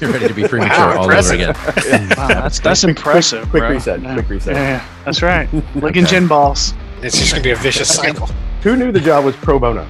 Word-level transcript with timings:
You're 0.00 0.12
ready 0.12 0.28
to 0.28 0.34
be 0.34 0.42
premature 0.48 0.98
all 0.98 1.10
over 1.10 1.32
again. 1.34 1.54
Wow, 2.16 2.28
that's 2.28 2.60
that's 2.60 2.84
impressive. 2.84 3.48
quick 3.48 3.62
bro. 3.62 3.70
reset, 3.70 4.02
Yeah. 4.02 4.14
quick 4.14 4.28
reset. 4.28 4.54
Yeah, 4.54 4.62
yeah, 4.62 4.88
that's 5.04 5.22
right. 5.22 5.48
Licking 5.76 6.04
gin 6.04 6.26
balls. 6.26 6.74
It's 7.02 7.16
just 7.18 7.30
gonna 7.32 7.42
be 7.42 7.50
a 7.52 7.56
vicious 7.56 7.94
cycle. 7.94 8.26
Who 8.62 8.76
knew 8.76 8.92
the 8.92 9.00
job 9.00 9.24
was 9.24 9.34
pro 9.36 9.58
bono? 9.58 9.86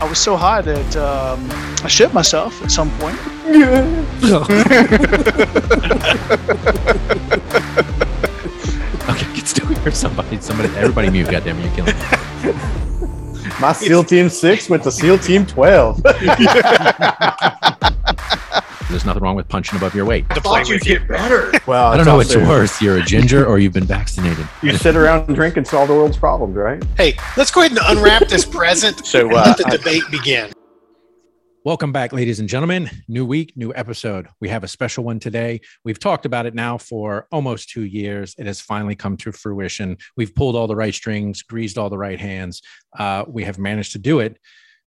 I 0.00 0.08
was 0.08 0.18
so 0.18 0.36
high 0.36 0.60
that 0.60 0.96
um, 0.96 1.48
I 1.84 1.88
shit 1.88 2.12
myself 2.12 2.62
at 2.62 2.70
some 2.70 2.90
point. 2.98 3.18
Okay, 9.08 9.24
can 9.34 9.46
still 9.46 9.66
hear 9.66 9.92
somebody. 9.92 10.40
Somebody, 10.40 10.74
everybody 10.76 11.10
mute. 11.10 11.30
Goddamn, 11.30 11.60
you're 11.60 11.72
killing 11.74 11.94
me. 11.96 12.70
My 13.60 13.72
SEAL 13.76 14.04
Team 14.04 14.28
6 14.28 14.68
went 14.70 14.82
to 14.84 14.90
SEAL 14.90 15.18
Team 15.18 15.46
12. 15.46 16.02
There's 18.90 19.04
nothing 19.06 19.22
wrong 19.22 19.34
with 19.34 19.48
punching 19.48 19.76
above 19.76 19.94
your 19.94 20.04
weight. 20.04 20.28
To 20.30 20.40
play 20.40 20.62
with 20.68 20.86
you. 20.86 21.00
better. 21.00 21.52
well, 21.66 21.86
I 21.90 21.96
don't 21.96 22.06
know 22.06 22.16
what's 22.16 22.34
also- 22.34 22.46
worse. 22.48 22.80
You're 22.82 22.98
a 22.98 23.02
ginger 23.02 23.44
or 23.46 23.58
you've 23.58 23.72
been 23.72 23.84
vaccinated. 23.84 24.46
You 24.62 24.76
sit 24.76 24.94
around 24.96 25.26
and 25.26 25.34
drink 25.34 25.56
and 25.56 25.66
solve 25.66 25.88
the 25.88 25.94
world's 25.94 26.16
problems, 26.16 26.54
right? 26.56 26.82
Hey, 26.96 27.16
let's 27.36 27.50
go 27.50 27.60
ahead 27.62 27.72
and 27.72 27.80
unwrap 27.98 28.28
this 28.28 28.44
present 28.44 29.04
So, 29.06 29.20
and 29.28 29.32
uh, 29.32 29.42
let 29.46 29.56
the 29.56 29.66
I- 29.66 29.76
debate 29.76 30.02
begin. 30.10 30.52
Welcome 31.64 31.92
back, 31.92 32.12
ladies 32.12 32.40
and 32.40 32.48
gentlemen. 32.48 32.90
New 33.08 33.24
week, 33.24 33.54
new 33.56 33.72
episode. 33.74 34.28
We 34.38 34.50
have 34.50 34.64
a 34.64 34.68
special 34.68 35.02
one 35.02 35.18
today. 35.18 35.62
We've 35.82 35.98
talked 35.98 36.26
about 36.26 36.44
it 36.44 36.54
now 36.54 36.76
for 36.76 37.26
almost 37.32 37.70
two 37.70 37.84
years. 37.84 38.34
It 38.36 38.44
has 38.44 38.60
finally 38.60 38.94
come 38.94 39.16
to 39.16 39.32
fruition. 39.32 39.96
We've 40.14 40.34
pulled 40.34 40.56
all 40.56 40.66
the 40.66 40.76
right 40.76 40.92
strings, 40.92 41.40
greased 41.40 41.78
all 41.78 41.88
the 41.88 41.96
right 41.96 42.20
hands. 42.20 42.60
Uh, 42.98 43.24
we 43.26 43.44
have 43.44 43.58
managed 43.58 43.92
to 43.92 43.98
do 43.98 44.20
it. 44.20 44.38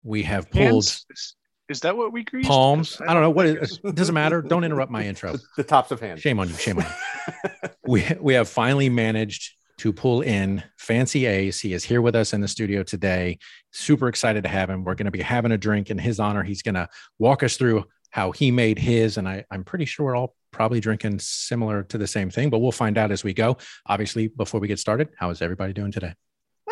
We 0.03 0.23
have 0.23 0.51
pulled 0.51 0.65
Hands? 0.65 1.07
Is, 1.11 1.37
is 1.69 1.81
that 1.81 1.95
what 1.95 2.11
we 2.11 2.25
greased? 2.25 2.49
Palms. 2.49 2.99
I 3.07 3.13
don't 3.13 3.23
know 3.23 3.29
what 3.29 3.45
it, 3.45 3.79
it 3.85 3.95
doesn't 3.95 4.15
matter. 4.15 4.41
Don't 4.41 4.65
interrupt 4.65 4.91
my 4.91 5.05
intro. 5.05 5.33
The, 5.33 5.43
the 5.59 5.65
tops 5.65 5.91
of 5.91 6.01
hands. 6.01 6.23
Shame 6.23 6.41
on 6.41 6.49
you. 6.49 6.55
Shame 6.55 6.79
on 6.79 6.87
you. 6.87 7.69
we 7.87 8.07
we 8.19 8.33
have 8.33 8.49
finally 8.49 8.89
managed 8.89 9.53
to 9.83 9.93
pull 9.93 10.21
in 10.21 10.63
Fancy 10.79 11.27
Ace. 11.27 11.59
He 11.59 11.73
is 11.73 11.83
here 11.83 12.01
with 12.01 12.15
us 12.15 12.33
in 12.33 12.41
the 12.41 12.47
studio 12.47 12.85
today. 12.85 13.41
Super 13.73 14.07
excited 14.07 14.45
to 14.45 14.49
have 14.49 14.71
him. 14.71 14.85
We're 14.85 14.95
going 14.95 15.07
to 15.07 15.11
be 15.11 15.21
having 15.21 15.51
a 15.51 15.59
drink 15.59 15.91
in 15.91 15.99
his 15.99 16.21
honor. 16.21 16.45
He's 16.45 16.63
going 16.63 16.77
to 16.77 16.89
walk 17.19 17.43
us 17.43 17.57
through 17.57 17.87
how 18.11 18.31
he 18.31 18.53
made 18.53 18.79
his, 18.79 19.17
and 19.17 19.29
I, 19.29 19.45
I'm 19.51 19.65
pretty 19.65 19.85
sure 19.87 20.07
we're 20.07 20.15
all 20.15 20.37
probably 20.53 20.79
drinking 20.79 21.19
similar 21.19 21.83
to 21.83 21.99
the 21.99 22.07
same 22.07 22.31
thing, 22.31 22.49
but 22.49 22.61
we'll 22.61 22.71
find 22.71 22.97
out 22.97 23.11
as 23.11 23.25
we 23.25 23.35
go. 23.35 23.57
Obviously, 23.85 24.29
before 24.29 24.61
we 24.61 24.69
get 24.69 24.79
started, 24.79 25.09
how 25.17 25.31
is 25.31 25.43
everybody 25.43 25.73
doing 25.73 25.91
today? 25.91 26.15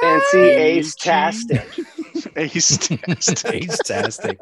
Fancy 0.01 0.39
ace 0.39 0.95
tastic. 0.95 1.69
Ace 2.37 2.77
test. 2.77 3.43
Fantastic. 3.43 4.39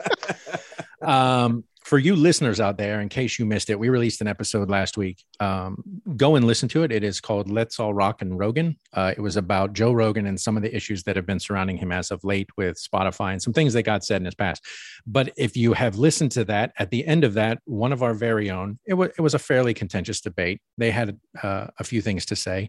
um, 1.00 1.64
for 1.88 1.98
you 1.98 2.14
listeners 2.14 2.60
out 2.60 2.76
there, 2.76 3.00
in 3.00 3.08
case 3.08 3.38
you 3.38 3.46
missed 3.46 3.70
it, 3.70 3.78
we 3.78 3.88
released 3.88 4.20
an 4.20 4.26
episode 4.26 4.68
last 4.68 4.98
week. 4.98 5.24
Um, 5.40 5.82
go 6.18 6.36
and 6.36 6.46
listen 6.46 6.68
to 6.68 6.82
it. 6.82 6.92
It 6.92 7.02
is 7.02 7.18
called 7.18 7.50
Let's 7.50 7.80
All 7.80 7.94
Rock 7.94 8.20
and 8.20 8.38
Rogan. 8.38 8.76
Uh, 8.92 9.14
it 9.16 9.20
was 9.22 9.38
about 9.38 9.72
Joe 9.72 9.92
Rogan 9.92 10.26
and 10.26 10.38
some 10.38 10.58
of 10.58 10.62
the 10.62 10.76
issues 10.76 11.02
that 11.04 11.16
have 11.16 11.24
been 11.24 11.40
surrounding 11.40 11.78
him 11.78 11.90
as 11.90 12.10
of 12.10 12.22
late 12.24 12.50
with 12.58 12.76
Spotify 12.76 13.32
and 13.32 13.40
some 13.40 13.54
things 13.54 13.72
that 13.72 13.84
got 13.84 14.04
said 14.04 14.20
in 14.20 14.26
his 14.26 14.34
past. 14.34 14.62
But 15.06 15.32
if 15.38 15.56
you 15.56 15.72
have 15.72 15.96
listened 15.96 16.30
to 16.32 16.44
that, 16.44 16.74
at 16.78 16.90
the 16.90 17.06
end 17.06 17.24
of 17.24 17.32
that, 17.34 17.60
one 17.64 17.94
of 17.94 18.02
our 18.02 18.12
very 18.12 18.50
own, 18.50 18.78
it 18.86 18.92
was, 18.92 19.08
it 19.16 19.22
was 19.22 19.32
a 19.32 19.38
fairly 19.38 19.72
contentious 19.72 20.20
debate. 20.20 20.60
They 20.76 20.90
had 20.90 21.18
uh, 21.42 21.68
a 21.78 21.84
few 21.84 22.02
things 22.02 22.26
to 22.26 22.36
say. 22.36 22.68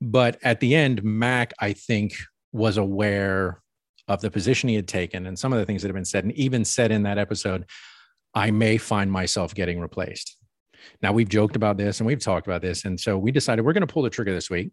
But 0.00 0.38
at 0.44 0.60
the 0.60 0.76
end, 0.76 1.02
Mac, 1.02 1.52
I 1.58 1.72
think, 1.72 2.12
was 2.52 2.76
aware 2.76 3.60
of 4.06 4.20
the 4.20 4.30
position 4.30 4.68
he 4.68 4.76
had 4.76 4.86
taken 4.86 5.26
and 5.26 5.36
some 5.36 5.52
of 5.52 5.58
the 5.58 5.66
things 5.66 5.82
that 5.82 5.88
have 5.88 5.96
been 5.96 6.04
said, 6.04 6.22
and 6.22 6.32
even 6.34 6.64
said 6.64 6.92
in 6.92 7.02
that 7.02 7.18
episode, 7.18 7.66
I 8.34 8.50
may 8.50 8.78
find 8.78 9.10
myself 9.10 9.54
getting 9.54 9.80
replaced. 9.80 10.36
Now, 11.02 11.12
we've 11.12 11.28
joked 11.28 11.56
about 11.56 11.76
this 11.76 12.00
and 12.00 12.06
we've 12.06 12.20
talked 12.20 12.46
about 12.46 12.62
this. 12.62 12.84
And 12.84 12.98
so 12.98 13.18
we 13.18 13.32
decided 13.32 13.64
we're 13.64 13.72
going 13.72 13.86
to 13.86 13.92
pull 13.92 14.02
the 14.02 14.10
trigger 14.10 14.32
this 14.32 14.50
week. 14.50 14.70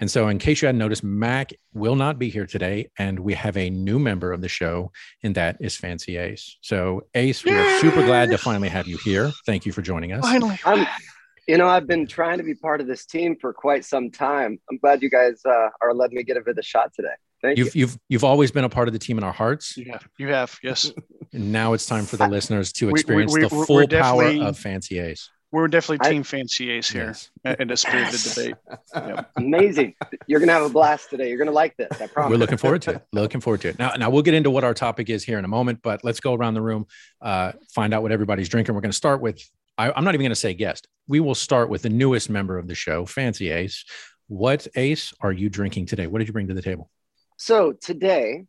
And 0.00 0.10
so, 0.10 0.28
in 0.28 0.38
case 0.38 0.62
you 0.62 0.66
hadn't 0.66 0.78
noticed, 0.78 1.02
Mac 1.02 1.52
will 1.72 1.96
not 1.96 2.18
be 2.18 2.30
here 2.30 2.46
today. 2.46 2.90
And 2.98 3.18
we 3.18 3.34
have 3.34 3.56
a 3.56 3.70
new 3.70 3.98
member 3.98 4.32
of 4.32 4.40
the 4.40 4.48
show, 4.48 4.92
and 5.22 5.34
that 5.34 5.56
is 5.60 5.76
Fancy 5.76 6.16
Ace. 6.16 6.56
So, 6.60 7.02
Ace, 7.14 7.44
we're 7.44 7.80
super 7.80 8.04
glad 8.04 8.30
to 8.30 8.38
finally 8.38 8.68
have 8.68 8.86
you 8.86 8.98
here. 8.98 9.32
Thank 9.46 9.66
you 9.66 9.72
for 9.72 9.82
joining 9.82 10.12
us. 10.12 10.22
Finally. 10.22 10.58
I'm, 10.64 10.86
you 11.46 11.58
know, 11.58 11.66
I've 11.66 11.86
been 11.86 12.06
trying 12.06 12.38
to 12.38 12.44
be 12.44 12.54
part 12.54 12.80
of 12.80 12.86
this 12.86 13.04
team 13.04 13.36
for 13.40 13.52
quite 13.52 13.84
some 13.84 14.10
time. 14.10 14.58
I'm 14.70 14.78
glad 14.78 15.02
you 15.02 15.10
guys 15.10 15.40
uh, 15.44 15.68
are 15.82 15.92
letting 15.92 16.16
me 16.16 16.22
get 16.22 16.36
a 16.36 16.40
bit 16.40 16.52
of 16.52 16.58
a 16.58 16.62
shot 16.62 16.92
today. 16.94 17.14
Thank 17.44 17.58
You've, 17.58 17.74
you. 17.76 17.80
you've, 17.80 17.98
you've 18.08 18.24
always 18.24 18.50
been 18.50 18.64
a 18.64 18.70
part 18.70 18.88
of 18.88 18.92
the 18.94 18.98
team 18.98 19.18
in 19.18 19.24
our 19.24 19.32
hearts. 19.32 19.76
You 19.76 19.92
have. 19.92 20.08
You 20.18 20.28
have. 20.28 20.58
Yes. 20.62 20.90
And 21.34 21.52
now 21.52 21.74
it's 21.74 21.84
time 21.84 22.04
for 22.06 22.16
the 22.16 22.26
listeners 22.26 22.72
to 22.74 22.86
We- 22.86 22.92
we- 22.94 23.00
experience 23.00 23.34
we- 23.34 23.40
the 23.42 23.48
we're- 23.54 23.66
full 23.66 23.76
we're 23.76 23.86
power 23.86 24.24
of 24.42 24.58
Fancy 24.58 24.98
Ace. 24.98 25.28
We're 25.52 25.68
definitely 25.68 26.04
I- 26.08 26.10
Team 26.12 26.22
Fancy 26.22 26.70
Ace 26.70 26.88
here 26.90 27.14
Yes. 27.44 27.56
in 27.60 27.70
a 27.70 27.76
spirited 27.76 28.18
debate. 28.20 28.54
Amazing. 29.36 29.94
You're 30.26 30.40
going 30.40 30.48
to 30.48 30.52
have 30.54 30.64
a 30.64 30.68
blast 30.68 31.10
today. 31.10 31.28
You're 31.28 31.36
going 31.38 31.46
to 31.48 31.52
like 31.52 31.76
this. 31.76 32.00
I 32.00 32.06
promise. 32.08 32.30
We're 32.30 32.38
looking 32.38 32.56
forward 32.58 32.82
to 32.82 32.92
it. 32.94 33.02
Looking 33.12 33.40
forward 33.40 33.60
to 33.60 33.68
it. 33.68 33.78
Now, 33.78 33.92
now 33.96 34.10
we'll 34.10 34.22
get 34.22 34.34
into 34.34 34.50
what 34.50 34.64
our 34.64 34.74
topic 34.74 35.10
is 35.10 35.22
here 35.22 35.38
in 35.38 35.44
a 35.44 35.48
moment, 35.48 35.80
but 35.82 36.02
let's 36.02 36.18
go 36.20 36.34
around 36.34 36.54
the 36.54 36.62
room, 36.62 36.86
uh, 37.20 37.52
find 37.74 37.92
out 37.94 38.02
what 38.02 38.10
everybody's 38.10 38.48
drinking. 38.48 38.74
We're 38.74 38.80
going 38.80 38.90
to 38.90 38.96
start 38.96 39.20
with, 39.20 39.40
I, 39.78 39.92
I'm 39.92 40.02
not 40.02 40.14
even 40.14 40.22
going 40.24 40.30
to 40.30 40.34
say 40.36 40.54
guest. 40.54 40.88
We 41.06 41.20
will 41.20 41.34
start 41.36 41.68
with 41.68 41.82
the 41.82 41.90
newest 41.90 42.30
member 42.30 42.58
of 42.58 42.66
the 42.66 42.74
show, 42.74 43.04
Fancy 43.06 43.50
Ace. 43.50 43.84
What 44.26 44.66
Ace 44.74 45.12
are 45.20 45.32
you 45.32 45.50
drinking 45.50 45.86
today? 45.86 46.06
What 46.06 46.18
did 46.18 46.26
you 46.26 46.32
bring 46.32 46.48
to 46.48 46.54
the 46.54 46.62
table? 46.62 46.90
So 47.46 47.74
today, 47.74 48.46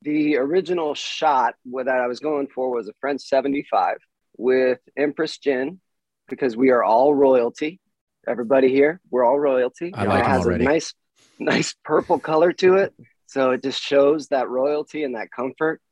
the 0.00 0.38
original 0.38 0.94
shot 0.94 1.56
that 1.66 1.88
I 1.88 2.06
was 2.06 2.20
going 2.20 2.46
for 2.46 2.70
was 2.70 2.88
a 2.88 2.94
French 2.98 3.20
75 3.20 3.98
with 4.38 4.78
Empress 4.96 5.36
Gin 5.36 5.78
because 6.26 6.56
we 6.56 6.70
are 6.70 6.82
all 6.82 7.14
royalty. 7.14 7.80
Everybody 8.26 8.70
here, 8.70 8.98
we're 9.10 9.26
all 9.26 9.38
royalty. 9.38 9.92
I 9.94 10.04
like 10.04 10.20
it 10.20 10.26
has 10.26 10.46
already. 10.46 10.64
a 10.64 10.68
nice, 10.68 10.94
nice 11.38 11.74
purple 11.84 12.18
color 12.18 12.50
to 12.54 12.76
it. 12.76 12.94
So 13.26 13.50
it 13.50 13.62
just 13.62 13.82
shows 13.82 14.28
that 14.28 14.48
royalty 14.48 15.04
and 15.04 15.16
that 15.16 15.30
comfort. 15.30 15.82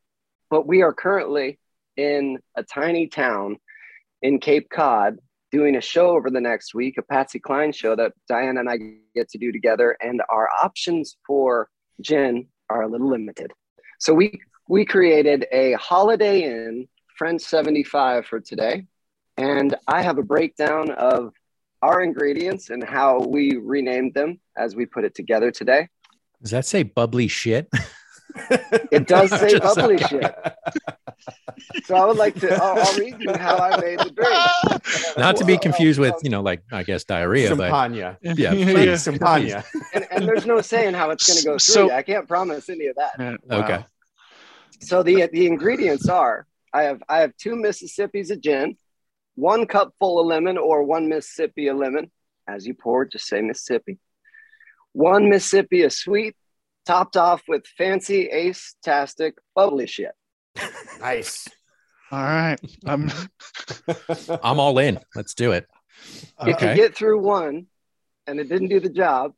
But 0.48 0.66
we 0.66 0.80
are 0.80 0.94
currently 0.94 1.58
in 1.98 2.38
a 2.56 2.62
tiny 2.62 3.08
town 3.08 3.58
in 4.22 4.40
Cape 4.40 4.70
Cod 4.70 5.18
doing 5.52 5.76
a 5.76 5.82
show 5.82 6.16
over 6.16 6.30
the 6.30 6.40
next 6.40 6.74
week, 6.74 6.96
a 6.96 7.02
Patsy 7.02 7.40
Cline 7.40 7.72
show 7.72 7.94
that 7.94 8.14
Diana 8.26 8.60
and 8.60 8.70
I 8.70 8.78
get 9.14 9.28
to 9.32 9.38
do 9.38 9.52
together. 9.52 9.98
And 10.00 10.22
our 10.30 10.48
options 10.48 11.18
for 11.26 11.68
gin 12.00 12.46
are 12.70 12.82
a 12.82 12.88
little 12.88 13.08
limited. 13.08 13.52
So 13.98 14.14
we 14.14 14.40
we 14.68 14.84
created 14.84 15.46
a 15.50 15.72
Holiday 15.74 16.42
Inn 16.42 16.88
French 17.16 17.42
75 17.42 18.26
for 18.26 18.40
today. 18.40 18.86
And 19.36 19.74
I 19.86 20.02
have 20.02 20.18
a 20.18 20.22
breakdown 20.22 20.90
of 20.90 21.32
our 21.82 22.02
ingredients 22.02 22.70
and 22.70 22.82
how 22.82 23.20
we 23.20 23.56
renamed 23.56 24.14
them 24.14 24.40
as 24.56 24.74
we 24.74 24.86
put 24.86 25.04
it 25.04 25.14
together 25.14 25.50
today. 25.50 25.88
Does 26.42 26.52
that 26.52 26.66
say 26.66 26.82
bubbly 26.84 27.28
shit? 27.28 27.68
It 28.92 29.06
does 29.06 29.30
say 29.40 29.58
bubbly 29.58 29.98
shit. 29.98 30.34
So 31.84 31.94
I 31.94 32.04
would 32.06 32.16
like 32.16 32.34
to, 32.40 32.54
I'll, 32.54 32.78
I'll 32.78 32.98
read 32.98 33.16
you 33.20 33.32
how 33.34 33.56
I 33.58 33.80
made 33.80 33.98
the 33.98 34.10
drink. 34.10 35.18
Not 35.18 35.36
to 35.36 35.44
be 35.44 35.58
confused 35.58 35.98
with, 36.00 36.14
you 36.22 36.30
know, 36.30 36.40
like, 36.40 36.62
I 36.72 36.82
guess 36.84 37.04
diarrhea, 37.04 37.54
but 37.54 37.70
Sampagna. 37.70 38.16
yeah, 38.22 38.32
Yeah. 38.36 38.50
please. 38.52 39.02
Sampagna. 39.04 39.64
And, 39.92 40.06
and 40.10 40.28
there's 40.28 40.46
no 40.46 40.60
saying 40.60 40.94
how 40.94 41.10
it's 41.10 41.26
going 41.26 41.38
to 41.38 41.44
go 41.44 41.50
through. 41.52 41.58
So- 41.58 41.90
I 41.90 42.02
can't 42.02 42.26
promise 42.28 42.68
any 42.68 42.86
of 42.86 42.96
that. 42.96 43.12
Yeah. 43.18 43.58
Okay. 43.58 43.84
So 44.80 45.02
the 45.02 45.28
the 45.32 45.46
ingredients 45.48 46.08
are 46.08 46.46
I 46.72 46.82
have 46.84 47.02
I 47.08 47.18
have 47.18 47.36
two 47.36 47.56
Mississippis 47.56 48.30
of 48.30 48.40
gin, 48.40 48.76
one 49.34 49.66
cup 49.66 49.92
full 49.98 50.20
of 50.20 50.26
lemon 50.26 50.56
or 50.56 50.84
one 50.84 51.08
Mississippi 51.08 51.66
of 51.68 51.76
lemon. 51.78 52.10
As 52.46 52.64
you 52.66 52.74
pour, 52.74 53.04
just 53.04 53.26
say 53.26 53.42
Mississippi. 53.42 53.98
One 54.92 55.28
Mississippi 55.28 55.82
of 55.82 55.92
sweet, 55.92 56.36
topped 56.86 57.16
off 57.16 57.42
with 57.48 57.66
fancy 57.66 58.26
ace 58.28 58.76
tastic 58.82 59.34
bubbly 59.54 59.86
shit. 59.88 60.12
Nice. 61.00 61.48
All 62.10 62.22
right. 62.22 62.58
Um, 62.86 63.10
I'm 64.42 64.58
all 64.60 64.78
in. 64.78 64.98
Let's 65.14 65.34
do 65.34 65.52
it. 65.52 65.66
If 66.40 66.56
Okay. 66.56 66.70
you 66.70 66.76
get 66.76 66.96
through 66.96 67.20
one 67.20 67.66
and 68.26 68.40
it 68.40 68.48
didn't 68.48 68.68
do 68.68 68.80
the 68.80 68.88
job, 68.88 69.32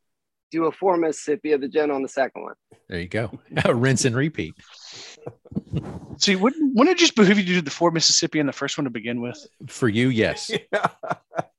do 0.51 0.65
a 0.65 0.71
four 0.71 0.97
Mississippi 0.97 1.53
of 1.53 1.61
the 1.61 1.67
gen 1.67 1.91
on 1.91 2.01
the 2.01 2.09
second 2.09 2.43
one. 2.43 2.53
There 2.89 2.99
you 2.99 3.07
go. 3.07 3.39
Rinse 3.73 4.05
and 4.05 4.15
repeat. 4.15 4.53
see, 6.17 6.35
wouldn't, 6.35 6.75
wouldn't 6.75 6.95
it 6.97 6.99
just 6.99 7.15
behoove 7.15 7.37
you 7.37 7.43
to 7.45 7.53
do 7.53 7.61
the 7.61 7.71
four 7.71 7.91
Mississippi 7.91 8.39
in 8.39 8.45
the 8.47 8.53
first 8.53 8.77
one 8.77 8.83
to 8.85 8.89
begin 8.91 9.21
with? 9.21 9.45
For 9.67 9.87
you, 9.89 10.09
yes. 10.09 10.51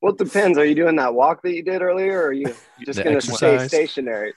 Well, 0.01 0.15
it 0.15 0.19
depends. 0.19 0.59
Are 0.59 0.65
you 0.65 0.75
doing 0.75 0.97
that 0.97 1.15
walk 1.15 1.43
that 1.43 1.53
you 1.55 1.63
did 1.63 1.81
earlier, 1.81 2.23
or 2.23 2.27
are 2.27 2.33
you 2.33 2.53
just 2.85 3.03
going 3.05 3.21
to 3.21 3.23
stay 3.23 3.69
stationary? 3.69 4.33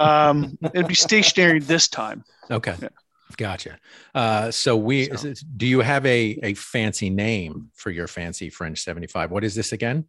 Um, 0.00 0.58
it'd 0.74 0.88
be 0.88 0.96
stationary 0.96 1.60
this 1.60 1.86
time. 1.86 2.24
Okay. 2.50 2.74
Yeah. 2.82 2.88
Gotcha. 3.36 3.78
Uh, 4.14 4.50
so 4.50 4.76
we 4.76 5.06
So- 5.16 5.34
do 5.56 5.66
you 5.66 5.80
have 5.80 6.06
a 6.06 6.38
a 6.42 6.54
fancy 6.54 7.10
name 7.10 7.70
for 7.74 7.90
your 7.90 8.06
fancy 8.06 8.50
French 8.50 8.80
75? 8.82 9.30
What 9.30 9.44
is 9.44 9.54
this 9.54 9.72
again? 9.72 10.04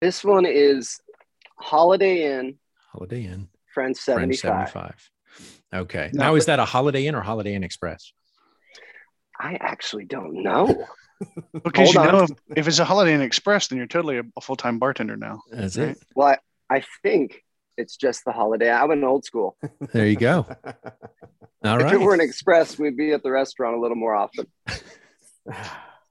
This 0.00 0.24
one 0.24 0.46
is 0.46 1.00
Holiday 1.58 2.38
Inn 2.38 2.58
Holiday 2.92 3.24
Inn 3.24 3.48
French 3.74 3.98
French 3.98 4.36
75. 4.38 4.68
75. 4.70 5.10
Okay. 5.74 6.10
No, 6.14 6.24
now 6.24 6.34
is 6.36 6.46
that 6.46 6.58
a 6.58 6.64
Holiday 6.64 7.06
Inn 7.06 7.14
or 7.14 7.20
Holiday 7.22 7.54
Inn 7.54 7.64
Express? 7.64 8.12
I 9.38 9.54
actually 9.60 10.04
don't 10.04 10.42
know. 10.42 10.86
Because 11.52 11.92
you 11.92 12.00
Hold 12.00 12.14
on. 12.14 12.14
know, 12.14 12.22
if, 12.24 12.30
if 12.56 12.66
it's 12.68 12.78
a 12.78 12.84
Holiday 12.86 13.12
Inn 13.12 13.20
Express, 13.20 13.66
then 13.68 13.76
you're 13.76 13.86
totally 13.86 14.16
a, 14.16 14.22
a 14.38 14.40
full 14.40 14.56
time 14.56 14.78
bartender 14.78 15.18
now. 15.18 15.42
That's 15.50 15.76
Right. 15.76 15.88
it. 15.90 15.98
Well, 16.16 16.28
I, 16.70 16.76
I 16.78 16.82
think 17.02 17.42
it's 17.80 17.96
just 17.96 18.24
the 18.24 18.32
holiday. 18.32 18.70
I'm 18.70 18.90
an 18.90 19.02
old 19.04 19.24
school. 19.24 19.56
There 19.92 20.06
you 20.06 20.16
go. 20.16 20.46
All 21.64 21.76
if 21.76 21.82
right. 21.82 21.94
it 21.94 22.00
were 22.00 22.14
an 22.14 22.20
express, 22.20 22.78
we'd 22.78 22.96
be 22.96 23.12
at 23.12 23.22
the 23.22 23.30
restaurant 23.30 23.76
a 23.76 23.80
little 23.80 23.96
more 23.96 24.14
often. 24.14 24.46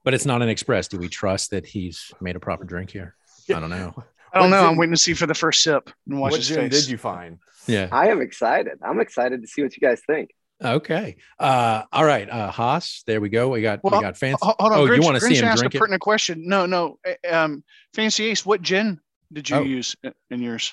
but 0.04 0.14
it's 0.14 0.26
not 0.26 0.42
an 0.42 0.48
express. 0.48 0.88
Do 0.88 0.98
we 0.98 1.08
trust 1.08 1.50
that 1.50 1.66
he's 1.66 2.12
made 2.20 2.36
a 2.36 2.40
proper 2.40 2.64
drink 2.64 2.90
here? 2.90 3.14
I 3.48 3.58
don't 3.60 3.70
know. 3.70 3.94
I 4.32 4.38
don't 4.38 4.50
know. 4.50 4.64
I'm 4.66 4.76
waiting 4.76 4.94
to 4.94 5.00
see 5.00 5.14
for 5.14 5.26
the 5.26 5.34
first 5.34 5.62
sip 5.62 5.90
and 6.06 6.20
watch 6.20 6.32
what 6.32 6.38
his 6.40 6.48
gin 6.48 6.70
face. 6.70 6.82
did 6.82 6.90
you 6.90 6.98
find? 6.98 7.38
Yeah. 7.66 7.88
I 7.90 8.08
am 8.08 8.20
excited. 8.20 8.78
I'm 8.82 9.00
excited 9.00 9.42
to 9.42 9.48
see 9.48 9.62
what 9.62 9.76
you 9.76 9.80
guys 9.80 10.00
think. 10.06 10.30
Okay. 10.62 11.16
Uh, 11.38 11.82
all 11.90 12.04
right. 12.04 12.28
Uh, 12.28 12.50
Haas, 12.50 13.02
there 13.06 13.20
we 13.20 13.28
go. 13.28 13.48
We 13.48 13.62
got 13.62 13.80
we 13.82 13.90
got 13.90 14.16
fancy. 14.16 14.38
Hold 14.42 14.56
on, 14.60 14.72
Oh, 14.72 14.86
Grinch, 14.86 14.96
you 14.96 15.02
want 15.02 15.14
to 15.16 15.20
see 15.22 15.34
him 15.34 15.46
asked 15.46 15.60
drink 15.60 15.74
a 15.74 15.76
it? 15.76 15.80
pertinent 15.80 16.02
question. 16.02 16.46
No, 16.46 16.66
no. 16.66 16.98
Um, 17.28 17.64
Fancy 17.94 18.26
Ace, 18.26 18.44
what 18.44 18.60
gin 18.62 19.00
did 19.32 19.48
you 19.48 19.56
Oh. 19.56 19.62
use 19.62 19.96
in- 20.04 20.12
in 20.30 20.42
yours? 20.42 20.72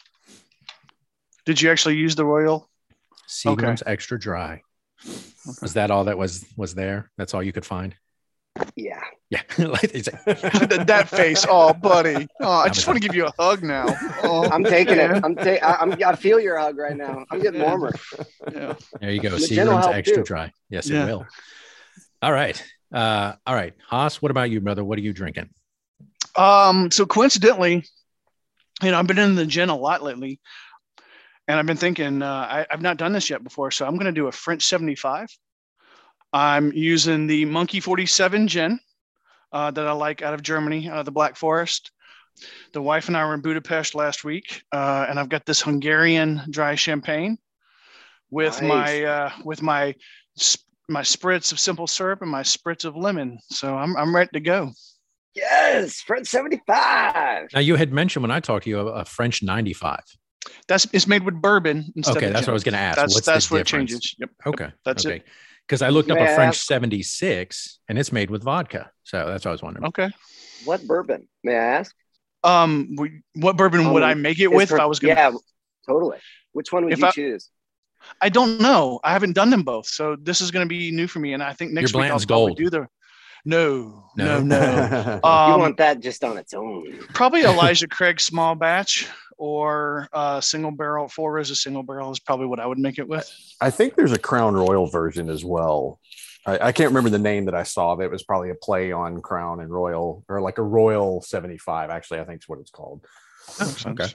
Did 1.48 1.62
you 1.62 1.72
actually 1.72 1.96
use 1.96 2.14
the 2.14 2.26
Royal? 2.26 2.70
Seagram's 3.30 3.82
extra 3.86 4.20
dry. 4.20 4.64
Was 5.62 5.76
that 5.76 5.92
all 5.92 6.04
that 6.04 6.18
was 6.18 6.46
was 6.58 6.76
there? 6.76 7.10
That's 7.18 7.34
all 7.34 7.42
you 7.42 7.54
could 7.54 7.66
find? 7.66 7.96
Yeah. 8.76 9.00
Yeah. 9.30 9.44
Like, 9.58 9.86
it's 9.86 10.10
like- 10.12 10.26
that, 10.70 10.84
that 10.88 11.08
face. 11.08 11.46
Oh, 11.50 11.72
buddy. 11.74 12.28
Oh, 12.42 12.52
I 12.52 12.68
just 12.68 12.86
want 12.86 13.02
to 13.02 13.08
give 13.08 13.16
you 13.16 13.28
a 13.28 13.32
hug 13.40 13.64
now. 13.64 13.86
Oh, 14.24 14.50
I'm 14.52 14.66
taking 14.66 14.98
yeah. 14.98 15.16
it. 15.18 15.24
I'm 15.24 15.36
ta- 15.38 15.64
I- 15.64 15.78
I'm 15.82 15.94
I 16.06 16.16
feel 16.18 16.38
your 16.40 16.60
hug 16.60 16.78
right 16.78 16.98
now. 16.98 17.24
I'm 17.32 17.42
getting 17.42 17.62
warmer. 17.62 17.94
Yeah. 18.52 18.74
there 19.00 19.12
you 19.12 19.22
go. 19.22 19.30
The 19.30 19.48
gin 19.48 19.68
will 19.70 19.76
Seagram's 19.78 19.88
extra 19.88 20.18
too. 20.18 20.24
dry. 20.24 20.52
Yes, 20.70 20.90
Yeah. 20.90 21.04
it 21.04 21.06
will. 21.08 21.26
All 22.22 22.34
right. 22.34 22.62
Uh, 22.94 23.34
all 23.46 23.56
right. 23.56 23.74
Haas, 23.88 24.22
what 24.22 24.32
about 24.32 24.50
you, 24.52 24.60
brother? 24.60 24.84
What 24.84 24.98
are 24.98 25.02
you 25.02 25.14
drinking? 25.14 25.50
Um, 26.36 26.92
so 26.92 27.06
coincidentally, 27.06 27.86
you 28.84 28.92
know, 28.92 29.00
I've 29.00 29.08
been 29.08 29.18
in 29.18 29.36
the 29.36 29.46
gin 29.46 29.70
a 29.70 29.76
lot 29.76 30.04
lately, 30.04 30.40
and 31.48 31.60
I've 31.60 31.66
been 31.66 31.78
thinking 31.78 32.22
uh, 32.22 32.48
I, 32.50 32.66
I've 32.70 32.82
not 32.82 32.98
done 32.98 33.14
this 33.14 33.30
yet 33.30 33.44
before, 33.44 33.72
so 33.72 33.86
I'm 33.86 33.94
going 33.94 34.06
to 34.06 34.12
do 34.12 34.28
a 34.28 34.32
French 34.32 34.64
75. 34.64 35.28
I'm 36.34 36.74
using 36.74 37.28
the 37.28 37.46
Monkey 37.46 37.80
47 37.80 38.48
gin 38.48 38.80
uh, 39.54 39.72
that 39.72 39.88
I 39.88 39.94
like 39.94 40.22
out 40.22 40.34
of 40.34 40.42
Germany, 40.42 40.90
out 40.90 41.00
of 41.00 41.06
the 41.06 41.12
Black 41.12 41.36
Forest. 41.36 41.92
The 42.74 42.82
wife 42.82 43.08
and 43.08 43.18
I 43.18 43.26
were 43.26 43.34
in 43.34 43.42
Budapest 43.42 43.96
last 43.96 44.24
week, 44.24 44.62
uh, 44.72 45.08
and 45.10 45.20
I've 45.20 45.30
got 45.30 45.46
this 45.46 45.62
Hungarian 45.62 46.42
dry 46.50 46.76
champagne 46.76 47.38
with 48.30 48.62
Nice. 48.62 48.70
my 48.70 49.04
uh, 49.04 49.32
with 49.44 49.62
my 49.62 49.96
my 50.90 51.02
spritz 51.02 51.52
of 51.52 51.60
simple 51.60 51.88
syrup 51.88 52.22
and 52.22 52.30
my 52.30 52.44
spritz 52.44 52.86
of 52.86 52.96
lemon. 52.96 53.40
So 53.50 53.76
I'm 53.76 53.96
I'm 53.98 54.16
ready 54.16 54.30
to 54.34 54.40
go. 54.40 54.72
Yes, 55.34 56.02
French 56.02 56.28
75. 56.28 57.50
Now 57.54 57.60
you 57.60 57.76
had 57.76 57.92
mentioned 57.94 58.22
when 58.24 58.32
I 58.32 58.40
talked 58.40 58.66
to 58.66 58.70
you 58.70 58.80
a, 58.80 58.86
a 58.86 59.06
French 59.06 59.42
95. 59.42 60.00
That's 60.68 60.88
it's 60.94 61.08
made 61.08 61.24
with 61.24 61.42
bourbon 61.42 61.92
instead 61.96 62.18
Okay, 62.18 62.26
of 62.28 62.34
that's 62.34 62.46
gin. 62.46 62.52
what 62.52 62.54
I 62.54 62.54
was 62.54 62.64
going 62.64 62.74
to 62.74 62.80
ask. 62.80 62.96
That's 62.98 63.14
What's 63.16 63.26
that's 63.26 63.48
the 63.48 63.56
what 63.56 63.66
difference? 63.66 63.92
changes. 63.92 64.16
Yep. 64.20 64.30
Okay, 64.48 64.70
that's 64.86 65.06
it. 65.06 65.24
Because 65.68 65.82
I 65.82 65.90
looked 65.90 66.10
up 66.12 66.18
May 66.18 66.26
a 66.26 66.32
I 66.32 66.36
French 66.36 66.56
ask- 66.56 66.66
76 66.68 67.80
and 67.90 68.00
it's 68.00 68.12
made 68.12 68.30
with 68.30 68.44
vodka. 68.44 68.92
So 69.04 69.26
that's 69.28 69.44
what 69.46 69.50
I 69.50 69.54
was 69.54 69.62
wondering. 69.62 69.86
Okay. 69.88 70.10
What 70.66 70.86
bourbon? 70.88 71.28
May 71.44 71.56
I 71.56 71.64
ask? 71.80 71.96
Um, 72.44 72.96
what 73.36 73.58
bourbon 73.58 73.92
would 73.94 74.04
Um, 74.04 74.10
I 74.10 74.14
make 74.14 74.40
it 74.40 74.48
with 74.48 74.70
for- 74.70 74.76
if 74.76 74.82
I 74.82 74.86
was 74.86 75.00
gonna? 75.00 75.14
Yeah, 75.16 75.32
totally. 75.88 76.20
Which 76.54 76.72
one 76.72 76.86
would 76.86 76.94
If 76.94 77.00
you 77.00 77.08
I- 77.08 77.12
choose? 77.12 77.50
I 78.22 78.30
don't 78.30 78.62
know. 78.62 79.00
I 79.04 79.12
haven't 79.12 79.34
done 79.34 79.50
them 79.50 79.64
both, 79.64 79.88
so 79.88 80.16
this 80.22 80.40
is 80.40 80.52
gonna 80.52 80.66
be 80.68 80.92
new 80.92 81.08
for 81.08 81.20
me. 81.20 81.34
And 81.34 81.44
I 81.44 81.54
think 81.54 81.72
next 81.74 81.92
week 81.94 81.96
I'll 81.96 82.00
Blanton's 82.10 82.26
probably 82.26 82.48
Gold. 82.52 82.58
do 82.58 82.70
the. 82.70 82.88
No, 83.46 84.06
No. 84.16 84.40
no, 84.42 84.58
no. 84.60 85.20
you 85.24 85.30
Um, 85.30 85.60
want 85.60 85.78
that 85.78 86.00
just 86.00 86.24
on 86.24 86.38
its 86.38 86.54
own. 86.54 87.00
probably 87.14 87.42
Elijah 87.46 87.88
Craig 87.88 88.20
small 88.20 88.56
batch 88.56 89.08
or 89.38 90.08
uh, 90.14 90.42
single 90.42 90.72
barrel. 90.72 91.08
Four 91.08 91.34
Roses 91.34 91.62
single 91.62 91.84
barrel 91.84 92.12
is 92.12 92.20
probably 92.20 92.48
what 92.48 92.60
I 92.60 92.66
would 92.66 92.80
make 92.80 92.98
it 93.00 93.08
with. 93.08 93.32
I 93.62 93.70
think 93.70 93.96
there's 93.96 94.12
a 94.12 94.20
Crown 94.20 94.56
Royal 94.56 94.88
version 94.88 95.30
as 95.30 95.46
well. 95.46 96.00
I, 96.46 96.68
I 96.68 96.72
can't 96.72 96.90
remember 96.90 97.10
the 97.10 97.20
name 97.20 97.46
that 97.46 97.54
I 97.56 97.64
saw, 97.64 97.96
but 97.96 98.04
it 98.04 98.12
was 98.12 98.24
probably 98.24 98.50
a 98.50 98.56
play 98.56 98.92
on 98.92 99.22
Crown 99.22 99.60
and 99.60 99.70
Royal, 99.70 100.24
or 100.28 100.42
like 100.42 100.58
a 100.58 100.64
Royal 100.64 101.22
75. 101.22 101.90
Actually, 101.90 102.20
I 102.22 102.24
think 102.26 102.42
is 102.42 102.48
what 102.50 102.60
it's 102.60 102.72
called. 102.72 103.06
Okay. 103.62 103.94
Well, 103.96 104.08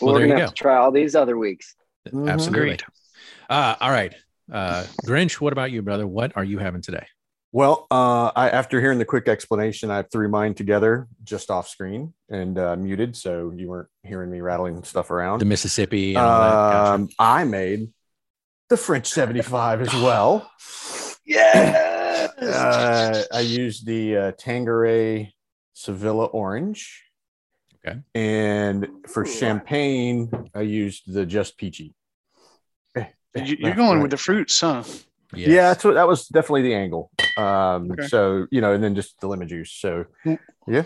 Well, 0.00 0.14
We're 0.14 0.20
gonna 0.28 0.40
have 0.40 0.48
go. 0.48 0.54
to 0.54 0.54
try 0.54 0.76
all 0.76 0.90
these 0.92 1.14
other 1.14 1.36
weeks. 1.36 1.74
Absolutely. 2.06 2.60
Agreed. 2.60 2.82
Uh, 3.50 3.74
all 3.80 3.90
right. 3.90 4.14
Uh, 4.50 4.84
Grinch, 5.04 5.40
what 5.40 5.52
about 5.52 5.70
you, 5.72 5.82
brother? 5.82 6.06
What 6.06 6.36
are 6.36 6.44
you 6.44 6.58
having 6.58 6.80
today? 6.82 7.06
Well, 7.56 7.86
uh, 7.90 8.32
I, 8.36 8.50
after 8.50 8.82
hearing 8.82 8.98
the 8.98 9.06
quick 9.06 9.28
explanation, 9.28 9.90
I 9.90 10.02
threw 10.02 10.28
mine 10.28 10.52
together 10.52 11.08
just 11.24 11.50
off 11.50 11.66
screen 11.70 12.12
and 12.28 12.58
uh, 12.58 12.76
muted, 12.76 13.16
so 13.16 13.50
you 13.56 13.68
weren't 13.70 13.88
hearing 14.02 14.30
me 14.30 14.42
rattling 14.42 14.84
stuff 14.84 15.10
around. 15.10 15.38
The 15.38 15.46
Mississippi 15.46 16.10
and 16.10 16.18
all 16.18 16.40
that. 16.42 16.50
Gotcha. 16.50 16.92
Um, 16.92 17.08
I 17.18 17.44
made 17.44 17.88
the 18.68 18.76
French 18.76 19.06
75 19.06 19.80
as 19.80 19.94
well. 19.94 20.50
Yeah. 21.28 22.28
Uh, 22.40 23.22
I 23.34 23.40
used 23.40 23.84
the 23.84 24.16
uh, 24.16 24.32
Tanqueray 24.38 25.34
Sevilla 25.72 26.26
Orange. 26.26 27.02
Okay. 27.84 27.98
And 28.14 28.86
for 29.08 29.24
Ooh. 29.24 29.26
champagne, 29.26 30.30
I 30.54 30.60
used 30.60 31.12
the 31.12 31.26
Just 31.26 31.58
Peachy. 31.58 31.96
You, 32.94 33.06
you're 33.34 33.74
going 33.74 34.02
with 34.02 34.12
the 34.12 34.16
fruits, 34.16 34.60
huh? 34.60 34.84
Yes. 35.34 35.48
Yeah, 35.48 35.62
that's 35.68 35.84
what 35.84 35.94
that 35.94 36.06
was 36.08 36.28
definitely 36.28 36.62
the 36.62 36.74
angle. 36.74 37.10
Um, 37.36 37.90
Okay. 37.92 38.06
so 38.08 38.46
you 38.50 38.60
know, 38.60 38.72
and 38.72 38.82
then 38.82 38.94
just 38.94 39.20
the 39.20 39.26
lemon 39.28 39.48
juice. 39.48 39.70
So 39.72 40.04
yeah. 40.66 40.82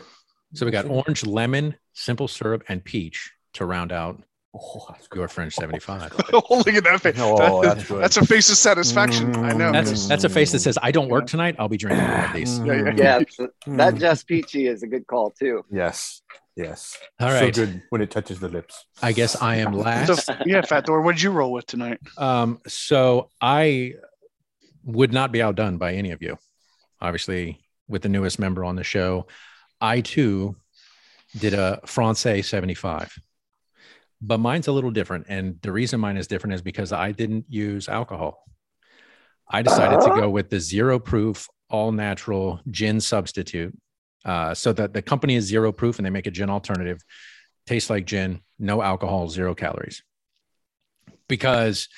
So 0.55 0.67
we 0.67 0.73
got 0.73 0.87
orange, 0.87 1.25
lemon, 1.27 1.77
simple 1.93 2.27
syrup, 2.29 2.65
and 2.69 2.85
peach 2.85 3.33
to 3.55 3.65
round 3.65 3.93
out 3.93 4.23
oh, 4.53 4.85
that's 4.89 5.07
your 5.15 5.29
French 5.29 5.55
75. 5.55 6.13
oh, 6.33 6.43
look 6.51 6.67
at 6.67 6.83
that 6.83 7.01
face. 7.01 7.15
Oh, 7.19 7.63
That- 7.63 7.77
that's 7.77 7.89
good. 7.89 8.03
that's 8.03 8.17
a 8.17 8.27
face 8.27 8.51
of 8.51 8.57
satisfaction. 8.57 9.37
I 9.37 9.53
know. 9.53 9.71
That's 9.71 10.09
that's 10.09 10.25
a 10.25 10.29
face 10.29 10.51
that 10.53 10.59
says, 10.59 10.77
I 10.83 10.91
don't 10.91 11.09
work 11.09 11.29
tonight. 11.29 11.55
I'll 11.61 11.69
be 11.69 11.77
drinking 11.77 12.03
one 12.09 12.25
of 12.25 12.33
these. 12.33 12.59
Yeah, 12.59 12.73
yeah. 12.75 12.93
Yeah, 12.97 13.19
that 13.77 13.95
Mm. 13.95 14.01
Just 14.01 14.27
Peachy 14.27 14.67
is 14.67 14.83
a 14.83 14.89
good 14.89 15.07
call 15.07 15.31
too. 15.31 15.65
Yes. 15.71 16.23
Yes. 16.57 16.99
All 17.21 17.29
right. 17.29 17.55
So 17.55 17.65
good 17.65 17.81
when 17.91 18.01
it 18.03 18.11
touches 18.11 18.41
the 18.41 18.49
lips. 18.49 18.87
I 19.01 19.13
guess 19.13 19.41
I 19.41 19.57
am 19.57 19.73
last. 19.73 20.25
So, 20.27 20.35
yeah, 20.45 20.63
Fat 20.63 20.85
Thor, 20.85 21.01
what 21.01 21.15
did 21.15 21.23
you 21.23 21.31
roll 21.31 21.53
with 21.53 21.67
tonight? 21.67 22.01
Um, 22.19 22.61
so 22.67 23.31
I 23.41 23.95
would 24.85 25.12
not 25.12 25.32
be 25.32 25.43
outdone 25.43 25.79
by 25.79 25.94
any 25.94 26.10
of 26.13 26.22
you. 26.22 26.39
Obviously, 27.01 27.60
with 27.89 28.03
the 28.03 28.08
newest 28.08 28.39
member 28.39 28.65
on 28.65 28.77
the 28.77 28.84
show, 28.84 29.27
I 29.81 30.01
too 30.01 30.56
did 31.39 31.55
a 31.55 31.81
Francais 31.87 32.43
75. 32.43 33.19
But 34.22 34.39
mine's 34.39 34.69
a 34.69 34.72
little 34.72 34.91
different. 34.91 35.27
And 35.29 35.60
the 35.63 35.72
reason 35.72 36.01
mine 36.01 36.17
is 36.17 36.27
different 36.27 36.55
is 36.55 36.63
because 36.63 36.93
I 36.93 37.13
didn't 37.13 37.46
use 37.49 37.89
alcohol. 37.89 38.44
I 39.49 39.63
decided 39.63 40.01
to 40.01 40.20
go 40.20 40.29
with 40.29 40.51
the 40.51 40.60
zero 40.60 40.99
proof, 40.99 41.49
all 41.69 41.91
natural 41.91 42.60
gin 42.70 43.01
substitute. 43.01 43.77
Uh, 44.22 44.53
so 44.53 44.70
that 44.75 44.93
the 44.93 45.01
company 45.01 45.34
is 45.34 45.44
zero 45.44 45.72
proof 45.72 45.99
and 45.99 46.05
they 46.05 46.10
make 46.10 46.27
a 46.27 46.31
gin 46.31 46.51
alternative, 46.51 47.03
tastes 47.67 47.89
like 47.89 48.05
gin, 48.05 48.41
no 48.58 48.82
alcohol, 48.82 49.29
zero 49.29 49.55
calories. 49.55 50.03
Because 51.27 51.89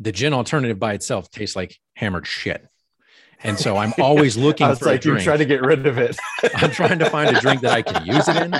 the 0.00 0.12
gin 0.12 0.32
alternative 0.32 0.78
by 0.78 0.94
itself 0.94 1.30
tastes 1.30 1.56
like 1.56 1.78
hammered 1.94 2.26
shit. 2.26 2.66
And 3.42 3.58
so 3.58 3.76
I'm 3.76 3.92
always 4.00 4.36
looking 4.36 4.74
for 4.76 4.86
like, 4.86 5.04
you 5.04 5.12
drink. 5.12 5.24
try 5.24 5.36
to 5.36 5.44
get 5.44 5.62
rid 5.62 5.86
of 5.86 5.98
it. 5.98 6.16
I'm 6.56 6.70
trying 6.70 6.98
to 6.98 7.10
find 7.10 7.36
a 7.36 7.40
drink 7.40 7.60
that 7.60 7.72
I 7.72 7.82
can 7.82 8.06
use 8.06 8.26
it 8.26 8.36
in 8.36 8.54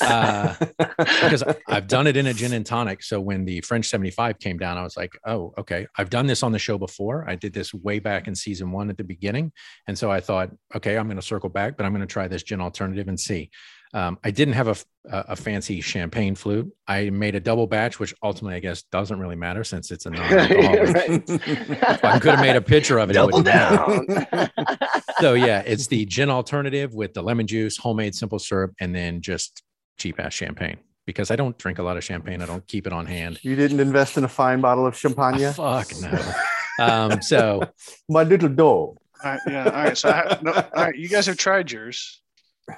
uh, 0.00 0.54
because 0.96 1.42
I've 1.66 1.88
done 1.88 2.06
it 2.06 2.16
in 2.16 2.26
a 2.26 2.34
gin 2.34 2.52
and 2.52 2.64
tonic. 2.64 3.02
So 3.02 3.20
when 3.20 3.44
the 3.44 3.60
French 3.62 3.88
75 3.88 4.38
came 4.38 4.58
down, 4.58 4.78
I 4.78 4.82
was 4.82 4.96
like, 4.96 5.12
oh, 5.26 5.52
okay. 5.58 5.86
I've 5.96 6.10
done 6.10 6.26
this 6.26 6.42
on 6.42 6.52
the 6.52 6.58
show 6.58 6.78
before. 6.78 7.28
I 7.28 7.34
did 7.34 7.52
this 7.52 7.74
way 7.74 7.98
back 7.98 8.28
in 8.28 8.34
season 8.34 8.70
one 8.70 8.90
at 8.90 8.96
the 8.96 9.04
beginning. 9.04 9.52
And 9.88 9.98
so 9.98 10.10
I 10.10 10.20
thought, 10.20 10.50
okay, 10.74 10.96
I'm 10.96 11.06
going 11.06 11.16
to 11.16 11.22
circle 11.22 11.48
back, 11.48 11.76
but 11.76 11.84
I'm 11.84 11.92
going 11.92 12.06
to 12.06 12.12
try 12.12 12.28
this 12.28 12.42
gin 12.42 12.60
alternative 12.60 13.08
and 13.08 13.18
see. 13.18 13.50
Um, 13.96 14.18
I 14.22 14.30
didn't 14.30 14.52
have 14.54 14.68
a, 14.68 14.76
a, 15.10 15.24
a 15.28 15.36
fancy 15.36 15.80
champagne 15.80 16.34
flute. 16.34 16.70
I 16.86 17.08
made 17.08 17.34
a 17.34 17.40
double 17.40 17.66
batch, 17.66 17.98
which 17.98 18.14
ultimately 18.22 18.54
I 18.54 18.60
guess 18.60 18.82
doesn't 18.92 19.18
really 19.18 19.36
matter 19.36 19.64
since 19.64 19.90
it's 19.90 20.04
a 20.04 20.10
non-alcoholic. 20.10 22.04
I 22.04 22.18
could 22.18 22.32
have 22.32 22.40
made 22.40 22.56
a 22.56 22.60
picture 22.60 22.98
of 22.98 23.08
it. 23.08 23.12
it 23.12 23.14
Double 23.14 23.38
wouldn't 23.38 23.46
down. 23.46 24.48
so 25.20 25.32
yeah, 25.32 25.62
it's 25.64 25.86
the 25.86 26.04
gin 26.04 26.28
alternative 26.28 26.92
with 26.92 27.14
the 27.14 27.22
lemon 27.22 27.46
juice, 27.46 27.78
homemade 27.78 28.14
simple 28.14 28.38
syrup, 28.38 28.74
and 28.80 28.94
then 28.94 29.22
just 29.22 29.62
cheap 29.96 30.20
ass 30.20 30.34
champagne. 30.34 30.76
Because 31.06 31.30
I 31.30 31.36
don't 31.36 31.56
drink 31.56 31.78
a 31.78 31.82
lot 31.82 31.96
of 31.96 32.04
champagne, 32.04 32.42
I 32.42 32.46
don't 32.46 32.66
keep 32.66 32.86
it 32.86 32.92
on 32.92 33.06
hand. 33.06 33.38
you 33.40 33.56
didn't 33.56 33.80
invest 33.80 34.18
in 34.18 34.24
a 34.24 34.28
fine 34.28 34.60
bottle 34.60 34.86
of 34.86 34.94
champagne? 34.94 35.54
Fuck 35.54 35.92
no. 36.02 36.84
Um, 36.84 37.22
so 37.22 37.62
My 38.10 38.24
little 38.24 38.50
dog. 38.50 38.98
All 39.24 39.30
right, 39.32 39.40
yeah. 39.48 39.64
All 39.64 39.70
right. 39.70 39.96
So, 39.96 40.10
I, 40.10 40.38
no, 40.42 40.52
all 40.52 40.84
right. 40.84 40.94
You 40.94 41.08
guys 41.08 41.24
have 41.24 41.38
tried 41.38 41.72
yours. 41.72 42.20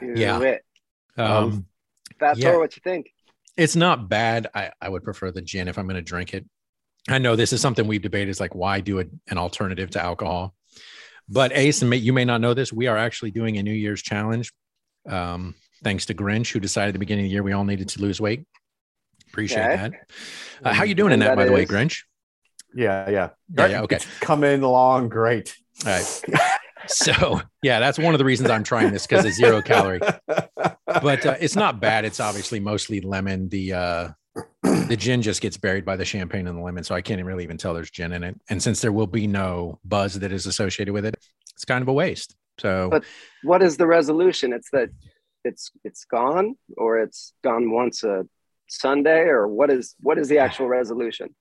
Yeah. 0.00 0.38
Do 0.38 0.44
it. 0.44 0.62
Um, 1.18 1.66
Fat 2.18 2.38
Yeah. 2.38 2.50
Thor, 2.52 2.60
what 2.60 2.76
you 2.76 2.80
think? 2.82 3.12
it's 3.56 3.76
not 3.76 4.08
bad. 4.08 4.48
I, 4.54 4.70
I 4.80 4.88
would 4.88 5.02
prefer 5.02 5.30
the 5.30 5.42
gin 5.42 5.68
if 5.68 5.78
I'm 5.78 5.86
going 5.86 5.96
to 5.96 6.02
drink 6.02 6.32
it. 6.34 6.44
I 7.08 7.18
know 7.18 7.36
this 7.36 7.52
is 7.52 7.60
something 7.60 7.86
we've 7.86 8.02
debated 8.02 8.28
is 8.30 8.40
like, 8.40 8.54
why 8.54 8.80
do 8.80 8.98
it, 8.98 9.10
an 9.28 9.38
alternative 9.38 9.90
to 9.90 10.02
alcohol? 10.02 10.54
But 11.28 11.52
Ace, 11.54 11.82
and 11.82 11.90
may, 11.90 11.96
you 11.96 12.12
may 12.12 12.24
not 12.24 12.40
know 12.40 12.54
this, 12.54 12.72
we 12.72 12.86
are 12.86 12.96
actually 12.96 13.30
doing 13.32 13.56
a 13.58 13.62
New 13.62 13.72
Year's 13.72 14.02
challenge. 14.02 14.52
Um, 15.08 15.54
thanks 15.82 16.06
to 16.06 16.14
Grinch, 16.14 16.52
who 16.52 16.60
decided 16.60 16.88
at 16.90 16.92
the 16.92 16.98
beginning 16.98 17.24
of 17.24 17.28
the 17.28 17.32
year 17.32 17.42
we 17.42 17.52
all 17.52 17.64
needed 17.64 17.88
to 17.90 18.00
lose 18.02 18.20
weight. 18.20 18.44
Appreciate 19.28 19.64
Okay. 19.64 19.76
that. 19.76 19.92
Uh, 20.62 20.72
how 20.72 20.84
you 20.84 20.94
doing 20.94 21.12
in 21.12 21.20
that, 21.20 21.28
that 21.28 21.36
by 21.36 21.44
the 21.44 21.52
way, 21.52 21.66
Grinch? 21.66 22.02
Yeah, 22.74 23.08
yeah. 23.10 23.30
Yeah, 23.56 23.66
yeah, 23.66 23.82
okay. 23.82 23.96
It's 23.96 24.06
coming 24.20 24.62
along 24.62 25.08
great. 25.08 25.56
All 25.86 25.92
right. 25.92 26.24
So 26.88 27.40
yeah, 27.62 27.80
that's 27.80 27.98
one 27.98 28.14
of 28.14 28.18
the 28.18 28.24
reasons 28.24 28.50
I'm 28.50 28.64
trying 28.64 28.92
this 28.92 29.06
because 29.06 29.24
it's 29.24 29.36
zero 29.36 29.60
calorie. 29.62 30.00
But 30.26 31.26
uh, 31.26 31.36
it's 31.40 31.54
not 31.56 31.80
bad. 31.80 32.04
It's 32.04 32.18
obviously 32.20 32.60
mostly 32.60 33.00
lemon. 33.00 33.48
The 33.48 33.72
uh, 33.74 34.08
the 34.62 34.96
gin 34.98 35.20
just 35.22 35.40
gets 35.40 35.56
buried 35.56 35.84
by 35.84 35.96
the 35.96 36.04
champagne 36.04 36.46
and 36.46 36.56
the 36.58 36.62
lemon, 36.62 36.84
so 36.84 36.94
I 36.94 37.02
can't 37.02 37.22
really 37.24 37.44
even 37.44 37.58
tell 37.58 37.74
there's 37.74 37.90
gin 37.90 38.12
in 38.12 38.24
it. 38.24 38.40
And 38.48 38.62
since 38.62 38.80
there 38.80 38.92
will 38.92 39.06
be 39.06 39.26
no 39.26 39.78
buzz 39.84 40.14
that 40.18 40.32
is 40.32 40.46
associated 40.46 40.92
with 40.92 41.04
it, 41.04 41.16
it's 41.54 41.64
kind 41.64 41.82
of 41.82 41.88
a 41.88 41.92
waste. 41.92 42.36
So 42.58 42.88
But- 42.90 43.04
What 43.42 43.62
is 43.62 43.76
the 43.76 43.86
resolution? 43.86 44.52
It's 44.52 44.70
that 44.72 44.88
it's 45.44 45.70
it's 45.84 46.04
gone, 46.04 46.56
or 46.76 46.98
it's 46.98 47.32
gone 47.44 47.70
once 47.70 48.02
a 48.02 48.26
Sunday, 48.68 49.20
or 49.22 49.46
what 49.46 49.70
is 49.70 49.94
what 50.00 50.18
is 50.18 50.28
the 50.28 50.38
actual 50.38 50.68
resolution? 50.68 51.34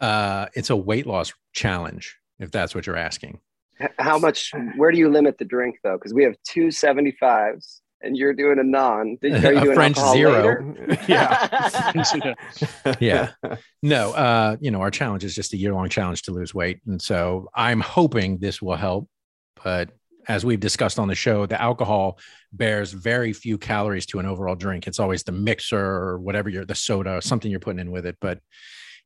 uh, 0.00 0.46
it's 0.54 0.70
a 0.70 0.76
weight 0.76 1.06
loss 1.06 1.32
challenge, 1.52 2.16
if 2.38 2.50
that's 2.50 2.74
what 2.74 2.86
you're 2.86 2.96
asking. 2.96 3.40
H- 3.80 3.90
How 3.98 4.18
much? 4.18 4.52
Where 4.76 4.90
do 4.92 4.98
you 4.98 5.08
limit 5.08 5.38
the 5.38 5.44
drink 5.44 5.76
though? 5.82 5.96
Because 5.96 6.14
we 6.14 6.24
have 6.24 6.34
two 6.46 6.70
seventy 6.70 7.12
fives, 7.12 7.82
and 8.02 8.16
you're 8.16 8.32
doing 8.34 8.58
a 8.58 8.62
non. 8.64 9.16
Did- 9.20 9.32
Are 9.44 9.52
you 9.52 9.58
A 9.58 9.62
doing 9.64 9.74
French 9.74 9.98
zero. 10.12 10.74
yeah. 11.08 12.34
Yeah. 13.00 13.30
No, 13.82 14.12
uh, 14.12 14.56
you 14.60 14.70
know, 14.70 14.80
our 14.80 14.90
challenge 14.90 15.24
is 15.24 15.34
just 15.34 15.52
a 15.52 15.56
year 15.56 15.72
long 15.74 15.88
challenge 15.88 16.22
to 16.22 16.32
lose 16.32 16.54
weight. 16.54 16.80
And 16.86 17.00
so 17.00 17.48
I'm 17.54 17.80
hoping 17.80 18.38
this 18.38 18.62
will 18.62 18.76
help. 18.76 19.08
But 19.62 19.90
as 20.28 20.44
we've 20.44 20.60
discussed 20.60 20.98
on 20.98 21.08
the 21.08 21.14
show, 21.14 21.46
the 21.46 21.60
alcohol 21.60 22.18
bears 22.52 22.92
very 22.92 23.32
few 23.32 23.58
calories 23.58 24.06
to 24.06 24.18
an 24.18 24.26
overall 24.26 24.54
drink. 24.54 24.86
It's 24.86 24.98
always 25.00 25.22
the 25.22 25.32
mixer 25.32 25.78
or 25.84 26.18
whatever 26.18 26.48
you're 26.48 26.64
the 26.64 26.74
soda, 26.74 27.16
or 27.16 27.20
something 27.20 27.50
you're 27.50 27.60
putting 27.60 27.80
in 27.80 27.90
with 27.90 28.06
it. 28.06 28.16
But 28.20 28.40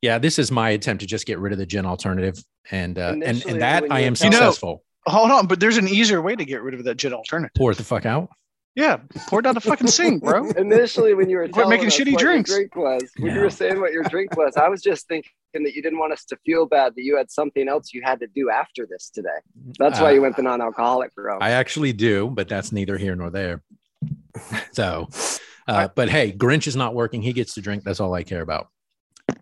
yeah, 0.02 0.18
this 0.18 0.38
is 0.38 0.50
my 0.50 0.70
attempt 0.70 1.00
to 1.00 1.06
just 1.06 1.26
get 1.26 1.38
rid 1.38 1.52
of 1.52 1.58
the 1.58 1.66
gin 1.66 1.86
alternative. 1.86 2.42
And 2.70 2.98
uh, 2.98 3.14
and, 3.24 3.44
and 3.46 3.60
that 3.62 3.84
I 3.90 4.00
am 4.00 4.12
were 4.12 4.16
telling- 4.16 4.32
successful. 4.32 4.84
Hold 5.06 5.30
on, 5.30 5.46
but 5.46 5.60
there's 5.60 5.78
an 5.78 5.88
easier 5.88 6.20
way 6.20 6.36
to 6.36 6.44
get 6.44 6.62
rid 6.62 6.74
of 6.74 6.84
that 6.84 6.96
gin 6.96 7.14
alternative. 7.14 7.52
Pour 7.56 7.70
it 7.72 7.78
the 7.78 7.84
fuck 7.84 8.04
out. 8.04 8.28
Yeah, 8.76 8.98
pour 9.28 9.40
it 9.40 9.42
down 9.42 9.54
the 9.54 9.60
fucking 9.60 9.88
sink, 9.88 10.22
bro. 10.22 10.48
Initially, 10.56 11.14
when 11.14 11.28
you 11.28 11.38
were 11.38 11.48
Quit 11.48 11.68
making 11.68 11.86
us 11.88 11.98
shitty 11.98 12.12
what 12.12 12.20
drinks. 12.20 12.50
your 12.50 12.58
drink 12.58 12.76
was, 12.76 13.10
when 13.18 13.34
you 13.34 13.40
were 13.40 13.50
saying 13.50 13.80
what 13.80 13.92
your 13.92 14.04
drink 14.04 14.36
was, 14.36 14.56
I 14.56 14.68
was 14.68 14.80
just 14.82 15.08
thinking 15.08 15.32
that 15.54 15.72
you 15.74 15.82
didn't 15.82 15.98
want 15.98 16.12
us 16.12 16.24
to 16.26 16.36
feel 16.46 16.66
bad 16.66 16.94
that 16.94 17.02
you 17.02 17.16
had 17.16 17.30
something 17.30 17.66
else 17.68 17.92
you 17.92 18.02
had 18.04 18.20
to 18.20 18.26
do 18.28 18.50
after 18.50 18.86
this 18.88 19.10
today. 19.10 19.28
That's 19.78 19.98
why 19.98 20.08
Uh, 20.08 20.10
you 20.10 20.22
went 20.22 20.36
the 20.36 20.42
non-alcoholic 20.42 21.10
route. 21.16 21.42
I 21.42 21.50
actually 21.52 21.92
do, 21.94 22.28
but 22.30 22.46
that's 22.48 22.70
neither 22.70 22.96
here 22.98 23.16
nor 23.16 23.30
there. 23.30 23.62
So, 24.72 25.08
uh, 25.66 25.88
but 25.94 26.08
hey, 26.08 26.30
Grinch 26.32 26.66
is 26.66 26.76
not 26.76 26.94
working. 26.94 27.22
He 27.22 27.32
gets 27.32 27.54
to 27.54 27.60
drink. 27.60 27.82
That's 27.84 27.98
all 28.00 28.14
I 28.14 28.22
care 28.22 28.42
about. 28.42 28.68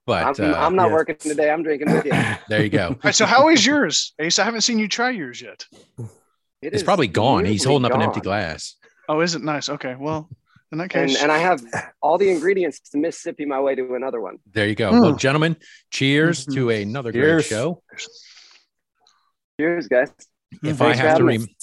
But 0.07 0.41
I'm, 0.41 0.53
uh, 0.53 0.57
I'm 0.57 0.75
not 0.77 0.89
yeah. 0.89 0.95
working 0.95 1.17
today. 1.17 1.51
I'm 1.51 1.63
drinking 1.63 1.93
with 1.93 2.05
you. 2.07 2.13
there 2.49 2.63
you 2.63 2.69
go. 2.71 2.89
All 2.89 2.97
right, 3.05 3.15
so 3.15 3.27
how 3.27 3.49
is 3.49 3.65
yours, 3.65 4.15
Ace? 4.19 4.39
I 4.39 4.45
haven't 4.45 4.63
seen 4.63 4.79
you 4.79 4.89
try 4.89 5.11
yours 5.11 5.41
yet. 5.43 5.65
It 6.61 6.73
It's 6.75 6.83
probably 6.83 7.09
gone. 7.09 7.45
He's 7.45 7.61
weirdly 7.67 7.71
holding 7.73 7.91
up 7.91 7.95
an 7.97 8.03
empty 8.03 8.21
glass. 8.21 8.75
Oh, 9.09 9.21
is 9.21 9.35
it 9.35 9.43
nice? 9.43 9.69
Okay, 9.69 9.95
well, 9.99 10.29
in 10.73 10.79
that 10.79 10.91
case, 10.91 11.23
and 11.23 11.31
I 11.33 11.39
have 11.39 11.63
all 12.03 12.19
the 12.19 12.29
ingredients 12.31 12.81
to 12.91 12.99
Mississippi 12.99 13.45
my 13.47 13.61
way 13.61 13.75
to 13.75 13.95
another 13.95 14.21
one. 14.21 14.39
There 14.53 14.67
you 14.67 14.75
go. 14.75 14.91
Mm. 14.93 15.01
Well, 15.01 15.15
gentlemen, 15.17 15.57
cheers 15.91 16.45
Mhm. 16.47 16.55
to 16.55 16.71
another 16.71 17.13
Cheers. 17.13 17.43
great 17.43 17.45
show. 17.49 17.83
Cheers, 19.61 19.89
guys. 19.89 20.11
If 20.63 20.81
I 20.81 20.87
Thanks 20.95 21.01
for 21.01 21.07
have 21.07 21.19
to 21.19 21.25
re- 21.25 21.55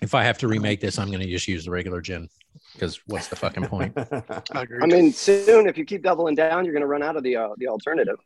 if 0.00 0.14
I 0.14 0.24
have 0.24 0.38
to 0.38 0.48
remake 0.48 0.80
this, 0.80 0.98
I'm 0.98 1.08
going 1.08 1.20
to 1.20 1.28
just 1.28 1.46
use 1.48 1.64
the 1.64 1.70
regular 1.70 2.00
gin 2.00 2.28
because 2.72 3.00
what's 3.06 3.28
the 3.28 3.36
fucking 3.36 3.66
point? 3.66 3.92
agreed. 4.54 4.82
I 4.82 4.86
mean, 4.86 5.12
soon 5.12 5.66
if 5.68 5.76
you 5.78 5.84
keep 5.84 6.02
doubling 6.02 6.34
down, 6.34 6.64
you're 6.64 6.74
going 6.74 6.82
to 6.82 6.86
run 6.86 7.02
out 7.02 7.16
of 7.16 7.22
the 7.22 7.36
uh, 7.36 7.48
the 7.58 7.68
alternative. 7.68 8.16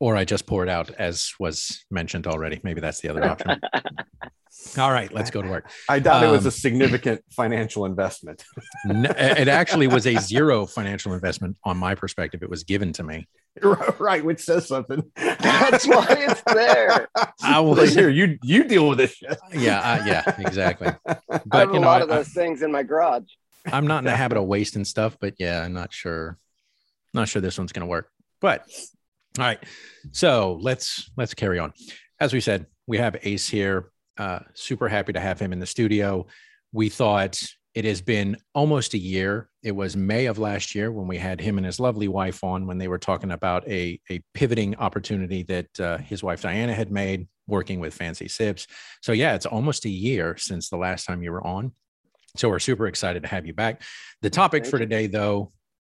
Or 0.00 0.16
I 0.16 0.24
just 0.24 0.46
pour 0.46 0.62
it 0.62 0.68
out, 0.68 0.90
as 0.98 1.32
was 1.38 1.84
mentioned 1.90 2.26
already. 2.26 2.60
Maybe 2.64 2.80
that's 2.80 3.00
the 3.00 3.08
other 3.08 3.24
option. 3.24 3.60
All 4.78 4.90
right, 4.92 5.12
let's 5.12 5.30
go 5.30 5.42
to 5.42 5.48
work. 5.48 5.70
I 5.88 5.98
doubt 5.98 6.22
it 6.24 6.30
was 6.30 6.42
Um, 6.42 6.48
a 6.48 6.50
significant 6.50 7.22
financial 7.30 7.84
investment. 7.86 8.44
N- 8.88 9.06
It 9.06 9.48
actually 9.48 9.86
was 9.88 10.06
a 10.06 10.16
zero 10.16 10.64
financial 10.66 11.12
investment 11.12 11.56
on 11.64 11.76
my 11.76 11.94
perspective. 11.94 12.42
It 12.42 12.50
was 12.50 12.64
given 12.64 12.92
to 12.94 13.02
me. 13.04 13.26
right, 13.98 14.24
which 14.24 14.40
says 14.40 14.66
something. 14.66 15.02
That's 15.16 15.86
why 15.86 16.06
it's 16.10 16.42
there. 16.52 17.08
I 17.42 17.60
Well, 17.60 17.74
was, 17.74 17.94
here, 17.94 18.08
you 18.08 18.38
you 18.42 18.64
deal 18.64 18.88
with 18.88 18.98
this 18.98 19.14
shit. 19.14 19.38
yeah, 19.52 19.80
uh, 19.80 20.04
yeah, 20.06 20.34
exactly. 20.38 20.88
I 21.06 21.16
have 21.30 21.42
But 21.46 21.68
a 21.70 21.72
you 21.72 21.80
know, 21.80 21.86
lot 21.86 22.02
of 22.02 22.10
I, 22.10 22.16
those 22.16 22.28
things 22.28 22.62
in 22.62 22.72
my 22.72 22.82
garage. 22.82 23.28
I'm 23.66 23.86
not 23.86 23.98
in 23.98 24.04
the 24.04 24.16
habit 24.16 24.38
of 24.38 24.44
wasting 24.44 24.84
stuff, 24.84 25.16
but 25.20 25.34
yeah, 25.38 25.62
I'm 25.62 25.72
not 25.72 25.92
sure. 25.92 26.38
Not 27.12 27.28
sure 27.28 27.40
this 27.40 27.58
one's 27.58 27.72
going 27.72 27.86
to 27.86 27.90
work. 27.90 28.10
But 28.40 28.66
all 29.38 29.44
right, 29.44 29.62
so 30.12 30.58
let's 30.60 31.10
let's 31.16 31.34
carry 31.34 31.58
on. 31.58 31.72
As 32.20 32.32
we 32.32 32.40
said, 32.40 32.66
we 32.86 32.98
have 32.98 33.16
Ace 33.22 33.48
here. 33.48 33.90
Uh, 34.16 34.40
super 34.54 34.88
happy 34.88 35.12
to 35.12 35.20
have 35.20 35.40
him 35.40 35.52
in 35.52 35.58
the 35.58 35.66
studio. 35.66 36.26
We 36.72 36.88
thought 36.88 37.42
it 37.74 37.84
has 37.84 38.00
been 38.00 38.36
almost 38.54 38.94
a 38.94 38.98
year. 38.98 39.48
It 39.62 39.72
was 39.72 39.96
May 39.96 40.26
of 40.26 40.38
last 40.38 40.74
year 40.74 40.92
when 40.92 41.08
we 41.08 41.18
had 41.18 41.40
him 41.40 41.58
and 41.58 41.66
his 41.66 41.80
lovely 41.80 42.06
wife 42.06 42.44
on 42.44 42.66
when 42.66 42.78
they 42.78 42.86
were 42.86 42.98
talking 42.98 43.32
about 43.32 43.66
a 43.68 44.00
a 44.10 44.22
pivoting 44.34 44.76
opportunity 44.76 45.42
that 45.44 45.80
uh, 45.80 45.98
his 45.98 46.22
wife 46.22 46.42
Diana 46.42 46.74
had 46.74 46.92
made 46.92 47.26
working 47.46 47.80
with 47.80 47.94
Fancy 47.94 48.28
Sips. 48.28 48.66
So 49.02 49.12
yeah, 49.12 49.34
it's 49.34 49.46
almost 49.46 49.84
a 49.84 49.90
year 49.90 50.36
since 50.36 50.68
the 50.68 50.76
last 50.76 51.06
time 51.06 51.22
you 51.22 51.32
were 51.32 51.46
on. 51.46 51.72
So 52.36 52.48
we're 52.48 52.58
super 52.58 52.86
excited 52.88 53.22
to 53.22 53.28
have 53.28 53.46
you 53.46 53.54
back. 53.54 53.82
The 54.22 54.30
topic 54.30 54.64
Thank 54.64 54.70
for 54.70 54.78
today, 54.78 55.06
though, 55.06 55.52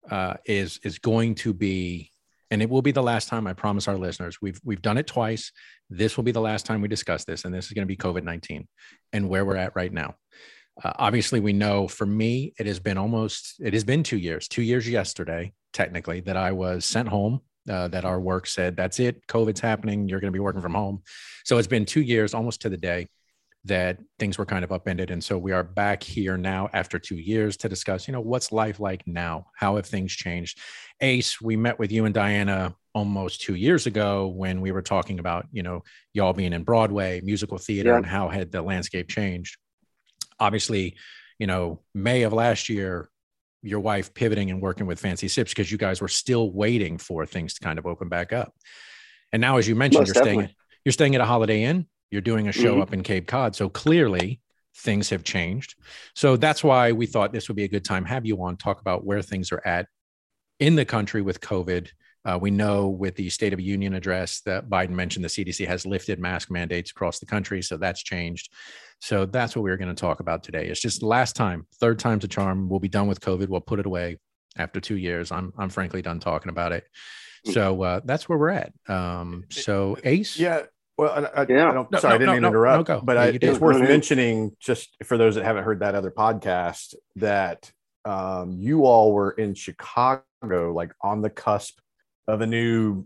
uh, 0.09 0.35
is 0.45 0.79
is 0.83 0.99
going 0.99 1.35
to 1.35 1.53
be, 1.53 2.11
and 2.51 2.61
it 2.61 2.69
will 2.69 2.81
be 2.81 2.91
the 2.91 3.03
last 3.03 3.29
time. 3.29 3.47
I 3.47 3.53
promise 3.53 3.87
our 3.87 3.97
listeners. 3.97 4.41
We've 4.41 4.59
we've 4.63 4.81
done 4.81 4.97
it 4.97 5.07
twice. 5.07 5.51
This 5.89 6.17
will 6.17 6.25
be 6.25 6.33
the 6.33 6.41
last 6.41 6.65
time 6.65 6.81
we 6.81 6.89
discuss 6.89 7.23
this, 7.23 7.45
and 7.45 7.53
this 7.53 7.67
is 7.67 7.71
going 7.71 7.83
to 7.83 7.87
be 7.87 7.95
COVID 7.95 8.23
nineteen 8.23 8.67
and 9.13 9.29
where 9.29 9.45
we're 9.45 9.55
at 9.55 9.75
right 9.75 9.93
now. 9.93 10.15
Uh, 10.83 10.91
obviously, 10.97 11.39
we 11.39 11.53
know 11.53 11.87
for 11.87 12.05
me, 12.05 12.53
it 12.59 12.65
has 12.65 12.81
been 12.81 12.97
almost 12.97 13.55
it 13.61 13.73
has 13.73 13.85
been 13.85 14.03
two 14.03 14.17
years. 14.17 14.49
Two 14.49 14.61
years 14.61 14.89
yesterday, 14.89 15.53
technically, 15.71 16.19
that 16.21 16.35
I 16.35 16.51
was 16.51 16.85
sent 16.85 17.07
home. 17.07 17.41
Uh, 17.67 17.87
that 17.87 18.05
our 18.05 18.19
work 18.19 18.45
said 18.45 18.75
that's 18.75 18.99
it. 18.99 19.25
COVID's 19.25 19.59
happening. 19.59 20.07
You're 20.07 20.19
going 20.19 20.31
to 20.31 20.35
be 20.35 20.39
working 20.39 20.61
from 20.61 20.75
home. 20.75 21.01
So 21.45 21.57
it's 21.57 21.67
been 21.67 21.85
two 21.85 22.01
years, 22.01 22.35
almost 22.35 22.61
to 22.61 22.69
the 22.69 22.77
day 22.77 23.07
that 23.65 23.97
things 24.19 24.37
were 24.37 24.45
kind 24.45 24.63
of 24.63 24.71
upended. 24.71 25.09
And 25.11 25.23
so 25.23 25.37
we 25.37 25.51
are 25.51 25.63
back 25.63 26.03
here 26.03 26.37
now 26.37 26.69
after 26.73 26.99
two 26.99 27.15
years 27.17 27.57
to 27.57 27.69
discuss, 27.69 28.07
you 28.07 28.11
know, 28.11 28.21
what's 28.21 28.51
life 28.51 28.79
like 28.79 29.05
now? 29.07 29.47
How 29.55 29.75
have 29.75 29.87
things 29.87 30.13
changed? 30.13 30.59
Ace, 31.01 31.41
we 31.41 31.55
met 31.57 31.79
with 31.79 31.91
you 31.91 32.05
and 32.05 32.13
Diana 32.13 32.75
almost 32.93 33.41
two 33.41 33.55
years 33.55 33.87
ago 33.87 34.27
when 34.27 34.61
we 34.61 34.71
were 34.71 34.83
talking 34.83 35.17
about, 35.19 35.47
you 35.51 35.63
know, 35.63 35.83
y'all 36.13 36.31
being 36.31 36.53
in 36.53 36.63
Broadway, 36.63 37.21
musical 37.23 37.57
theater, 37.57 37.89
Yeah. 37.89 37.97
and 37.97 38.05
how 38.05 38.29
had 38.29 38.51
the 38.51 38.61
landscape 38.61 39.09
changed. 39.09 39.57
Obviously, 40.39 40.95
you 41.39 41.47
know, 41.47 41.81
May 41.93 42.21
of 42.23 42.33
last 42.33 42.69
year, 42.69 43.09
your 43.61 43.79
wife 43.79 44.13
pivoting 44.13 44.51
and 44.51 44.61
working 44.61 44.85
with 44.85 44.99
Fancy 44.99 45.27
Sips 45.27 45.51
because 45.51 45.71
you 45.71 45.77
guys 45.79 45.99
were 46.01 46.07
still 46.07 46.51
waiting 46.51 46.99
for 46.99 47.25
things 47.25 47.55
to 47.55 47.61
kind 47.61 47.79
of 47.79 47.87
open 47.87 48.09
back 48.09 48.31
up. 48.31 48.53
And 49.33 49.41
now, 49.41 49.57
as 49.57 49.67
you 49.67 49.75
mentioned, 49.75 50.01
Most 50.01 50.09
you're 50.15 50.23
staying 50.23 50.39
definitely. 50.41 50.57
you're 50.85 50.93
staying 50.93 51.15
at 51.15 51.21
a 51.21 51.25
Holiday 51.25 51.63
Inn. 51.63 51.87
You're 52.15 52.21
doing 52.21 52.47
a 52.47 52.53
show 52.53 52.77
Mhm. 52.77 52.81
up 52.81 52.93
in 52.93 53.03
Cape 53.03 53.27
Cod. 53.27 53.57
So 53.57 53.67
clearly 53.67 54.39
things 54.73 55.09
have 55.09 55.25
changed. 55.25 55.75
So 56.13 56.37
that's 56.37 56.63
why 56.63 56.93
we 56.93 57.07
thought 57.07 57.33
this 57.33 57.49
would 57.49 57.57
be 57.57 57.65
a 57.65 57.67
good 57.67 57.83
time 57.83 58.05
have 58.05 58.25
you 58.25 58.41
on 58.41 58.55
talk 58.55 58.79
about 58.79 59.03
where 59.05 59.21
things 59.21 59.51
are 59.51 59.61
at 59.67 59.87
in 60.61 60.75
the 60.77 60.85
country 60.85 61.21
with 61.21 61.41
COVID. 61.41 61.89
Uh, 62.23 62.39
we 62.41 62.51
know 62.51 62.87
with 62.87 63.15
the 63.17 63.29
State 63.29 63.51
of 63.51 63.59
Union 63.59 63.93
address 63.95 64.39
that 64.45 64.69
Biden 64.69 64.91
mentioned 64.91 65.25
the 65.25 65.29
CDC 65.29 65.65
has 65.65 65.85
lifted 65.85 66.17
mask 66.17 66.49
mandates 66.49 66.89
across 66.91 67.19
the 67.19 67.25
country. 67.25 67.61
So 67.61 67.75
that's 67.75 68.01
changed. 68.01 68.49
So 69.01 69.25
that's 69.25 69.57
what 69.57 69.63
we're 69.63 69.75
going 69.75 69.93
to 69.93 70.01
talk 70.01 70.21
about 70.21 70.41
today. 70.41 70.67
It's 70.67 70.79
just 70.79 71.03
last 71.03 71.35
time, 71.35 71.67
third 71.81 71.99
time's 71.99 72.23
a 72.23 72.29
charm. 72.29 72.69
We'll 72.69 72.79
be 72.79 72.87
done 72.87 73.07
with 73.07 73.19
COVID. 73.19 73.49
We'll 73.49 73.59
put 73.59 73.81
it 73.81 73.85
away 73.85 74.19
after 74.57 74.79
two 74.79 74.95
years. 74.95 75.33
I'm, 75.33 75.51
I'm 75.57 75.69
frankly 75.69 76.01
done 76.01 76.21
talking 76.21 76.49
about 76.49 76.71
it. 76.71 76.85
So 77.51 77.83
uh, 77.83 77.99
that's 78.05 78.27
where 78.27 78.39
we're 78.39 78.49
at. 78.51 78.71
Um, 78.87 79.43
so 79.51 79.97
Ace, 80.05 80.39
Yeah. 80.39 80.63
Well, 80.97 81.11
I, 81.11 81.41
I, 81.41 81.45
Yeah. 81.49 81.69
I 81.69 81.73
don't, 81.73 81.91
No, 81.91 81.99
sorry, 81.99 82.11
no, 82.11 82.15
I 82.15 82.17
didn't 82.19 82.27
no, 82.27 82.33
mean 82.33 82.41
to 82.43 82.47
interrupt, 82.47 82.89
no, 82.89 82.95
go. 82.95 83.01
but 83.03 83.15
Yeah, 83.17 83.21
I, 83.23 83.49
it's 83.51 83.59
worth 83.59 83.75
No, 83.77 83.81
no. 83.83 83.87
mentioning 83.89 84.55
just 84.59 84.95
for 85.03 85.17
those 85.17 85.35
that 85.35 85.43
haven't 85.43 85.63
heard 85.63 85.79
that 85.79 85.95
other 85.95 86.11
podcast 86.11 86.95
that 87.17 87.71
um, 88.05 88.51
you 88.59 88.85
all 88.85 89.11
were 89.11 89.31
in 89.31 89.53
Chicago, 89.55 90.23
like 90.73 90.93
on 91.01 91.21
the 91.21 91.29
cusp 91.29 91.79
of 92.27 92.41
a 92.41 92.47
new. 92.47 93.05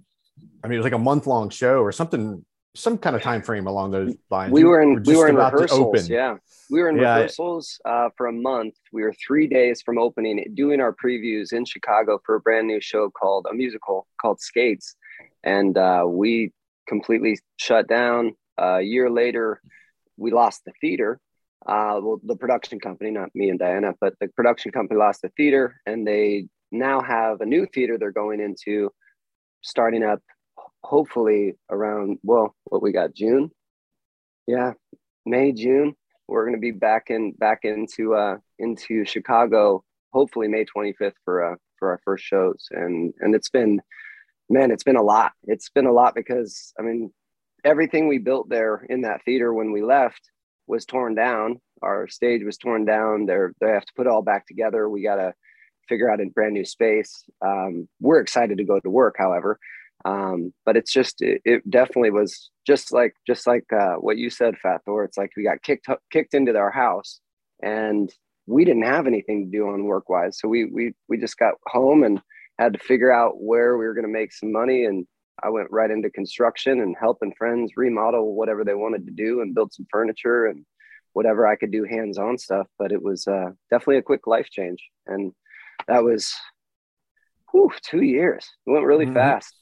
I 0.64 0.68
mean, 0.68 0.76
it 0.76 0.80
was 0.80 0.84
like 0.86 0.94
a 0.94 0.98
month 0.98 1.26
long 1.28 1.50
show 1.50 1.80
or 1.82 1.92
something, 1.92 2.46
some 2.76 2.98
kind 2.98 3.16
of 3.16 3.22
time 3.22 3.42
frame 3.42 3.66
along 3.68 3.92
those 3.92 4.14
lines. 4.30 4.52
We 4.52 4.64
were 4.66 4.82
in 4.82 4.96
we 4.96 5.02
just 5.02 5.18
were 5.18 5.28
in 5.30 5.36
about 5.36 5.50
to 5.52 5.56
rehearsals. 5.56 5.96
open. 5.96 6.06
Yeah, 6.08 6.36
we 6.70 6.82
were 6.82 6.90
in 6.90 6.98
Yeah. 6.98 7.16
rehearsals 7.16 7.80
uh, 7.86 8.10
for 8.18 8.28
a 8.28 8.32
month. 8.34 8.76
We 8.94 9.02
were 9.04 9.14
three 9.14 9.48
days 9.48 9.82
from 9.82 9.98
opening, 9.98 10.52
doing 10.54 10.80
our 10.80 10.94
previews 10.94 11.52
in 11.54 11.66
Chicago 11.66 12.22
for 12.26 12.36
a 12.36 12.40
brand 12.40 12.68
new 12.68 12.80
show 12.82 13.10
called 13.10 13.48
a 13.50 13.54
musical 13.54 14.06
called 14.22 14.40
Skates. 14.42 14.96
and 15.44 15.78
uh, 15.78 16.04
we 16.08 16.52
completely 16.90 17.40
shut 17.58 17.88
down. 17.88 18.36
A 18.58 18.82
year 18.82 19.10
later, 19.10 19.62
we 20.18 20.32
lost 20.32 20.66
the 20.66 20.74
theater. 20.82 21.20
Uh, 21.66 22.00
well, 22.02 22.20
the 22.24 22.36
production 22.36 22.80
company, 22.80 23.12
not 23.12 23.30
me 23.34 23.50
and 23.50 23.60
Diana, 23.60 23.94
but 24.02 24.16
the 24.20 24.28
production 24.30 24.72
company 24.72 25.00
lost 25.00 25.22
the 25.22 25.30
theater, 25.38 25.80
and 25.86 26.06
they 26.06 26.48
now 26.72 27.02
have 27.02 27.42
a 27.42 27.46
new 27.46 27.66
theater 27.66 27.98
they're 27.98 28.12
going 28.12 28.42
into, 28.42 28.90
starting 29.62 30.04
up 30.04 30.20
hopefully 30.84 31.54
around 31.70 32.18
well, 32.24 32.56
what 32.66 32.82
we 32.82 32.92
got 32.92 33.14
June, 33.14 33.52
yeah, 34.48 34.74
May 35.26 35.52
June. 35.52 35.96
We're 36.28 36.46
going 36.46 36.56
to 36.56 36.62
be 36.62 36.72
back 36.72 37.10
in 37.10 37.34
back 37.34 37.60
into 37.64 38.16
uh, 38.16 38.38
into 38.58 39.06
Chicago, 39.06 39.84
hopefully 40.12 40.48
May 40.48 40.66
25th 40.66 41.14
for 41.26 41.54
uh, 41.54 41.56
for 41.78 41.92
our 41.92 42.00
first 42.04 42.24
shows, 42.24 42.68
and 42.72 43.14
and 43.20 43.36
it's 43.36 43.50
been 43.50 43.80
man, 44.50 44.72
it's 44.72 44.84
been 44.84 44.96
a 44.96 45.04
lot. 45.04 45.34
It's 45.44 45.70
been 45.70 45.86
a 45.86 45.94
lot 45.94 46.16
because 46.16 46.74
I 46.80 46.82
mean, 46.82 47.12
everything 47.64 48.08
we 48.08 48.18
built 48.18 48.50
there 48.50 48.86
in 48.90 49.02
that 49.02 49.24
theater 49.24 49.54
when 49.54 49.72
we 49.72 49.82
left 49.82 50.30
was 50.68 50.86
torn 50.86 51.16
down. 51.16 51.60
Our 51.82 52.08
stage 52.08 52.44
was 52.44 52.58
torn 52.58 52.86
down. 52.86 53.26
They're 53.26 53.54
they 53.62 53.70
have 53.70 53.86
to 53.86 53.94
put 53.96 54.08
it 54.08 54.12
all 54.12 54.22
back 54.22 54.48
together. 54.48 54.90
We 54.90 55.04
got 55.04 55.16
to 55.16 55.34
figure 55.88 56.10
out 56.10 56.22
a 56.22 56.26
brand 56.26 56.54
new 56.54 56.66
space. 56.66 57.24
Um, 57.46 57.88
we're 58.00 58.20
excited 58.20 58.58
to 58.58 58.64
go 58.64 58.80
to 58.80 58.90
work, 58.90 59.16
however, 59.18 59.60
um, 60.06 60.54
but 60.66 60.78
it's 60.78 60.92
just 60.92 61.22
it, 61.22 61.42
it, 61.44 61.70
definitely 61.70 62.12
was 62.12 62.52
just 62.66 62.94
like 62.94 63.16
just 63.28 63.48
like 63.48 63.66
uh, 63.74 63.96
what 63.96 64.18
you 64.18 64.30
said, 64.30 64.58
Fat 64.58 64.82
Thor. 64.86 65.04
It's 65.04 65.18
like 65.18 65.32
we 65.36 65.44
got 65.44 65.62
kicked 65.64 65.88
kicked 66.12 66.34
into 66.34 66.56
our 66.56 66.72
house, 66.72 67.20
and 67.62 68.14
we 68.46 68.66
didn't 68.66 68.84
have 68.84 69.08
anything 69.08 69.46
to 69.46 69.58
do 69.58 69.68
on 69.68 69.84
work 69.86 70.10
wise. 70.10 70.40
So 70.40 70.48
we 70.48 70.66
we 70.66 70.94
we 71.08 71.18
just 71.18 71.38
got 71.38 71.56
home 71.68 72.04
and 72.04 72.22
had 72.60 72.74
to 72.74 72.80
figure 72.80 73.12
out 73.12 73.42
where 73.42 73.78
we 73.78 73.86
were 73.86 73.94
going 73.94 74.06
to 74.06 74.12
make 74.12 74.34
some 74.34 74.52
money 74.52 74.86
and 74.86 75.08
I 75.42 75.50
went 75.50 75.72
right 75.72 75.90
into 75.90 76.10
construction 76.10 76.82
and 76.82 76.96
helping 77.00 77.34
friends 77.38 77.74
remodel 77.78 78.36
whatever 78.36 78.64
they 78.66 78.74
wanted 78.74 79.06
to 79.06 79.12
do 79.12 79.42
and 79.42 79.56
build 79.56 79.74
some 79.74 79.88
furniture 79.90 80.48
and 80.48 80.66
whatever 81.14 81.48
I 81.48 81.56
could 81.56 81.72
do 81.72 81.86
hands-on 81.86 82.38
stuff. 82.38 82.68
But 82.78 82.92
it 82.92 83.02
was 83.02 83.28
uh, 83.28 83.52
definitely 83.72 83.98
a 83.98 84.04
quick 84.04 84.28
life 84.28 84.50
change, 84.52 84.80
and 85.08 85.32
that 85.88 86.04
was 86.04 86.34
whew, 87.52 87.72
two 87.82 88.02
years. 88.02 88.46
It 88.68 88.72
went 88.72 88.86
really 88.86 89.06
mm-hmm. 89.06 89.16
fast. 89.16 89.56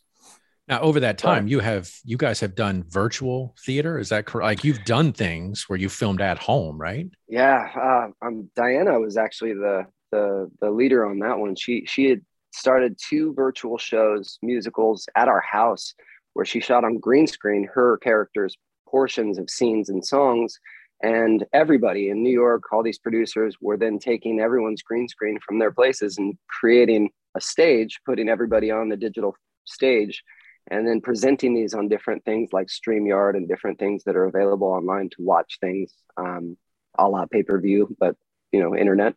Now, 0.68 0.82
over 0.82 1.00
that 1.00 1.18
time, 1.18 1.48
you 1.48 1.60
have 1.60 1.90
you 2.04 2.18
guys 2.18 2.42
have 2.42 2.56
done 2.56 2.84
virtual 2.90 3.56
theater. 3.64 3.98
Is 3.98 4.10
that 4.10 4.26
correct? 4.26 4.46
Like 4.46 4.64
you've 4.64 4.84
done 4.84 5.14
things 5.14 5.66
where 5.68 5.80
you 5.80 5.88
filmed 5.88 6.22
at 6.22 6.40
home, 6.40 6.78
right? 6.78 7.08
Yeah, 7.30 7.70
uh, 7.76 8.26
um, 8.26 8.50
Diana 8.56 9.00
was 9.00 9.16
actually 9.16 9.54
the 9.54 9.86
the 10.12 10.50
the 10.60 10.72
leader 10.72 11.06
on 11.06 11.20
that 11.20 11.38
one. 11.38 11.56
She 11.56 11.86
she 11.86 12.10
had 12.10 12.22
started 12.58 12.98
two 12.98 13.34
virtual 13.34 13.78
shows, 13.78 14.40
musicals 14.42 15.08
at 15.16 15.28
our 15.28 15.42
house, 15.42 15.94
where 16.34 16.46
she 16.46 16.60
shot 16.60 16.84
on 16.84 16.98
green 16.98 17.28
screen 17.28 17.68
her 17.74 17.98
characters' 17.98 18.58
portions 18.88 19.38
of 19.38 19.50
scenes 19.50 19.90
and 19.90 20.06
songs. 20.06 20.60
And 21.02 21.46
everybody 21.54 22.10
in 22.10 22.24
New 22.24 22.32
York, 22.32 22.64
all 22.72 22.82
these 22.82 22.98
producers 22.98 23.56
were 23.62 23.78
then 23.78 24.00
taking 24.00 24.40
everyone's 24.40 24.82
green 24.82 25.08
screen 25.08 25.38
from 25.46 25.60
their 25.60 25.72
places 25.72 26.18
and 26.18 26.36
creating 26.48 27.12
a 27.36 27.42
stage, 27.42 28.00
putting 28.06 28.30
everybody 28.30 28.72
on 28.72 28.90
the 28.90 28.98
digital 28.98 29.36
stage, 29.66 30.24
and 30.72 30.88
then 30.88 31.02
presenting 31.02 31.54
these 31.54 31.74
on 31.74 31.88
different 31.88 32.26
things 32.26 32.50
like 32.52 32.68
StreamYard 32.68 33.36
and 33.36 33.48
different 33.48 33.78
things 33.78 34.04
that 34.06 34.16
are 34.16 34.26
available 34.26 34.68
online 34.68 35.10
to 35.10 35.18
watch 35.20 35.60
things, 35.62 35.94
um, 36.18 36.58
a 36.98 37.08
la 37.08 37.26
pay 37.28 37.44
per 37.44 37.60
view, 37.60 37.96
but 38.00 38.16
you 38.52 38.60
know, 38.60 38.76
internet. 38.76 39.14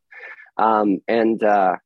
Um, 0.57 0.99
and 1.09 1.43
uh, 1.43 1.77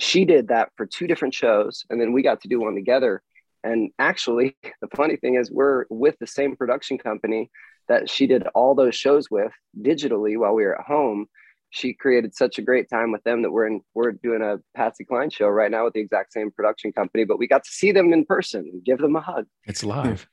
she 0.00 0.24
did 0.24 0.48
that 0.48 0.70
for 0.76 0.86
two 0.86 1.06
different 1.06 1.34
shows 1.34 1.84
and 1.90 2.00
then 2.00 2.12
we 2.12 2.22
got 2.22 2.40
to 2.42 2.48
do 2.48 2.60
one 2.60 2.74
together. 2.74 3.22
And 3.62 3.90
actually 3.98 4.56
the 4.80 4.88
funny 4.96 5.16
thing 5.16 5.34
is 5.34 5.50
we're 5.50 5.84
with 5.90 6.16
the 6.18 6.26
same 6.26 6.56
production 6.56 6.98
company 6.98 7.50
that 7.88 8.08
she 8.08 8.26
did 8.26 8.46
all 8.54 8.74
those 8.74 8.94
shows 8.94 9.30
with 9.30 9.52
digitally 9.78 10.38
while 10.38 10.54
we 10.54 10.64
were 10.64 10.78
at 10.78 10.86
home. 10.86 11.26
She 11.72 11.92
created 11.92 12.34
such 12.34 12.58
a 12.58 12.62
great 12.62 12.88
time 12.88 13.12
with 13.12 13.22
them 13.22 13.42
that 13.42 13.50
we're 13.50 13.66
in 13.66 13.80
we're 13.94 14.12
doing 14.12 14.42
a 14.42 14.58
patsy 14.76 15.04
cline 15.04 15.30
show 15.30 15.48
right 15.48 15.70
now 15.70 15.84
with 15.84 15.94
the 15.94 16.00
exact 16.00 16.32
same 16.32 16.50
production 16.50 16.92
company 16.92 17.24
but 17.24 17.38
we 17.38 17.46
got 17.46 17.62
to 17.62 17.70
see 17.70 17.92
them 17.92 18.12
in 18.12 18.24
person 18.24 18.68
and 18.72 18.84
give 18.84 18.98
them 18.98 19.14
a 19.14 19.20
hug. 19.20 19.46
It's 19.66 19.84
live. 19.84 20.26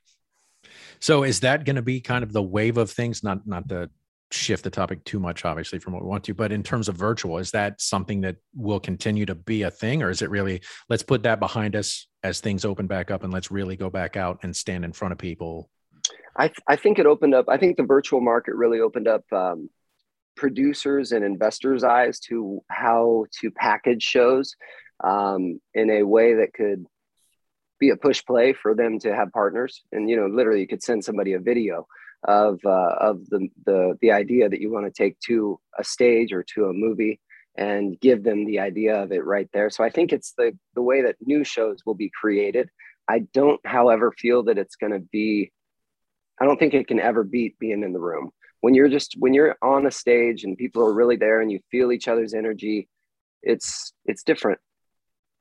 So 0.99 1.23
is 1.23 1.41
that 1.41 1.63
going 1.63 1.75
to 1.75 1.83
be 1.83 2.01
kind 2.01 2.23
of 2.23 2.33
the 2.33 2.41
wave 2.41 2.77
of 2.77 2.89
things? 2.89 3.23
Not 3.23 3.45
not 3.45 3.67
the 3.67 3.89
shift 4.31 4.63
the 4.63 4.69
topic 4.69 5.03
too 5.03 5.19
much, 5.19 5.45
obviously, 5.45 5.79
from 5.79 5.93
what 5.93 6.03
we 6.03 6.09
want 6.09 6.23
to. 6.25 6.33
But 6.33 6.51
in 6.51 6.63
terms 6.63 6.89
of 6.89 6.95
virtual, 6.95 7.37
is 7.37 7.51
that 7.51 7.79
something 7.79 8.21
that 8.21 8.37
will 8.55 8.79
continue 8.79 9.25
to 9.25 9.35
be 9.35 9.63
a 9.63 9.71
thing, 9.71 10.03
or 10.03 10.09
is 10.09 10.21
it 10.21 10.29
really 10.29 10.61
let's 10.89 11.03
put 11.03 11.23
that 11.23 11.39
behind 11.39 11.75
us 11.75 12.07
as 12.23 12.39
things 12.39 12.65
open 12.65 12.87
back 12.87 13.11
up 13.11 13.23
and 13.23 13.31
let's 13.31 13.51
really 13.51 13.75
go 13.75 13.89
back 13.89 14.17
out 14.17 14.39
and 14.43 14.55
stand 14.55 14.83
in 14.83 14.91
front 14.91 15.11
of 15.11 15.17
people? 15.17 15.69
I, 16.35 16.47
th- 16.47 16.59
I 16.67 16.75
think 16.75 16.99
it 16.99 17.05
opened 17.05 17.33
up. 17.33 17.45
I 17.49 17.57
think 17.57 17.77
the 17.77 17.83
virtual 17.83 18.21
market 18.21 18.55
really 18.55 18.79
opened 18.79 19.07
up 19.07 19.23
um, 19.31 19.69
producers 20.35 21.11
and 21.11 21.25
investors' 21.25 21.83
eyes 21.83 22.19
to 22.19 22.61
how 22.69 23.25
to 23.41 23.49
package 23.51 24.03
shows 24.03 24.55
um, 25.03 25.59
in 25.73 25.89
a 25.89 26.03
way 26.03 26.35
that 26.35 26.53
could 26.53 26.85
be 27.79 27.89
a 27.89 27.95
push 27.95 28.23
play 28.25 28.53
for 28.53 28.75
them 28.75 28.99
to 28.99 29.15
have 29.15 29.31
partners. 29.31 29.81
And 29.91 30.09
you 30.09 30.15
know, 30.15 30.27
literally, 30.27 30.61
you 30.61 30.67
could 30.67 30.83
send 30.83 31.03
somebody 31.03 31.33
a 31.33 31.39
video 31.39 31.87
of 32.23 32.59
uh, 32.65 32.95
of 32.99 33.27
the, 33.29 33.47
the 33.65 33.97
the 34.01 34.11
idea 34.11 34.49
that 34.49 34.61
you 34.61 34.71
want 34.71 34.85
to 34.85 34.91
take 34.91 35.19
to 35.21 35.59
a 35.77 35.83
stage 35.83 36.33
or 36.33 36.43
to 36.55 36.65
a 36.65 36.73
movie 36.73 37.19
and 37.57 37.99
give 37.99 38.23
them 38.23 38.45
the 38.45 38.59
idea 38.59 39.01
of 39.01 39.11
it 39.11 39.25
right 39.25 39.49
there. 39.51 39.69
So 39.69 39.83
I 39.83 39.89
think 39.89 40.11
it's 40.11 40.33
the 40.37 40.57
the 40.75 40.81
way 40.81 41.01
that 41.03 41.15
new 41.21 41.43
shows 41.43 41.79
will 41.85 41.95
be 41.95 42.11
created. 42.19 42.69
I 43.09 43.19
don't, 43.19 43.65
however, 43.65 44.11
feel 44.11 44.43
that 44.43 44.57
it's 44.57 44.75
going 44.75 44.93
to 44.93 44.99
be. 44.99 45.51
I 46.39 46.45
don't 46.45 46.59
think 46.59 46.73
it 46.73 46.87
can 46.87 46.99
ever 46.99 47.23
beat 47.23 47.57
being 47.57 47.83
in 47.83 47.93
the 47.93 47.99
room 47.99 48.31
when 48.61 48.73
you're 48.73 48.89
just 48.89 49.15
when 49.17 49.33
you're 49.33 49.55
on 49.61 49.87
a 49.87 49.91
stage 49.91 50.43
and 50.43 50.57
people 50.57 50.83
are 50.83 50.93
really 50.93 51.15
there 51.15 51.41
and 51.41 51.51
you 51.51 51.59
feel 51.71 51.91
each 51.91 52.07
other's 52.07 52.33
energy. 52.33 52.87
It's 53.41 53.93
it's 54.05 54.23
different 54.23 54.59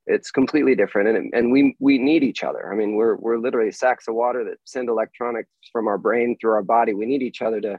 it's 0.07 0.31
completely 0.31 0.75
different 0.75 1.09
and, 1.09 1.35
and 1.35 1.51
we 1.51 1.77
we 1.81 1.99
need 1.99 2.23
each 2.23 2.45
other. 2.45 2.73
I 2.73 2.77
mean 2.77 2.95
we're 2.95 3.17
we're 3.17 3.39
literally 3.39 3.73
sacks 3.73 4.09
of 4.09 4.15
water 4.15 4.45
that 4.45 4.59
send 4.65 4.89
electronics 4.89 5.51
from 5.73 5.89
our 5.89 5.99
brain 5.99 6.37
through 6.41 6.53
our 6.53 6.63
body. 6.63 6.95
We 6.95 7.07
need 7.07 7.23
each 7.23 7.43
other 7.43 7.61
to 7.61 7.79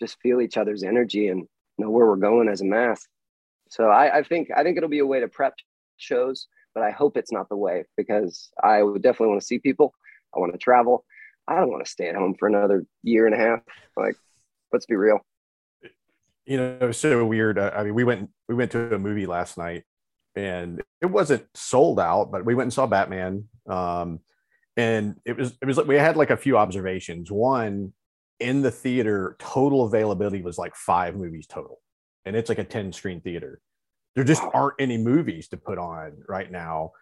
just 0.00 0.18
feel 0.20 0.40
each 0.40 0.56
other's 0.56 0.82
energy 0.82 1.28
and 1.28 1.46
know 1.78 1.90
where 1.90 2.06
we're 2.06 2.16
going 2.16 2.48
as 2.48 2.60
a 2.60 2.64
mass. 2.64 3.06
So 3.68 3.88
i, 3.88 4.18
I 4.18 4.22
think 4.22 4.48
i 4.56 4.62
think 4.62 4.76
it'll 4.76 4.88
be 4.88 5.00
a 5.00 5.06
way 5.06 5.20
to 5.20 5.28
prep 5.28 5.54
shows 5.98 6.46
but 6.74 6.84
i 6.84 6.90
hope 6.90 7.16
it's 7.16 7.32
not 7.32 7.48
the 7.48 7.56
way 7.56 7.84
because 7.96 8.50
i 8.62 8.82
would 8.82 9.02
definitely 9.02 9.28
want 9.28 9.40
to 9.40 9.46
see 9.46 9.58
people. 9.58 9.92
I 10.34 10.38
want 10.38 10.52
to 10.52 10.58
travel. 10.58 11.04
I 11.48 11.56
don't 11.56 11.70
want 11.70 11.84
to 11.84 11.90
stay 11.90 12.08
at 12.08 12.16
home 12.16 12.34
for 12.38 12.48
another 12.48 12.84
year 13.02 13.26
and 13.26 13.34
a 13.34 13.38
half. 13.38 13.60
Like 13.96 14.16
let's 14.72 14.86
be 14.86 14.96
real. 14.96 15.20
You 16.44 16.58
know 16.58 16.78
it 16.80 16.86
was 16.86 16.98
so 16.98 17.24
weird. 17.24 17.58
I 17.58 17.84
mean 17.84 17.94
we 17.94 18.04
went 18.04 18.30
we 18.48 18.54
went 18.54 18.70
to 18.72 18.94
a 18.94 18.98
movie 18.98 19.26
last 19.26 19.58
night 19.58 19.84
and 20.36 20.82
it 21.00 21.06
wasn't 21.06 21.46
sold 21.54 21.98
out, 21.98 22.30
but 22.30 22.44
we 22.44 22.54
went 22.54 22.66
and 22.66 22.72
saw 22.72 22.86
Batman. 22.86 23.44
Um, 23.66 24.20
and 24.76 25.16
it 25.24 25.36
was 25.36 25.56
it 25.60 25.64
was 25.64 25.78
like 25.78 25.86
we 25.86 25.96
had 25.96 26.16
like 26.16 26.30
a 26.30 26.36
few 26.36 26.58
observations. 26.58 27.32
One, 27.32 27.94
in 28.38 28.60
the 28.60 28.70
theater, 28.70 29.36
total 29.38 29.86
availability 29.86 30.42
was 30.42 30.58
like 30.58 30.76
five 30.76 31.16
movies 31.16 31.46
total, 31.46 31.80
and 32.26 32.36
it's 32.36 32.50
like 32.50 32.58
a 32.58 32.64
ten 32.64 32.92
screen 32.92 33.22
theater. 33.22 33.60
There 34.14 34.24
just 34.24 34.42
aren't 34.54 34.80
any 34.80 34.98
movies 34.98 35.48
to 35.48 35.56
put 35.56 35.78
on 35.78 36.18
right 36.28 36.50
now. 36.50 36.92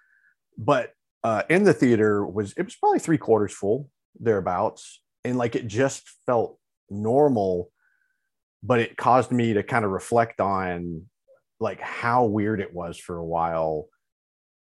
But 0.57 0.93
uh, 1.25 1.43
in 1.51 1.65
the 1.65 1.75
theater 1.75 2.25
was 2.25 2.53
it 2.57 2.65
was 2.65 2.77
probably 2.77 3.01
three 3.01 3.19
quarters 3.19 3.53
full 3.53 3.91
thereabouts, 4.21 5.03
and 5.25 5.37
like 5.37 5.57
it 5.57 5.67
just 5.67 6.09
felt 6.27 6.59
normal. 6.89 7.71
But 8.63 8.79
it 8.79 8.97
caused 8.97 9.33
me 9.33 9.55
to 9.55 9.65
kind 9.65 9.85
of 9.85 9.91
reflect 9.91 10.41
on 10.41 11.07
like 11.61 11.81
how 11.81 12.25
weird 12.25 12.61
it 12.61 12.75
was 12.75 12.99
for 12.99 13.17
a 13.17 13.25
while 13.25 13.89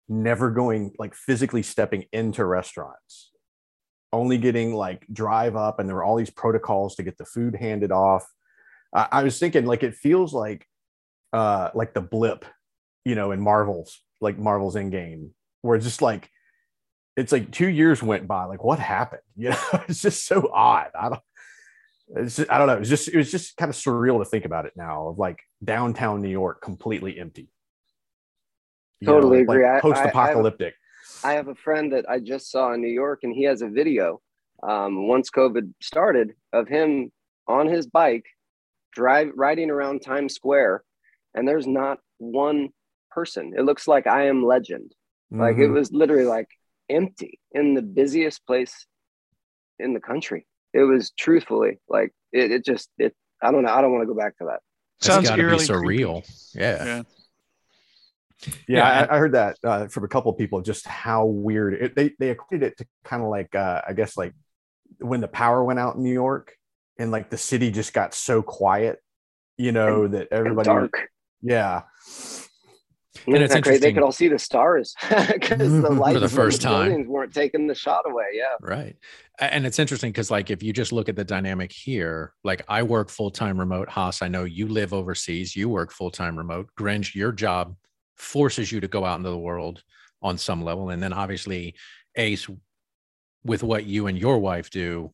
never 0.10 0.52
going 0.52 0.94
like 1.00 1.16
physically 1.16 1.64
stepping 1.64 2.06
into 2.12 2.44
restaurants 2.46 3.32
only 4.14 4.38
getting 4.38 4.74
like 4.74 5.06
drive 5.12 5.56
up 5.56 5.80
and 5.80 5.88
there 5.88 5.96
were 5.96 6.04
all 6.04 6.18
these 6.18 6.30
protocols 6.30 6.96
to 6.96 7.04
get 7.04 7.18
the 7.18 7.26
food 7.26 7.56
handed 7.56 7.92
off. 7.92 8.26
I, 8.94 9.08
I 9.12 9.24
was 9.24 9.40
thinking 9.40 9.66
like 9.66 9.84
it 9.84 9.96
feels 9.96 10.34
like 10.34 10.68
uh 11.34 11.70
like 11.74 11.94
the 11.94 12.02
blip 12.02 12.44
you 13.06 13.16
know 13.16 13.32
in 13.32 13.40
marvel's 13.40 14.02
like 14.20 14.38
marvel's 14.38 14.76
Endgame 14.76 15.30
where 15.62 15.78
it's 15.78 15.86
just 15.86 16.02
like 16.02 16.30
it's 17.16 17.32
like 17.32 17.52
two 17.52 17.68
years 17.68 18.04
went 18.04 18.28
by 18.28 18.46
like 18.46 18.64
what 18.64 18.80
happened? 18.80 19.22
You 19.38 19.52
know 19.52 19.84
it's 19.88 20.02
just 20.02 20.26
so 20.26 20.52
odd. 20.54 20.90
I 21.00 21.10
don't 21.10 21.22
just, 22.16 22.50
I 22.50 22.58
don't 22.58 22.68
know. 22.68 22.76
It 22.76 22.80
was 22.80 22.90
just 22.90 23.08
it 23.08 23.18
was 23.18 23.32
just 23.32 23.58
kind 23.58 23.70
of 23.70 23.76
surreal 23.76 24.20
to 24.20 24.26
think 24.26 24.46
about 24.46 24.66
it 24.66 24.74
now 24.76 25.08
of 25.08 25.18
like 25.18 25.40
downtown 25.64 26.22
New 26.22 26.30
York 26.30 26.62
completely 26.62 27.20
empty. 27.20 27.50
You 29.00 29.08
totally 29.08 29.44
know, 29.44 29.54
agree. 29.54 29.66
Like 29.66 29.82
post-apocalyptic. 29.82 30.74
I, 31.24 31.32
I, 31.32 31.34
have 31.34 31.48
a 31.48 31.56
friend 31.56 31.92
that 31.94 32.10
I 32.10 32.20
just 32.20 32.52
saw 32.52 32.74
in 32.74 32.82
New 32.82 32.92
York, 32.92 33.22
and 33.24 33.34
he 33.34 33.44
has 33.44 33.62
a 33.62 33.68
video. 33.68 34.22
Um, 34.62 35.08
once 35.08 35.32
COVID 35.32 35.74
started, 35.82 36.34
of 36.54 36.68
him 36.68 37.12
on 37.48 37.68
his 37.68 37.88
bike, 37.88 38.26
drive 38.94 39.30
riding 39.36 39.72
around 39.72 40.02
Times 40.02 40.36
Square, 40.36 40.84
and 41.34 41.48
there's 41.48 41.66
not 41.66 42.00
one 42.20 42.70
person. 43.10 43.54
It 43.58 43.64
looks 43.64 43.88
like 43.88 44.06
I 44.06 44.28
am 44.28 44.46
Legend. 44.46 44.94
Mm-hmm. 45.32 45.42
Like 45.42 45.58
it 45.58 45.62
mm-hmm. 45.62 45.74
was 45.74 45.92
literally 45.92 46.26
like 46.26 46.48
empty 46.90 47.40
in 47.54 47.74
the 47.74 47.82
busiest 47.82 48.46
place 48.46 48.86
in 49.80 49.94
the 49.94 50.00
country. 50.00 50.46
It 50.74 50.84
was 50.84 51.12
truthfully 51.12 51.80
like 51.90 52.12
it, 52.32 52.52
it 52.52 52.66
just 52.66 52.90
it 52.98 53.16
I 53.42 53.52
don't 53.52 53.64
know. 53.64 53.72
I 53.74 53.82
don't 53.82 53.92
want 53.92 54.04
to 54.04 54.08
go 54.08 54.14
back 54.14 54.38
to 54.38 54.46
that. 54.46 54.60
It's 55.00 55.08
Sounds 55.08 55.28
gotta 55.28 55.42
be 55.42 55.48
eerily 55.48 55.66
surreal. 55.66 56.24
creepy. 56.24 56.28
Yeah. 56.54 56.86
Yeah. 56.86 57.02
Yeah, 58.44 58.54
Yeah, 58.68 59.08
I, 59.12 59.16
I 59.16 59.20
heard 59.20 59.34
that 59.34 59.58
uh, 59.64 59.88
from 59.88 60.04
a 60.04 60.08
couple 60.08 60.32
of 60.32 60.38
people. 60.38 60.62
Just 60.62 60.88
how 60.88 61.26
weird 61.26 61.74
it, 61.76 61.96
they 61.96 62.12
they 62.20 62.32
equated 62.32 62.72
it 62.72 62.78
to 62.78 62.88
kind 63.04 63.22
of 63.22 63.30
like 63.30 63.54
uh, 63.54 63.82
I 63.88 63.94
guess 63.94 64.18
like 64.18 64.34
when 65.00 65.22
the 65.22 65.28
power 65.28 65.64
went 65.64 65.80
out 65.80 65.96
in 65.96 66.04
New 66.04 66.14
York 66.14 66.56
and 66.98 67.12
like 67.12 67.30
the 67.30 67.38
city 67.38 67.70
just 67.72 67.94
got 67.94 68.14
so 68.14 68.42
quiet, 68.42 69.00
you 69.58 69.72
know 69.72 70.08
that 70.08 70.30
everybody. 70.32 70.66
dark. 70.66 71.10
Yeah, 71.44 71.84
And 73.28 73.38
it's 73.38 73.54
it's 73.54 73.64
crazy. 73.68 73.80
They 73.80 73.94
could 73.94 74.04
all 74.04 74.12
see 74.12 74.28
the 74.28 74.40
stars 74.40 74.96
because 75.10 75.82
the 75.82 75.90
lights 75.92 76.20
the 76.20 76.30
from 76.30 76.36
first 76.36 76.62
time. 76.62 76.88
buildings 76.90 77.08
weren't 77.08 77.34
taking 77.34 77.68
the 77.68 77.76
shot 77.76 78.04
away. 78.06 78.26
Yeah. 78.34 78.56
Right. 78.62 78.96
And 79.40 79.66
it's 79.66 79.80
interesting 79.80 80.12
because, 80.12 80.30
like, 80.30 80.52
if 80.52 80.62
you 80.62 80.74
just 80.74 80.92
look 80.92 81.10
at 81.10 81.16
the 81.16 81.24
dynamic 81.24 81.72
here, 81.72 82.34
like, 82.44 82.64
I 82.68 82.84
work 82.84 83.10
full 83.10 83.32
time 83.32 83.60
remote. 83.60 83.90
Haas, 83.90 84.22
I 84.22 84.28
know 84.28 84.44
you 84.44 84.68
live 84.68 84.94
overseas, 84.94 85.56
you 85.56 85.70
work 85.70 85.92
full 85.92 86.12
time 86.12 86.38
remote. 86.38 86.70
Grinch, 86.80 87.16
your 87.16 87.32
job 87.32 87.76
forces 88.18 88.72
you 88.72 88.80
to 88.82 88.88
go 88.88 89.06
out 89.06 89.18
into 89.18 89.30
the 89.30 89.38
world 89.38 89.84
on 90.22 90.38
some 90.38 90.64
level. 90.64 90.90
And 90.90 91.02
then 91.02 91.14
obviously, 91.14 91.76
Ace, 92.16 92.48
with 93.44 93.64
what 93.64 93.86
you 93.86 94.08
and 94.08 94.18
your 94.18 94.40
wife 94.40 94.70
do, 94.70 95.12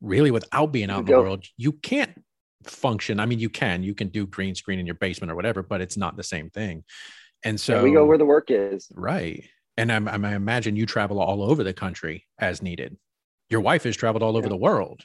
really 0.00 0.30
without 0.30 0.72
being 0.72 0.90
out 0.90 1.00
in 1.00 1.06
the 1.06 1.12
world, 1.12 1.44
you 1.56 1.72
can't 1.72 2.23
function. 2.64 3.20
I 3.20 3.26
mean, 3.26 3.38
you 3.38 3.48
can, 3.50 3.82
you 3.82 3.94
can 3.94 4.08
do 4.08 4.26
green 4.26 4.54
screen 4.54 4.78
in 4.78 4.86
your 4.86 4.94
basement 4.96 5.30
or 5.30 5.34
whatever, 5.34 5.62
but 5.62 5.80
it's 5.80 5.96
not 5.96 6.16
the 6.16 6.22
same 6.22 6.50
thing. 6.50 6.84
And 7.42 7.60
so 7.60 7.82
we 7.82 7.92
go 7.92 8.06
where 8.06 8.18
the 8.18 8.24
work 8.24 8.46
is. 8.50 8.88
Right. 8.94 9.44
And 9.76 9.90
I'm, 9.92 10.08
I'm, 10.08 10.24
I 10.24 10.34
imagine 10.34 10.76
you 10.76 10.86
travel 10.86 11.20
all 11.20 11.42
over 11.42 11.62
the 11.64 11.72
country 11.74 12.26
as 12.38 12.62
needed. 12.62 12.96
Your 13.50 13.60
wife 13.60 13.84
has 13.84 13.96
traveled 13.96 14.22
all 14.22 14.36
over 14.36 14.48
the 14.48 14.56
world, 14.56 15.02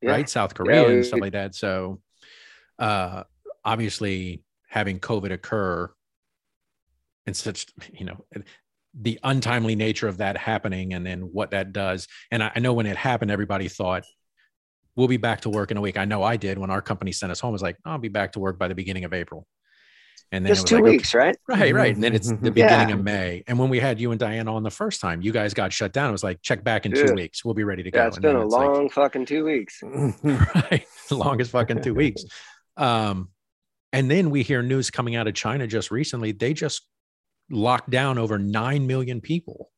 Yeah. 0.00 0.10
right? 0.12 0.28
South 0.28 0.54
Korea 0.54 0.86
we- 0.86 0.94
and 0.94 1.06
stuff 1.06 1.20
like 1.20 1.32
that. 1.32 1.54
So, 1.54 2.00
uh, 2.78 3.24
obviously, 3.64 4.42
having 4.68 5.00
COVID 5.00 5.32
occur 5.32 5.90
and 7.26 7.36
such, 7.36 7.66
you 7.92 8.06
know, 8.06 8.24
the 8.94 9.18
untimely 9.22 9.74
nature 9.76 10.08
of 10.08 10.18
that 10.18 10.36
happening 10.36 10.94
and 10.94 11.04
then 11.04 11.20
what 11.32 11.50
that 11.50 11.72
does. 11.72 12.06
And 12.30 12.42
I, 12.42 12.52
I 12.54 12.60
know 12.60 12.72
when 12.72 12.86
it 12.86 12.96
happened, 12.96 13.30
everybody 13.30 13.68
thought, 13.68 14.04
we'll 15.00 15.08
be 15.08 15.16
back 15.16 15.40
to 15.40 15.48
work 15.48 15.70
in 15.70 15.78
a 15.78 15.80
week. 15.80 15.96
I 15.96 16.04
know 16.04 16.22
I 16.22 16.36
did 16.36 16.58
when 16.58 16.70
our 16.70 16.82
company 16.82 17.10
sent 17.10 17.32
us 17.32 17.40
home. 17.40 17.48
It 17.48 17.52
was 17.52 17.62
like, 17.62 17.78
I'll 17.86 17.96
be 17.96 18.08
back 18.08 18.32
to 18.32 18.38
work 18.38 18.58
by 18.58 18.68
the 18.68 18.74
beginning 18.74 19.04
of 19.04 19.14
April. 19.14 19.46
And 20.30 20.44
then 20.44 20.52
it 20.52 20.56
Just 20.56 20.64
was 20.64 20.68
two 20.68 20.74
like, 20.76 20.84
okay, 20.84 20.90
weeks, 20.98 21.14
right? 21.14 21.36
Right, 21.48 21.74
right. 21.74 21.94
And 21.94 22.04
then 22.04 22.14
it's 22.14 22.28
the 22.28 22.34
Mhm. 22.36 22.42
beginning 22.54 22.88
Yeah. 22.90 22.94
of 22.96 23.02
May. 23.02 23.42
And 23.48 23.58
when 23.58 23.70
we 23.70 23.80
had 23.80 23.98
you 23.98 24.10
and 24.10 24.20
Diana 24.20 24.54
on 24.54 24.62
the 24.62 24.70
first 24.70 25.00
time, 25.00 25.22
you 25.22 25.32
guys 25.32 25.54
got 25.54 25.72
shut 25.72 25.92
down. 25.94 26.10
It 26.10 26.12
was 26.12 26.22
like, 26.22 26.42
check 26.42 26.62
back 26.62 26.84
in 26.84 26.92
two 26.92 27.14
weeks. 27.14 27.42
We'll 27.46 27.54
be 27.54 27.64
ready 27.64 27.82
to 27.82 27.90
go. 27.90 27.98
Yeah, 27.98 28.06
it's 28.08 28.16
And 28.18 28.22
been 28.22 28.36
a 28.36 28.44
like, 28.44 28.68
long 28.68 28.90
fucking 28.90 29.24
two 29.24 29.44
weeks. 29.46 29.82
right, 30.22 30.84
the 31.08 31.16
longest 31.16 31.50
fucking 31.50 31.80
two 31.82 31.94
weeks. 31.94 32.22
Um, 32.76 33.30
and 33.94 34.10
then 34.10 34.28
we 34.28 34.42
hear 34.42 34.62
news 34.62 34.90
coming 34.90 35.16
out 35.16 35.26
of 35.26 35.34
China 35.34 35.66
just 35.66 35.90
recently. 35.90 36.32
They 36.32 36.52
just 36.52 36.86
locked 37.50 37.88
down 37.88 38.18
over 38.18 38.38
9 38.38 38.86
million 38.86 39.22
people 39.22 39.70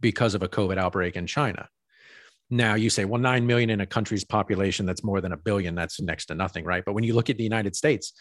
because 0.00 0.34
of 0.34 0.42
a 0.42 0.48
COVID 0.48 0.76
outbreak 0.78 1.16
in 1.16 1.26
China. 1.26 1.68
Now 2.50 2.74
you 2.74 2.90
say, 2.90 3.04
well, 3.04 3.20
9 3.20 3.46
million 3.46 3.70
in 3.70 3.80
a 3.80 3.86
country's 3.86 4.24
population 4.24 4.86
that's 4.86 5.02
more 5.02 5.20
than 5.20 5.32
a 5.32 5.36
billion, 5.36 5.74
that's 5.74 6.00
next 6.00 6.26
to 6.26 6.34
nothing, 6.34 6.64
right? 6.64 6.84
But 6.84 6.92
when 6.94 7.02
you 7.04 7.14
look 7.14 7.28
at 7.30 7.36
the 7.38 7.42
United 7.44 7.74
States, 7.74 8.12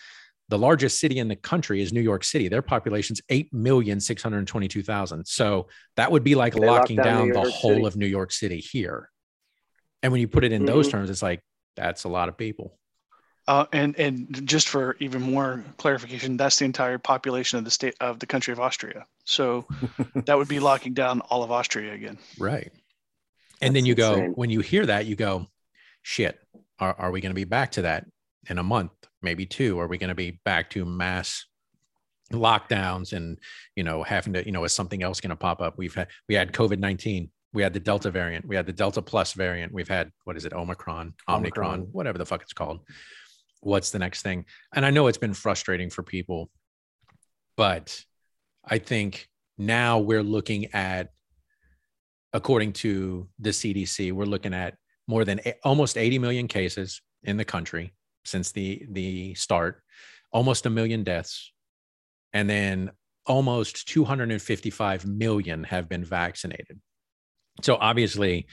the 0.49 0.57
largest 0.57 0.99
city 0.99 1.19
in 1.19 1.27
the 1.27 1.35
country 1.35 1.81
is 1.81 1.91
New 1.93 2.01
York 2.01 2.23
City. 2.23 2.47
Their 2.47 2.61
population's 2.61 3.21
8,622,000. 3.31 5.27
So 5.27 5.67
that 5.95 6.11
would 6.11 6.23
be 6.23 6.35
like 6.35 6.53
They 6.53 6.65
locking 6.65 6.97
down 6.97 7.29
down 7.29 7.43
the 7.43 7.49
whole 7.49 7.71
City. 7.71 7.85
of 7.85 7.95
New 7.97 8.05
York 8.07 8.31
City 8.31 8.59
here. 8.59 9.09
And 10.03 10.11
when 10.11 10.21
you 10.21 10.27
put 10.27 10.43
it 10.43 10.51
in 10.51 10.65
those 10.65 10.87
Mhm. 10.87 10.91
terms, 10.91 11.09
it's 11.09 11.21
like, 11.23 11.41
that's 11.75 12.03
a 12.03 12.09
lot 12.09 12.29
of 12.29 12.37
people. 12.37 12.77
Uh, 13.47 13.65
and 13.71 13.95
and 13.99 14.47
just 14.47 14.69
for 14.69 14.95
even 14.99 15.21
more 15.21 15.63
clarification, 15.77 16.35
that's 16.35 16.57
the 16.57 16.65
entire 16.65 16.97
population 16.97 17.59
of 17.59 17.63
the 17.65 17.69
state 17.69 17.93
of 17.99 18.17
the 18.19 18.25
country 18.25 18.51
of 18.51 18.59
Austria. 18.59 19.05
So 19.23 19.67
that 20.25 20.35
would 20.37 20.47
be 20.47 20.59
locking 20.59 20.93
down 20.95 21.21
all 21.21 21.43
of 21.43 21.51
Austria 21.51 21.93
again. 21.93 22.17
Right. 22.39 22.71
And 23.61 23.75
then 23.75 23.85
you 23.85 23.95
go, 23.95 24.27
when 24.35 24.49
you 24.49 24.59
hear 24.59 24.85
that, 24.85 25.05
you 25.05 25.15
go, 25.15 25.47
shit, 26.01 26.39
are, 26.79 26.95
are 26.97 27.11
we 27.11 27.21
going 27.21 27.31
to 27.31 27.35
be 27.35 27.45
back 27.45 27.71
to 27.73 27.83
that 27.83 28.05
in 28.49 28.57
a 28.57 28.63
month, 28.63 28.91
maybe 29.21 29.45
two? 29.45 29.79
Are 29.79 29.87
we 29.87 29.97
going 29.97 30.09
to 30.09 30.15
be 30.15 30.39
back 30.43 30.69
to 30.71 30.85
mass 30.85 31.45
lockdowns 32.31 33.13
and, 33.13 33.39
you 33.75 33.83
know, 33.83 34.03
having 34.03 34.33
to, 34.33 34.45
you 34.45 34.51
know, 34.51 34.63
is 34.63 34.73
something 34.73 35.03
else 35.03 35.21
going 35.21 35.29
to 35.29 35.35
pop 35.35 35.61
up? 35.61 35.77
We've 35.77 35.93
had, 35.93 36.07
we 36.27 36.35
had 36.35 36.51
COVID 36.51 36.79
19, 36.79 37.29
we 37.53 37.63
had 37.63 37.73
the 37.73 37.79
Delta 37.79 38.11
variant, 38.11 38.45
we 38.45 38.55
had 38.55 38.65
the 38.65 38.73
Delta 38.73 39.01
Plus 39.01 39.33
variant, 39.33 39.73
we've 39.73 39.87
had, 39.87 40.11
what 40.25 40.35
is 40.35 40.45
it, 40.45 40.53
Omicron, 40.53 41.13
Omicron, 41.29 41.67
Omicron. 41.67 41.79
whatever 41.91 42.17
the 42.17 42.25
fuck 42.25 42.41
it's 42.41 42.53
called. 42.53 42.81
What's 43.61 43.91
the 43.91 43.99
next 43.99 44.21
thing? 44.21 44.45
And 44.73 44.85
I 44.85 44.91
know 44.91 45.07
it's 45.07 45.17
been 45.17 45.33
frustrating 45.33 45.89
for 45.89 46.03
people, 46.03 46.49
but 47.55 48.03
I 48.63 48.79
think 48.79 49.27
now 49.57 49.99
we're 49.99 50.23
looking 50.23 50.73
at 50.73 51.09
according 52.33 52.73
to 52.73 53.27
the 53.39 53.51
CDC, 53.51 54.11
we're 54.11 54.25
looking 54.25 54.53
at 54.53 54.75
more 55.07 55.23
than 55.25 55.39
almost 55.63 55.97
80 55.97 56.19
million 56.19 56.47
cases 56.47 57.01
in 57.23 57.37
the 57.37 57.45
country 57.45 57.93
since 58.23 58.51
the 58.51 58.85
the 58.89 59.35
start, 59.35 59.81
almost 60.31 60.65
a 60.65 60.69
million 60.69 61.03
deaths, 61.03 61.51
and 62.33 62.49
then 62.49 62.91
almost 63.25 63.87
255 63.87 65.05
million 65.05 65.63
have 65.63 65.89
been 65.89 66.03
vaccinated. 66.03 66.79
So 67.61 67.75
obviously, 67.75 68.47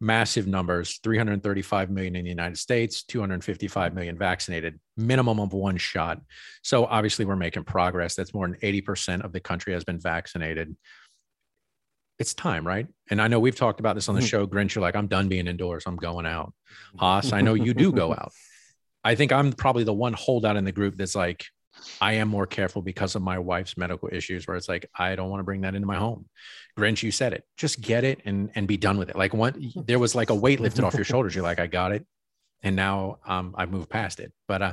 massive 0.00 0.46
numbers 0.46 0.98
335 1.02 1.90
million 1.90 2.16
in 2.16 2.24
the 2.24 2.30
United 2.30 2.56
States, 2.56 3.04
255 3.04 3.94
million 3.94 4.16
vaccinated, 4.16 4.80
minimum 4.96 5.38
of 5.38 5.52
one 5.52 5.76
shot. 5.76 6.20
So 6.62 6.86
obviously, 6.86 7.24
we're 7.24 7.36
making 7.36 7.64
progress. 7.64 8.14
That's 8.14 8.34
more 8.34 8.48
than 8.48 8.56
80% 8.60 9.24
of 9.24 9.32
the 9.32 9.40
country 9.40 9.72
has 9.74 9.84
been 9.84 10.00
vaccinated. 10.00 10.74
It's 12.20 12.34
time, 12.34 12.66
right? 12.66 12.86
And 13.10 13.20
I 13.20 13.26
know 13.28 13.40
we've 13.40 13.56
talked 13.56 13.80
about 13.80 13.94
this 13.96 14.08
on 14.08 14.14
the 14.14 14.20
Mhm. 14.20 14.28
show. 14.28 14.46
Grinch, 14.46 14.74
you're 14.74 14.82
like, 14.82 14.94
I'm 14.94 15.08
done 15.08 15.28
being 15.28 15.46
indoors. 15.48 15.84
I'm 15.86 15.96
going 15.96 16.26
out. 16.26 16.52
Haas, 16.98 17.32
I 17.32 17.40
know 17.40 17.54
you 17.54 17.74
do 17.74 17.90
go 17.92 18.12
out. 18.12 18.32
I 19.02 19.14
think 19.14 19.32
I'm 19.32 19.52
probably 19.52 19.84
the 19.84 19.94
one 19.94 20.12
holdout 20.12 20.56
in 20.56 20.64
the 20.64 20.72
group 20.72 20.96
that's 20.98 21.14
like, 21.16 21.46
I 22.00 22.14
am 22.14 22.28
more 22.28 22.46
careful 22.46 22.82
because 22.82 23.14
of 23.14 23.22
my 23.22 23.38
wife's 23.38 23.78
medical 23.78 24.10
issues, 24.12 24.46
where 24.46 24.56
it's 24.58 24.68
like, 24.68 24.84
I 24.98 25.14
don't 25.16 25.30
want 25.30 25.40
to 25.40 25.44
bring 25.44 25.62
that 25.62 25.74
into 25.74 25.86
my 25.86 25.96
home. 25.96 26.28
Grinch, 26.78 27.02
you 27.02 27.10
said 27.10 27.32
it. 27.32 27.44
Just 27.56 27.80
get 27.80 28.04
it 28.04 28.20
and 28.26 28.50
and 28.54 28.68
be 28.68 28.76
done 28.76 28.98
with 28.98 29.08
it. 29.08 29.16
Like 29.16 29.32
one, 29.32 29.72
there 29.86 29.98
was 29.98 30.14
like 30.14 30.28
a 30.28 30.34
weight 30.34 30.60
lifted 30.60 30.84
off 30.84 30.94
your 30.94 31.04
shoulders. 31.04 31.34
You're 31.34 31.42
like, 31.44 31.58
I 31.58 31.66
got 31.68 31.92
it, 31.92 32.04
and 32.62 32.76
now 32.76 33.18
um, 33.26 33.54
I've 33.56 33.70
moved 33.70 33.88
past 33.88 34.20
it. 34.20 34.30
But 34.46 34.60
uh, 34.60 34.72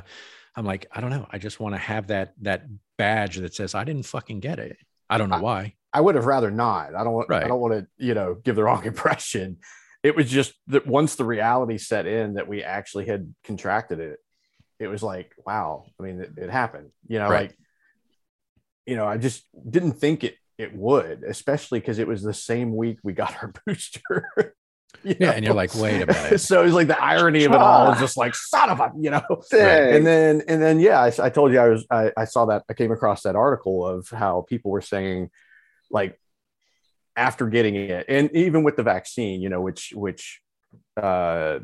I'm 0.54 0.66
like, 0.66 0.86
I 0.92 1.00
don't 1.00 1.10
know. 1.10 1.26
I 1.30 1.38
just 1.38 1.60
want 1.60 1.74
to 1.74 1.78
have 1.78 2.08
that 2.08 2.34
that 2.42 2.66
badge 2.98 3.36
that 3.38 3.54
says 3.54 3.74
I 3.74 3.84
didn't 3.84 4.04
fucking 4.04 4.40
get 4.40 4.58
it. 4.58 4.76
I 5.08 5.16
don't 5.16 5.30
know 5.30 5.36
I- 5.36 5.40
why. 5.40 5.74
I 5.98 6.00
would 6.00 6.14
have 6.14 6.26
rather 6.26 6.50
not. 6.52 6.94
I 6.94 7.02
don't 7.02 7.12
want. 7.12 7.28
Right. 7.28 7.42
I 7.44 7.48
don't 7.48 7.58
want 7.60 7.74
to, 7.74 7.86
you 8.06 8.14
know, 8.14 8.36
give 8.44 8.54
the 8.54 8.62
wrong 8.62 8.84
impression. 8.92 9.56
It 10.04 10.14
was 10.14 10.30
just 10.30 10.52
that 10.68 10.86
once 10.86 11.16
the 11.16 11.24
reality 11.24 11.76
set 11.76 12.06
in 12.06 12.34
that 12.34 12.46
we 12.46 12.62
actually 12.62 13.06
had 13.06 13.34
contracted 13.42 13.98
it, 13.98 14.20
it 14.78 14.86
was 14.86 15.02
like, 15.02 15.32
wow. 15.44 15.86
I 15.98 16.02
mean, 16.04 16.20
it, 16.20 16.30
it 16.36 16.50
happened. 16.50 16.90
You 17.08 17.18
know, 17.18 17.28
Right. 17.28 17.48
like, 17.50 17.58
you 18.86 18.94
know, 18.94 19.06
I 19.06 19.16
just 19.18 19.42
didn't 19.68 19.94
think 19.94 20.22
it 20.22 20.36
it 20.56 20.72
would, 20.74 21.24
especially 21.24 21.80
because 21.80 21.98
it 21.98 22.06
was 22.06 22.22
the 22.22 22.32
same 22.34 22.74
week 22.76 22.98
we 23.02 23.12
got 23.12 23.34
our 23.42 23.52
booster. 23.66 24.54
You 25.04 25.14
Yeah, 25.20 25.26
know? 25.30 25.32
and 25.32 25.44
you're 25.44 25.54
like, 25.54 25.74
wait 25.74 26.02
a 26.02 26.06
minute. 26.06 26.40
so 26.50 26.64
it's 26.64 26.74
like 26.74 26.86
the 26.88 27.00
irony 27.02 27.44
of 27.44 27.52
it 27.52 27.58
all 27.60 27.92
is 27.92 27.98
just 28.00 28.16
like 28.16 28.34
son 28.36 28.70
of 28.70 28.80
a, 28.80 28.90
you 28.98 29.10
know. 29.10 29.22
Dang. 29.50 29.94
and 29.96 30.06
then 30.06 30.42
and 30.48 30.62
then 30.62 30.80
yeah 30.80 31.00
I, 31.00 31.12
I 31.26 31.30
told 31.30 31.52
you 31.52 31.58
i 31.60 31.68
was 31.68 31.86
I, 31.90 32.12
I 32.16 32.24
saw 32.24 32.46
that 32.46 32.62
i 32.70 32.72
came 32.72 32.90
across 32.92 33.22
that 33.22 33.36
article 33.36 33.86
of 33.86 34.08
how 34.10 34.44
people 34.48 34.70
were 34.70 34.80
saying 34.80 35.30
like 35.90 36.18
after 37.16 37.46
getting 37.46 37.74
it 37.74 38.06
and 38.08 38.30
even 38.32 38.62
with 38.62 38.76
the 38.76 38.82
vaccine 38.82 39.40
you 39.40 39.48
know 39.48 39.60
which 39.60 39.92
which 39.94 40.40
uh 41.00 41.58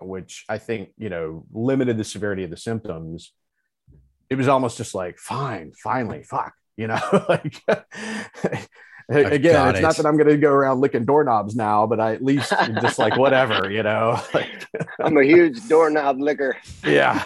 which 0.00 0.44
i 0.48 0.58
think 0.58 0.90
you 0.98 1.08
know 1.08 1.44
limited 1.52 1.96
the 1.96 2.04
severity 2.04 2.44
of 2.44 2.50
the 2.50 2.56
symptoms 2.56 3.32
it 4.28 4.36
was 4.36 4.48
almost 4.48 4.76
just 4.76 4.94
like 4.94 5.18
fine 5.18 5.72
finally 5.82 6.22
fuck 6.22 6.52
you 6.76 6.86
know 6.86 7.00
like 7.28 7.62
again 9.08 9.52
got 9.52 9.74
it's 9.74 9.82
not 9.82 9.96
that 9.96 10.04
i'm 10.06 10.16
going 10.16 10.28
to 10.28 10.36
go 10.36 10.50
around 10.50 10.80
licking 10.80 11.04
doorknobs 11.04 11.56
now 11.56 11.86
but 11.86 11.98
i 11.98 12.12
at 12.12 12.22
least 12.22 12.52
just 12.82 12.98
like 12.98 13.16
whatever 13.16 13.70
you 13.70 13.82
know 13.82 14.20
like, 14.34 14.50
I'm 15.02 15.16
a 15.16 15.24
huge 15.24 15.66
doorknob 15.68 16.20
licker. 16.20 16.56
yeah 16.84 17.24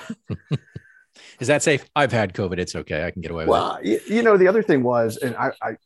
Is 1.40 1.46
that 1.48 1.62
safe? 1.62 1.84
I've 1.94 2.10
had 2.10 2.34
COVID. 2.34 2.58
It's 2.58 2.74
okay. 2.74 3.04
I 3.04 3.10
can 3.10 3.22
get 3.22 3.30
away 3.30 3.44
with 3.44 3.48
it. 3.48 3.50
Well, 3.50 3.78
you, 3.82 4.00
you 4.08 4.22
know, 4.22 4.36
the 4.36 4.48
other 4.48 4.62
thing 4.62 4.82
was, 4.82 5.18
and 5.18 5.36
I, 5.36 5.52
I, 5.62 5.76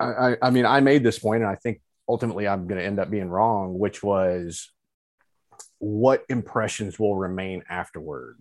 I, 0.00 0.36
I 0.42 0.50
mean, 0.50 0.66
I 0.66 0.80
made 0.80 1.02
this 1.02 1.18
point, 1.18 1.42
and 1.42 1.50
I 1.50 1.56
think 1.56 1.80
ultimately 2.08 2.48
I'm 2.48 2.66
going 2.66 2.80
to 2.80 2.86
end 2.86 2.98
up 2.98 3.10
being 3.10 3.28
wrong, 3.28 3.78
which 3.78 4.02
was 4.02 4.70
what 5.78 6.24
impressions 6.28 6.98
will 6.98 7.16
remain 7.16 7.62
afterward. 7.68 8.38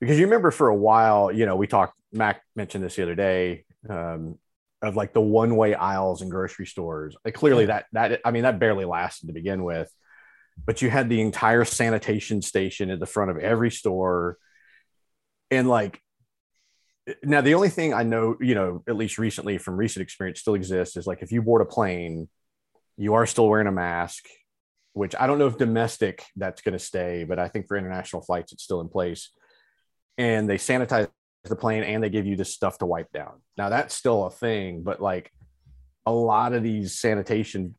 Because 0.00 0.18
you 0.18 0.26
remember 0.26 0.50
for 0.50 0.68
a 0.68 0.74
while, 0.74 1.32
you 1.32 1.46
know, 1.46 1.56
we 1.56 1.66
talked. 1.66 1.94
Mac 2.12 2.42
mentioned 2.54 2.84
this 2.84 2.94
the 2.94 3.02
other 3.02 3.16
day 3.16 3.64
um, 3.88 4.38
of 4.82 4.94
like 4.94 5.12
the 5.12 5.20
one 5.20 5.56
way 5.56 5.74
aisles 5.74 6.22
in 6.22 6.28
grocery 6.28 6.66
stores. 6.66 7.16
Like 7.24 7.34
clearly 7.34 7.66
that 7.66 7.86
that 7.92 8.20
I 8.24 8.30
mean 8.30 8.44
that 8.44 8.60
barely 8.60 8.84
lasted 8.84 9.26
to 9.26 9.32
begin 9.32 9.64
with, 9.64 9.90
but 10.64 10.82
you 10.82 10.90
had 10.90 11.08
the 11.08 11.20
entire 11.20 11.64
sanitation 11.64 12.42
station 12.42 12.90
at 12.90 13.00
the 13.00 13.06
front 13.06 13.30
of 13.30 13.38
every 13.38 13.70
store, 13.70 14.38
and 15.50 15.68
like 15.68 16.00
now 17.22 17.40
the 17.40 17.54
only 17.54 17.68
thing 17.68 17.92
I 17.92 18.02
know, 18.02 18.36
you 18.40 18.54
know, 18.54 18.82
at 18.88 18.96
least 18.96 19.18
recently 19.18 19.58
from 19.58 19.76
recent 19.76 20.02
experience 20.02 20.40
still 20.40 20.54
exists 20.54 20.96
is 20.96 21.06
like 21.06 21.22
if 21.22 21.32
you 21.32 21.42
board 21.42 21.62
a 21.62 21.66
plane, 21.66 22.28
you 22.96 23.14
are 23.14 23.26
still 23.26 23.48
wearing 23.48 23.66
a 23.66 23.72
mask, 23.72 24.24
which 24.92 25.14
I 25.18 25.26
don't 25.26 25.38
know 25.38 25.46
if 25.46 25.58
domestic 25.58 26.24
that's 26.36 26.62
going 26.62 26.72
to 26.72 26.78
stay, 26.78 27.24
but 27.24 27.38
I 27.38 27.48
think 27.48 27.66
for 27.66 27.76
international 27.76 28.22
flights 28.22 28.52
it's 28.52 28.62
still 28.62 28.80
in 28.80 28.88
place. 28.88 29.30
And 30.16 30.48
they 30.48 30.56
sanitize 30.56 31.08
the 31.44 31.56
plane 31.56 31.82
and 31.82 32.02
they 32.02 32.08
give 32.08 32.26
you 32.26 32.36
this 32.36 32.54
stuff 32.54 32.78
to 32.78 32.86
wipe 32.86 33.12
down. 33.12 33.42
Now 33.58 33.68
that's 33.68 33.94
still 33.94 34.24
a 34.24 34.30
thing, 34.30 34.82
but 34.82 35.02
like 35.02 35.30
a 36.06 36.12
lot 36.12 36.54
of 36.54 36.62
these 36.62 36.98
sanitation, 36.98 37.74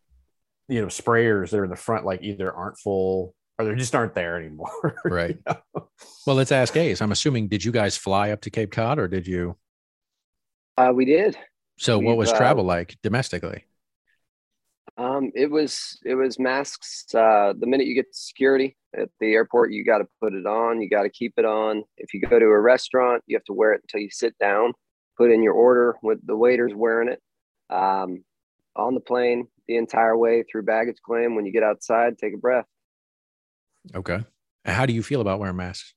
you 0.67 0.81
know, 0.81 0.87
sprayers 0.87 1.49
that 1.49 1.59
are 1.59 1.63
in 1.63 1.69
the 1.71 1.75
front, 1.75 2.05
like 2.05 2.21
either 2.21 2.53
aren't 2.53 2.77
full 2.77 3.33
or 3.57 3.65
they 3.65 3.75
just 3.75 3.95
aren't 3.95 4.15
there 4.15 4.37
anymore. 4.37 4.95
Right. 5.05 5.37
you 5.47 5.55
know? 5.75 5.87
Well, 6.25 6.35
let's 6.35 6.51
ask 6.51 6.75
Ace. 6.75 7.01
I'm 7.01 7.11
assuming, 7.11 7.47
did 7.47 7.63
you 7.63 7.71
guys 7.71 7.95
fly 7.95 8.31
up 8.31 8.41
to 8.41 8.49
Cape 8.49 8.71
Cod 8.71 8.99
or 8.99 9.07
did 9.07 9.27
you? 9.27 9.55
Uh, 10.77 10.91
we 10.93 11.05
did. 11.05 11.37
So, 11.77 11.97
what 11.97 12.11
We've, 12.11 12.17
was 12.17 12.31
uh, 12.31 12.37
travel 12.37 12.63
like 12.63 12.97
domestically? 13.03 13.65
Um, 14.97 15.31
it 15.35 15.51
was 15.51 15.99
it 16.05 16.15
was 16.15 16.39
masks. 16.39 17.13
Uh, 17.13 17.53
the 17.57 17.67
minute 17.67 17.87
you 17.87 17.95
get 17.95 18.11
to 18.11 18.17
security 18.17 18.77
at 18.97 19.09
the 19.19 19.33
airport, 19.33 19.71
you 19.71 19.83
got 19.83 19.99
to 19.99 20.07
put 20.21 20.33
it 20.33 20.45
on. 20.45 20.81
You 20.81 20.89
got 20.89 21.03
to 21.03 21.09
keep 21.09 21.33
it 21.37 21.45
on. 21.45 21.83
If 21.97 22.13
you 22.13 22.21
go 22.21 22.39
to 22.39 22.45
a 22.45 22.59
restaurant, 22.59 23.23
you 23.27 23.35
have 23.35 23.43
to 23.45 23.53
wear 23.53 23.73
it 23.73 23.81
until 23.83 24.01
you 24.01 24.09
sit 24.11 24.37
down. 24.39 24.73
Put 25.17 25.31
in 25.31 25.43
your 25.43 25.53
order 25.53 25.95
with 26.01 26.25
the 26.25 26.35
waiters 26.35 26.73
wearing 26.73 27.09
it. 27.09 27.21
Um, 27.69 28.23
on 28.75 28.93
the 28.93 28.99
plane, 28.99 29.47
the 29.67 29.77
entire 29.77 30.17
way 30.17 30.43
through 30.43 30.63
baggage 30.63 30.97
claim. 31.05 31.35
When 31.35 31.45
you 31.45 31.51
get 31.51 31.63
outside, 31.63 32.17
take 32.17 32.33
a 32.33 32.37
breath. 32.37 32.65
Okay. 33.93 34.23
How 34.65 34.85
do 34.85 34.93
you 34.93 35.03
feel 35.03 35.21
about 35.21 35.39
wearing 35.39 35.57
masks? 35.57 35.93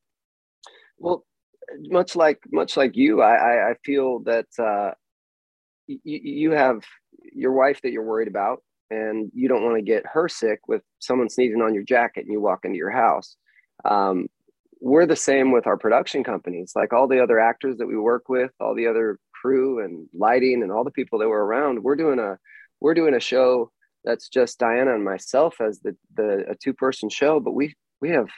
Well, 0.98 1.24
much 1.80 2.16
like 2.16 2.40
much 2.52 2.76
like 2.76 2.96
you, 2.96 3.22
I 3.22 3.70
I, 3.70 3.74
feel 3.84 4.20
that 4.20 4.46
uh, 4.58 4.92
you 5.86 6.50
have 6.50 6.82
your 7.32 7.52
wife 7.52 7.80
that 7.82 7.92
you're 7.92 8.04
worried 8.04 8.28
about, 8.28 8.62
and 8.90 9.30
you 9.34 9.48
don't 9.48 9.64
want 9.64 9.76
to 9.76 9.82
get 9.82 10.04
her 10.12 10.28
sick 10.28 10.60
with 10.68 10.82
someone 10.98 11.28
sneezing 11.28 11.62
on 11.62 11.74
your 11.74 11.84
jacket 11.84 12.24
and 12.24 12.32
you 12.32 12.40
walk 12.40 12.64
into 12.64 12.76
your 12.76 12.90
house. 12.90 13.36
Um, 13.84 14.28
we're 14.80 15.06
the 15.06 15.16
same 15.16 15.50
with 15.50 15.66
our 15.66 15.76
production 15.76 16.22
companies, 16.24 16.72
like 16.74 16.92
all 16.92 17.08
the 17.08 17.22
other 17.22 17.38
actors 17.40 17.78
that 17.78 17.86
we 17.86 17.96
work 17.96 18.28
with, 18.28 18.50
all 18.60 18.74
the 18.74 18.86
other 18.86 19.18
crew 19.32 19.84
and 19.84 20.08
lighting 20.12 20.62
and 20.62 20.72
all 20.72 20.84
the 20.84 20.90
people 20.90 21.18
that 21.18 21.28
were 21.28 21.44
around. 21.44 21.82
We're 21.82 21.96
doing 21.96 22.18
a 22.18 22.38
we're 22.80 22.94
doing 22.94 23.14
a 23.14 23.20
show 23.20 23.72
that's 24.04 24.28
just 24.28 24.58
Diana 24.58 24.94
and 24.94 25.04
myself 25.04 25.60
as 25.60 25.80
the 25.80 25.96
the 26.16 26.44
a 26.50 26.54
two 26.54 26.72
person 26.72 27.08
show, 27.08 27.40
but 27.40 27.52
we 27.52 27.74
we 28.00 28.10
have 28.10 28.28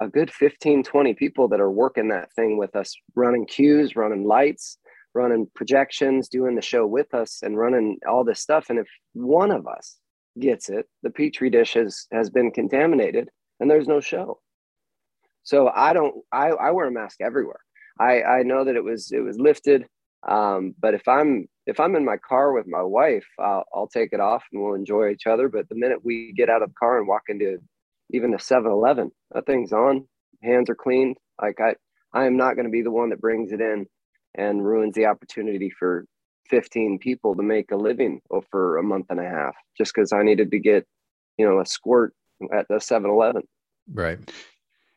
a 0.00 0.08
good 0.08 0.32
15 0.32 0.82
20 0.82 1.14
people 1.14 1.48
that 1.48 1.60
are 1.60 1.70
working 1.70 2.08
that 2.08 2.32
thing 2.32 2.56
with 2.56 2.74
us 2.74 2.94
running 3.14 3.46
cues 3.46 3.96
running 3.96 4.24
lights 4.24 4.78
running 5.14 5.46
projections 5.54 6.28
doing 6.28 6.54
the 6.54 6.62
show 6.62 6.86
with 6.86 7.12
us 7.14 7.40
and 7.42 7.58
running 7.58 7.98
all 8.08 8.24
this 8.24 8.40
stuff. 8.40 8.70
And 8.70 8.78
if 8.78 8.86
one 9.12 9.50
of 9.50 9.66
us 9.66 9.96
gets 10.38 10.68
it 10.68 10.86
the 11.02 11.10
petri 11.10 11.50
dish 11.50 11.74
has 11.74 12.06
has 12.12 12.30
been 12.30 12.50
contaminated 12.50 13.28
and 13.58 13.70
there's 13.70 13.88
no 13.88 14.00
show. 14.00 14.40
So 15.42 15.70
i 15.74 15.92
don't 15.92 16.14
i 16.32 16.48
i 16.48 16.70
wear 16.70 16.86
a 16.86 16.92
mask 16.92 17.20
everywhere. 17.20 17.60
I 17.98 18.22
i 18.22 18.42
know 18.42 18.64
that 18.64 18.76
it 18.76 18.84
was 18.84 19.12
it 19.12 19.20
was 19.20 19.38
lifted 19.38 19.86
um, 20.28 20.74
but 20.80 20.94
if 20.94 21.06
i'm 21.08 21.48
if 21.66 21.80
i'm 21.80 21.96
in 21.96 22.04
my 22.04 22.16
car 22.16 22.52
with 22.52 22.66
my 22.66 22.82
wife 22.82 23.26
I'll, 23.38 23.64
I'll 23.74 23.88
take 23.88 24.10
it 24.12 24.20
off 24.20 24.44
and 24.52 24.62
we'll 24.62 24.74
enjoy 24.74 25.10
each 25.10 25.26
other 25.26 25.48
but 25.48 25.68
the 25.68 25.74
minute 25.74 26.04
we 26.04 26.32
get 26.36 26.50
out 26.50 26.62
of 26.62 26.70
the 26.70 26.74
car 26.74 26.98
and 26.98 27.08
walk 27.08 27.22
into 27.28 27.58
even 28.12 28.34
a 28.34 28.38
7-Eleven. 28.38 29.10
That 29.32 29.46
thing's 29.46 29.72
on. 29.72 30.06
Hands 30.42 30.68
are 30.70 30.74
cleaned. 30.74 31.16
Like 31.40 31.58
I, 31.60 31.74
I 32.12 32.26
am 32.26 32.36
not 32.36 32.54
going 32.54 32.66
to 32.66 32.70
be 32.70 32.82
the 32.82 32.90
one 32.90 33.10
that 33.10 33.20
brings 33.20 33.52
it 33.52 33.60
in 33.60 33.86
and 34.34 34.64
ruins 34.64 34.94
the 34.94 35.06
opportunity 35.06 35.70
for 35.70 36.04
15 36.48 36.98
people 36.98 37.36
to 37.36 37.42
make 37.42 37.70
a 37.70 37.76
living 37.76 38.20
for 38.50 38.78
a 38.78 38.82
month 38.82 39.06
and 39.10 39.20
a 39.20 39.28
half 39.28 39.54
just 39.76 39.94
because 39.94 40.12
I 40.12 40.22
needed 40.22 40.50
to 40.50 40.58
get, 40.58 40.86
you 41.36 41.46
know, 41.46 41.60
a 41.60 41.66
squirt 41.66 42.12
at 42.52 42.66
the 42.68 42.76
7-Eleven. 42.76 43.42
Right. 43.92 44.18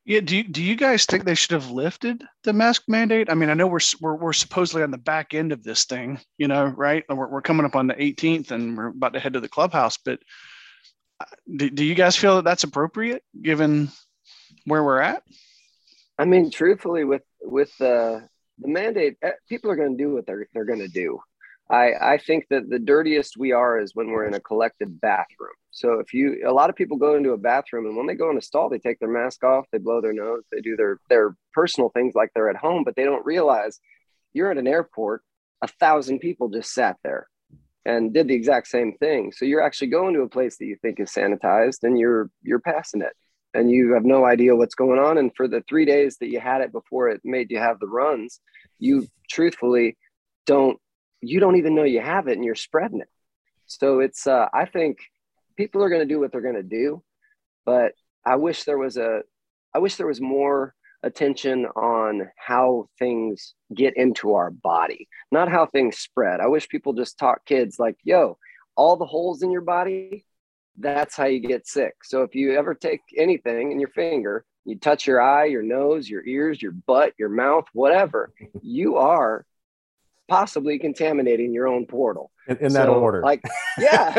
Yeah. 0.05 0.19
Do 0.19 0.37
you, 0.37 0.43
do 0.43 0.61
you 0.61 0.75
guys 0.75 1.05
think 1.05 1.23
they 1.23 1.35
should 1.35 1.51
have 1.51 1.71
lifted 1.71 2.23
the 2.43 2.53
mask 2.53 2.83
mandate? 2.87 3.29
I 3.29 3.35
mean, 3.35 3.49
I 3.49 3.53
know 3.53 3.67
we're, 3.67 3.79
we're, 4.01 4.15
we're 4.15 4.33
supposedly 4.33 4.83
on 4.83 4.91
the 4.91 4.97
back 4.97 5.33
end 5.33 5.51
of 5.51 5.63
this 5.63 5.85
thing, 5.85 6.19
you 6.37 6.47
know, 6.47 6.65
right? 6.65 7.03
We're, 7.09 7.29
we're 7.29 7.41
coming 7.41 7.65
up 7.65 7.75
on 7.75 7.87
the 7.87 7.93
18th 7.93 8.51
and 8.51 8.77
we're 8.77 8.87
about 8.87 9.13
to 9.13 9.19
head 9.19 9.33
to 9.33 9.39
the 9.39 9.47
clubhouse, 9.47 9.97
but 9.97 10.19
uh, 11.19 11.25
do, 11.55 11.69
do 11.69 11.85
you 11.85 11.95
guys 11.95 12.17
feel 12.17 12.35
that 12.35 12.43
that's 12.43 12.63
appropriate 12.63 13.23
given 13.41 13.89
where 14.65 14.83
we're 14.83 14.99
at? 14.99 15.23
I 16.17 16.25
mean, 16.25 16.51
truthfully, 16.51 17.03
with 17.03 17.23
with 17.41 17.75
the 17.77 18.27
the 18.59 18.67
mandate, 18.67 19.17
eh, 19.21 19.31
people 19.49 19.71
are 19.71 19.75
going 19.75 19.97
to 19.97 20.03
do 20.03 20.13
what 20.13 20.25
they're 20.25 20.47
they're 20.53 20.65
going 20.65 20.79
to 20.79 20.87
do. 20.87 21.19
I 21.73 22.13
I 22.13 22.17
think 22.17 22.45
that 22.49 22.69
the 22.69 22.79
dirtiest 22.79 23.35
we 23.37 23.51
are 23.51 23.79
is 23.79 23.95
when 23.95 24.09
we're 24.09 24.27
in 24.27 24.35
a 24.35 24.39
collective 24.39 25.01
bathroom. 25.01 25.57
So 25.71 25.99
if 25.99 26.13
you, 26.13 26.43
a 26.45 26.53
lot 26.53 26.69
of 26.69 26.75
people 26.75 26.97
go 26.97 27.15
into 27.15 27.31
a 27.31 27.37
bathroom 27.37 27.87
and 27.87 27.97
when 27.97 28.05
they 28.05 28.13
go 28.13 28.29
in 28.29 28.37
a 28.37 28.41
stall, 28.41 28.69
they 28.69 28.77
take 28.77 28.99
their 28.99 29.09
mask 29.09 29.43
off, 29.43 29.65
they 29.71 29.79
blow 29.79 29.99
their 29.99 30.13
nose, 30.13 30.43
they 30.51 30.61
do 30.61 30.75
their 30.75 30.99
their 31.09 31.35
personal 31.51 31.89
things 31.89 32.13
like 32.13 32.29
they're 32.33 32.49
at 32.49 32.55
home, 32.67 32.83
but 32.83 32.95
they 32.95 33.03
don't 33.03 33.25
realize 33.25 33.79
you're 34.33 34.51
at 34.51 34.59
an 34.59 34.67
airport. 34.67 35.23
A 35.63 35.67
thousand 35.67 36.19
people 36.19 36.49
just 36.49 36.73
sat 36.73 36.97
there 37.03 37.27
and 37.85 38.13
did 38.13 38.27
the 38.27 38.35
exact 38.35 38.67
same 38.67 38.93
thing. 38.93 39.31
So 39.31 39.45
you're 39.45 39.63
actually 39.63 39.87
going 39.87 40.13
to 40.13 40.21
a 40.21 40.29
place 40.29 40.57
that 40.57 40.65
you 40.65 40.77
think 40.81 40.99
is 40.99 41.11
sanitized 41.11 41.83
and 41.83 41.97
you're 41.97 42.29
you're 42.43 42.59
passing 42.59 43.01
it 43.01 43.13
and 43.55 43.71
you 43.71 43.93
have 43.93 44.05
no 44.05 44.25
idea 44.25 44.55
what's 44.55 44.75
going 44.75 44.99
on. 44.99 45.17
And 45.17 45.31
for 45.35 45.47
the 45.47 45.63
three 45.67 45.85
days 45.85 46.17
that 46.17 46.29
you 46.29 46.39
had 46.39 46.61
it 46.61 46.71
before 46.71 47.09
it 47.09 47.21
made 47.23 47.49
you 47.49 47.57
have 47.57 47.79
the 47.79 47.87
runs, 47.87 48.41
you 48.77 49.07
truthfully 49.29 49.97
don't 50.45 50.79
you 51.23 51.39
don't 51.39 51.55
even 51.55 51.75
know 51.75 51.83
you 51.83 52.01
have 52.01 52.27
it 52.27 52.33
and 52.33 52.43
you're 52.43 52.55
spreading 52.55 52.99
it. 52.99 53.09
So 53.65 53.99
it's 53.99 54.27
uh, 54.27 54.47
I 54.53 54.65
think 54.65 54.97
people 55.55 55.83
are 55.83 55.89
going 55.89 56.07
to 56.07 56.13
do 56.13 56.19
what 56.19 56.31
they're 56.31 56.41
going 56.41 56.55
to 56.55 56.63
do, 56.63 57.01
but 57.65 57.93
I 58.25 58.35
wish 58.35 58.63
there 58.63 58.77
was 58.77 58.97
a 58.97 59.21
I 59.73 59.79
wish 59.79 59.95
there 59.95 60.07
was 60.07 60.21
more 60.21 60.75
attention 61.01 61.65
on 61.65 62.29
how 62.37 62.87
things 62.99 63.55
get 63.73 63.97
into 63.97 64.35
our 64.35 64.51
body, 64.51 65.07
not 65.31 65.49
how 65.49 65.65
things 65.65 65.97
spread. 65.97 66.39
I 66.39 66.47
wish 66.47 66.69
people 66.69 66.93
just 66.93 67.17
taught 67.17 67.45
kids 67.45 67.77
like, 67.79 67.97
yo, 68.03 68.37
all 68.75 68.95
the 68.95 69.05
holes 69.05 69.43
in 69.43 69.51
your 69.51 69.61
body, 69.61 70.25
that's 70.77 71.15
how 71.15 71.25
you 71.25 71.39
get 71.39 71.67
sick. 71.67 71.95
So 72.03 72.23
if 72.23 72.35
you 72.35 72.57
ever 72.57 72.73
take 72.73 73.01
anything 73.17 73.71
in 73.71 73.79
your 73.79 73.89
finger, 73.89 74.45
you 74.65 74.77
touch 74.77 75.05
your 75.05 75.21
eye, 75.21 75.45
your 75.45 75.61
nose, 75.61 76.09
your 76.09 76.25
ears, 76.25 76.61
your 76.61 76.71
butt, 76.71 77.13
your 77.17 77.29
mouth, 77.29 77.65
whatever, 77.73 78.31
you 78.61 78.95
are 78.95 79.45
possibly 80.37 80.79
contaminating 80.79 81.53
your 81.53 81.67
own 81.67 81.85
portal. 81.85 82.31
in, 82.47 82.57
in 82.57 82.73
that 82.73 82.89
order. 82.89 83.21
Like, 83.21 83.41
yeah, 83.77 84.11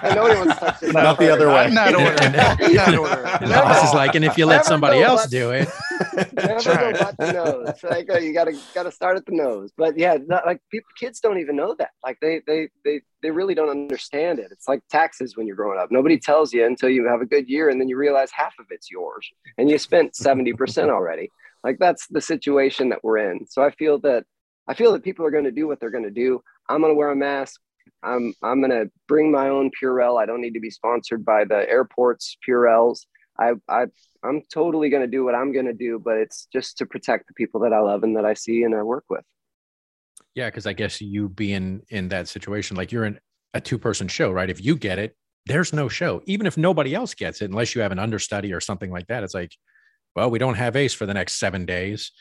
I 0.02 0.14
know 0.14 0.26
anyone's 0.26 0.56
touched 0.58 0.82
it. 0.82 0.92
Not 0.92 1.18
the 1.18 1.32
other 1.32 1.48
way. 1.48 1.66
In 1.68 1.74
that 1.82 1.94
order. 1.94 2.22
And- 2.22 2.60
In 2.70 2.76
that 2.76 2.94
order. 2.98 3.24
And 3.40 3.50
Ross 3.50 3.88
is 3.88 3.94
like, 3.94 4.14
and 4.14 4.24
if 4.24 4.36
you 4.36 4.44
let 4.46 4.56
Never 4.56 4.64
somebody 4.72 5.00
else 5.00 5.22
what- 5.22 5.30
do 5.30 5.50
it, 5.52 5.68
Never 6.34 6.62
go 6.62 6.72
right. 6.74 6.98
butt 6.98 7.16
the 7.18 7.32
nose. 7.32 7.74
Like 7.82 8.10
uh, 8.12 8.18
you 8.18 8.32
gotta 8.34 8.52
gotta 8.74 8.92
start 8.92 9.16
at 9.16 9.24
the 9.26 9.32
nose. 9.32 9.70
But 9.76 9.96
yeah, 9.98 10.18
not, 10.26 10.44
like 10.46 10.60
people, 10.70 10.88
kids 11.00 11.18
don't 11.20 11.38
even 11.40 11.56
know 11.56 11.74
that. 11.78 11.90
Like 12.04 12.18
they 12.20 12.40
they 12.46 12.68
they 12.84 13.00
they 13.22 13.30
really 13.30 13.54
don't 13.54 13.70
understand 13.70 14.38
it. 14.38 14.48
It's 14.52 14.68
like 14.68 14.80
taxes 14.90 15.36
when 15.36 15.46
you're 15.46 15.56
growing 15.56 15.78
up. 15.80 15.90
Nobody 15.90 16.18
tells 16.18 16.52
you 16.52 16.64
until 16.66 16.90
you 16.90 17.06
have 17.08 17.20
a 17.22 17.26
good 17.26 17.48
year, 17.48 17.68
and 17.70 17.80
then 17.80 17.88
you 17.88 17.96
realize 17.96 18.30
half 18.32 18.54
of 18.60 18.66
it's 18.70 18.90
yours, 18.90 19.28
and 19.56 19.68
you 19.70 19.78
spent 19.78 20.14
seventy 20.14 20.52
percent 20.52 20.90
already. 20.90 21.30
Like 21.64 21.78
that's 21.80 22.06
the 22.08 22.20
situation 22.20 22.90
that 22.90 23.02
we're 23.02 23.18
in. 23.32 23.46
So 23.48 23.62
I 23.64 23.70
feel 23.72 23.98
that 24.00 24.24
I 24.68 24.74
feel 24.74 24.92
that 24.92 25.02
people 25.02 25.24
are 25.24 25.30
going 25.30 25.44
to 25.44 25.50
do 25.50 25.66
what 25.66 25.80
they're 25.80 25.90
going 25.90 26.04
to 26.04 26.10
do. 26.10 26.42
I'm 26.68 26.80
going 26.80 26.92
to 26.92 26.96
wear 26.96 27.10
a 27.10 27.16
mask. 27.16 27.60
I'm 28.02 28.34
I'm 28.42 28.60
going 28.60 28.70
to 28.70 28.90
bring 29.08 29.32
my 29.32 29.48
own 29.48 29.70
Purell. 29.70 30.20
I 30.20 30.26
don't 30.26 30.40
need 30.40 30.54
to 30.54 30.60
be 30.60 30.70
sponsored 30.70 31.24
by 31.24 31.44
the 31.44 31.68
airport's 31.68 32.36
Purells. 32.46 33.06
I 33.40 33.52
I 33.68 33.86
I'm 34.22 34.42
totally 34.52 34.90
going 34.90 35.02
to 35.02 35.08
do 35.08 35.24
what 35.24 35.34
I'm 35.34 35.52
going 35.52 35.66
to 35.66 35.72
do, 35.72 35.98
but 35.98 36.16
it's 36.16 36.46
just 36.52 36.78
to 36.78 36.86
protect 36.86 37.28
the 37.28 37.34
people 37.34 37.60
that 37.60 37.72
I 37.72 37.80
love 37.80 38.02
and 38.02 38.16
that 38.16 38.24
I 38.24 38.34
see 38.34 38.62
and 38.62 38.74
I 38.74 38.82
work 38.82 39.04
with. 39.08 39.24
yeah, 40.34 40.48
because 40.48 40.66
I 40.66 40.72
guess 40.72 41.00
you 41.00 41.28
being 41.28 41.82
in 41.88 42.08
that 42.10 42.28
situation, 42.28 42.76
like 42.76 42.92
you're 42.92 43.04
in 43.06 43.18
a 43.54 43.60
two 43.60 43.78
person 43.78 44.08
show, 44.08 44.30
right? 44.30 44.50
If 44.50 44.64
you 44.64 44.76
get 44.76 44.98
it, 44.98 45.16
there's 45.46 45.72
no 45.72 45.88
show. 45.88 46.22
Even 46.26 46.46
if 46.46 46.56
nobody 46.56 46.94
else 46.94 47.14
gets 47.14 47.40
it, 47.42 47.50
unless 47.50 47.74
you 47.74 47.80
have 47.80 47.92
an 47.92 47.98
understudy 47.98 48.52
or 48.52 48.60
something 48.60 48.90
like 48.90 49.06
that, 49.06 49.24
it's 49.24 49.34
like, 49.34 49.52
well, 50.14 50.30
we 50.30 50.38
don't 50.38 50.54
have 50.54 50.76
Ace 50.76 50.94
for 50.94 51.06
the 51.06 51.14
next 51.14 51.36
seven 51.36 51.64
days. 51.64 52.12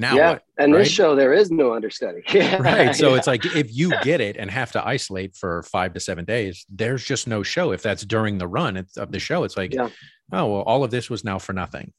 Now 0.00 0.16
yeah, 0.16 0.30
what? 0.32 0.42
and 0.58 0.72
right? 0.72 0.78
this 0.80 0.90
show 0.90 1.14
there 1.14 1.32
is 1.34 1.50
no 1.50 1.74
understudy. 1.74 2.22
right. 2.58 2.94
So 2.96 3.10
Yeah. 3.10 3.16
it's 3.18 3.26
like 3.26 3.44
if 3.44 3.68
you 3.76 3.92
get 4.02 4.20
it 4.20 4.36
and 4.38 4.50
have 4.50 4.72
to 4.72 4.84
isolate 4.86 5.36
for 5.36 5.62
five 5.64 5.92
to 5.94 6.00
seven 6.00 6.24
days, 6.24 6.64
there's 6.70 7.04
just 7.04 7.28
no 7.28 7.42
show. 7.42 7.72
If 7.72 7.82
that's 7.82 8.04
during 8.04 8.38
the 8.38 8.48
run 8.48 8.76
of 8.78 9.12
the 9.12 9.18
show, 9.20 9.44
it's 9.44 9.56
like, 9.58 9.74
Yeah. 9.74 9.90
oh 10.32 10.46
well, 10.46 10.62
all 10.62 10.82
of 10.84 10.90
this 10.90 11.10
was 11.10 11.22
now 11.22 11.38
for 11.38 11.52
nothing, 11.52 11.92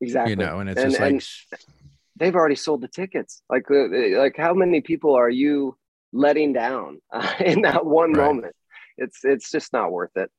exactly. 0.00 0.30
you 0.30 0.36
know. 0.36 0.60
And 0.60 0.70
it's 0.70 0.80
And- 0.80 1.20
just 1.20 1.46
like, 1.52 1.60
they've 2.16 2.34
already 2.34 2.56
sold 2.56 2.80
the 2.80 2.88
tickets. 2.88 3.42
Like 3.50 3.70
uh, 3.70 3.88
like 4.18 4.36
how 4.36 4.54
many 4.54 4.80
people 4.80 5.14
are 5.14 5.30
you 5.30 5.76
letting 6.12 6.52
down 6.54 7.00
uh, 7.12 7.32
in 7.44 7.62
that 7.62 7.84
one 7.84 8.12
Right. 8.14 8.24
moment. 8.26 8.54
It's 8.96 9.24
it's 9.24 9.50
just 9.50 9.72
not 9.72 9.92
worth 9.92 10.16
it. 10.16 10.30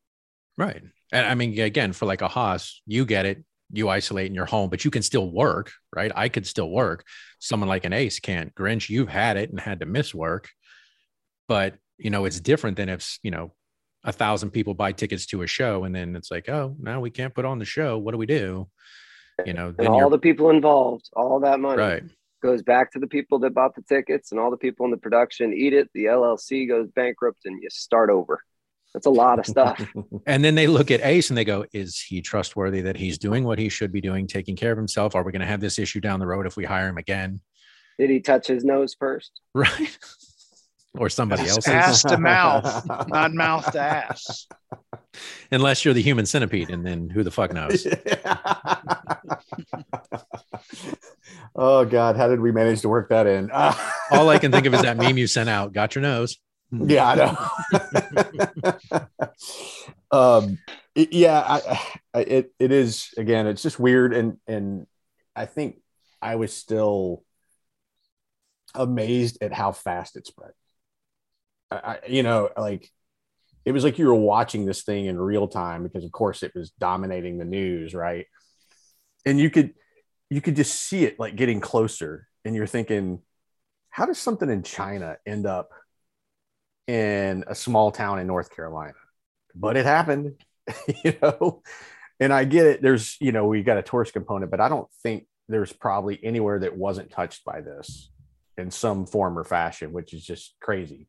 Right. 0.58 0.82
And 1.14 1.26
I 1.28 1.36
mean, 1.36 1.60
again, 1.60 1.94
for 1.94 2.06
like 2.06 2.22
a 2.22 2.28
Haas, 2.28 2.82
you 2.86 3.06
get 3.06 3.26
it. 3.26 3.44
You 3.72 3.90
isolate 3.90 4.28
in 4.28 4.36
your 4.36 4.46
home, 4.46 4.70
but 4.70 4.86
you 4.86 4.92
can 4.92 5.02
still 5.02 5.30
work, 5.30 5.72
right? 5.96 6.12
I 6.16 6.30
could 6.30 6.46
still 6.46 6.70
work. 6.70 7.06
Someone 7.40 7.70
like 7.70 7.86
an 7.86 7.94
Ace 7.94 8.20
can't. 8.20 8.54
Grinch, 8.56 8.90
you've 8.90 9.10
had 9.10 9.38
it 9.38 9.50
and 9.50 9.60
had 9.60 9.80
to 9.80 9.86
miss 9.86 10.14
work. 10.14 10.50
But, 11.48 11.76
you 11.98 12.10
know, 12.10 12.26
it's 12.26 12.40
different 12.40 12.78
than 12.78 12.90
if, 12.90 13.20
you 13.24 13.32
know, 13.32 13.54
a 14.04 14.12
thousand 14.12 14.52
people 14.52 14.74
buy 14.74 14.92
tickets 14.92 15.26
to 15.28 15.44
a 15.44 15.48
show 15.48 15.84
and 15.84 15.94
then 15.94 16.16
it's 16.16 16.32
like, 16.32 16.50
oh, 16.50 16.76
now 16.80 17.00
we 17.00 17.10
can't 17.10 17.34
put 17.34 17.46
on 17.46 17.60
the 17.60 17.66
show. 17.66 17.98
What 17.98 18.12
do 18.12 18.18
we 18.18 18.26
do? 18.26 18.68
You 19.46 19.54
know, 19.54 19.74
And 19.78 19.88
all 19.88 19.98
you're 19.98 20.10
the 20.10 20.20
people 20.20 20.50
involved, 20.50 21.10
all 21.14 21.40
that 21.42 21.60
money 21.60 21.82
right. 21.82 22.04
goes 22.44 22.62
back 22.62 22.92
to 22.92 23.00
the 23.00 23.08
people 23.08 23.40
that 23.40 23.54
bought 23.54 23.76
the 23.76 23.82
tickets 23.82 24.32
and 24.32 24.40
all 24.40 24.52
the 24.52 24.58
people 24.58 24.86
in 24.86 24.92
the 24.92 24.98
production 24.98 25.54
eat 25.54 25.74
it. 25.74 25.90
The 25.94 26.06
LLC 26.06 26.68
goes 26.68 26.90
bankrupt 26.90 27.46
and 27.46 27.62
you 27.62 27.70
start 27.70 28.10
over. 28.10 28.42
That's 28.94 29.06
a 29.06 29.10
lot 29.10 29.40
of 29.40 29.46
stuff. 29.46 29.82
And 30.28 30.44
then 30.44 30.56
they 30.56 30.68
look 30.68 30.92
at 30.92 31.02
Ace 31.04 31.30
and 31.30 31.38
they 31.38 31.46
go, 31.46 31.66
is 31.74 32.00
he 32.00 32.22
trustworthy 32.22 32.82
that 32.82 32.96
he's 32.98 33.18
doing 33.18 33.44
what 33.44 33.58
he 33.58 33.70
should 33.70 33.92
be 33.92 34.02
doing, 34.02 34.28
taking 34.28 34.56
care 34.56 34.72
of 34.72 34.78
himself? 34.78 35.16
Are 35.16 35.24
we 35.24 35.32
going 35.32 35.40
to 35.42 35.48
have 35.48 35.62
this 35.62 35.80
issue 35.80 36.00
down 36.00 36.20
the 36.20 36.28
road 36.28 36.46
if 36.46 36.56
we 36.58 36.66
hire 36.66 36.88
him 36.88 36.98
again? 36.98 37.40
Did 37.98 38.10
he 38.10 38.20
touch 38.20 38.48
his 38.48 38.64
nose 38.64 38.96
first? 38.98 39.32
Right. 39.54 39.98
or 40.98 41.10
somebody 41.10 41.44
That's 41.44 41.68
else's. 41.68 41.74
ass 41.74 42.02
to 42.04 42.18
mouth, 42.18 42.86
not 43.08 43.34
mouth 43.34 43.72
to 43.72 43.80
ass. 43.80 44.46
unless 45.52 45.86
you're 45.86 45.94
the 45.94 46.02
human 46.02 46.26
centipede, 46.26 46.70
and 46.70 46.86
then 46.86 47.10
who 47.10 47.24
the 47.24 47.32
fuck 47.32 47.54
knows? 47.54 47.88
oh 51.56 51.86
God, 51.86 52.18
how 52.18 52.28
did 52.28 52.40
we 52.42 52.52
manage 52.52 52.82
to 52.82 52.90
work 52.90 53.10
that 53.10 53.26
in? 53.28 53.50
All 53.52 54.30
I 54.30 54.38
can 54.38 54.52
think 54.52 54.66
of 54.66 54.74
is 54.74 54.82
that 54.82 54.98
meme 54.98 55.18
you 55.18 55.28
sent 55.28 55.50
out. 55.50 55.74
Got 55.74 55.96
your 55.96 56.02
nose. 56.02 56.38
Yeah, 56.72 57.08
I 57.10 57.16
know. 57.16 59.10
um, 60.12 60.58
it- 60.96 61.14
yeah, 61.14 61.40
I, 61.40 61.82
I, 62.14 62.20
it 62.22 62.54
it 62.60 62.72
is 62.72 63.10
again. 63.18 63.48
It's 63.48 63.62
just 63.64 63.80
weird, 63.80 64.14
and 64.14 64.38
and 64.48 64.88
I 65.36 65.46
think 65.46 65.78
I 66.22 66.36
was 66.36 66.54
still 66.54 67.24
amazed 68.76 69.38
at 69.42 69.54
how 69.54 69.72
fast 69.72 70.16
it 70.16 70.28
spread. 70.28 70.52
I, 71.70 71.76
I, 71.76 72.00
you 72.08 72.24
know, 72.24 72.50
like 72.58 72.90
it 73.66 73.72
was 73.74 73.84
like 73.84 74.00
you 74.00 74.08
were 74.08 74.16
watching 74.16 74.66
this 74.66 74.84
thing 74.84 75.06
in 75.08 75.20
real 75.20 75.48
time 75.50 75.84
because, 75.84 76.06
of 76.06 76.12
course, 76.12 76.44
it 76.44 76.54
was 76.56 76.72
dominating 76.80 77.38
the 77.38 77.46
news, 77.46 77.94
right? 77.94 78.26
And 79.26 79.40
you 79.40 79.50
could 79.50 79.74
you 80.30 80.42
could 80.42 80.56
just 80.56 80.76
see 80.82 81.06
it 81.06 81.20
like 81.20 81.36
getting 81.36 81.60
closer, 81.60 82.28
and 82.46 82.56
you're 82.56 82.68
thinking, 82.68 83.22
how 83.90 84.06
does 84.08 84.20
something 84.20 84.50
in 84.50 84.64
China 84.64 85.18
end 85.28 85.48
up 85.48 85.72
in 86.88 87.44
a 87.48 87.56
small 87.56 87.92
town 87.92 88.20
in 88.20 88.28
North 88.28 88.54
Carolina? 88.56 88.94
But 89.56 89.78
it 89.78 89.86
happened, 89.86 90.36
you 91.04 91.16
know. 91.22 91.62
And 92.20 92.32
I 92.32 92.44
get 92.44 92.68
it. 92.68 92.82
There's, 92.82 93.18
you 93.20 93.32
know, 93.32 93.48
we 93.48 93.64
got 93.64 93.78
a 93.78 93.82
tourist 93.82 94.14
component, 94.14 94.52
but 94.52 94.62
I 94.62 94.70
don't 94.70 94.88
think 95.02 95.26
there's 95.50 95.74
probably 95.74 96.24
anywhere 96.24 96.60
that 96.60 96.78
wasn't 96.78 97.12
touched 97.12 97.44
by 97.44 97.62
this 97.62 98.10
in 98.58 98.72
some 98.72 99.06
form 99.06 99.38
or 99.38 99.44
fashion, 99.44 99.92
which 99.92 100.14
is 100.14 100.24
just 100.24 100.56
crazy. 100.62 101.08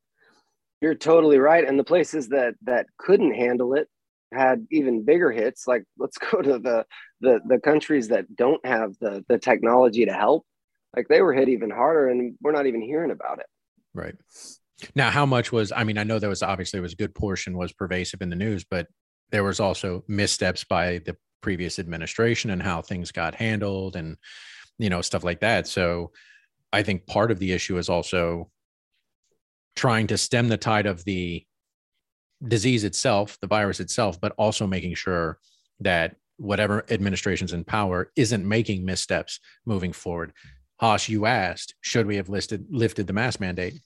You're 0.80 0.94
totally 0.94 1.38
right. 1.38 1.66
And 1.66 1.78
the 1.78 1.84
places 1.84 2.28
that 2.30 2.54
that 2.62 2.86
couldn't 2.98 3.34
handle 3.34 3.74
it 3.74 3.88
had 4.32 4.66
even 4.70 5.04
bigger 5.04 5.30
hits. 5.30 5.68
Like 5.68 5.84
let's 5.98 6.18
go 6.30 6.42
to 6.42 6.58
the 6.58 6.86
the 7.20 7.40
the 7.46 7.58
countries 7.58 8.08
that 8.08 8.34
don't 8.34 8.64
have 8.66 8.94
the 9.00 9.24
the 9.28 9.38
technology 9.38 10.06
to 10.06 10.12
help. 10.12 10.44
Like 10.96 11.08
they 11.08 11.22
were 11.22 11.32
hit 11.32 11.48
even 11.48 11.70
harder, 11.70 12.08
and 12.08 12.34
we're 12.42 12.52
not 12.52 12.66
even 12.66 12.82
hearing 12.82 13.10
about 13.10 13.38
it. 13.38 13.46
Right. 13.94 14.14
Now, 14.94 15.10
how 15.10 15.26
much 15.26 15.52
was, 15.52 15.72
I 15.72 15.84
mean, 15.84 15.98
I 15.98 16.04
know 16.04 16.18
there 16.18 16.28
was 16.28 16.42
obviously 16.42 16.80
was 16.80 16.92
a 16.92 16.96
good 16.96 17.14
portion 17.14 17.56
was 17.56 17.72
pervasive 17.72 18.22
in 18.22 18.30
the 18.30 18.36
news, 18.36 18.64
but 18.64 18.86
there 19.30 19.44
was 19.44 19.60
also 19.60 20.04
missteps 20.08 20.64
by 20.64 20.98
the 20.98 21.16
previous 21.40 21.78
administration 21.78 22.50
and 22.50 22.62
how 22.62 22.82
things 22.82 23.12
got 23.12 23.34
handled 23.34 23.96
and, 23.96 24.16
you 24.78 24.90
know, 24.90 25.02
stuff 25.02 25.24
like 25.24 25.40
that. 25.40 25.66
So 25.66 26.12
I 26.72 26.82
think 26.82 27.06
part 27.06 27.30
of 27.30 27.38
the 27.38 27.52
issue 27.52 27.78
is 27.78 27.88
also 27.88 28.50
trying 29.74 30.06
to 30.08 30.18
stem 30.18 30.48
the 30.48 30.56
tide 30.56 30.86
of 30.86 31.04
the 31.04 31.44
disease 32.46 32.84
itself, 32.84 33.38
the 33.40 33.46
virus 33.46 33.80
itself, 33.80 34.20
but 34.20 34.32
also 34.36 34.66
making 34.66 34.94
sure 34.94 35.38
that 35.80 36.16
whatever 36.36 36.84
administration's 36.90 37.52
in 37.52 37.64
power 37.64 38.10
isn't 38.16 38.46
making 38.46 38.84
missteps 38.84 39.38
moving 39.64 39.92
forward. 39.92 40.32
Haas, 40.80 41.08
you 41.08 41.26
asked, 41.26 41.74
should 41.80 42.06
we 42.06 42.16
have 42.16 42.28
listed 42.28 42.66
lifted 42.70 43.06
the 43.06 43.12
mask 43.12 43.38
mandate? 43.38 43.80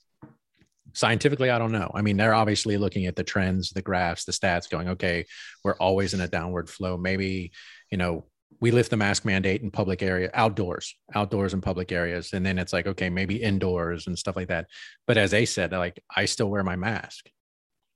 Scientifically, 0.93 1.49
I 1.49 1.59
don't 1.59 1.71
know. 1.71 1.91
I 1.93 2.01
mean, 2.01 2.17
they're 2.17 2.33
obviously 2.33 2.77
looking 2.77 3.05
at 3.05 3.15
the 3.15 3.23
trends, 3.23 3.71
the 3.71 3.81
graphs, 3.81 4.25
the 4.25 4.31
stats, 4.31 4.69
going, 4.69 4.89
okay, 4.89 5.25
we're 5.63 5.77
always 5.77 6.13
in 6.13 6.21
a 6.21 6.27
downward 6.27 6.69
flow. 6.69 6.97
Maybe, 6.97 7.51
you 7.91 7.97
know, 7.97 8.25
we 8.59 8.71
lift 8.71 8.89
the 8.89 8.97
mask 8.97 9.25
mandate 9.25 9.61
in 9.61 9.69
public 9.69 10.01
area, 10.01 10.31
outdoors, 10.33 10.95
outdoors 11.13 11.53
in 11.53 11.61
public 11.61 11.91
areas. 11.91 12.33
And 12.33 12.45
then 12.45 12.57
it's 12.57 12.73
like, 12.73 12.87
okay, 12.87 13.09
maybe 13.09 13.41
indoors 13.41 14.07
and 14.07 14.17
stuff 14.17 14.35
like 14.35 14.47
that. 14.47 14.67
But 15.05 15.17
as 15.17 15.31
they 15.31 15.45
said, 15.45 15.71
like, 15.71 16.01
I 16.15 16.25
still 16.25 16.49
wear 16.49 16.63
my 16.63 16.75
mask 16.75 17.29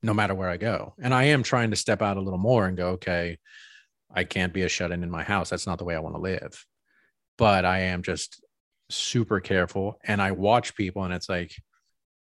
no 0.03 0.13
matter 0.13 0.35
where 0.35 0.49
I 0.49 0.57
go. 0.57 0.93
And 1.01 1.13
I 1.13 1.25
am 1.25 1.43
trying 1.43 1.71
to 1.71 1.75
step 1.75 2.01
out 2.01 2.17
a 2.17 2.21
little 2.21 2.39
more 2.39 2.67
and 2.67 2.77
go, 2.77 2.89
okay, 2.89 3.37
I 4.13 4.23
can't 4.23 4.53
be 4.53 4.63
a 4.63 4.69
shut 4.69 4.91
in 4.91 5.03
in 5.03 5.11
my 5.11 5.23
house. 5.23 5.49
That's 5.49 5.67
not 5.67 5.77
the 5.77 5.85
way 5.85 5.95
I 5.95 5.99
want 5.99 6.15
to 6.15 6.21
live. 6.21 6.65
But 7.37 7.65
I 7.65 7.81
am 7.81 8.03
just 8.03 8.43
super 8.89 9.39
careful. 9.39 9.99
And 10.03 10.21
I 10.21 10.31
watch 10.31 10.75
people 10.75 11.03
and 11.03 11.13
it's 11.13 11.29
like, 11.29 11.53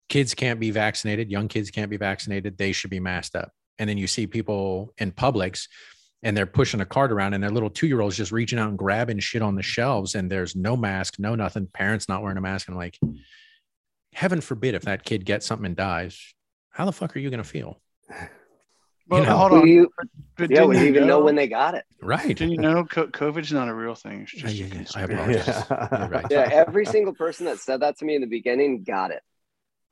kids 0.09 0.33
can't 0.33 0.59
be 0.59 0.71
vaccinated, 0.71 1.29
young 1.29 1.47
kids 1.47 1.71
can't 1.71 1.89
be 1.89 1.97
vaccinated. 1.97 2.57
They 2.57 2.71
should 2.71 2.89
be 2.89 2.99
masked 2.99 3.35
up. 3.35 3.51
And 3.79 3.89
then 3.89 3.97
you 3.97 4.07
see 4.07 4.27
people 4.27 4.93
in 4.97 5.11
Publix 5.11 5.67
and 6.23 6.35
they're 6.35 6.45
pushing 6.45 6.81
a 6.81 6.85
cart 6.85 7.11
around 7.11 7.33
and 7.33 7.43
their 7.43 7.51
little 7.51 7.69
two 7.69 7.87
year 7.87 8.01
olds 8.01 8.17
just 8.17 8.31
reaching 8.31 8.57
out 8.57 8.69
and 8.69 8.77
grabbing 8.77 9.19
shit 9.19 9.41
on 9.41 9.55
the 9.55 9.61
shelves 9.61 10.15
and 10.15 10.31
there's 10.31 10.55
no 10.55 10.75
mask, 10.75 11.19
no 11.19 11.35
nothing. 11.35 11.67
Parents 11.67 12.09
not 12.09 12.23
wearing 12.23 12.37
a 12.37 12.41
mask. 12.41 12.67
And 12.67 12.75
I'm 12.75 12.79
like, 12.79 12.97
heaven 14.13 14.41
forbid 14.41 14.73
if 14.73 14.83
that 14.83 15.03
kid 15.03 15.25
gets 15.25 15.45
something 15.45 15.65
and 15.65 15.75
dies, 15.75 16.33
how 16.71 16.85
the 16.85 16.91
fuck 16.91 17.15
are 17.15 17.19
you 17.19 17.29
going 17.29 17.43
to 17.43 17.47
feel? 17.47 17.79
Well, 19.09 19.23
know. 19.23 19.37
hold 19.37 19.51
Will 19.51 19.61
on. 19.61 19.67
you, 19.67 19.89
But 20.37 20.49
yeah, 20.49 20.57
didn't 20.57 20.69
we 20.69 20.79
you 20.79 20.85
even 20.85 21.07
know 21.07 21.19
when 21.19 21.35
they 21.35 21.47
got 21.47 21.75
it. 21.75 21.85
Right. 22.01 22.27
Didn't 22.27 22.51
you 22.51 22.57
know 22.57 22.83
co- 22.83 23.07
COVID's 23.07 23.53
not 23.53 23.69
a 23.69 23.73
real 23.73 23.95
thing? 23.95 24.21
It's 24.21 24.31
just 24.33 24.45
a 24.45 24.51
yeah, 24.51 24.65
yeah. 24.73 24.85
I 24.95 25.01
apologize. 25.03 25.63
You're 25.91 26.09
right. 26.09 26.25
Yeah, 26.29 26.49
every 26.51 26.85
single 26.85 27.13
person 27.13 27.45
that 27.45 27.59
said 27.59 27.81
that 27.81 27.97
to 27.99 28.05
me 28.05 28.15
in 28.15 28.21
the 28.21 28.27
beginning 28.27 28.83
got 28.83 29.11
it. 29.11 29.21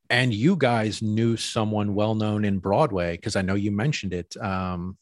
And 0.10 0.34
you 0.34 0.56
guys 0.56 1.02
knew 1.02 1.38
someone 1.38 1.96
well 1.96 2.16
known 2.16 2.46
in 2.46 2.60
Broadway 2.60 3.16
because 3.16 3.36
I 3.36 3.42
know 3.42 3.56
you 3.56 3.72
mentioned 3.72 4.14
it. 4.14 4.36
Um, 4.38 4.98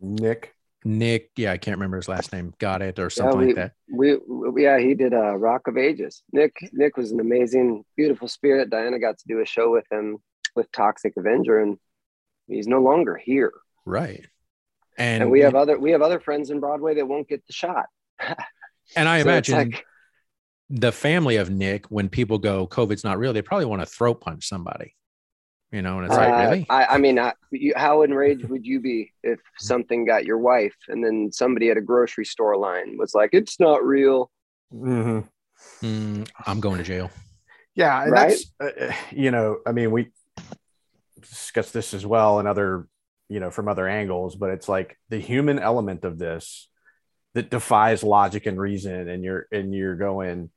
Nick. 0.00 0.54
Nick, 0.84 1.30
yeah, 1.36 1.50
I 1.52 1.58
can't 1.58 1.76
remember 1.76 1.96
his 1.96 2.08
last 2.08 2.32
name. 2.32 2.54
Got 2.58 2.82
it 2.82 2.98
or 2.98 3.10
something 3.10 3.38
we- 3.38 3.46
like 3.46 3.56
that. 3.56 3.72
We, 3.90 4.16
we 4.16 4.62
yeah, 4.62 4.78
he 4.78 4.94
did 4.94 5.12
uh, 5.12 5.36
Rock 5.36 5.66
of 5.66 5.76
Ages. 5.76 6.22
Nick 6.32 6.56
Nick 6.72 6.96
was 6.96 7.10
an 7.10 7.20
amazing, 7.20 7.84
beautiful 7.96 8.28
spirit. 8.28 8.70
Diana 8.70 8.98
got 8.98 9.18
to 9.18 9.24
do 9.26 9.40
a 9.40 9.46
show 9.46 9.72
with 9.72 9.84
him 9.90 10.18
with 10.54 10.70
Toxic 10.72 11.14
Avenger, 11.16 11.60
and 11.60 11.78
he's 12.46 12.68
no 12.68 12.80
longer 12.80 13.16
here. 13.16 13.52
Right. 13.84 14.26
And, 14.96 15.22
And, 15.24 15.30
we 15.32 15.40
have 15.40 15.54
other 15.54 15.78
we 15.78 15.90
have 15.92 16.02
other 16.02 16.20
friends 16.20 16.50
in 16.50 16.60
Broadway 16.60 16.94
that 16.94 17.06
won't 17.06 17.28
get 17.28 17.46
the 17.46 17.52
shot. 17.52 17.86
and 18.96 19.08
I 19.08 19.22
So 19.22 19.28
imagine 19.28 19.56
like, 19.56 19.84
the 20.70 20.92
family 20.92 21.36
of 21.36 21.50
Nick, 21.50 21.86
when 21.86 22.08
people 22.08 22.38
go, 22.38 22.66
COVID's 22.66 23.04
not 23.04 23.18
real, 23.18 23.32
they 23.32 23.42
probably 23.42 23.66
want 23.66 23.80
to 23.82 23.86
throat 23.86 24.20
punch 24.20 24.46
somebody. 24.48 24.94
You 25.72 25.82
know, 25.82 25.98
and 25.98 26.06
it's 26.06 26.16
like, 26.16 26.32
uh, 26.32 26.38
really? 26.50 26.66
I, 26.70 26.84
I 26.86 26.98
mean, 26.98 27.18
I, 27.18 27.34
you, 27.50 27.74
how 27.76 28.02
enraged 28.02 28.44
would 28.48 28.64
you 28.64 28.80
be 28.80 29.12
if 29.22 29.38
something 29.58 30.06
got 30.06 30.24
your 30.24 30.38
wife, 30.38 30.74
and 30.88 31.04
then 31.04 31.30
somebody 31.30 31.70
at 31.70 31.76
a 31.76 31.82
grocery 31.82 32.24
store 32.24 32.56
line 32.56 32.96
was 32.98 33.14
like, 33.14 33.30
"It's 33.32 33.60
not 33.60 33.84
real." 33.84 34.30
Mm-hmm. 34.72 35.86
Mm, 35.86 36.30
I'm 36.46 36.60
going 36.60 36.78
to 36.78 36.84
jail. 36.84 37.10
Yeah, 37.74 38.02
and 38.02 38.12
Right? 38.12 38.36
that's 38.60 38.80
uh, 38.80 38.92
you 39.10 39.30
know, 39.30 39.58
I 39.66 39.72
mean, 39.72 39.90
we 39.90 40.10
discussed 41.20 41.72
this 41.74 41.92
as 41.94 42.06
well 42.06 42.38
and 42.38 42.48
other, 42.48 42.86
you 43.28 43.40
know, 43.40 43.50
from 43.50 43.68
other 43.68 43.86
angles, 43.86 44.36
but 44.36 44.50
it's 44.50 44.68
like 44.68 44.96
the 45.10 45.18
human 45.18 45.58
element 45.58 46.04
of 46.04 46.18
this 46.18 46.68
that 47.34 47.50
defies 47.50 48.02
logic 48.02 48.46
and 48.46 48.58
reason, 48.58 49.08
and 49.08 49.22
you're 49.22 49.46
and 49.52 49.74
you're 49.74 49.96
going, 49.96 50.30
it, 50.38 50.44
it- 50.44 50.50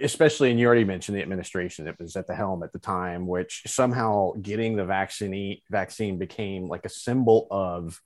especially, 0.00 0.50
and 0.50 0.60
you 0.60 0.66
already 0.66 0.84
mentioned 0.84 1.16
the 1.16 1.22
administration 1.22 1.84
that 1.86 1.98
was 1.98 2.16
at 2.16 2.26
the 2.26 2.34
helm 2.34 2.62
at 2.62 2.72
the 2.72 2.78
time, 2.78 3.26
which 3.26 3.62
somehow 3.66 4.32
getting 4.40 4.76
the 4.76 4.84
vaccine 4.84 5.58
vaccine 5.70 6.18
became 6.18 6.66
like 6.66 6.84
a 6.84 6.90
symbol 6.90 7.46
of, 7.50 8.00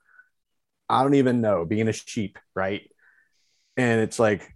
I 0.88 1.02
don't 1.02 1.14
even 1.14 1.40
know, 1.40 1.64
being 1.64 1.88
a 1.88 1.92
sheep, 1.92 2.38
right? 2.54 2.82
And 3.76 4.00
it's 4.00 4.18
like, 4.18 4.54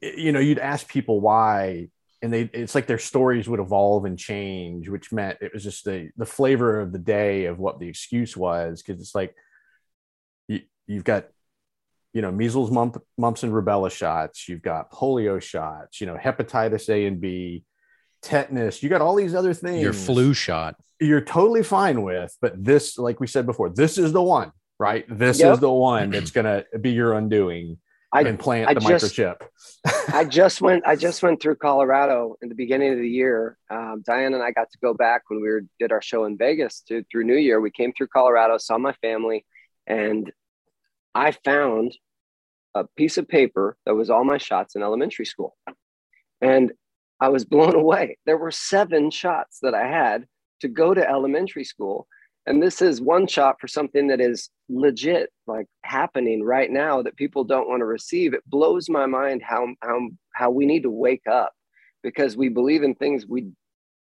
you 0.00 0.32
know, 0.32 0.40
you'd 0.40 0.58
ask 0.58 0.88
people 0.88 1.20
why 1.20 1.88
and 2.22 2.32
they 2.32 2.42
it's 2.52 2.74
like 2.74 2.86
their 2.86 2.98
stories 2.98 3.48
would 3.48 3.60
evolve 3.60 4.04
and 4.04 4.18
change 4.18 4.88
which 4.88 5.12
meant 5.12 5.38
it 5.40 5.52
was 5.52 5.64
just 5.64 5.84
the 5.84 6.10
the 6.16 6.24
flavor 6.24 6.80
of 6.80 6.92
the 6.92 6.98
day 6.98 7.46
of 7.46 7.58
what 7.58 7.80
the 7.80 7.88
excuse 7.88 8.36
was 8.36 8.80
because 8.80 9.00
it's 9.00 9.14
like 9.14 9.34
you, 10.48 10.60
you've 10.86 11.04
got 11.04 11.26
you 12.12 12.22
know 12.22 12.30
measles 12.30 12.70
mump, 12.70 13.02
mumps 13.18 13.42
and 13.42 13.52
rubella 13.52 13.90
shots 13.90 14.48
you've 14.48 14.62
got 14.62 14.90
polio 14.92 15.40
shots 15.40 16.00
you 16.00 16.06
know 16.06 16.16
hepatitis 16.16 16.88
a 16.88 17.06
and 17.06 17.20
b 17.20 17.64
tetanus, 18.22 18.82
you 18.82 18.88
got 18.88 19.00
all 19.00 19.16
these 19.16 19.34
other 19.34 19.52
things. 19.52 19.82
Your 19.82 19.92
flu 19.92 20.32
shot. 20.32 20.76
you're 21.00 21.20
totally 21.20 21.64
fine 21.64 22.02
with, 22.02 22.32
but 22.40 22.52
this, 22.64 22.96
like 22.96 23.18
we 23.18 23.26
said 23.26 23.46
before, 23.46 23.68
this 23.68 23.98
is 23.98 24.12
the 24.12 24.22
one, 24.22 24.52
right? 24.78 25.04
This 25.08 25.40
Yep. 25.40 25.54
is 25.54 25.58
the 25.58 25.72
one 25.72 26.10
that's 26.10 26.30
gonna 26.30 26.64
be 26.80 26.92
your 26.92 27.14
undoing 27.14 27.78
I 28.12 28.20
and 28.22 28.38
plant 28.38 28.68
I 28.68 28.74
the 28.74 28.80
just- 28.80 29.16
microchip. 29.16 29.40
I 30.14 30.24
just 30.40 30.60
went. 30.60 30.86
I 30.86 30.94
just 30.94 31.20
went 31.22 31.42
through 31.42 31.56
Colorado 31.56 32.36
in 32.42 32.48
the 32.48 32.54
beginning 32.54 32.92
of 32.92 32.98
the 32.98 33.08
year. 33.08 33.58
Um, 33.70 34.04
Diane 34.06 34.34
and 34.34 34.42
I 34.42 34.52
got 34.52 34.70
to 34.70 34.78
go 34.78 34.94
back 34.94 35.22
when 35.28 35.42
we 35.42 35.48
were, 35.48 35.62
did 35.80 35.90
our 35.90 36.00
show 36.02 36.24
in 36.24 36.38
Vegas 36.38 36.82
to, 36.88 37.02
through 37.10 37.24
New 37.24 37.34
Year. 37.36 37.60
We 37.60 37.70
came 37.72 37.92
through 37.92 38.08
Colorado, 38.08 38.56
saw 38.58 38.78
my 38.78 38.92
family, 39.02 39.44
and 39.88 40.30
I 41.14 41.32
found 41.32 41.96
a 42.74 42.84
piece 42.96 43.18
of 43.18 43.28
paper 43.28 43.76
that 43.84 43.94
was 43.94 44.10
all 44.10 44.24
my 44.24 44.38
shots 44.38 44.74
in 44.74 44.82
elementary 44.82 45.26
school, 45.26 45.56
and 46.40 46.72
I 47.20 47.28
was 47.28 47.44
blown 47.54 47.74
away. 47.74 48.18
There 48.26 48.38
were 48.38 48.50
seven 48.50 49.10
shots 49.10 49.58
that 49.62 49.74
I 49.74 49.86
had 49.86 50.26
to 50.60 50.68
go 50.68 50.94
to 50.94 51.08
elementary 51.08 51.64
school, 51.64 52.06
and 52.46 52.62
this 52.62 52.82
is 52.82 53.00
one 53.00 53.26
shot 53.26 53.60
for 53.60 53.68
something 53.68 54.08
that 54.08 54.20
is 54.20 54.50
legit 54.68 55.30
like 55.46 55.66
happening 55.82 56.42
right 56.42 56.70
now 56.70 57.02
that 57.02 57.16
people 57.16 57.44
don't 57.44 57.68
want 57.68 57.80
to 57.80 57.86
receive. 57.86 58.32
It 58.32 58.48
blows 58.48 58.88
my 58.88 59.06
mind 59.06 59.42
how 59.42 59.68
how 59.82 60.08
how 60.34 60.50
we 60.50 60.66
need 60.66 60.84
to 60.84 60.90
wake 60.90 61.26
up 61.30 61.52
because 62.02 62.36
we 62.36 62.48
believe 62.48 62.82
in 62.82 62.94
things 62.94 63.26
we 63.26 63.48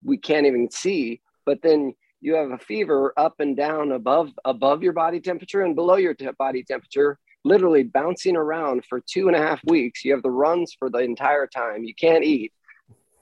we 0.04 0.18
can't 0.18 0.46
even 0.46 0.70
see 0.70 1.22
but 1.46 1.62
then 1.62 1.94
you 2.22 2.36
have 2.36 2.52
a 2.52 2.58
fever 2.58 3.14
up 3.18 3.36
and 3.40 3.56
down 3.56 3.92
above 3.92 4.30
above 4.44 4.84
your 4.84 4.94
body 4.94 5.20
temperature 5.20 5.62
and 5.62 5.76
below 5.76 5.96
your 5.96 6.14
te- 6.14 6.28
body 6.38 6.64
temperature 6.64 7.18
literally 7.44 7.84
bouncing 7.84 8.36
around 8.36 8.84
for 8.90 9.00
two 9.08 9.28
and 9.28 9.36
a 9.36 9.40
half 9.40 9.62
weeks. 9.66 10.04
You 10.04 10.14
have 10.14 10.24
the 10.24 10.32
runs 10.32 10.76
for 10.78 10.90
the 10.90 10.98
entire 10.98 11.46
time. 11.48 11.84
You 11.84 11.94
can't 11.94 12.24
eat. 12.24 12.52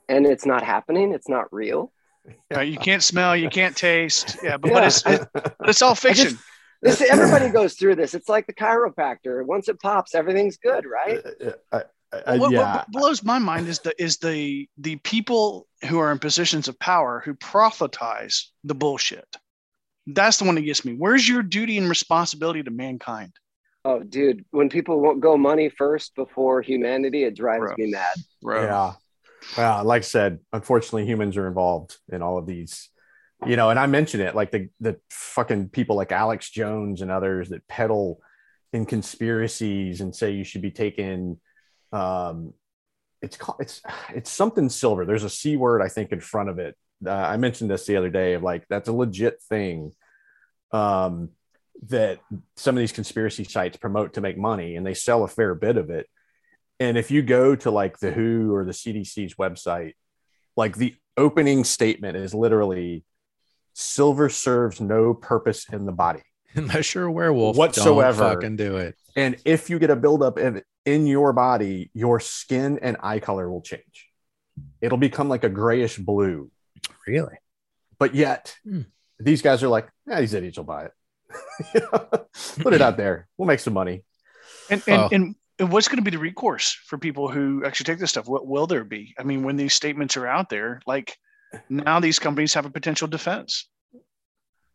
And 0.08 0.26
it's 0.26 0.46
not 0.46 0.62
happening. 0.62 1.12
It's 1.12 1.28
not 1.28 1.52
real. 1.52 1.92
Right? 2.50 2.66
You 2.68 2.78
can't 2.78 3.02
smell, 3.02 3.36
you 3.36 3.50
can't 3.50 3.76
taste. 3.76 4.38
Yeah, 4.42 4.56
but, 4.56 4.68
Yeah, 4.70 4.74
but, 4.74 4.84
it's, 4.86 5.06
I- 5.06 5.26
but 5.34 5.68
it's 5.68 5.82
all 5.82 5.94
fiction. 5.94 6.38
this 6.82 7.02
everybody 7.02 7.50
goes 7.50 7.74
through 7.74 7.96
this. 7.96 8.14
It's 8.14 8.28
like 8.28 8.46
the 8.46 8.54
chiropractor. 8.54 9.44
Once 9.44 9.68
it 9.68 9.78
pops 9.80 10.14
everything's 10.14 10.56
good 10.56 10.86
right? 10.86 11.22
Uh, 11.70 11.82
uh, 12.26 12.36
what, 12.36 12.52
yeah, 12.52 12.76
what 12.76 12.90
blows 12.90 13.22
my 13.22 13.38
mind 13.38 13.68
is 13.68 13.78
the 13.80 14.00
is 14.02 14.18
the 14.18 14.68
the 14.78 14.96
people 14.96 15.66
who 15.88 15.98
are 15.98 16.12
in 16.12 16.18
positions 16.18 16.68
of 16.68 16.78
power 16.78 17.22
who 17.24 17.34
prophetize 17.34 18.46
the 18.64 18.74
bullshit. 18.74 19.36
That's 20.06 20.38
the 20.38 20.44
one 20.44 20.54
that 20.56 20.62
gets 20.62 20.84
me. 20.84 20.94
Where's 20.94 21.28
your 21.28 21.42
duty 21.42 21.78
and 21.78 21.88
responsibility 21.88 22.62
to 22.62 22.70
mankind? 22.70 23.32
Oh, 23.86 24.02
dude, 24.02 24.44
when 24.50 24.68
people 24.68 25.00
won't 25.00 25.20
go 25.20 25.36
money 25.36 25.68
first 25.68 26.14
before 26.14 26.62
humanity, 26.62 27.24
it 27.24 27.36
drives 27.36 27.66
Bro. 27.66 27.74
me 27.76 27.90
mad. 27.90 28.16
Bro. 28.42 28.64
yeah, 28.64 28.92
yeah. 29.58 29.80
Like 29.82 30.00
I 30.00 30.04
said, 30.04 30.38
unfortunately, 30.52 31.06
humans 31.06 31.36
are 31.36 31.46
involved 31.46 31.96
in 32.10 32.22
all 32.22 32.38
of 32.38 32.46
these. 32.46 32.88
You 33.46 33.56
know, 33.56 33.68
and 33.68 33.78
I 33.78 33.86
mentioned 33.86 34.22
it 34.22 34.34
like 34.34 34.50
the 34.50 34.68
the 34.80 34.98
fucking 35.10 35.68
people 35.68 35.96
like 35.96 36.12
Alex 36.12 36.50
Jones 36.50 37.02
and 37.02 37.10
others 37.10 37.50
that 37.50 37.66
peddle 37.68 38.20
in 38.72 38.86
conspiracies 38.86 40.00
and 40.00 40.14
say 40.14 40.32
you 40.32 40.44
should 40.44 40.62
be 40.62 40.70
taken. 40.70 41.40
Um, 41.94 42.54
it's 43.22 43.36
called 43.36 43.58
it's 43.60 43.80
it's 44.12 44.30
something 44.30 44.68
silver. 44.68 45.06
There's 45.06 45.24
a 45.24 45.30
c 45.30 45.56
word 45.56 45.80
I 45.80 45.88
think 45.88 46.12
in 46.12 46.20
front 46.20 46.48
of 46.48 46.58
it. 46.58 46.76
Uh, 47.06 47.10
I 47.10 47.36
mentioned 47.36 47.70
this 47.70 47.86
the 47.86 47.96
other 47.96 48.10
day 48.10 48.34
of 48.34 48.42
like 48.42 48.66
that's 48.68 48.88
a 48.88 48.92
legit 48.92 49.40
thing. 49.48 49.92
Um, 50.72 51.30
that 51.88 52.18
some 52.56 52.76
of 52.76 52.80
these 52.80 52.92
conspiracy 52.92 53.44
sites 53.44 53.76
promote 53.76 54.14
to 54.14 54.20
make 54.20 54.36
money, 54.36 54.76
and 54.76 54.86
they 54.86 54.94
sell 54.94 55.24
a 55.24 55.28
fair 55.28 55.54
bit 55.54 55.76
of 55.76 55.90
it. 55.90 56.06
And 56.80 56.98
if 56.98 57.10
you 57.10 57.22
go 57.22 57.54
to 57.56 57.70
like 57.70 57.98
the 57.98 58.10
WHO 58.10 58.52
or 58.54 58.64
the 58.64 58.72
CDC's 58.72 59.34
website, 59.34 59.94
like 60.56 60.76
the 60.76 60.94
opening 61.16 61.62
statement 61.64 62.16
is 62.16 62.34
literally 62.34 63.04
silver 63.74 64.28
serves 64.28 64.80
no 64.80 65.14
purpose 65.14 65.66
in 65.72 65.86
the 65.86 65.92
body. 65.92 66.22
Unless 66.54 66.94
you're 66.94 67.06
a 67.06 67.12
werewolf, 67.12 67.56
Whatsoever. 67.56 68.18
don't 68.20 68.34
fucking 68.34 68.56
do 68.56 68.76
it. 68.78 68.96
And 69.16 69.36
if 69.44 69.70
you 69.70 69.78
get 69.78 69.90
a 69.90 69.96
buildup 69.96 70.38
of 70.38 70.56
it 70.56 70.66
in 70.84 71.06
your 71.06 71.32
body, 71.32 71.90
your 71.94 72.20
skin 72.20 72.78
and 72.82 72.96
eye 73.02 73.20
color 73.20 73.50
will 73.50 73.62
change. 73.62 74.08
It'll 74.80 74.98
become 74.98 75.28
like 75.28 75.44
a 75.44 75.48
grayish 75.48 75.96
blue. 75.96 76.50
Really? 77.06 77.36
But 77.98 78.14
yet, 78.14 78.56
Hmm. 78.64 78.82
these 79.18 79.42
guys 79.42 79.62
are 79.62 79.68
like, 79.68 79.88
yeah, 80.06 80.20
these 80.20 80.34
idiots 80.34 80.58
will 80.58 80.64
buy 80.64 80.86
it. 80.86 80.92
You 81.74 81.80
know? 81.80 82.08
Put 82.60 82.74
it 82.74 82.82
out 82.82 82.96
there. 82.96 83.28
We'll 83.36 83.46
make 83.48 83.60
some 83.60 83.74
money. 83.74 84.04
And 84.70 84.82
and, 84.86 85.00
Oh. 85.00 85.08
and 85.12 85.34
and 85.58 85.70
what's 85.72 85.86
going 85.88 85.98
to 85.98 86.02
be 86.02 86.10
the 86.10 86.18
recourse 86.18 86.72
for 86.86 86.98
people 86.98 87.28
who 87.28 87.64
actually 87.64 87.84
take 87.84 87.98
this 88.00 88.10
stuff? 88.10 88.26
What 88.26 88.46
will 88.46 88.66
there 88.66 88.82
be? 88.84 89.14
I 89.18 89.22
mean, 89.22 89.44
when 89.44 89.56
these 89.56 89.72
statements 89.72 90.16
are 90.16 90.26
out 90.26 90.48
there, 90.50 90.80
like 90.86 91.16
now 91.68 92.00
these 92.00 92.18
companies 92.18 92.54
have 92.54 92.66
a 92.66 92.70
potential 92.70 93.06
defense. 93.06 93.68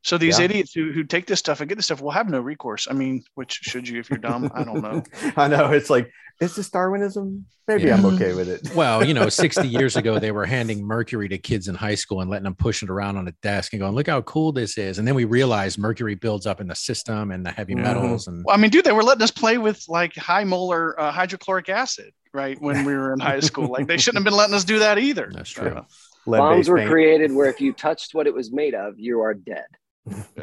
So 0.04 0.18
these 0.18 0.39
Yeah. 0.39 0.45
idiots 0.45 0.74
who, 0.74 0.91
who 0.91 1.04
take 1.04 1.26
this 1.26 1.39
stuff 1.39 1.60
and 1.60 1.68
get 1.70 1.76
this 1.76 1.86
stuff 1.86 2.02
will 2.02 2.12
have 2.12 2.30
no 2.30 2.39
recourse. 2.39 2.88
I 2.89 2.93
mean, 2.93 3.24
which 3.36 3.60
should 3.62 3.88
you 3.88 4.00
if 4.00 4.10
you're 4.10 4.20
dumb? 4.20 4.50
I 4.54 4.64
don't 4.64 4.82
know. 4.82 5.04
I 5.38 5.47
know. 5.47 5.72
It's 5.72 5.89
like, 5.89 6.10
is 6.39 6.56
this 6.56 6.70
Darwinism? 6.70 7.45
Maybe 7.68 7.91
I'm 7.91 8.06
okay 8.06 8.34
with 8.34 8.47
it. 8.50 8.72
Well, 8.76 9.06
you 9.06 9.14
know, 9.14 9.28
60 9.30 9.68
years 9.68 9.97
ago, 9.97 10.18
they 10.18 10.32
were 10.32 10.45
handing 10.45 10.84
mercury 10.86 11.28
to 11.30 11.38
kids 11.38 11.68
in 11.68 11.76
high 11.76 11.95
school 11.95 12.22
and 12.22 12.30
letting 12.30 12.45
them 12.45 12.56
push 12.56 12.82
it 12.82 12.89
around 12.89 13.18
on 13.18 13.28
a 13.28 13.34
desk 13.43 13.74
and 13.74 13.82
going, 13.82 13.93
look 13.93 14.08
how 14.08 14.22
cool 14.22 14.52
this 14.54 14.78
is. 14.78 15.00
And 15.00 15.08
then 15.08 15.16
we 15.16 15.26
realized 15.26 15.78
mercury 15.78 16.16
builds 16.16 16.47
up 16.47 16.62
in 16.62 16.68
the 16.68 16.76
system 16.76 17.32
and 17.32 17.45
the 17.45 17.52
heavy 17.52 17.76
metals. 17.76 18.28
And 18.28 18.43
Well, 18.45 18.56
I 18.56 18.60
mean, 18.60 18.72
dude, 18.72 18.86
they 18.86 18.93
were 18.93 19.04
letting 19.04 19.22
us 19.22 19.32
play 19.32 19.58
with 19.58 19.84
like 19.89 20.16
high 20.16 20.45
molar 20.45 21.00
uh, 21.00 21.12
hydrochloric 21.12 21.68
acid, 21.68 22.14
right? 22.34 22.60
When 22.62 22.86
we 22.86 22.93
were 22.93 23.12
in 23.14 23.20
high 23.20 23.41
school, 23.41 23.68
like 23.70 23.88
they 23.88 23.97
shouldn't 23.97 24.20
have 24.20 24.32
been 24.32 24.38
letting 24.38 24.56
us 24.56 24.64
do 24.64 24.80
that 24.80 24.97
either. 24.97 25.30
That's 25.34 25.50
true. 25.52 25.82
Bombs 26.26 26.70
were 26.70 26.78
paint. 26.78 26.89
created 26.89 27.34
where 27.34 27.50
if 27.50 27.60
you 27.60 27.74
touched 27.74 28.14
what 28.14 28.28
it 28.28 28.34
was 28.34 28.52
made 28.52 28.76
of, 28.76 28.97
you 28.97 29.22
are 29.22 29.34
dead. 29.34 29.66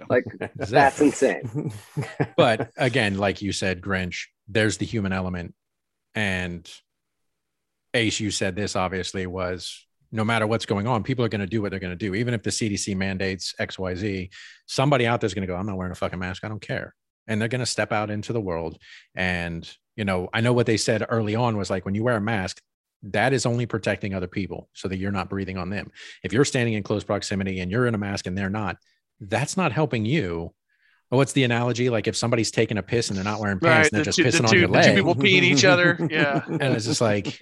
Like 0.09 0.25
that's 0.57 1.01
insane. 1.01 1.73
but 2.37 2.71
again, 2.77 3.19
like 3.19 3.43
you 3.43 3.53
said, 3.53 3.81
Grinch, 3.81 4.27
there's 4.49 4.79
the 4.79 4.87
human 4.87 5.13
element. 5.13 5.55
And 6.15 6.69
Ace, 7.95 8.21
you 8.21 8.31
said 8.31 8.57
this 8.57 8.77
obviously 8.77 9.27
was 9.27 9.87
no 10.13 10.25
matter 10.25 10.47
what's 10.47 10.67
going 10.67 10.87
on, 10.87 11.03
people 11.03 11.25
are 11.25 11.29
going 11.29 11.41
to 11.41 11.47
do 11.47 11.61
what 11.61 11.71
they're 11.71 11.81
going 11.81 11.91
to 11.91 11.97
do. 11.97 12.15
Even 12.15 12.35
if 12.35 12.43
the 12.43 12.51
CDC 12.51 12.97
mandates 12.97 13.55
XYZ, 13.61 14.31
somebody 14.67 15.07
out 15.07 15.21
there's 15.21 15.35
going 15.35 15.47
to 15.47 15.53
go, 15.53 15.57
I'm 15.57 15.67
not 15.67 15.77
wearing 15.77 15.93
a 15.93 15.97
fucking 15.97 16.19
mask. 16.19 16.45
I 16.45 16.49
don't 16.49 16.61
care. 16.61 16.95
And 17.27 17.41
they're 17.41 17.49
going 17.49 17.61
to 17.61 17.67
step 17.67 17.93
out 17.93 18.11
into 18.11 18.33
the 18.33 18.41
world. 18.41 18.79
And, 19.15 19.69
you 19.97 20.05
know, 20.05 20.29
I 20.33 20.41
know 20.41 20.53
what 20.53 20.67
they 20.67 20.77
said 20.77 21.05
early 21.09 21.35
on 21.35 21.57
was 21.57 21.71
like 21.71 21.85
when 21.85 21.95
you 21.95 22.05
wear 22.05 22.17
a 22.17 22.21
mask, 22.21 22.61
that 23.03 23.33
is 23.33 23.47
only 23.47 23.67
protecting 23.67 24.15
other 24.15 24.27
people 24.27 24.69
so 24.73 24.89
that 24.89 24.97
you're 24.97 25.13
not 25.13 25.29
breathing 25.29 25.59
on 25.59 25.71
them. 25.71 25.91
If 26.23 26.33
you're 26.33 26.45
standing 26.45 26.75
in 26.75 26.83
close 26.83 27.05
proximity 27.05 27.61
and 27.61 27.71
you're 27.71 27.87
in 27.87 27.95
a 27.95 27.99
mask 27.99 28.27
and 28.27 28.37
they're 28.37 28.51
not, 28.51 28.77
that's 29.21 29.57
not 29.57 29.73
helping 29.73 30.05
you. 30.05 30.53
What's 31.09 31.33
the 31.33 31.45
analogy? 31.45 31.89
Like 31.89 32.09
if 32.09 32.17
somebody's 32.17 32.51
taking 32.51 32.79
a 32.79 32.83
piss 32.83 33.09
and 33.09 33.17
they're 33.17 33.25
not 33.25 33.39
wearing 33.41 33.61
pants 33.61 33.77
right. 33.77 33.87
and 33.87 33.93
they're 33.93 34.01
The 34.01 34.05
just 34.07 34.17
two, 34.19 34.25
the, 34.25 34.29
pissing 34.31 34.45
on 34.45 34.51
two, 34.51 34.59
your 34.59 34.69
the 34.69 34.73
two 34.75 34.89
leg. 34.89 34.97
people 34.97 35.15
peeing 35.15 35.43
each 35.43 35.65
other. 35.65 35.97
Yeah. 36.11 36.43
And 36.49 36.63
it's 36.75 36.85
just 36.87 37.01
like, 37.01 37.41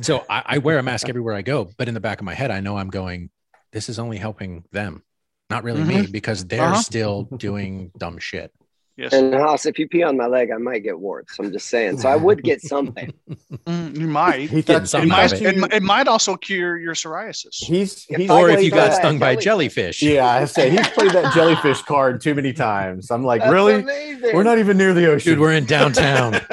so 0.00 0.24
I, 0.30 0.42
I 0.46 0.58
wear 0.58 0.78
a 0.78 0.82
mask 0.82 1.08
everywhere 1.08 1.34
I 1.34 1.42
go, 1.42 1.70
but 1.76 1.88
in 1.88 1.94
the 1.94 2.00
back 2.00 2.18
of 2.20 2.24
my 2.24 2.34
head, 2.34 2.50
I 2.50 2.60
know 2.60 2.78
I'm 2.78 2.88
going, 2.88 3.28
this 3.72 3.90
is 3.90 3.98
only 3.98 4.16
helping 4.16 4.64
them, 4.72 5.02
not 5.50 5.64
really 5.64 5.84
me, 5.84 6.06
because 6.06 6.46
they're 6.46 6.62
Uh-huh. 6.62 6.80
still 6.80 7.24
doing 7.24 7.90
dumb 7.98 8.16
shit. 8.18 8.52
Yes. 8.98 9.12
And 9.12 9.32
Haas, 9.32 9.64
if 9.64 9.78
you 9.78 9.86
pee 9.88 10.02
on 10.02 10.16
my 10.16 10.26
leg, 10.26 10.50
I 10.52 10.56
might 10.58 10.80
get 10.80 10.98
warts. 10.98 11.38
I'm 11.38 11.52
just 11.52 11.68
saying. 11.68 11.98
So 11.98 12.08
I 12.08 12.16
would 12.16 12.42
get 12.42 12.60
something. 12.60 13.12
Mm, 13.66 13.98
you 13.98 14.06
might. 14.06 14.48
he 14.50 14.62
Getting 14.62 14.62
thought, 14.62 14.88
some 14.88 15.02
It 15.02 15.08
might, 15.08 15.32
of 15.32 15.42
it, 15.42 15.72
it 15.74 15.82
might 15.82 16.08
also 16.08 16.36
cure 16.36 16.78
your 16.78 16.94
psoriasis. 16.94 17.56
he's 17.62 18.04
he's 18.04 18.30
Or 18.30 18.48
if 18.48 18.62
you 18.62 18.70
got 18.70 18.94
stung 18.94 19.18
by 19.18 19.36
jellyfish. 19.36 20.00
jellyfish. 20.00 20.02
yeah, 20.02 20.26
I 20.26 20.44
say 20.46 20.70
he's 20.70 20.88
played 20.88 21.10
that 21.12 21.34
jellyfish 21.34 21.82
card 21.82 22.20
too 22.22 22.34
many 22.34 22.52
times. 22.54 23.10
I'm 23.10 23.24
like, 23.24 23.40
That's 23.42 23.52
really? 23.52 23.74
amazing. 23.82 24.34
We're 24.34 24.42
not 24.42 24.58
even 24.58 24.76
near 24.78 24.94
the 24.94 25.06
ocean. 25.10 25.32
Dude, 25.32 25.40
we're 25.40 25.52
in 25.52 25.66
downtown. 25.66 26.40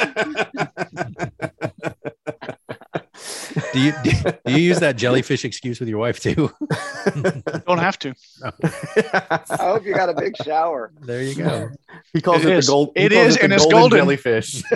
do 3.75 3.81
you 3.81 3.93
do 4.45 4.51
you 4.53 4.57
use 4.57 4.79
that 4.79 4.95
jellyfish 4.95 5.43
excuse 5.45 5.79
with 5.81 5.89
your 5.89 5.99
wife 5.99 6.19
too? 6.21 6.49
Don't 7.67 7.77
have 7.79 7.99
to. 7.99 8.13
I 8.43 9.41
hope 9.59 9.85
you 9.85 9.93
got 9.93 10.09
a 10.09 10.13
big 10.13 10.35
shower. 10.37 10.91
There 11.01 11.21
you 11.21 11.35
go. 11.35 11.69
he 12.13 12.21
calls 12.21 12.43
It 12.45 12.51
it, 12.51 12.57
is. 12.57 12.65
the 12.67 12.71
gold. 12.71 12.91
It 12.95 13.11
is, 13.11 13.11
It 13.11 13.15
calls 13.15 13.27
is, 13.27 13.35
the 13.35 13.43
and 13.43 13.53
it's 13.53 13.63
golden 13.65 13.79
golden. 13.79 13.99
jellyfish. 13.99 14.63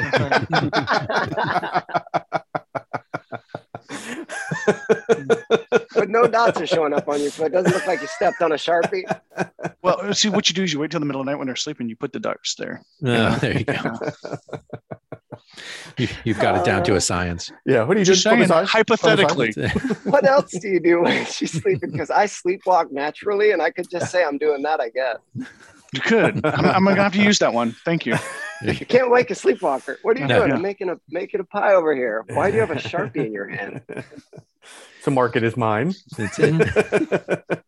But 5.96 6.10
no 6.10 6.28
dots 6.28 6.60
are 6.62 6.68
showing 6.68 6.94
up 6.94 7.08
on 7.08 7.22
your 7.22 7.32
foot. 7.32 7.48
It 7.48 7.54
doesn't 7.54 7.72
look 7.74 7.88
like 7.88 8.02
you 8.02 8.08
stepped 8.08 8.42
on 8.42 8.52
a 8.52 8.56
sharpie. 8.56 9.04
Well, 9.82 10.14
see 10.14 10.30
what 10.30 10.48
you 10.50 10.56
do 10.56 10.64
is 10.64 10.72
you 10.74 10.80
wait 10.80 10.92
till 10.92 11.00
the 11.00 11.06
middle 11.06 11.22
of 11.22 11.26
the 11.26 11.32
night 11.32 11.38
when 11.38 11.48
they're 11.48 11.56
sleeping. 11.56 11.90
You 11.90 11.96
put 11.96 12.14
the 12.14 12.20
darts 12.20 12.56
there. 12.56 12.82
Uh, 13.06 13.38
there 13.40 13.58
you 13.58 13.66
go. 13.66 13.98
You, 15.98 16.08
you've 16.24 16.40
got 16.40 16.56
it 16.56 16.64
down 16.66 16.84
to 16.86 16.96
a 16.96 17.02
science. 17.02 17.52
yeah. 17.66 17.84
What 17.84 17.96
do 17.96 18.00
you 18.00 18.06
Just 18.06 18.24
do? 18.24 18.30
saying, 18.46 18.50
hypothetically. 18.68 19.54
What 20.04 20.26
else 20.28 20.52
do 20.52 20.68
you 20.68 20.80
do 20.80 21.02
when 21.02 21.26
she's 21.26 21.52
sleeping? 21.52 21.92
Because 21.92 22.10
I 22.10 22.26
sleepwalk 22.26 22.92
naturally, 22.92 23.52
and 23.52 23.62
I 23.62 23.70
could 23.70 23.90
just 23.90 24.12
say 24.12 24.24
I'm 24.24 24.38
doing 24.38 24.62
that. 24.64 24.80
I 24.80 24.90
guess. 24.90 25.18
You 25.94 26.02
could. 26.02 26.46
I'm, 26.46 26.66
I'm 26.66 26.84
gonna 26.86 27.02
have 27.04 27.14
to 27.14 27.22
use 27.24 27.40
that 27.40 27.54
one. 27.54 27.76
Thank 27.86 28.06
you. 28.06 28.16
You 28.62 28.74
can't 28.86 29.10
wake 29.10 29.32
a 29.32 29.36
sleepwalker. 29.36 29.98
What 30.04 30.18
are 30.18 30.20
you 30.20 30.28
No. 30.28 30.40
doing? 30.40 30.50
Yeah. 30.50 30.56
I'm 30.56 30.62
making 30.62 30.90
a 30.90 30.98
making 31.10 31.40
a 31.40 31.44
pie 31.46 31.74
over 31.74 31.96
here. 31.96 32.26
Why 32.30 32.50
do 32.52 32.56
you 32.56 32.62
have 32.62 32.72
a 32.72 32.76
sharpie 32.76 33.26
in 33.26 33.32
your 33.34 33.48
hand? 33.48 33.82
to 35.04 35.12
market 35.12 35.44
is 35.44 35.56
mine. 35.58 35.94
It's 36.18 36.38
it. 36.40 37.64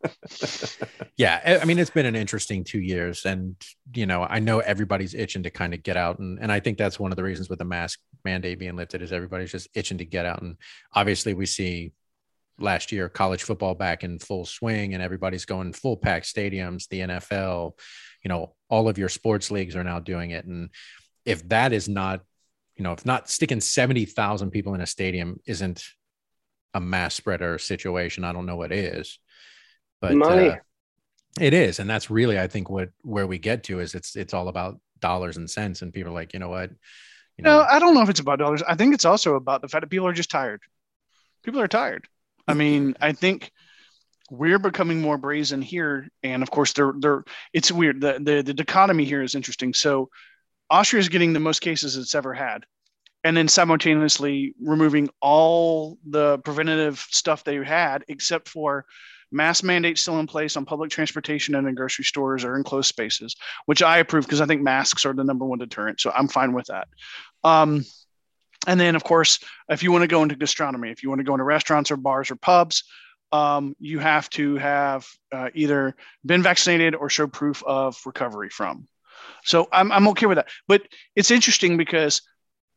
yeah 1.18 1.42
I- 1.46 1.60
i 1.60 1.66
mean 1.66 1.80
it's 1.80 1.90
been 1.90 2.06
an 2.06 2.16
interesting 2.16 2.64
two 2.64 2.80
years 2.80 3.26
and 3.26 3.56
you 3.94 4.06
know 4.06 4.24
i 4.24 4.40
know 4.40 4.60
everybody's 4.60 5.14
itching 5.14 5.44
to 5.44 5.50
kind 5.50 5.74
of 5.74 5.84
get 5.84 5.98
out 5.98 6.20
and, 6.20 6.40
and 6.40 6.52
i 6.52 6.60
think 6.60 6.78
that's 6.78 7.00
one 7.00 7.12
of 7.12 7.16
the 7.18 7.24
reasons 7.24 7.50
with 7.50 7.60
the 7.60 7.66
mask 7.66 8.00
mandate 8.24 8.60
being 8.60 8.76
lifted 8.76 9.02
is 9.02 9.12
everybody's 9.12 9.52
just 9.52 9.68
itching 9.76 9.98
to 9.98 10.06
get 10.06 10.26
out 10.26 10.42
and 10.42 10.58
obviously 10.94 11.34
we 11.34 11.46
see 11.46 11.92
last 12.60 12.92
year 12.92 13.10
college 13.10 13.44
football 13.44 13.74
back 13.76 14.04
in 14.04 14.20
full 14.20 14.46
swing 14.46 14.94
and 14.94 15.02
everybody's 15.04 15.46
going 15.46 15.74
full 15.74 15.98
pack 15.98 16.24
stadiums 16.24 16.88
the 16.90 17.00
nfl 17.02 17.74
you 18.24 18.30
know 18.30 18.54
all 18.70 18.88
of 18.90 18.98
your 18.98 19.10
sports 19.10 19.52
leagues 19.52 19.76
are 19.76 19.84
now 19.84 20.00
doing 20.00 20.32
it 20.32 20.46
and 20.46 20.70
if 21.26 21.48
that 21.50 21.74
is 21.74 21.90
not 21.90 22.22
you 22.76 22.84
know 22.84 22.94
if 22.94 23.06
not 23.06 23.30
sticking 23.30 23.62
70,000 23.62 24.52
people 24.52 24.74
in 24.74 24.82
a 24.82 24.88
stadium 24.88 25.40
isn't 25.46 25.84
a 26.74 26.82
mass 26.82 27.16
spreader 27.16 27.58
situation 27.58 28.24
i 28.24 28.32
don't 28.34 28.46
know 28.46 28.56
what 28.56 28.72
is 28.72 29.20
but 30.02 30.18
Money. 30.18 30.30
uh, 30.30 30.58
it 31.40 31.54
is 31.54 31.80
and 31.80 31.90
that's 31.90 32.10
really 32.12 32.40
i 32.40 32.48
think 32.48 32.70
what 32.70 32.90
where 33.04 33.28
we 33.28 33.40
get 33.40 33.64
to 33.64 33.80
is 33.80 33.96
it's 33.96 34.16
it's 34.16 34.34
all 34.34 34.48
about 34.48 34.80
dollars 35.00 35.38
and 35.38 35.50
cents 35.50 35.82
and 35.82 35.94
people 35.94 36.12
are 36.12 36.16
like 36.16 36.34
you 36.34 36.40
know 36.40 36.50
what 36.50 36.72
you 37.38 37.44
No, 37.44 37.62
know 37.62 37.68
I 37.70 37.80
don't 37.80 37.94
know 37.94 38.02
if 38.02 38.10
it's 38.10 38.20
about 38.20 38.40
dollars. 38.40 38.62
I 38.64 38.76
think 38.76 38.94
it's 38.94 39.06
also 39.06 39.36
about 39.36 39.62
the 39.62 39.68
fact 39.68 39.82
that 39.82 39.90
people 39.90 40.08
are 40.08 40.14
just 40.14 40.30
tired. 40.30 40.62
People 41.44 41.62
are 41.62 41.68
tired. 41.68 42.08
I 42.48 42.54
mean, 42.54 42.96
I 43.02 43.14
think 43.14 43.52
we're 44.32 44.60
becoming 44.60 45.02
more 45.02 45.18
brazen 45.18 45.62
here, 45.62 46.08
and 46.24 46.42
of 46.42 46.50
course, 46.50 46.72
they're 46.72 46.94
they're. 46.98 47.24
It's 47.52 47.72
weird. 47.72 48.00
the 48.00 48.14
the 48.14 48.42
The 48.42 48.54
dichotomy 48.54 49.04
here 49.04 49.22
is 49.22 49.36
interesting. 49.36 49.74
So, 49.74 50.10
Austria 50.70 51.02
is 51.02 51.10
getting 51.10 51.34
the 51.34 51.40
most 51.42 51.60
cases 51.60 51.98
it's 51.98 52.16
ever 52.16 52.34
had, 52.34 52.66
and 53.26 53.36
then 53.36 53.50
simultaneously 53.50 54.56
removing 54.64 55.10
all 55.20 55.98
the 56.10 56.40
preventative 56.40 57.06
stuff 57.12 57.44
they 57.44 57.58
had, 57.58 58.06
except 58.08 58.48
for 58.48 58.86
mask 59.34 59.66
mandates 59.66 60.02
still 60.02 60.20
in 60.20 60.28
place 60.28 60.56
on 60.56 60.64
public 60.64 60.92
transportation 60.92 61.56
and 61.56 61.68
in 61.68 61.76
grocery 61.76 62.06
stores 62.06 62.46
or 62.46 62.56
in 62.56 62.64
closed 62.64 62.88
spaces, 62.88 63.36
which 63.66 63.84
I 63.84 63.98
approve 63.98 64.26
because 64.26 64.42
I 64.42 64.46
think 64.46 64.62
masks 64.62 65.06
are 65.06 65.14
the 65.14 65.26
number 65.26 65.46
one 65.46 65.60
deterrent. 65.60 66.00
So 66.00 66.12
I'm 66.12 66.30
fine 66.30 66.54
with 66.54 66.68
that. 66.68 66.88
Um, 67.44 67.86
and 68.66 68.80
then, 68.80 68.96
of 68.96 69.04
course, 69.04 69.40
if 69.70 69.84
you 69.84 69.92
want 69.92 70.04
to 70.04 70.08
go 70.08 70.24
into 70.24 70.36
gastronomy, 70.36 70.90
if 70.92 71.04
you 71.04 71.10
want 71.10 71.20
to 71.20 71.26
go 71.26 71.34
into 71.34 71.44
restaurants 71.44 71.92
or 71.92 71.98
bars 71.98 72.32
or 72.32 72.36
pubs, 72.36 72.84
um, 73.32 73.76
you 73.80 74.00
have 74.00 74.30
to 74.32 74.56
have 74.58 75.08
uh, 75.32 75.50
either 75.54 75.96
been 76.26 76.44
vaccinated 76.44 76.96
or 76.96 77.10
show 77.10 77.28
proof 77.28 77.64
of 77.66 77.98
recovery 78.06 78.50
from. 78.50 78.88
So 79.44 79.68
I'm, 79.72 79.92
I'm 79.92 80.08
okay 80.10 80.26
with 80.26 80.38
that. 80.38 80.50
But 80.68 80.84
it's 81.16 81.32
interesting 81.32 81.78
because 81.78 82.22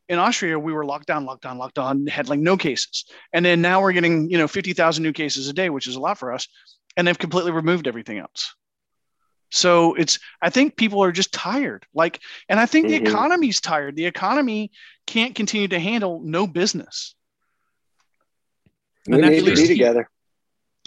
in 0.07 0.19
Austria, 0.19 0.57
we 0.59 0.73
were 0.73 0.85
locked 0.85 1.07
down, 1.07 1.25
locked 1.25 1.43
down, 1.43 1.57
locked 1.57 1.75
down, 1.75 2.05
had 2.07 2.29
like 2.29 2.39
no 2.39 2.57
cases. 2.57 3.05
And 3.33 3.43
then 3.43 3.61
now 3.61 3.81
we're 3.81 3.93
getting, 3.93 4.29
you 4.29 4.37
know, 4.37 4.47
50,000 4.47 5.03
new 5.03 5.13
cases 5.13 5.49
a 5.49 5.53
day, 5.53 5.69
which 5.69 5.87
is 5.87 5.95
a 5.95 5.99
lot 5.99 6.17
for 6.17 6.31
us. 6.31 6.47
And 6.95 7.07
they've 7.07 7.17
completely 7.17 7.51
removed 7.51 7.87
everything 7.87 8.19
else. 8.19 8.55
So 9.51 9.93
it's, 9.95 10.19
I 10.41 10.49
think 10.49 10.75
people 10.75 11.03
are 11.03 11.11
just 11.11 11.33
tired. 11.33 11.85
Like, 11.93 12.19
and 12.49 12.59
I 12.59 12.65
think 12.65 12.87
Mhm. 12.87 12.89
the 12.89 12.95
economy's 12.97 13.61
tired. 13.61 13.95
The 13.95 14.05
economy 14.05 14.71
can't 15.07 15.35
continue 15.35 15.67
to 15.69 15.79
handle 15.79 16.21
no 16.23 16.47
business. 16.47 17.15
We 19.07 19.15
And 19.15 19.31
need 19.31 19.45
to 19.45 19.55
be 19.55 19.67
together. 19.67 20.09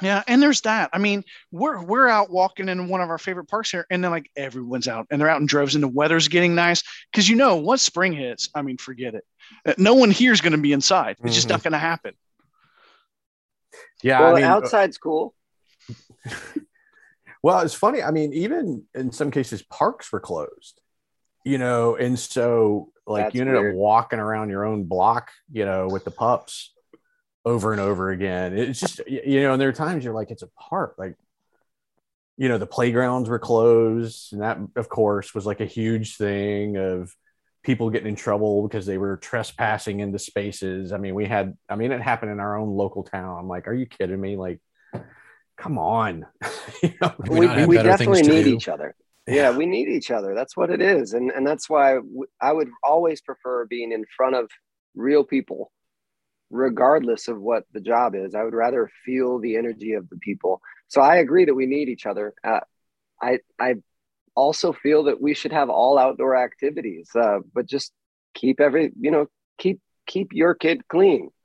Yeah, 0.01 0.23
and 0.29 0.41
there's 0.41 0.61
that. 0.61 0.91
I 0.93 0.99
mean, 0.99 1.25
we're 1.51 1.83
we're 1.83 2.07
out 2.07 2.31
walking 2.31 2.69
in 2.69 2.89
one 2.89 3.01
of 3.01 3.11
our 3.11 3.19
favorite 3.19 3.47
parks 3.49 3.71
here, 3.71 3.85
and 3.91 4.03
then 4.05 4.11
like 4.13 4.31
everyone's 4.37 4.87
out, 4.87 5.07
and 5.11 5.21
they're 5.21 5.29
out 5.29 5.41
in 5.41 5.47
droves, 5.47 5.75
and 5.75 5.83
the 5.83 5.89
weather's 5.89 6.29
getting 6.29 6.55
nice 6.55 6.83
because 7.11 7.29
you 7.29 7.35
know 7.35 7.57
once 7.57 7.83
spring 7.83 8.13
hits, 8.13 8.49
I 8.55 8.63
mean, 8.63 8.77
forget 8.79 9.15
it. 9.15 9.25
Uh, 9.67 9.75
No 9.77 9.95
one 9.95 10.11
here 10.13 10.33
is 10.33 10.41
going 10.41 10.53
to 10.53 10.59
be 10.59 10.73
inside. 10.73 11.17
It's 11.25 11.35
just 11.35 11.49
Mhm. 11.49 11.51
not 11.51 11.63
going 11.65 11.73
to 11.73 11.79
happen. 11.79 12.15
Yeah, 14.03 14.21
Well, 14.21 14.33
I 14.37 14.41
mean, 14.41 14.45
uh, 14.45 14.55
outside's 14.55 14.99
cool. 14.99 15.35
Well, 17.41 17.61
it's 17.61 17.73
funny. 17.75 18.03
I 18.03 18.11
mean, 18.11 18.33
even 18.33 18.85
in 18.97 19.13
some 19.13 19.31
cases, 19.31 19.63
parks 19.63 20.11
were 20.13 20.19
closed, 20.19 20.81
you 21.45 21.57
know, 21.57 21.95
and 21.95 22.19
so 22.19 22.91
like 23.07 23.27
That's 23.27 23.35
you 23.37 23.43
ended 23.43 23.55
weird. 23.57 23.75
up 23.75 23.79
walking 23.79 24.19
around 24.19 24.51
your 24.51 24.65
own 24.65 24.85
block, 24.85 25.31
you 25.53 25.65
know, 25.65 25.87
with 25.87 26.05
the 26.05 26.11
pups 26.11 26.75
over 27.49 27.73
and 27.73 27.81
over 27.81 28.11
again. 28.11 28.57
It's 28.57 28.81
just, 28.81 29.01
you 29.09 29.43
know, 29.43 29.53
and 29.53 29.61
there 29.61 29.69
are 29.69 29.73
times 29.73 30.05
you're 30.05 30.15
like, 30.15 30.31
it's 30.31 30.43
a 30.43 30.49
park. 30.49 30.95
Like, 30.99 31.17
you 32.37 32.49
know, 32.49 32.59
the 32.59 32.67
playgrounds 32.67 33.29
were 33.29 33.39
closed. 33.39 34.33
And 34.33 34.43
that, 34.43 34.59
of 34.77 34.89
course, 34.89 35.35
was 35.35 35.47
like 35.47 35.61
a 35.61 35.67
huge 35.67 36.17
thing 36.17 36.77
of 36.77 37.15
people 37.63 37.91
getting 37.91 38.09
in 38.09 38.17
trouble 38.17 38.67
because 38.67 38.87
they 38.87 38.99
were 38.99 39.17
trespassing 39.17 40.01
into 40.01 40.19
spaces. 40.19 40.93
I 40.93 40.99
mean, 40.99 41.15
we 41.15 41.27
had, 41.27 41.57
I 41.69 41.77
mean, 41.77 41.91
it 41.93 42.01
happened 42.01 42.33
in 42.33 42.41
our 42.41 42.57
own 42.57 42.71
local 42.71 43.03
town. 43.03 43.39
I'm 43.39 43.49
like, 43.49 43.67
are 43.67 43.75
you 43.75 43.87
kidding 43.87 44.21
me? 44.21 44.37
Like, 44.37 44.61
come 45.57 45.79
on. 45.79 46.27
you 46.83 46.95
know? 47.01 47.15
We 47.29 47.47
We, 47.47 47.67
we 47.67 47.77
definitely 47.77 48.23
need 48.23 48.45
do? 48.45 48.55
each 48.55 48.69
other. 48.69 48.95
Yeah, 49.27 49.55
we 49.55 49.67
need 49.67 49.89
each 49.89 50.11
other. 50.11 50.35
That's 50.35 50.57
what 50.57 50.71
it 50.71 50.81
is, 50.81 51.13
and 51.13 51.31
and 51.31 51.47
that's 51.47 51.69
why 51.69 51.99
I 52.41 52.51
would 52.51 52.71
always 52.83 53.21
prefer 53.21 53.67
being 53.67 53.93
in 53.93 54.07
front 54.17 54.35
of 54.35 54.49
real 54.95 55.23
people, 55.23 55.71
regardless 56.51 57.29
of 57.29 57.41
what 57.41 57.65
the 57.73 57.81
job 57.81 58.15
is. 58.15 58.35
I 58.35 58.43
would 58.43 58.55
rather 58.55 58.91
feel 59.05 59.39
the 59.39 59.57
energy 59.57 59.93
of 59.93 60.09
the 60.09 60.17
people. 60.17 60.61
So 60.89 61.01
I 61.01 61.17
agree 61.17 61.45
that 61.45 61.55
we 61.55 61.67
need 61.67 61.89
each 61.89 62.07
other. 62.07 62.35
Uh, 62.43 62.61
I 63.21 63.39
I 63.59 63.75
also 64.35 64.73
feel 64.73 65.05
that 65.05 65.21
we 65.21 65.35
should 65.35 65.53
have 65.53 65.69
all 65.69 65.99
outdoor 65.99 66.37
activities, 66.37 67.11
uh, 67.15 67.39
but 67.53 67.67
just 67.67 67.93
keep 68.35 68.61
every 68.61 68.93
you 68.99 69.11
know 69.11 69.27
keep 69.59 69.81
keep 70.07 70.29
your 70.33 70.55
kid 70.55 70.87
clean 70.89 71.31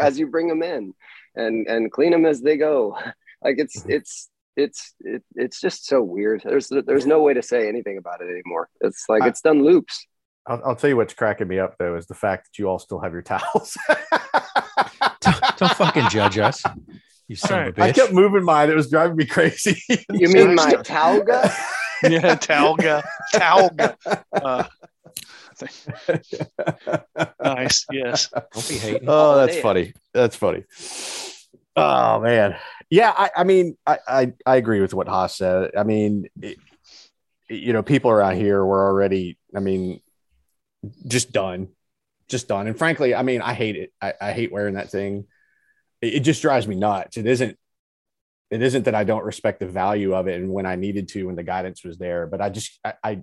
as 0.00 0.18
you 0.18 0.26
bring 0.26 0.48
them 0.48 0.62
in, 0.62 0.94
and 1.36 1.66
and 1.68 1.92
clean 1.92 2.10
them 2.10 2.26
as 2.26 2.40
they 2.40 2.56
go. 2.56 2.96
Like 3.44 3.56
it's 3.58 3.84
it's 3.86 4.30
it's 4.56 4.94
it, 5.00 5.24
it's 5.34 5.60
just 5.60 5.84
so 5.84 6.00
weird. 6.00 6.42
There's 6.44 6.68
there's 6.68 7.06
no 7.06 7.22
way 7.22 7.34
to 7.34 7.42
say 7.42 7.66
anything 7.68 7.98
about 7.98 8.20
it 8.20 8.30
anymore. 8.30 8.68
It's 8.80 9.08
like 9.08 9.24
it's 9.24 9.40
done 9.40 9.64
loops. 9.64 10.06
I'll, 10.46 10.60
I'll 10.64 10.76
tell 10.76 10.90
you 10.90 10.96
what's 10.96 11.14
cracking 11.14 11.48
me 11.48 11.58
up 11.58 11.76
though 11.78 11.96
is 11.96 12.06
the 12.06 12.14
fact 12.14 12.46
that 12.46 12.58
you 12.58 12.68
all 12.68 12.78
still 12.78 13.00
have 13.00 13.12
your 13.12 13.22
towels. 13.22 13.76
don't, 15.20 15.56
don't 15.58 15.74
fucking 15.74 16.08
judge 16.08 16.38
us 16.38 16.62
you 17.32 17.36
son 17.36 17.68
of 17.68 17.78
a 17.78 17.82
I 17.82 17.88
bitch 17.88 17.90
I 17.90 17.92
kept 17.92 18.12
moving 18.12 18.44
mine. 18.44 18.70
It 18.70 18.76
was 18.76 18.90
driving 18.90 19.16
me 19.16 19.26
crazy. 19.26 19.82
You 20.12 20.28
mean 20.28 20.54
my 20.54 20.74
Talga? 20.74 21.52
Yeah, 22.04 22.34
Talga, 22.34 23.00
Talga. 23.32 23.96
Uh, 24.32 24.64
nice. 27.40 27.86
Yes. 27.92 28.28
don't 28.28 28.68
be 28.68 28.74
hating 28.74 29.04
oh, 29.06 29.36
that's 29.36 29.60
Holiday. 29.60 29.60
funny. 29.60 29.92
That's 30.12 30.34
funny. 30.34 30.64
Oh 31.76 32.18
man, 32.18 32.56
yeah. 32.90 33.14
I, 33.16 33.30
I 33.36 33.44
mean, 33.44 33.76
I, 33.86 33.98
I 34.08 34.32
I 34.44 34.56
agree 34.56 34.80
with 34.80 34.94
what 34.94 35.06
Haas 35.06 35.36
said. 35.36 35.76
I 35.78 35.84
mean, 35.84 36.26
it, 36.40 36.58
you 37.48 37.72
know, 37.72 37.84
people 37.84 38.10
around 38.10 38.34
here 38.34 38.66
were 38.66 38.84
already. 38.84 39.38
I 39.54 39.60
mean, 39.60 40.00
just 41.06 41.32
done, 41.32 41.68
just 42.28 42.48
done. 42.48 42.66
And 42.66 42.76
frankly, 42.76 43.14
I 43.14 43.22
mean, 43.22 43.42
I 43.42 43.54
hate 43.54 43.76
it. 43.76 43.92
I, 44.00 44.14
I 44.20 44.32
hate 44.32 44.52
wearing 44.52 44.74
that 44.74 44.90
thing. 44.90 45.26
It, 46.00 46.14
it 46.14 46.20
just 46.20 46.42
drives 46.42 46.66
me 46.66 46.76
nuts. 46.76 47.16
It 47.16 47.26
isn't. 47.26 47.58
It 48.50 48.60
isn't 48.60 48.84
that 48.84 48.94
I 48.94 49.04
don't 49.04 49.24
respect 49.24 49.60
the 49.60 49.66
value 49.66 50.14
of 50.14 50.28
it, 50.28 50.38
and 50.38 50.52
when 50.52 50.66
I 50.66 50.76
needed 50.76 51.08
to, 51.08 51.24
when 51.24 51.36
the 51.36 51.42
guidance 51.42 51.82
was 51.82 51.96
there, 51.96 52.26
but 52.26 52.42
I 52.42 52.50
just 52.50 52.78
I, 52.84 52.94
I 53.02 53.22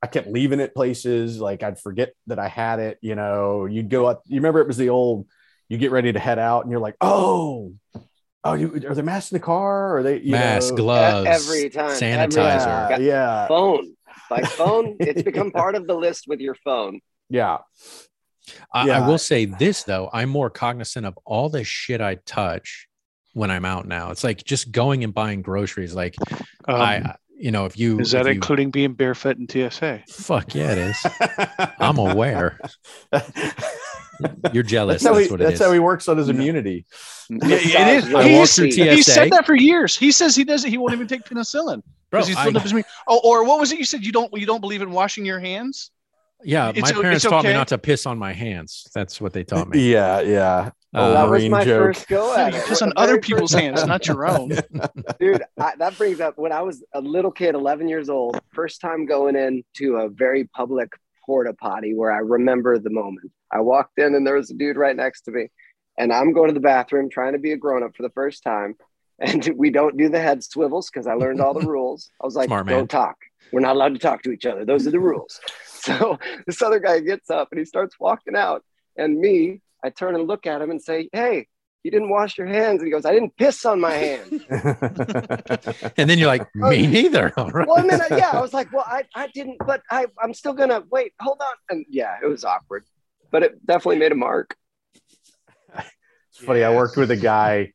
I 0.00 0.06
kept 0.06 0.28
leaving 0.28 0.60
it 0.60 0.72
places. 0.72 1.40
Like 1.40 1.64
I'd 1.64 1.80
forget 1.80 2.12
that 2.28 2.38
I 2.38 2.46
had 2.46 2.78
it. 2.78 2.98
You 3.00 3.16
know, 3.16 3.66
you'd 3.66 3.90
go 3.90 4.06
up. 4.06 4.22
You 4.26 4.36
remember 4.36 4.60
it 4.60 4.68
was 4.68 4.76
the 4.76 4.90
old. 4.90 5.26
You 5.68 5.78
get 5.78 5.90
ready 5.90 6.12
to 6.12 6.20
head 6.20 6.38
out, 6.38 6.62
and 6.62 6.70
you're 6.70 6.80
like, 6.80 6.94
oh, 7.00 7.74
oh, 8.44 8.54
you, 8.54 8.74
are 8.88 8.94
there 8.94 9.04
masks 9.04 9.32
in 9.32 9.36
the 9.36 9.44
car? 9.44 9.90
Or 9.90 9.98
are 9.98 10.02
they 10.04 10.20
you 10.20 10.32
mask 10.32 10.70
know, 10.70 10.76
gloves 10.76 11.26
every 11.26 11.70
time, 11.70 11.90
every 11.90 12.08
sanitizer 12.08 12.90
Yeah, 12.90 12.98
yeah, 12.98 13.48
Phone. 13.48 13.95
Like 14.30 14.46
phone, 14.46 14.96
it's 15.00 15.22
become 15.30 15.50
part 15.50 15.74
of 15.74 15.86
the 15.86 15.94
list 15.94 16.24
with 16.26 16.40
your 16.40 16.54
phone. 16.64 17.00
yeah. 17.30 17.58
I, 18.72 18.86
Yeah. 18.86 19.04
I 19.04 19.08
will 19.08 19.18
say 19.18 19.44
this 19.46 19.82
though 19.82 20.08
i'm 20.12 20.28
more 20.28 20.50
cognizant 20.50 21.04
of 21.04 21.18
all 21.24 21.48
the 21.48 21.64
shit 21.64 22.00
i 22.00 22.14
touch 22.26 22.86
when 23.32 23.50
i'm 23.50 23.64
out 23.64 23.88
now 23.88 24.12
it's 24.12 24.22
like 24.22 24.44
just 24.44 24.70
going 24.70 25.02
and 25.02 25.12
buying 25.12 25.42
groceries 25.42 25.96
like 25.96 26.14
Um, 26.68 26.80
i 26.80 27.14
you 27.36 27.50
know 27.50 27.64
if 27.64 27.76
you 27.76 27.98
is 27.98 28.12
that 28.12 28.20
if 28.20 28.26
you- 28.28 28.32
including 28.34 28.70
being 28.70 28.92
barefoot 28.94 29.36
in 29.36 29.48
TSA? 29.48 30.04
fuck 30.08 30.54
yeah 30.54 30.70
it 30.70 30.78
is 30.78 31.06
i'm 31.80 31.98
aware 31.98 32.60
you're 34.52 34.62
jealous 34.62 35.02
That's 35.02 35.14
how, 35.14 35.20
he, 35.20 35.28
what 35.28 35.40
it 35.40 35.44
that's 35.44 35.60
is 35.60 35.66
how 35.66 35.72
he 35.72 35.78
works 35.78 36.08
on 36.08 36.16
his 36.18 36.28
No. 36.28 36.34
immunity. 36.34 36.84
Yeah, 37.28 37.88
it 37.88 38.04
is. 38.04 38.14
I 38.14 38.28
He- 38.28 38.36
walked 38.36 38.56
He 38.56 39.02
said 39.02 39.30
that 39.32 39.44
for 39.46 39.56
years. 39.56 39.96
He 39.96 40.12
says 40.12 40.36
he 40.36 40.44
doesn't. 40.44 40.70
He 40.70 40.78
won't 40.78 40.92
even 40.92 41.08
take 41.08 41.24
penicillin 41.24 41.82
Bro, 42.10 42.20
because 42.20 42.28
he's 42.28 42.36
I- 42.36 42.44
filled 42.44 42.56
up 42.56 42.62
his 42.62 42.70
immune- 42.72 42.84
Oh, 43.08 43.20
or 43.24 43.44
what 43.44 43.58
was 43.58 43.72
it 43.72 43.78
you 43.80 43.84
said? 43.84 44.04
You 44.04 44.12
don't. 44.12 44.32
You 44.38 44.46
don't 44.46 44.60
believe 44.60 44.80
in 44.82 44.90
washing 44.92 45.24
your 45.26 45.40
hands? 45.40 45.90
yeah 46.44 46.68
It's 46.68 46.82
my 46.82 46.92
parents 46.92 47.24
it's 47.24 47.30
taught 47.30 47.44
me 47.44 47.52
not 47.54 47.68
to 47.68 47.78
piss 47.78 48.04
on 48.04 48.18
my 48.18 48.30
hands 48.34 48.86
that's 48.94 49.22
what 49.22 49.32
they 49.32 49.42
taught 49.42 49.70
me 49.70 49.90
Yeah, 49.90 50.20
yeah. 50.20 50.70
Oh, 50.94 51.00
Uh, 51.00 51.12
that 51.14 51.30
was 51.30 51.48
my 51.48 51.64
joke. 51.64 51.82
first 51.86 52.08
go 52.08 52.36
at 52.36 52.52
You 52.52 52.58
it. 52.58 52.66
piss 52.66 52.82
on 52.82 52.92
other 52.96 53.18
people's 53.18 53.52
hands, 53.52 53.84
not 53.86 54.06
your 54.06 54.26
own. 54.32 54.50
dude 55.18 55.42
I, 55.58 55.72
that 55.78 55.96
brings 55.96 56.20
up 56.20 56.36
when 56.36 56.52
i 56.52 56.60
was 56.60 56.84
a 56.92 57.00
little 57.00 57.30
kid 57.30 57.54
11 57.54 57.88
years 57.88 58.10
old 58.10 58.38
first 58.52 58.82
time 58.82 59.06
going 59.06 59.34
into 59.34 59.96
a 59.96 60.10
very 60.10 60.44
public 60.44 60.90
porta 61.24 61.54
potty 61.54 61.94
where 61.94 62.12
i 62.12 62.18
remember 62.18 62.78
the 62.78 62.90
moment 62.90 63.32
i 63.56 63.60
walked 63.60 63.98
in 63.98 64.14
and 64.14 64.26
there 64.26 64.36
was 64.36 64.50
a 64.50 64.54
dude 64.54 64.76
right 64.76 64.96
next 64.96 65.22
to 65.22 65.30
me 65.30 65.48
and 65.98 66.12
i'm 66.12 66.32
going 66.32 66.48
to 66.48 66.54
the 66.54 66.60
bathroom 66.60 67.08
trying 67.08 67.32
to 67.32 67.38
be 67.38 67.52
a 67.52 67.56
grown-up 67.56 67.94
for 67.96 68.02
the 68.02 68.10
first 68.10 68.42
time 68.42 68.74
and 69.18 69.48
we 69.56 69.70
don't 69.70 69.96
do 69.96 70.08
the 70.08 70.20
head 70.20 70.42
swivels 70.42 70.90
because 70.90 71.06
i 71.06 71.14
learned 71.14 71.40
all 71.40 71.54
the 71.54 71.66
rules 71.66 72.10
i 72.22 72.26
was 72.26 72.36
like 72.36 72.48
Smart 72.48 72.66
man. 72.66 72.76
don't 72.76 72.90
talk 72.90 73.16
we're 73.52 73.60
not 73.60 73.76
allowed 73.76 73.94
to 73.94 74.00
talk 74.00 74.22
to 74.22 74.30
each 74.30 74.46
other 74.46 74.64
those 74.64 74.86
are 74.86 74.90
the 74.90 75.00
rules 75.00 75.40
so 75.66 76.18
this 76.46 76.62
other 76.62 76.78
guy 76.78 77.00
gets 77.00 77.30
up 77.30 77.48
and 77.50 77.58
he 77.58 77.64
starts 77.64 77.98
walking 77.98 78.36
out 78.36 78.62
and 78.96 79.18
me 79.18 79.60
i 79.84 79.90
turn 79.90 80.14
and 80.14 80.26
look 80.26 80.46
at 80.46 80.60
him 80.60 80.70
and 80.70 80.82
say 80.82 81.08
hey 81.12 81.46
you 81.82 81.90
didn't 81.92 82.10
wash 82.10 82.36
your 82.36 82.48
hands 82.48 82.80
and 82.80 82.88
he 82.88 82.90
goes 82.90 83.06
i 83.06 83.12
didn't 83.12 83.36
piss 83.36 83.64
on 83.64 83.80
my 83.80 83.92
hands 83.92 84.42
and 85.96 86.10
then 86.10 86.18
you're 86.18 86.26
like, 86.26 86.46
oh, 86.62 86.70
me 86.70 86.86
neither. 86.86 87.32
All 87.36 87.50
right. 87.50 87.66
well, 87.66 87.78
and 87.78 87.88
then 87.88 88.00
I, 88.00 88.16
yeah, 88.16 88.30
I 88.32 88.40
was 88.40 88.52
like, 88.52 88.72
well, 88.72 88.84
I, 88.86 89.04
I 89.14 89.28
didn't, 89.28 89.56
but 89.66 89.82
I, 89.90 90.06
I'm 90.22 90.34
still 90.34 90.52
gonna 90.52 90.82
wait. 90.90 91.12
Hold 91.20 91.40
on, 91.40 91.54
and 91.70 91.86
yeah, 91.88 92.16
it 92.22 92.26
was 92.26 92.44
awkward, 92.44 92.84
but 93.30 93.42
it 93.42 93.66
definitely 93.66 93.98
made 93.98 94.12
a 94.12 94.16
mark. 94.16 94.56
It's 95.74 96.44
funny. 96.44 96.62
I 96.62 96.74
worked 96.74 96.96
with 96.96 97.10
a 97.10 97.16
guy 97.16 97.72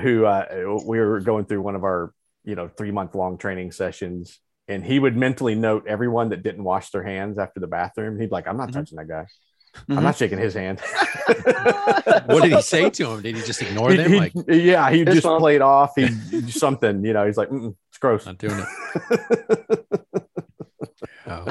who 0.00 0.24
uh, 0.24 0.76
we 0.86 0.98
were 1.00 1.20
going 1.20 1.44
through 1.44 1.60
one 1.62 1.74
of 1.74 1.82
our, 1.82 2.12
you 2.44 2.54
know, 2.54 2.68
three 2.68 2.92
month 2.92 3.14
long 3.16 3.36
training 3.38 3.72
sessions, 3.72 4.38
and 4.68 4.84
he 4.84 4.98
would 5.00 5.16
mentally 5.16 5.54
note 5.56 5.86
everyone 5.88 6.28
that 6.28 6.42
didn't 6.44 6.62
wash 6.62 6.90
their 6.90 7.02
hands 7.02 7.38
after 7.38 7.58
the 7.58 7.66
bathroom. 7.66 8.18
He'd 8.20 8.26
be 8.26 8.32
like, 8.32 8.46
"I'm 8.46 8.56
not 8.56 8.68
Mhm. 8.68 8.74
touching 8.74 8.96
that 8.98 9.08
guy. 9.08 9.26
Mhm. 9.88 9.96
I'm 9.96 10.04
not 10.04 10.16
shaking 10.16 10.38
his 10.38 10.54
hand." 10.54 10.80
what 12.26 12.42
did 12.44 12.52
he 12.52 12.62
say 12.62 12.90
to 12.90 13.10
him? 13.10 13.22
Did 13.22 13.34
he 13.36 13.42
just 13.42 13.60
ignore 13.62 13.90
He- 13.90 13.96
them? 13.96 14.12
he- 14.12 14.18
Like, 14.20 14.32
yeah, 14.46 14.88
he 14.90 15.04
just 15.04 15.24
bump. 15.24 15.40
played 15.40 15.60
off. 15.60 15.92
He 15.96 16.06
something, 16.50 17.04
you 17.04 17.12
know. 17.12 17.26
He's 17.26 17.36
like, 17.36 17.48
Mm-mm, 17.48 17.74
"It's 17.88 17.98
gross." 17.98 18.26
not 18.26 18.38
doing 18.38 18.58
it. 18.60 19.86
Oh. 21.26 21.46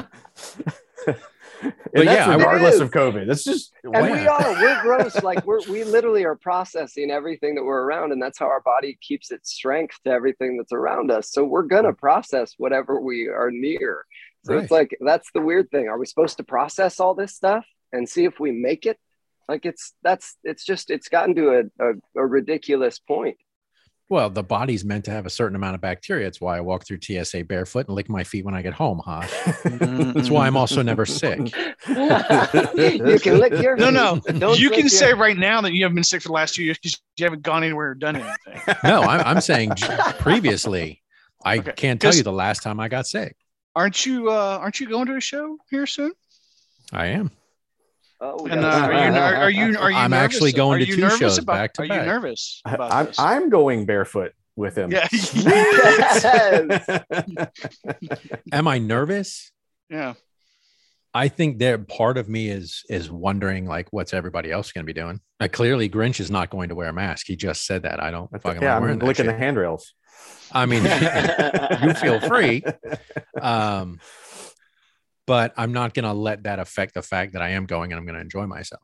And 1.94 2.04
yeah, 2.04 2.34
regardless 2.34 2.80
of 2.80 2.90
COVID. 2.90 3.26
That's 3.26 3.44
just 3.44 3.72
And 3.84 3.92
Wow. 3.92 4.02
we 4.02 4.26
are, 4.26 4.52
we're 4.52 4.82
gross. 4.82 5.22
Like 5.22 5.44
we're, 5.46 5.60
we 5.68 5.84
literally 5.84 6.24
are 6.24 6.36
processing 6.36 7.10
everything 7.10 7.54
that 7.56 7.64
we're 7.64 7.82
around, 7.82 8.12
and 8.12 8.22
that's 8.22 8.38
how 8.38 8.46
our 8.46 8.60
body 8.60 8.98
keeps 9.00 9.30
its 9.30 9.50
strength 9.50 9.96
to 10.04 10.10
everything 10.10 10.56
that's 10.56 10.72
around 10.72 11.10
us. 11.10 11.30
So 11.30 11.44
we're 11.44 11.62
gonna 11.62 11.92
mm. 11.92 11.98
process 11.98 12.54
whatever 12.58 13.00
we 13.00 13.28
are 13.28 13.50
near. 13.50 14.04
So 14.44 14.56
it's 14.56 14.70
like 14.70 14.96
that's 15.00 15.30
the 15.32 15.42
weird 15.42 15.70
thing. 15.70 15.88
Are 15.88 15.98
we 15.98 16.06
supposed 16.06 16.38
to 16.38 16.44
process 16.44 16.98
all 16.98 17.14
this 17.14 17.34
stuff 17.34 17.66
and 17.92 18.08
see 18.08 18.24
if 18.24 18.40
we 18.40 18.52
make 18.52 18.86
it? 18.86 18.98
Like 19.48 19.66
it's 19.66 19.94
that's 20.02 20.36
it's 20.44 20.64
just 20.64 20.90
it's 20.90 21.08
gotten 21.08 21.34
to 21.34 21.70
a, 21.80 21.90
a, 21.90 21.92
a 22.16 22.26
ridiculous 22.26 22.98
point. 22.98 23.36
Well, 24.10 24.28
the 24.28 24.42
body's 24.42 24.84
meant 24.84 25.04
to 25.04 25.12
have 25.12 25.24
a 25.24 25.30
certain 25.30 25.54
amount 25.54 25.76
of 25.76 25.80
bacteria. 25.80 26.26
It's 26.26 26.40
why 26.40 26.56
I 26.58 26.60
walk 26.60 26.84
through 26.84 26.98
TSA 27.00 27.44
barefoot 27.44 27.86
and 27.86 27.94
lick 27.94 28.08
my 28.08 28.24
feet 28.24 28.44
when 28.44 28.54
I 28.56 28.60
get 28.62 28.72
home, 28.74 29.00
huh? 29.04 29.20
That's 29.64 30.28
why 30.28 30.48
I'm 30.48 30.56
also 30.56 30.82
never 30.82 31.06
sick. 31.06 31.38
you 31.88 33.18
can 33.20 33.38
lick 33.38 33.52
your 33.62 33.76
No, 33.76 33.90
no. 33.90 34.20
Don't 34.38 34.58
you 34.58 34.70
can 34.70 34.80
your- 34.80 34.88
say 34.88 35.14
right 35.14 35.36
now 35.36 35.60
that 35.60 35.72
you 35.72 35.84
haven't 35.84 35.94
been 35.94 36.04
sick 36.04 36.22
for 36.22 36.28
the 36.28 36.32
last 36.34 36.54
two 36.56 36.64
years 36.64 36.76
because 36.78 37.00
you 37.18 37.24
haven't 37.24 37.42
gone 37.42 37.62
anywhere 37.62 37.90
or 37.90 37.94
done 37.94 38.16
anything. 38.16 38.74
No, 38.84 39.02
I'm, 39.02 39.20
I'm 39.36 39.40
saying 39.40 39.72
previously. 40.18 41.02
I 41.44 41.58
Okay. 41.58 41.72
can't 41.76 42.00
tell 42.00 42.14
you 42.14 42.22
the 42.22 42.32
last 42.32 42.62
time 42.62 42.80
I 42.80 42.88
got 42.88 43.06
sick. 43.06 43.36
aren't 43.76 44.04
you? 44.04 44.28
Uh, 44.30 44.58
aren't 44.60 44.80
you 44.80 44.88
going 44.88 45.06
to 45.06 45.16
a 45.16 45.20
show 45.20 45.56
here 45.70 45.86
soon? 45.86 46.12
I 46.92 47.06
am. 47.06 47.30
Oh, 48.22 48.42
we 48.42 48.50
And 48.50 48.64
uh, 48.64 48.68
are 48.68 48.92
you 48.92 48.98
are, 48.98 49.34
are 49.34 49.50
you 49.50 49.78
are 49.78 49.90
you? 49.90 49.96
I'm 49.96 50.10
nervous? 50.10 50.24
actually 50.24 50.52
going 50.52 50.82
Are 50.82 50.84
to 50.84 50.90
you 50.90 50.96
two 50.96 51.00
nervous 51.02 51.18
shows 51.18 51.38
about, 51.38 51.54
back 51.54 51.72
to 51.74 51.82
Are 51.82 51.88
back. 51.88 52.00
you 52.00 52.06
nervous 52.06 52.60
about 52.66 52.92
I'm, 52.92 53.06
this? 53.06 53.18
I'm 53.18 53.48
going 53.48 53.86
barefoot 53.86 54.32
with 54.56 54.76
him. 54.76 54.90
yeah, 54.92 55.08
Yes. 55.12 56.24
Am 58.52 58.68
I 58.68 58.78
nervous? 58.78 59.52
yeah. 59.88 60.14
I 61.12 61.26
think 61.26 61.58
that 61.58 61.88
part 61.88 62.18
of 62.18 62.28
me 62.28 62.50
is 62.50 62.84
is 62.88 63.10
wondering 63.10 63.66
like 63.66 63.88
what's 63.90 64.14
everybody 64.14 64.52
else 64.52 64.70
going 64.70 64.84
to 64.86 64.86
be 64.86 64.98
doing. 64.98 65.20
Uh, 65.40 65.48
clearly, 65.50 65.88
Grinch 65.88 66.20
is 66.20 66.30
not 66.30 66.50
going 66.50 66.68
to 66.68 66.76
wear 66.76 66.88
a 66.88 66.92
mask. 66.92 67.26
He 67.26 67.34
just 67.34 67.66
said 67.66 67.82
that. 67.82 68.00
I 68.00 68.12
don't 68.12 68.30
fucking 68.30 68.62
yeah, 68.62 68.68
like 68.68 68.76
I'm 68.76 68.82
wearing 68.82 68.98
that 69.00 69.06
licking 69.06 69.26
the 69.26 69.34
handrails. 69.36 69.92
I 70.52 70.66
mean, 70.66 70.84
you 71.82 71.94
feel 71.94 72.20
free. 72.20 72.62
Um, 73.40 73.98
but 75.30 75.54
I'm 75.56 75.72
not 75.72 75.94
going 75.94 76.06
to 76.06 76.12
let 76.12 76.42
that 76.42 76.58
affect 76.58 76.94
the 76.94 77.02
fact 77.02 77.34
that 77.34 77.40
I 77.40 77.50
am 77.50 77.64
going 77.64 77.92
and 77.92 78.00
I'm 78.00 78.04
going 78.04 78.16
to 78.16 78.20
enjoy 78.20 78.46
myself. 78.46 78.82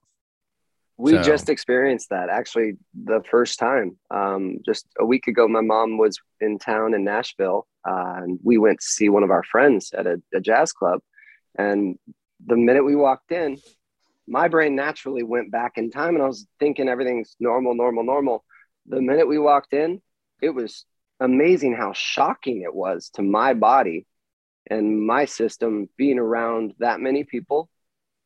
We 0.96 1.10
So- 1.10 1.22
just 1.24 1.48
experienced 1.48 2.10
that 2.10 2.28
actually 2.28 2.74
the 2.94 3.20
first 3.28 3.58
time. 3.58 3.98
Um, 4.12 4.60
just 4.64 4.86
a 5.00 5.04
week 5.04 5.26
ago, 5.26 5.48
my 5.48 5.60
mom 5.60 5.98
was 5.98 6.20
in 6.40 6.60
town 6.60 6.94
in 6.94 7.02
Nashville, 7.02 7.66
uh, 7.84 8.14
and 8.18 8.38
we 8.44 8.58
went 8.58 8.78
to 8.78 8.86
see 8.86 9.08
one 9.08 9.24
of 9.24 9.32
our 9.32 9.42
friends 9.42 9.92
at 9.92 10.06
a, 10.06 10.22
a 10.32 10.40
jazz 10.40 10.72
club. 10.72 11.00
And 11.58 11.98
the 12.46 12.56
minute 12.56 12.84
we 12.84 12.94
walked 12.94 13.32
in, 13.32 13.58
my 14.28 14.46
brain 14.46 14.76
naturally 14.76 15.24
went 15.24 15.50
back 15.50 15.72
in 15.74 15.90
time, 15.90 16.14
and 16.14 16.22
I 16.22 16.28
was 16.28 16.46
thinking 16.60 16.88
everything's 16.88 17.34
normal, 17.40 17.74
normal, 17.74 18.04
normal. 18.04 18.44
The 18.86 19.02
minute 19.02 19.26
we 19.26 19.40
walked 19.40 19.72
in, 19.72 20.00
it 20.40 20.50
was 20.50 20.84
amazing 21.18 21.74
how 21.74 21.92
shocking 21.92 22.62
it 22.62 22.72
was 22.72 23.10
to 23.14 23.22
my 23.22 23.52
body 23.52 24.06
and 24.70 25.06
my 25.06 25.24
system 25.24 25.88
being 25.96 26.18
around 26.18 26.74
that 26.78 27.00
many 27.00 27.24
people 27.24 27.68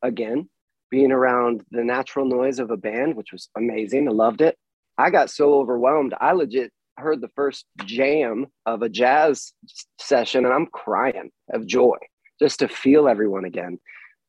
again 0.03 0.49
being 0.91 1.13
around 1.13 1.63
the 1.71 1.85
natural 1.85 2.27
noise 2.27 2.59
of 2.59 2.71
a 2.71 2.77
band, 2.77 3.15
which 3.15 3.33
was 3.33 3.49
amazing. 3.57 4.09
I 4.09 4.13
loved 4.13 4.41
it. 4.41 4.59
I 4.99 5.11
got 5.11 5.31
so 5.31 5.55
overwhelmed. 5.55 6.15
I 6.21 6.33
legit 6.33 6.73
heard 6.97 7.21
the 7.21 7.31
first 7.35 7.65
jam 7.87 8.47
of 8.67 8.83
a 8.83 8.89
jazz 8.89 9.55
session 9.99 10.45
and 10.45 10.53
I'm 10.53 10.67
crying 10.67 11.31
of 11.51 11.67
joy 11.67 11.97
just 12.39 12.59
to 12.59 12.69
feel 12.69 13.09
everyone 13.09 13.47
again. 13.47 13.79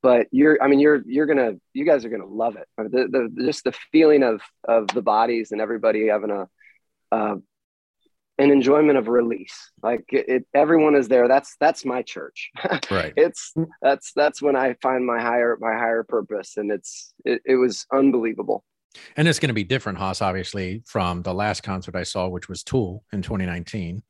But 0.01 0.27
you're, 0.31 0.61
I 0.61 0.67
mean, 0.67 0.79
you're, 0.79 1.01
you're 1.05 1.25
gonna, 1.25 1.53
you 1.73 1.85
guys 1.85 2.05
are 2.05 2.09
gonna 2.09 2.25
love 2.25 2.55
it. 2.55 2.67
The, 2.77 3.07
the, 3.35 3.45
just 3.45 3.65
the 3.65 3.73
feeling 3.91 4.23
of, 4.23 4.41
of 4.63 4.87
the 4.87 5.01
bodies 5.01 5.51
and 5.51 5.59
everybody 5.59 6.07
having 6.07 6.31
a, 6.31 6.47
uh, 7.11 7.35
an 8.41 8.51
enjoyment 8.51 8.97
of 8.97 9.07
release. 9.07 9.71
Like 9.81 10.05
it, 10.09 10.27
it, 10.27 10.45
everyone 10.53 10.95
is 10.95 11.07
there. 11.07 11.27
That's, 11.27 11.55
that's 11.59 11.85
my 11.85 12.01
church. 12.01 12.49
Right. 12.89 13.13
it's 13.15 13.53
that's 13.81 14.11
that's 14.13 14.41
when 14.41 14.55
I 14.55 14.75
find 14.81 15.05
my 15.05 15.21
higher 15.21 15.57
my 15.61 15.73
higher 15.73 16.03
purpose, 16.03 16.57
and 16.57 16.71
it's 16.71 17.13
it, 17.23 17.41
it 17.45 17.55
was 17.55 17.85
unbelievable. 17.93 18.65
And 19.15 19.27
it's 19.27 19.39
going 19.39 19.49
to 19.49 19.53
be 19.53 19.63
different, 19.63 19.97
Haas, 19.97 20.21
obviously, 20.21 20.83
from 20.85 21.21
the 21.21 21.33
last 21.33 21.63
concert 21.63 21.95
I 21.95 22.03
saw, 22.03 22.27
which 22.27 22.49
was 22.49 22.63
Tool 22.63 23.05
in 23.13 23.21
2019. 23.21 24.03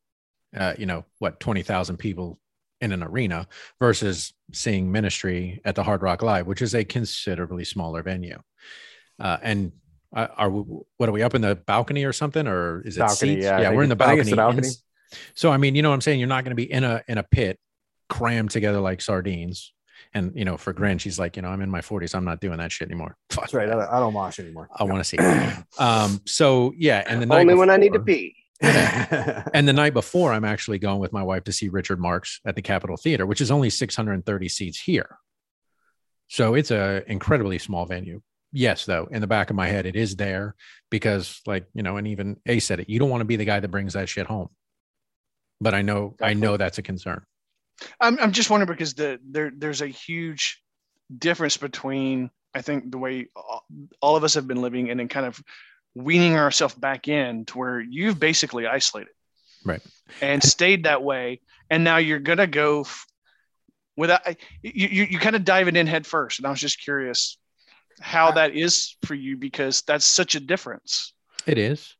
Uh, 0.57 0.73
you 0.77 0.85
know, 0.85 1.05
what, 1.19 1.39
20,000 1.39 1.97
people 1.97 2.39
in 2.81 2.91
an 2.91 3.03
arena 3.03 3.47
versus 3.79 4.33
seeing 4.51 4.91
Ministry 4.91 5.61
at 5.63 5.75
the 5.75 5.83
Hard 5.83 6.01
Rock 6.01 6.23
Live, 6.23 6.47
which 6.47 6.63
is 6.63 6.73
a 6.73 6.83
considerably 6.83 7.63
smaller 7.63 8.01
venue. 8.01 8.41
Uh, 9.19 9.37
and 9.43 9.71
are 10.13 10.49
we, 10.49 10.61
what 10.97 11.09
are 11.09 11.11
we 11.13 11.23
up 11.23 11.35
in 11.35 11.41
the 11.41 11.55
balcony 11.55 12.03
or 12.03 12.13
something, 12.13 12.47
or 12.47 12.81
is 12.81 12.97
it 12.97 12.99
Balcony, 12.99 13.35
seats? 13.35 13.43
yeah, 13.45 13.61
yeah, 13.61 13.71
we're 13.71 13.83
in 13.83 13.89
the 13.89 13.95
it- 13.95 14.01
I 14.01 14.07
think 14.07 14.21
it's 14.21 14.29
balcony. 14.35 14.61
the 14.61 14.67
balcony. 14.67 14.75
So 15.35 15.51
I 15.51 15.57
mean, 15.57 15.75
you 15.75 15.81
know 15.81 15.89
what 15.89 15.95
I'm 15.95 16.01
saying? 16.01 16.19
You're 16.19 16.27
not 16.29 16.43
going 16.43 16.51
to 16.51 16.55
be 16.55 16.71
in 16.71 16.83
a 16.83 17.01
in 17.07 17.17
a 17.17 17.23
pit 17.23 17.59
crammed 18.09 18.51
together 18.51 18.79
like 18.79 19.01
sardines. 19.01 19.73
And 20.13 20.31
you 20.35 20.45
know, 20.45 20.57
for 20.57 20.73
Grinch, 20.73 21.01
she's 21.01 21.19
like, 21.19 21.35
you 21.35 21.41
know, 21.43 21.49
I'm 21.49 21.61
in 21.61 21.69
my 21.69 21.81
40s. 21.81 22.15
I'm 22.15 22.25
not 22.25 22.41
doing 22.41 22.57
that 22.57 22.71
shit 22.71 22.87
anymore. 22.89 23.15
Fuck 23.29 23.43
That's 23.43 23.53
right. 23.53 23.69
I 23.69 23.73
don't, 23.73 23.81
I 23.89 23.99
don't 23.99 24.13
mosh 24.13 24.39
anymore. 24.39 24.67
I 24.75 24.83
want 24.83 24.97
to 24.97 25.03
see. 25.03 25.17
Um, 25.79 26.21
so 26.25 26.73
yeah, 26.75 27.03
and 27.07 27.21
the 27.21 27.25
night 27.25 27.41
Only 27.41 27.55
when 27.55 27.69
I 27.69 27.77
need 27.77 27.93
to 27.93 27.99
before- 27.99 28.15
pee. 28.15 28.35
And 29.53 29.67
the 29.67 29.73
night 29.73 29.93
before, 29.93 30.31
I'm 30.33 30.45
actually 30.45 30.77
going 30.79 30.99
with 30.99 31.11
my 31.13 31.23
wife 31.23 31.43
to 31.45 31.51
see 31.51 31.69
Richard 31.69 31.99
Marx 31.99 32.39
at 32.45 32.55
the 32.55 32.61
Capitol 32.61 32.95
Theater, 32.97 33.25
which 33.25 33.41
is 33.41 33.49
only 33.51 33.69
630 33.69 34.49
seats 34.49 34.79
here. 34.79 35.17
So 36.27 36.53
it's 36.55 36.71
a 36.71 37.03
incredibly 37.07 37.57
small 37.57 37.85
venue. 37.85 38.21
Yes, 38.53 38.85
though, 38.85 39.07
in 39.11 39.21
the 39.21 39.27
back 39.27 39.49
of 39.49 39.55
my 39.55 39.67
head, 39.67 39.85
it 39.85 39.95
is 39.95 40.15
there 40.17 40.55
because, 40.89 41.41
like 41.45 41.67
you 41.73 41.83
know, 41.83 41.97
and 41.97 42.07
even 42.07 42.37
A 42.45 42.59
said 42.59 42.79
it. 42.81 42.89
You 42.89 42.99
don't 42.99 43.09
want 43.09 43.21
to 43.21 43.25
be 43.25 43.37
the 43.37 43.45
guy 43.45 43.59
that 43.59 43.67
brings 43.69 43.93
that 43.93 44.09
shit 44.09 44.27
home. 44.27 44.49
But 45.61 45.73
I 45.73 45.81
know, 45.83 46.15
I 46.21 46.33
know 46.33 46.57
that's 46.57 46.77
a 46.77 46.81
concern. 46.81 47.23
I'm 47.99 48.19
I'm 48.19 48.31
just 48.31 48.49
wondering 48.49 48.67
because 48.67 48.93
the 48.93 49.19
there 49.23 49.51
there's 49.55 49.81
a 49.81 49.87
huge 49.87 50.61
difference 51.17 51.57
between 51.57 52.29
I 52.53 52.61
think 52.61 52.91
the 52.91 52.97
way 52.97 53.27
all- 54.01 54.15
of 54.17 54.23
us 54.23 54.33
have 54.33 54.47
been 54.47 54.61
living 54.61 54.89
and 54.89 54.99
then 54.99 55.07
kind 55.07 55.25
of 55.25 55.41
weaning 55.95 56.35
ourselves 56.35 56.75
back 56.75 57.07
in 57.07 57.45
to 57.45 57.57
where 57.57 57.79
you've 57.79 58.19
basically 58.19 58.67
isolated, 58.67 59.11
Right. 59.65 59.81
and 60.21 60.43
stayed 60.43 60.83
that 60.85 61.03
way, 61.03 61.41
and 61.69 61.83
now 61.83 61.97
you're 61.97 62.19
gonna 62.19 62.47
go 62.47 62.81
f- 62.81 63.05
without 63.95 64.21
you 64.61 64.87
you, 64.89 65.03
you 65.11 65.19
kind 65.19 65.35
of 65.35 65.43
diving 65.45 65.75
in 65.75 65.87
head 65.87 66.05
first, 66.05 66.39
and 66.39 66.45
I 66.45 66.49
was 66.49 66.59
just 66.59 66.81
curious 66.83 67.37
how 68.01 68.31
that 68.31 68.55
is 68.55 68.97
for 69.03 69.13
you 69.13 69.37
because 69.37 69.81
that's 69.83 70.05
such 70.05 70.35
a 70.35 70.39
difference. 70.39 71.13
It 71.45 71.57
is. 71.57 71.95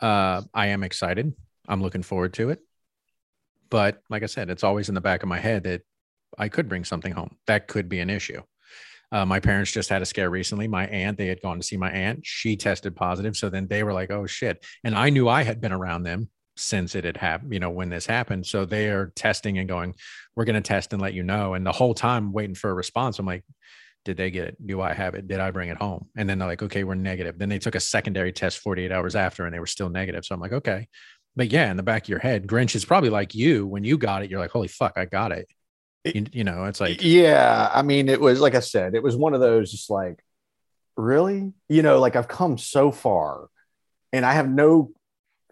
Uh, 0.00 0.42
I 0.52 0.68
am 0.68 0.82
excited. 0.82 1.32
I'm 1.68 1.82
looking 1.82 2.02
forward 2.02 2.34
to 2.34 2.50
it. 2.50 2.60
But 3.70 4.02
like 4.10 4.22
I 4.22 4.26
said, 4.26 4.50
it's 4.50 4.64
always 4.64 4.88
in 4.88 4.94
the 4.94 5.00
back 5.00 5.22
of 5.22 5.28
my 5.28 5.38
head 5.38 5.64
that 5.64 5.82
I 6.38 6.48
could 6.48 6.68
bring 6.68 6.84
something 6.84 7.12
home. 7.12 7.36
That 7.46 7.66
could 7.66 7.88
be 7.88 8.00
an 8.00 8.10
issue. 8.10 8.42
Uh, 9.12 9.24
my 9.24 9.40
parents 9.40 9.72
just 9.72 9.88
had 9.88 10.02
a 10.02 10.06
scare 10.06 10.30
recently. 10.30 10.68
My 10.68 10.86
aunt, 10.88 11.16
they 11.16 11.28
had 11.28 11.40
gone 11.40 11.58
to 11.58 11.62
see 11.62 11.76
my 11.76 11.90
aunt. 11.90 12.20
She 12.24 12.56
tested 12.56 12.96
positive. 12.96 13.36
So 13.36 13.48
then 13.48 13.68
they 13.68 13.82
were 13.82 13.92
like, 13.92 14.10
oh 14.10 14.26
shit. 14.26 14.64
And 14.84 14.94
I 14.94 15.10
knew 15.10 15.28
I 15.28 15.42
had 15.42 15.60
been 15.60 15.72
around 15.72 16.02
them 16.02 16.28
since 16.56 16.94
it 16.94 17.04
had 17.04 17.16
happened, 17.16 17.52
you 17.52 17.60
know, 17.60 17.70
when 17.70 17.88
this 17.88 18.06
happened. 18.06 18.46
So 18.46 18.64
they 18.64 18.88
are 18.88 19.12
testing 19.14 19.58
and 19.58 19.68
going, 19.68 19.94
we're 20.34 20.44
going 20.44 20.54
to 20.54 20.60
test 20.60 20.92
and 20.92 21.00
let 21.00 21.14
you 21.14 21.22
know. 21.22 21.54
And 21.54 21.64
the 21.64 21.72
whole 21.72 21.94
time 21.94 22.32
waiting 22.32 22.54
for 22.54 22.70
a 22.70 22.74
response, 22.74 23.18
I'm 23.18 23.26
like, 23.26 23.44
did 24.06 24.16
they 24.16 24.30
get 24.30 24.46
it? 24.46 24.66
Do 24.66 24.80
I 24.80 24.94
have 24.94 25.14
it? 25.16 25.26
Did 25.26 25.40
I 25.40 25.50
bring 25.50 25.68
it 25.68 25.76
home? 25.76 26.06
And 26.16 26.28
then 26.28 26.38
they're 26.38 26.48
like, 26.48 26.62
okay, 26.62 26.84
we're 26.84 26.94
negative. 26.94 27.38
Then 27.38 27.48
they 27.48 27.58
took 27.58 27.74
a 27.74 27.80
secondary 27.80 28.32
test 28.32 28.60
48 28.60 28.92
hours 28.92 29.16
after 29.16 29.44
and 29.44 29.52
they 29.52 29.58
were 29.58 29.66
still 29.66 29.90
negative. 29.90 30.24
So 30.24 30.34
I'm 30.34 30.40
like, 30.40 30.52
okay. 30.52 30.88
But 31.34 31.52
yeah, 31.52 31.70
in 31.70 31.76
the 31.76 31.82
back 31.82 32.04
of 32.04 32.08
your 32.08 32.20
head, 32.20 32.46
Grinch 32.46 32.76
is 32.76 32.84
probably 32.84 33.10
like 33.10 33.34
you 33.34 33.66
when 33.66 33.82
you 33.84 33.98
got 33.98 34.22
it, 34.22 34.30
you're 34.30 34.38
like, 34.38 34.52
holy 34.52 34.68
fuck, 34.68 34.92
I 34.96 35.04
got 35.04 35.32
it. 35.32 35.48
You, 36.04 36.24
you 36.32 36.44
know, 36.44 36.64
it's 36.66 36.80
like, 36.80 37.02
yeah. 37.02 37.68
I 37.74 37.82
mean, 37.82 38.08
it 38.08 38.20
was 38.20 38.40
like 38.40 38.54
I 38.54 38.60
said, 38.60 38.94
it 38.94 39.02
was 39.02 39.16
one 39.16 39.34
of 39.34 39.40
those 39.40 39.72
just 39.72 39.90
like, 39.90 40.22
really? 40.96 41.52
You 41.68 41.82
know, 41.82 41.98
like 41.98 42.14
I've 42.14 42.28
come 42.28 42.56
so 42.56 42.92
far 42.92 43.48
and 44.12 44.24
I 44.24 44.34
have 44.34 44.48
no 44.48 44.92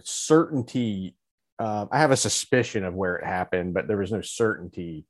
certainty. 0.04 1.16
Uh, 1.58 1.86
I 1.90 1.98
have 1.98 2.12
a 2.12 2.16
suspicion 2.16 2.84
of 2.84 2.94
where 2.94 3.16
it 3.16 3.26
happened, 3.26 3.74
but 3.74 3.88
there 3.88 3.96
was 3.96 4.12
no 4.12 4.20
certainty. 4.20 5.06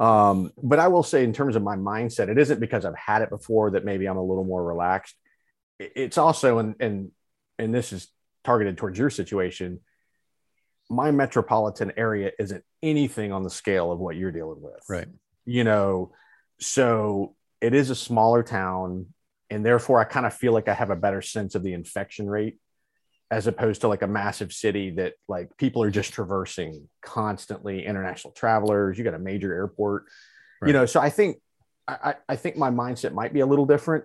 Um, 0.00 0.52
but 0.62 0.78
I 0.78 0.88
will 0.88 1.02
say, 1.02 1.22
in 1.22 1.32
terms 1.32 1.56
of 1.56 1.62
my 1.62 1.76
mindset, 1.76 2.28
it 2.28 2.38
isn't 2.38 2.60
because 2.60 2.84
I've 2.84 2.96
had 2.96 3.22
it 3.22 3.30
before 3.30 3.72
that 3.72 3.84
maybe 3.84 4.06
I'm 4.06 4.16
a 4.16 4.24
little 4.24 4.44
more 4.44 4.64
relaxed. 4.64 5.14
It's 5.78 6.18
also, 6.18 6.58
and 6.58 6.74
and 6.80 7.10
and 7.58 7.74
this 7.74 7.92
is 7.92 8.08
targeted 8.42 8.76
towards 8.76 8.98
your 8.98 9.10
situation. 9.10 9.80
My 10.90 11.10
metropolitan 11.10 11.92
area 11.96 12.32
isn't 12.38 12.64
anything 12.82 13.32
on 13.32 13.42
the 13.42 13.50
scale 13.50 13.90
of 13.90 13.98
what 13.98 14.16
you're 14.16 14.32
dealing 14.32 14.60
with, 14.60 14.84
right? 14.88 15.08
You 15.44 15.64
know, 15.64 16.12
so 16.60 17.36
it 17.60 17.74
is 17.74 17.90
a 17.90 17.94
smaller 17.94 18.42
town, 18.42 19.06
and 19.48 19.64
therefore 19.64 20.00
I 20.00 20.04
kind 20.04 20.26
of 20.26 20.34
feel 20.34 20.52
like 20.52 20.68
I 20.68 20.74
have 20.74 20.90
a 20.90 20.96
better 20.96 21.22
sense 21.22 21.54
of 21.54 21.62
the 21.62 21.72
infection 21.72 22.28
rate 22.28 22.58
as 23.30 23.46
opposed 23.46 23.80
to 23.80 23.88
like 23.88 24.02
a 24.02 24.06
massive 24.06 24.52
city 24.52 24.90
that 24.90 25.14
like 25.28 25.56
people 25.56 25.82
are 25.82 25.90
just 25.90 26.12
traversing 26.12 26.88
constantly 27.02 27.84
international 27.84 28.32
travelers 28.32 28.98
you 28.98 29.04
got 29.04 29.14
a 29.14 29.18
major 29.18 29.52
airport 29.52 30.04
right. 30.60 30.68
you 30.68 30.72
know 30.72 30.86
so 30.86 31.00
i 31.00 31.10
think 31.10 31.38
I, 31.86 32.14
I 32.28 32.36
think 32.36 32.56
my 32.56 32.70
mindset 32.70 33.12
might 33.12 33.34
be 33.34 33.40
a 33.40 33.46
little 33.46 33.66
different 33.66 34.04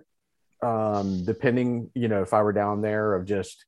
um 0.62 1.24
depending 1.24 1.90
you 1.94 2.08
know 2.08 2.22
if 2.22 2.34
i 2.34 2.42
were 2.42 2.52
down 2.52 2.82
there 2.82 3.14
of 3.14 3.24
just 3.24 3.64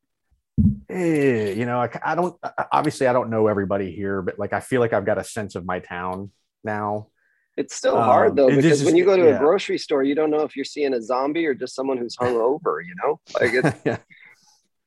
eh, 0.90 1.53
you 1.53 1.64
know 1.64 1.80
I, 1.80 1.88
I 2.05 2.14
don't 2.14 2.36
obviously 2.70 3.07
i 3.07 3.12
don't 3.12 3.30
know 3.30 3.46
everybody 3.46 3.92
here 3.92 4.20
but 4.20 4.38
like 4.38 4.53
i 4.53 4.61
feel 4.61 4.80
like 4.80 4.92
i've 4.92 5.07
got 5.07 5.18
a 5.18 5.24
sense 5.24 5.55
of 5.55 5.64
my 5.64 5.78
town 5.78 6.30
now 6.64 7.09
it's 7.57 7.74
still 7.74 7.96
hard 8.00 8.30
um, 8.30 8.36
though 8.36 8.48
because 8.48 8.64
just, 8.64 8.84
when 8.84 8.96
you 8.96 9.05
go 9.05 9.16
to 9.16 9.24
yeah. 9.24 9.36
a 9.36 9.38
grocery 9.38 9.76
store, 9.76 10.03
you 10.03 10.14
don't 10.14 10.30
know 10.30 10.40
if 10.40 10.57
you're 10.57 10.64
seeing 10.64 10.94
a 10.94 11.03
zombie 11.03 11.44
or 11.44 11.55
just 11.55 11.74
someone 11.74 11.98
who's 11.98 12.16
hung 12.16 12.36
over. 12.36 12.80
You 12.80 12.94
know, 13.03 13.20
like 13.38 13.53
it's, 13.53 13.78
yeah. 13.84 13.98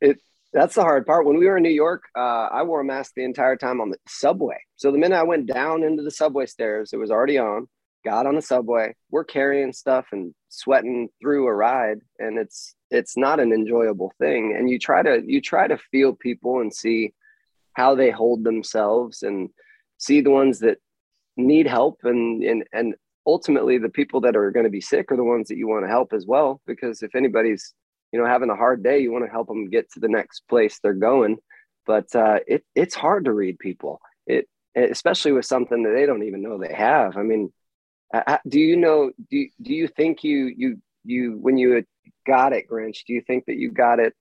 it 0.02 0.20
that's 0.56 0.76
the 0.76 0.82
hard 0.82 1.06
part. 1.06 1.26
When 1.26 1.38
we 1.38 1.48
were 1.48 1.58
in 1.58 1.64
New 1.64 1.70
York, 1.70 2.06
uh, 2.18 2.48
I 2.50 2.64
wore 2.64 2.80
a 2.80 2.86
mask 2.86 3.12
the 3.16 3.26
entire 3.26 3.58
time 3.58 3.82
on 3.82 3.90
the 3.90 3.98
subway. 4.08 4.56
So 4.78 4.90
the 4.90 4.98
minute 4.98 5.18
I 5.18 5.24
went 5.24 5.48
down 5.48 5.84
into 5.84 6.02
the 6.02 6.10
subway 6.10 6.46
stairs, 6.46 6.94
it 6.94 6.98
was 6.98 7.12
already 7.12 7.38
on. 7.38 7.68
Got 8.06 8.26
on 8.26 8.36
the 8.36 8.42
subway. 8.42 8.96
We're 9.12 9.26
carrying 9.26 9.74
stuff 9.74 10.06
and 10.14 10.34
sweating 10.48 11.10
through 11.22 11.48
a 11.48 11.54
ride, 11.54 12.00
and 12.20 12.38
it's 12.38 12.74
it's 12.90 13.18
not 13.18 13.42
an 13.42 13.52
enjoyable 13.52 14.14
thing. 14.18 14.56
And 14.58 14.70
you 14.70 14.80
try 14.80 15.04
to 15.04 15.22
you 15.26 15.42
try 15.42 15.68
to 15.68 15.78
feel 15.92 16.16
people 16.16 16.62
and 16.62 16.74
see 16.74 17.14
how 17.74 17.96
they 17.96 18.12
hold 18.12 18.44
themselves, 18.44 19.24
and 19.24 19.50
see 19.98 20.22
the 20.22 20.30
ones 20.30 20.60
that 20.60 20.78
need 21.36 21.68
help, 21.68 22.00
and 22.04 22.44
and 22.44 22.64
and 22.72 22.96
ultimately 23.28 23.78
the 23.78 23.90
people 23.90 24.22
that 24.22 24.38
are 24.38 24.52
going 24.52 24.66
to 24.66 24.70
be 24.70 24.82
sick 24.82 25.12
are 25.12 25.18
the 25.18 25.24
ones 25.24 25.48
that 25.50 25.58
you 25.58 25.68
want 25.68 25.84
to 25.84 25.90
help 25.90 26.14
as 26.14 26.26
well. 26.26 26.62
Because 26.68 27.02
if 27.02 27.14
anybody's 27.16 27.74
you 28.16 28.22
know 28.22 28.28
having 28.28 28.50
a 28.50 28.56
hard 28.56 28.82
day 28.82 29.00
you 29.00 29.12
want 29.12 29.26
to 29.26 29.30
help 29.30 29.48
them 29.48 29.70
get 29.70 29.92
to 29.92 30.00
the 30.00 30.08
next 30.08 30.44
place 30.48 30.80
they're 30.80 30.94
going. 30.94 31.36
But 31.86 32.16
uh, 32.16 32.40
it, 32.48 32.64
it's 32.74 32.96
hard 32.96 33.26
to 33.26 33.34
read 33.34 33.60
people. 33.60 34.00
It 34.26 34.48
especially 34.74 35.34
with 35.34 35.46
something 35.46 35.84
that 35.84 35.92
they 35.92 36.06
don't 36.06 36.24
even 36.24 36.42
know 36.42 36.58
they 36.58 36.74
have. 36.74 37.18
I 37.18 37.24
mean 37.24 37.52
do 38.48 38.58
you 38.58 38.78
know 38.78 39.12
do 39.30 39.38
you, 39.38 39.50
do 39.62 39.74
you 39.74 39.90
think 39.90 40.24
you 40.24 40.54
you 40.56 40.82
you 41.04 41.38
when 41.42 41.58
you 41.58 41.84
got 42.26 42.54
it 42.54 42.70
grinch 42.70 43.00
do 43.06 43.12
you 43.12 43.22
think 43.22 43.44
that 43.48 43.58
you 43.58 43.70
got 43.70 44.00
it 44.00 44.14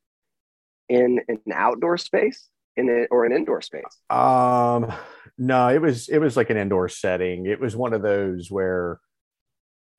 in 0.88 1.20
an 1.28 1.38
outdoor 1.53 1.97
space? 1.97 2.49
In 2.76 2.88
it 2.88 3.07
or 3.12 3.24
an 3.24 3.32
indoor 3.32 3.62
space? 3.62 3.84
Um 4.11 4.92
no 5.38 5.68
it 5.68 5.80
was 5.80 6.09
it 6.09 6.18
was 6.18 6.36
like 6.36 6.51
an 6.51 6.57
indoor 6.57 6.88
setting. 6.88 7.47
It 7.47 7.61
was 7.61 7.76
one 7.76 7.92
of 7.92 8.03
those 8.03 8.51
where 8.51 8.99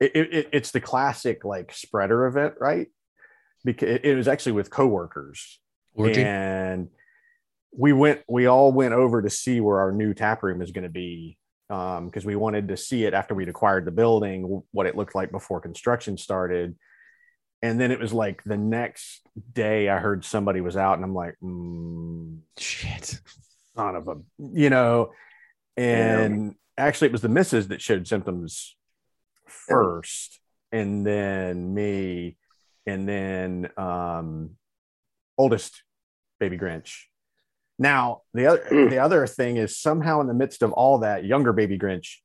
it, 0.00 0.14
it, 0.14 0.48
it's 0.52 0.72
the 0.72 0.80
classic 0.82 1.46
like 1.46 1.72
spreader 1.72 2.26
event 2.26 2.56
right 2.60 2.88
because 3.64 4.00
it 4.02 4.14
was 4.14 4.28
actually 4.28 4.52
with 4.52 4.70
coworkers. 4.70 5.60
Orgy? 5.94 6.22
and 6.22 6.88
we 7.76 7.92
went 7.92 8.20
we 8.28 8.46
all 8.46 8.72
went 8.72 8.94
over 8.94 9.22
to 9.22 9.30
see 9.30 9.60
where 9.60 9.80
our 9.80 9.92
new 9.92 10.14
tap 10.14 10.42
room 10.42 10.62
is 10.62 10.70
going 10.70 10.84
to 10.84 10.90
be 10.90 11.38
Um, 11.70 12.06
because 12.06 12.24
um, 12.24 12.28
we 12.28 12.36
wanted 12.36 12.68
to 12.68 12.76
see 12.76 13.04
it 13.04 13.14
after 13.14 13.34
we'd 13.34 13.48
acquired 13.48 13.84
the 13.84 13.90
building 13.90 14.62
what 14.72 14.86
it 14.86 14.96
looked 14.96 15.14
like 15.14 15.30
before 15.30 15.60
construction 15.60 16.16
started. 16.16 16.76
And 17.62 17.80
then 17.80 17.90
it 17.90 17.98
was 17.98 18.12
like 18.12 18.44
the 18.44 18.56
next 18.56 19.26
day 19.52 19.88
i 19.88 19.98
heard 19.98 20.24
somebody 20.24 20.60
was 20.60 20.76
out 20.76 20.94
and 20.94 21.04
i'm 21.04 21.14
like 21.14 21.34
mm, 21.42 22.38
shit. 22.58 23.20
son 23.74 23.96
of 23.96 24.08
a 24.08 24.16
you 24.38 24.70
know? 24.70 25.12
And 25.76 26.46
yeah. 26.46 26.84
actually 26.84 27.08
it 27.08 27.12
was 27.12 27.22
the 27.22 27.28
missus 27.28 27.68
that 27.68 27.82
showed 27.82 28.06
symptoms 28.06 28.76
first. 29.46 30.40
And 30.72 31.06
then 31.06 31.74
me 31.74 32.36
and 32.86 33.08
then 33.08 33.68
um, 33.76 34.50
oldest 35.36 35.82
baby 36.38 36.58
Grinch. 36.58 37.02
Now 37.78 38.22
the 38.32 38.46
other 38.46 38.64
mm. 38.70 38.90
the 38.90 38.98
other 38.98 39.26
thing 39.26 39.56
is 39.56 39.78
somehow 39.78 40.20
in 40.20 40.26
the 40.26 40.34
midst 40.34 40.62
of 40.62 40.72
all 40.72 40.98
that, 40.98 41.24
younger 41.24 41.52
baby 41.52 41.78
Grinch 41.78 42.16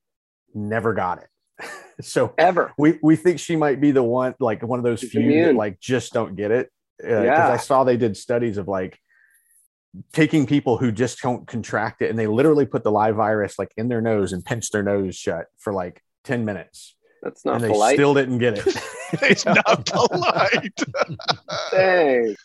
never 0.53 0.93
got 0.93 1.19
it. 1.19 1.67
so 2.01 2.33
ever 2.37 2.73
we 2.77 2.99
we 3.03 3.15
think 3.15 3.39
she 3.39 3.55
might 3.55 3.81
be 3.81 3.91
the 3.91 4.03
one 4.03 4.33
like 4.39 4.63
one 4.63 4.79
of 4.79 4.83
those 4.83 5.01
She's 5.01 5.11
few 5.11 5.21
immune. 5.21 5.47
that 5.47 5.55
like 5.55 5.79
just 5.79 6.13
don't 6.13 6.35
get 6.35 6.51
it. 6.51 6.69
Uh, 7.03 7.21
yeah, 7.23 7.49
I 7.49 7.57
saw 7.57 7.83
they 7.83 7.97
did 7.97 8.15
studies 8.15 8.57
of 8.57 8.67
like 8.67 8.99
taking 10.13 10.45
people 10.45 10.77
who 10.77 10.91
just 10.91 11.21
don't 11.21 11.45
contract 11.47 12.01
it 12.01 12.09
and 12.09 12.17
they 12.17 12.27
literally 12.27 12.65
put 12.65 12.83
the 12.83 12.91
live 12.91 13.15
virus 13.15 13.59
like 13.59 13.71
in 13.75 13.89
their 13.89 14.01
nose 14.01 14.31
and 14.31 14.45
pinch 14.45 14.69
their 14.71 14.83
nose 14.83 15.15
shut 15.15 15.47
for 15.57 15.73
like 15.73 16.01
10 16.23 16.45
minutes 16.45 16.95
that's 17.21 17.45
not 17.45 17.61
and 17.61 17.71
polite. 17.71 17.91
They 17.91 17.95
still 17.95 18.13
didn't 18.13 18.39
get 18.39 18.57
it. 18.57 18.65
it's 19.21 19.45
not 19.45 19.85
polite. 19.85 20.79
Dang. 21.71 22.35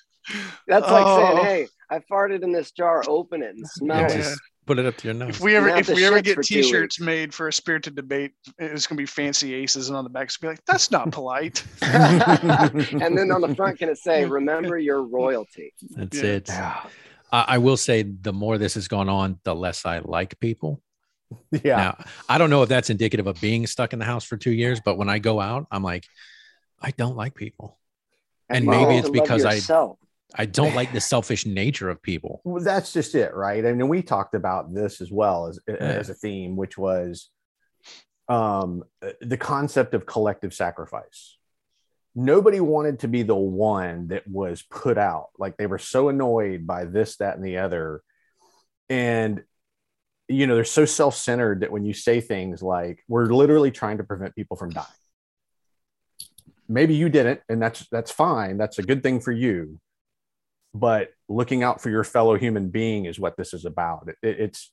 That's 0.66 0.90
like 0.90 1.06
oh. 1.06 1.36
saying, 1.36 1.44
"Hey, 1.44 1.68
I 1.90 2.00
farted 2.00 2.42
in 2.42 2.52
this 2.52 2.72
jar. 2.72 3.02
Open 3.08 3.42
it 3.42 3.54
and 3.54 3.66
smell 3.66 4.00
yeah, 4.00 4.06
it." 4.08 4.16
Just 4.16 4.40
put 4.66 4.78
it 4.78 4.86
up 4.86 4.96
to 4.96 5.08
your 5.08 5.14
nose. 5.14 5.30
If 5.30 5.40
we 5.40 5.54
ever, 5.54 5.68
if 5.68 5.88
we 5.88 6.04
ever 6.04 6.20
get 6.20 6.42
T-shirts 6.42 7.00
made 7.00 7.32
for 7.32 7.48
a 7.48 7.52
spirited 7.52 7.94
debate, 7.94 8.32
it's 8.58 8.86
gonna 8.86 8.98
be 8.98 9.06
fancy 9.06 9.54
aces, 9.54 9.88
and 9.88 9.96
on 9.96 10.04
the 10.04 10.10
back 10.10 10.24
it's 10.24 10.36
gonna 10.36 10.52
be 10.52 10.56
like, 10.56 10.64
"That's 10.66 10.90
not 10.90 11.12
polite." 11.12 11.64
and 11.82 13.16
then 13.16 13.30
on 13.30 13.40
the 13.40 13.54
front, 13.56 13.78
can 13.78 13.88
it 13.88 13.98
say, 13.98 14.24
"Remember 14.24 14.76
your 14.78 15.02
royalty"? 15.02 15.72
That's 15.90 16.18
yeah. 16.18 16.24
it. 16.24 16.50
I 17.32 17.58
will 17.58 17.76
say, 17.76 18.02
the 18.02 18.32
more 18.32 18.56
this 18.56 18.74
has 18.74 18.88
gone 18.88 19.08
on, 19.08 19.40
the 19.44 19.54
less 19.54 19.84
I 19.84 19.98
like 19.98 20.38
people. 20.40 20.80
Yeah. 21.64 21.76
Now, 21.76 22.04
I 22.28 22.38
don't 22.38 22.50
know 22.50 22.62
if 22.62 22.68
that's 22.68 22.90
indicative 22.90 23.26
of 23.26 23.40
being 23.40 23.66
stuck 23.66 23.92
in 23.92 23.98
the 23.98 24.04
house 24.04 24.24
for 24.24 24.36
two 24.36 24.52
years, 24.52 24.80
but 24.84 24.96
when 24.96 25.08
I 25.08 25.18
go 25.18 25.40
out, 25.40 25.66
I'm 25.70 25.82
like, 25.82 26.04
I 26.80 26.90
don't 26.92 27.16
like 27.16 27.34
people. 27.34 27.78
And, 28.48 28.58
and 28.58 28.66
maybe 28.66 28.96
it's 28.96 29.10
because 29.10 29.44
I 29.44 29.58
I 30.34 30.44
don't 30.46 30.74
like 30.74 30.92
the 30.92 31.00
selfish 31.00 31.46
nature 31.46 31.88
of 31.88 32.02
people. 32.02 32.40
Well, 32.44 32.62
that's 32.62 32.92
just 32.92 33.14
it, 33.14 33.34
right? 33.34 33.64
I 33.64 33.72
mean, 33.72 33.88
we 33.88 34.02
talked 34.02 34.34
about 34.34 34.74
this 34.74 35.00
as 35.00 35.10
well 35.10 35.46
as, 35.46 35.58
yeah. 35.68 35.74
as 35.74 36.10
a 36.10 36.14
theme, 36.14 36.56
which 36.56 36.76
was 36.76 37.30
um, 38.28 38.82
the 39.20 39.36
concept 39.36 39.94
of 39.94 40.06
collective 40.06 40.52
sacrifice. 40.54 41.36
Nobody 42.14 42.60
wanted 42.60 43.00
to 43.00 43.08
be 43.08 43.22
the 43.22 43.36
one 43.36 44.08
that 44.08 44.26
was 44.26 44.62
put 44.62 44.96
out. 44.96 45.28
Like 45.38 45.56
they 45.56 45.66
were 45.66 45.78
so 45.78 46.08
annoyed 46.08 46.66
by 46.66 46.84
this, 46.86 47.16
that, 47.18 47.36
and 47.36 47.44
the 47.44 47.58
other. 47.58 48.02
And 48.88 49.42
you 50.28 50.46
know 50.46 50.54
they're 50.54 50.64
so 50.64 50.84
self-centered 50.84 51.60
that 51.60 51.70
when 51.70 51.84
you 51.84 51.92
say 51.92 52.20
things 52.20 52.62
like 52.62 53.04
we're 53.08 53.26
literally 53.26 53.70
trying 53.70 53.98
to 53.98 54.04
prevent 54.04 54.34
people 54.34 54.56
from 54.56 54.70
dying. 54.70 54.86
Maybe 56.68 56.94
you 56.94 57.08
didn't 57.08 57.40
and 57.48 57.62
that's 57.62 57.86
that's 57.90 58.10
fine. 58.10 58.56
That's 58.56 58.78
a 58.78 58.82
good 58.82 59.02
thing 59.02 59.20
for 59.20 59.32
you. 59.32 59.78
But 60.74 61.10
looking 61.28 61.62
out 61.62 61.80
for 61.80 61.90
your 61.90 62.04
fellow 62.04 62.36
human 62.36 62.68
being 62.70 63.06
is 63.06 63.18
what 63.18 63.36
this 63.36 63.54
is 63.54 63.64
about. 63.64 64.08
It, 64.08 64.16
it, 64.22 64.40
it's 64.40 64.70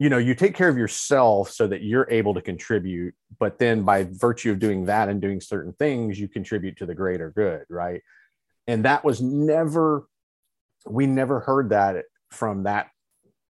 you 0.00 0.08
know 0.08 0.18
you 0.18 0.34
take 0.34 0.56
care 0.56 0.68
of 0.68 0.76
yourself 0.76 1.50
so 1.50 1.68
that 1.68 1.82
you're 1.82 2.08
able 2.10 2.34
to 2.34 2.40
contribute 2.40 3.14
but 3.38 3.58
then 3.58 3.82
by 3.82 4.08
virtue 4.10 4.50
of 4.50 4.58
doing 4.58 4.86
that 4.86 5.08
and 5.08 5.20
doing 5.20 5.40
certain 5.40 5.74
things 5.74 6.18
you 6.18 6.26
contribute 6.26 6.78
to 6.78 6.86
the 6.86 6.94
greater 6.94 7.30
good 7.30 7.64
right? 7.68 8.02
And 8.66 8.84
that 8.84 9.04
was 9.04 9.20
never 9.20 10.08
we 10.86 11.06
never 11.06 11.40
heard 11.40 11.70
that 11.70 12.04
from 12.30 12.64
that 12.64 12.88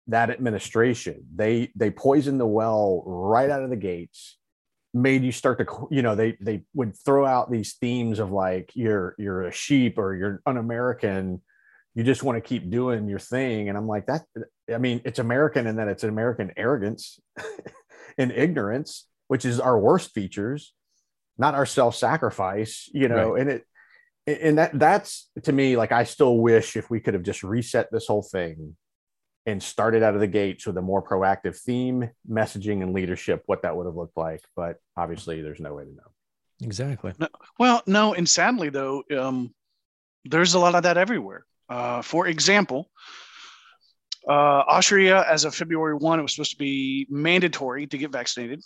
that 0.08 0.30
administration. 0.30 1.26
They 1.34 1.70
they 1.76 1.90
poisoned 1.90 2.40
the 2.40 2.46
well 2.46 3.02
right 3.06 3.50
out 3.50 3.62
of 3.62 3.70
the 3.70 3.76
gates. 3.76 4.36
made 4.92 5.22
you 5.22 5.30
start 5.32 5.58
to 5.58 5.88
you 5.90 6.02
know 6.02 6.14
they 6.16 6.36
they 6.40 6.62
would 6.74 6.96
throw 6.96 7.24
out 7.24 7.50
these 7.50 7.74
themes 7.74 8.18
of 8.18 8.32
like 8.32 8.72
you're 8.74 9.14
you're 9.18 9.42
a 9.42 9.52
sheep 9.52 9.98
or 9.98 10.16
you're 10.16 10.42
un-american 10.46 11.40
you 11.94 12.02
just 12.02 12.22
want 12.24 12.36
to 12.36 12.40
keep 12.40 12.68
doing 12.70 13.08
your 13.08 13.20
thing 13.20 13.68
and 13.68 13.78
i'm 13.78 13.86
like 13.86 14.06
that 14.06 14.22
i 14.74 14.78
mean 14.78 15.00
it's 15.04 15.20
american 15.20 15.68
and 15.68 15.78
then 15.78 15.88
it's 15.88 16.02
an 16.02 16.08
american 16.08 16.50
arrogance 16.56 17.20
and 18.18 18.32
ignorance 18.32 19.06
which 19.28 19.44
is 19.44 19.60
our 19.60 19.78
worst 19.78 20.10
features 20.12 20.74
not 21.38 21.54
our 21.54 21.66
self-sacrifice 21.66 22.88
you 22.92 23.06
know 23.08 23.32
Right. 23.34 23.40
and 23.42 23.50
it 23.50 23.62
and 24.26 24.58
that 24.58 24.76
that's 24.76 25.30
to 25.44 25.52
me 25.52 25.76
like 25.76 25.92
i 25.92 26.02
still 26.04 26.36
wish 26.38 26.76
if 26.76 26.90
we 26.90 26.98
could 27.00 27.14
have 27.14 27.22
just 27.22 27.44
reset 27.44 27.86
this 27.92 28.06
whole 28.08 28.22
thing 28.24 28.76
and 29.50 29.62
started 29.62 30.02
out 30.02 30.14
of 30.14 30.20
the 30.20 30.26
gates 30.26 30.66
with 30.66 30.76
a 30.76 30.82
more 30.82 31.02
proactive 31.02 31.56
theme 31.56 32.08
messaging 32.28 32.82
and 32.82 32.92
leadership 32.92 33.42
what 33.46 33.62
that 33.62 33.76
would 33.76 33.86
have 33.86 33.96
looked 33.96 34.16
like 34.16 34.42
but 34.56 34.76
obviously 34.96 35.42
there's 35.42 35.60
no 35.60 35.74
way 35.74 35.84
to 35.84 35.90
know 35.90 36.10
Exactly. 36.62 37.12
No, 37.18 37.28
Well, 37.58 37.82
no, 37.86 38.14
and 38.14 38.28
sadly 38.28 38.68
though, 38.68 39.02
um, 39.16 39.54
there's 40.24 40.54
a 40.54 40.58
lot 40.58 40.74
of 40.74 40.82
that 40.82 40.98
everywhere. 40.98 41.44
Uh, 41.68 42.02
for 42.02 42.26
example, 42.26 42.90
uh, 44.28 44.32
Austria, 44.68 45.24
as 45.28 45.44
of 45.44 45.54
February 45.54 45.94
one, 45.94 46.18
it 46.18 46.22
was 46.22 46.34
supposed 46.34 46.52
to 46.52 46.58
be 46.58 47.06
mandatory 47.08 47.86
to 47.86 47.96
get 47.96 48.12
vaccinated. 48.12 48.60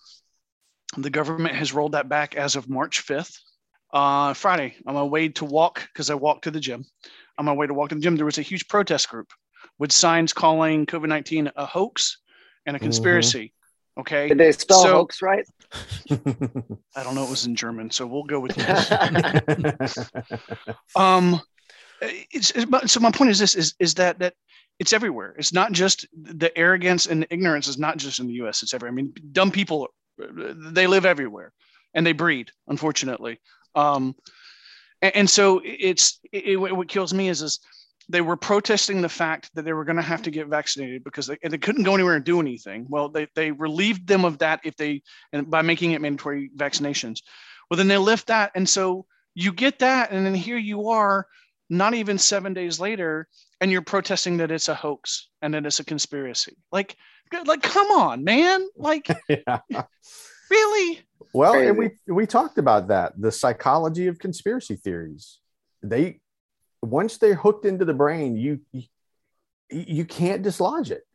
The 0.97 1.11
government 1.11 1.55
has 1.55 1.72
rolled 1.72 1.93
that 1.93 2.09
back 2.09 2.35
as 2.35 2.57
of 2.57 2.68
March 2.68 3.01
fifth. 3.01 3.39
Uh, 3.93 4.35
Friday, 4.35 4.74
on 4.87 4.95
my 4.95 5.05
way 5.05 5.28
to 5.28 5.45
walk 5.45 5.87
because 5.93 6.11
I 6.11 6.14
walked 6.14 6.45
to 6.45 6.51
the 6.51 6.59
gym. 6.59 6.85
On 7.39 7.45
my 7.45 7.53
way 7.53 7.68
to 7.68 7.74
walk 7.74 7.91
to 7.91 7.95
the 7.95 8.01
gym, 8.01 8.16
there 8.16 8.24
was 8.24 8.39
a 8.39 8.43
huge 8.43 8.66
protest 8.66 9.09
group 9.09 9.28
with 9.79 9.93
signs 9.93 10.33
calling 10.33 10.87
COVID 10.87 11.09
nineteen 11.09 11.51
a 11.57 11.66
hoax 11.66 12.18
and 12.66 12.77
a 12.77 12.81
conspiracy. 12.81 13.53
Okay, 13.97 14.29
Did 14.29 14.39
they 14.39 14.53
spell 14.53 14.83
So- 14.83 14.93
hoax 14.93 15.22
right? 15.22 15.47
I 16.11 17.03
don't 17.03 17.14
know. 17.14 17.25
It 17.25 17.31
was 17.31 17.47
in 17.47 17.55
German, 17.57 17.91
so 17.91 18.07
we'll 18.07 18.25
go 18.25 18.41
with 18.41 18.57
yes. 18.57 18.91
um 20.97 21.41
it's, 22.01 22.53
it's 22.55 22.93
so 22.93 23.01
my 23.01 23.11
point 23.11 23.31
is 23.31 23.39
this 23.39 23.55
is 23.55 23.75
is 23.79 23.95
that 23.95 24.18
that 24.18 24.35
it's 24.79 24.93
everywhere 24.93 25.35
it's 25.39 25.53
not 25.53 25.72
just 25.72 26.07
the 26.12 26.57
arrogance 26.59 27.07
and 27.07 27.22
the 27.22 27.33
ignorance 27.33 27.68
is 27.68 27.79
not 27.79 27.97
just 27.97 28.18
in 28.18 28.27
the 28.27 28.35
us 28.35 28.62
it's 28.62 28.75
everywhere 28.75 28.93
i 28.93 28.95
mean 28.95 29.12
dumb 29.33 29.51
people 29.51 29.89
they 30.72 30.87
live 30.87 31.07
everywhere 31.07 31.53
and 31.95 32.05
they 32.05 32.12
breed 32.12 32.51
unfortunately 32.68 33.39
um 33.75 34.14
and, 35.01 35.16
and 35.16 35.31
so 35.31 35.61
it's 35.64 36.18
it, 36.33 36.45
it- 36.47 36.57
what 36.57 36.89
kills 36.89 37.14
me 37.14 37.29
is 37.29 37.41
is 37.43 37.61
they 38.09 38.20
were 38.20 38.36
protesting 38.36 39.00
the 39.00 39.09
fact 39.09 39.50
that 39.55 39.64
they 39.64 39.72
were 39.72 39.84
going 39.84 39.96
to 39.96 40.02
have 40.02 40.22
to 40.22 40.30
get 40.30 40.48
vaccinated 40.48 41.05
because 41.05 41.26
they, 41.26 41.38
and 41.42 41.52
they 41.52 41.59
couldn't 41.59 41.84
go 41.84 41.94
anywhere 41.94 42.16
and 42.16 42.24
do 42.24 42.40
anything. 42.40 42.86
Well 42.88 43.09
they, 43.09 43.26
they 43.34 43.50
relieved 43.50 44.07
them 44.07 44.24
of 44.24 44.38
that 44.38 44.61
if 44.64 44.76
they 44.76 45.02
and 45.32 45.50
by 45.50 45.62
making 45.62 45.92
it 45.92 46.00
mandatory 46.00 46.50
vaccinations. 46.57 47.20
Well 47.70 47.78
then 47.78 47.88
they 47.88 47.98
lift 47.98 48.28
that 48.28 48.52
and 48.55 48.68
so 48.68 49.07
you 49.34 49.52
get 49.52 49.78
that 49.80 50.11
and 50.11 50.24
then 50.24 50.34
here 50.34 50.59
you 50.59 50.88
are 50.90 51.26
not 51.70 51.94
even 51.94 52.18
seven 52.18 52.52
days 52.52 52.78
later 52.78 53.26
and 53.61 53.72
you're 53.72 53.82
protesting 53.82 54.36
that 54.36 54.50
it's 54.50 54.68
a 54.68 54.74
hoax 54.74 55.28
and 55.40 55.55
that 55.55 55.66
it's 55.66 55.80
a 55.80 55.84
conspiracy. 55.84 56.57
Like 56.72 56.96
like 57.46 57.62
come 57.62 57.90
on 57.90 58.22
man. 58.22 58.66
Like 58.76 59.09
yeah. 59.28 59.61
really? 60.50 61.00
Well, 61.32 61.55
and 61.55 61.76
we 61.76 61.90
we 62.07 62.26
talked 62.26 62.59
about 62.59 62.88
that 62.88 63.20
the 63.20 63.32
psychology 63.32 64.07
of 64.07 64.18
conspiracy 64.18 64.76
theories. 64.76 65.40
They 65.82 66.20
once 66.85 67.18
they're 67.18 67.35
hooked 67.35 67.64
into 67.64 67.85
the 67.85 67.95
brain, 67.95 68.37
you 68.37 68.61
you, 69.70 70.05
can't 70.05 70.43
dislodge 70.43 70.91
it. 70.91 71.07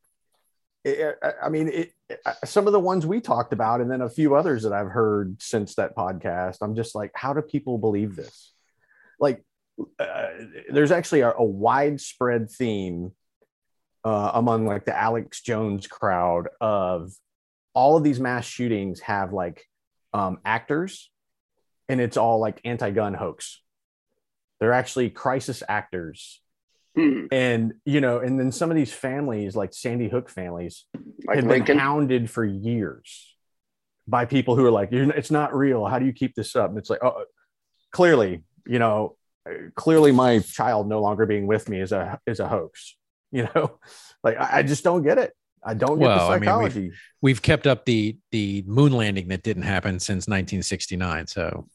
I 1.41 1.49
mean, 1.49 1.69
it, 1.69 1.93
some 2.45 2.67
of 2.67 2.73
the 2.73 2.79
ones 2.79 3.05
we 3.05 3.21
talked 3.21 3.53
about, 3.53 3.81
and 3.81 3.91
then 3.91 4.01
a 4.01 4.09
few 4.09 4.35
others 4.35 4.63
that 4.63 4.73
I've 4.73 4.87
heard 4.87 5.41
since 5.41 5.75
that 5.75 5.95
podcast. 5.95 6.57
I'm 6.61 6.75
just 6.75 6.95
like, 6.95 7.11
how 7.13 7.33
do 7.33 7.41
people 7.41 7.77
believe 7.77 8.15
this? 8.15 8.53
Like, 9.19 9.43
uh, 9.99 10.27
there's 10.69 10.91
actually 10.91 11.21
a, 11.21 11.31
a 11.31 11.43
widespread 11.43 12.49
theme 12.49 13.11
uh, 14.03 14.31
among 14.33 14.65
like 14.65 14.85
the 14.85 14.97
Alex 14.97 15.41
Jones 15.41 15.87
crowd 15.87 16.47
of 16.59 17.11
all 17.73 17.97
of 17.97 18.03
these 18.03 18.19
mass 18.19 18.45
shootings 18.45 19.01
have 19.01 19.33
like 19.33 19.65
um, 20.13 20.39
actors, 20.45 21.11
and 21.87 22.01
it's 22.01 22.17
all 22.17 22.39
like 22.39 22.61
anti-gun 22.65 23.13
hoax. 23.13 23.61
They're 24.59 24.73
actually 24.73 25.09
crisis 25.09 25.63
actors, 25.67 26.41
Hmm. 26.95 27.27
and 27.31 27.73
you 27.85 28.01
know, 28.01 28.19
and 28.19 28.39
then 28.39 28.51
some 28.51 28.71
of 28.71 28.75
these 28.75 28.91
families, 28.91 29.55
like 29.55 29.73
Sandy 29.73 30.09
Hook 30.09 30.29
families, 30.29 30.85
Like 31.25 31.35
had 31.37 31.45
Lincoln. 31.45 31.77
been 31.77 31.79
hounded 31.79 32.29
for 32.29 32.43
years 32.43 33.35
by 34.07 34.25
people 34.25 34.55
who 34.55 34.65
are 34.65 34.71
like, 34.71 34.91
"You're- 34.91 35.13
"It's 35.15 35.31
not 35.31 35.55
real. 35.55 35.85
How 35.85 35.99
do 35.99 36.05
you 36.05 36.13
keep 36.13 36.33
this 36.35 36.55
up?" 36.55 36.69
And 36.69 36.77
it's 36.79 36.89
like, 36.89 37.03
oh, 37.03 37.25
clearly, 37.91 38.43
you 38.65 38.79
know, 38.79 39.15
clearly, 39.75 40.11
my 40.11 40.39
child 40.39 40.87
no 40.89 40.99
longer 41.01 41.25
being 41.25 41.47
with 41.47 41.69
me 41.69 41.79
is 41.79 41.91
a 41.91 42.19
is 42.25 42.39
a 42.39 42.47
hoax. 42.47 42.95
You 43.31 43.47
know, 43.53 43.77
like 44.23 44.37
I, 44.39 44.49
I 44.59 44.63
just 44.63 44.83
don't 44.83 45.03
get 45.03 45.19
it. 45.19 45.33
I 45.63 45.75
don't 45.75 45.99
get 45.99 46.07
Well, 46.07 46.17
the 46.17 46.23
I 46.23 46.27
mean, 46.29 46.39
we've- 46.39 46.45
psychology. 46.47 46.91
We've 47.21 47.41
kept 47.43 47.67
up 47.67 47.85
the 47.85 48.17
the 48.31 48.63
moon 48.65 48.91
landing 48.91 49.27
that 49.27 49.43
didn't 49.43 49.63
happen 49.63 49.99
since 49.99 50.27
1969. 50.27 51.27
So, 51.27 51.67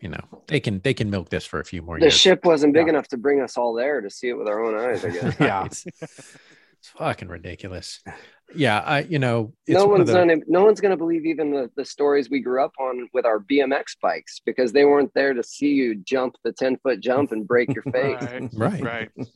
you 0.00 0.08
know, 0.08 0.42
they 0.46 0.60
can 0.60 0.80
they 0.80 0.94
can 0.94 1.10
milk 1.10 1.28
this 1.30 1.44
for 1.46 1.58
a 1.60 1.64
few 1.64 1.82
more 1.82 1.98
the 1.98 2.04
years. 2.06 2.14
The 2.14 2.18
ship 2.18 2.44
wasn't 2.44 2.74
big 2.74 2.86
Yeah. 2.86 2.90
enough 2.94 3.08
to 3.08 3.16
bring 3.16 3.40
us 3.40 3.56
all 3.56 3.72
there 3.74 4.00
to 4.00 4.10
see 4.10 4.28
it 4.28 4.34
with 4.34 4.48
our 4.48 4.62
own 4.64 4.78
eyes, 4.78 5.04
I 5.04 5.10
guess. 5.10 5.36
yeah. 5.40 5.64
It's, 5.64 5.86
it's 5.86 6.88
fucking 6.98 7.28
ridiculous. 7.28 8.02
Yeah, 8.54 8.78
I 8.80 9.00
you 9.00 9.18
know, 9.18 9.54
it's 9.66 9.74
no 9.74 9.86
one 9.86 10.00
of 10.02 10.06
one's 10.06 10.10
the, 10.10 10.18
gonna 10.18 10.36
no 10.46 10.64
one's 10.64 10.80
gonna 10.80 10.96
believe 10.96 11.24
even 11.26 11.50
the, 11.50 11.70
the 11.76 11.84
stories 11.84 12.30
we 12.30 12.40
grew 12.40 12.62
up 12.62 12.72
on 12.78 13.08
with 13.12 13.26
our 13.26 13.40
BMX 13.40 13.96
bikes 14.00 14.40
because 14.46 14.72
they 14.72 14.84
weren't 14.84 15.12
there 15.14 15.34
to 15.34 15.42
see 15.42 15.70
you 15.72 15.96
jump 15.96 16.36
the 16.44 16.52
10 16.52 16.76
foot 16.78 17.00
jump 17.00 17.32
and 17.32 17.46
break 17.48 17.74
your 17.74 17.82
face. 17.92 18.22
right 18.54 18.82
right. 18.82 18.82
right 18.82 19.10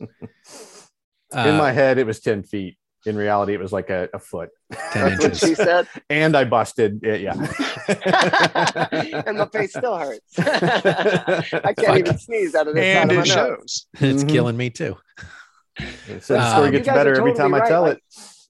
In 1.33 1.39
uh, 1.55 1.59
my 1.59 1.71
head, 1.71 1.97
it 1.99 2.07
was 2.07 2.19
ten 2.19 2.43
feet. 2.43 2.77
In 3.07 3.17
reality, 3.17 3.55
it 3.55 3.61
was 3.61 3.73
like 3.73 3.89
a, 3.91 4.09
a 4.13 4.19
foot. 4.19 4.51
10 4.93 5.09
That's 5.11 5.23
what 5.23 5.37
she 5.37 5.47
inches. 5.51 5.57
said. 5.65 5.89
And 6.11 6.37
I 6.37 6.45
busted 6.45 7.03
it. 7.05 7.23
Yeah. 7.23 7.33
and 9.27 9.39
my 9.39 9.47
face 9.53 9.71
still 9.71 9.97
hurts. 9.97 10.39
I 10.39 11.73
can't 11.77 11.99
even 11.99 12.19
sneeze 12.19 12.55
out 12.55 12.69
of 12.69 12.75
this 12.75 12.85
and 12.85 13.11
it 13.13 13.27
shows 13.27 13.87
It's 14.01 14.25
Mhm. 14.25 14.29
killing 14.29 14.57
me 14.57 14.71
too. 14.71 14.97
So 16.21 16.35
the 16.35 16.41
Um, 16.43 16.51
story 16.53 16.67
You 16.67 16.73
gets 16.73 16.87
better 16.89 17.13
are 17.13 17.17
every 17.17 17.33
totally 17.33 17.51
time 17.51 17.55
I 17.55 17.67
tell 17.69 17.83
like- 17.83 18.03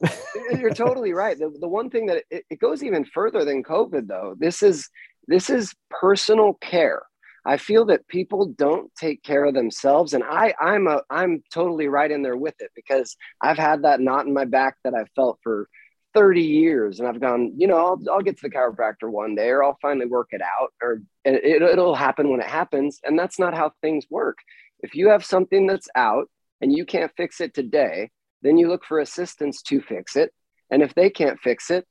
it. 0.03 0.59
You're 0.59 0.75
totally 0.75 1.13
right. 1.13 1.39
The, 1.39 1.55
the 1.61 1.69
one 1.69 1.91
thing 1.91 2.07
that 2.07 2.25
it, 2.31 2.45
it 2.51 2.59
goes 2.59 2.83
even 2.83 3.05
further 3.05 3.45
than 3.45 3.63
COVID, 3.63 4.09
though. 4.09 4.35
This 4.39 4.63
is 4.63 4.89
this 5.29 5.51
is 5.51 5.75
personal 5.91 6.55
care. 6.55 7.03
I 7.45 7.57
feel 7.57 7.87
that 7.87 8.07
people 8.09 8.47
don't 8.47 8.95
take 8.95 9.23
care 9.23 9.45
of 9.45 9.55
themselves, 9.55 10.15
and 10.15 10.23
I 10.25 10.55
I'm 10.61 10.87
a 10.87 11.03
I'm 11.11 11.43
totally 11.53 11.89
right 11.89 12.11
in 12.11 12.23
there 12.23 12.37
with 12.37 12.55
it 12.61 12.71
because 12.75 13.17
I've 13.41 13.59
had 13.59 13.83
that 13.83 14.01
knot 14.01 14.27
in 14.27 14.35
my 14.35 14.45
back 14.45 14.77
that 14.85 14.95
I've 14.95 15.11
felt 15.17 15.39
for 15.43 15.69
30 16.15 16.43
years, 16.43 16.99
and 16.99 17.09
I've 17.09 17.21
gone, 17.21 17.53
you 17.57 17.67
know, 17.67 17.77
I'll, 17.77 18.01
I'll 18.11 18.23
get 18.23 18.37
to 18.39 18.49
the 18.49 18.55
chiropractor 18.55 19.09
one 19.11 19.35
day, 19.35 19.49
or 19.49 19.63
I'll 19.63 19.79
finally 19.81 20.07
work 20.07 20.29
it 20.33 20.43
out, 20.43 20.73
or 20.83 21.03
it, 21.25 21.63
it'll 21.63 21.95
happen 21.95 22.31
when 22.31 22.41
it 22.41 22.49
happens, 22.49 23.01
and 23.05 23.19
that's 23.19 23.39
not 23.39 23.55
how 23.55 23.73
things 23.81 24.07
work. 24.11 24.39
If 24.81 24.95
you 24.95 25.11
have 25.11 25.25
something 25.25 25.67
that's 25.67 25.89
out 25.95 26.29
and 26.61 26.73
you 26.73 26.85
can't 26.85 27.13
fix 27.17 27.41
it 27.41 27.55
today, 27.55 28.11
then 28.43 28.57
you 28.57 28.69
look 28.69 28.85
for 28.85 28.99
assistance 28.99 29.63
to 29.63 29.81
fix 29.81 30.17
it. 30.17 30.33
And 30.71 30.83
if 30.83 30.95
they 30.95 31.11
can't 31.11 31.39
fix 31.41 31.71
it, 31.71 31.87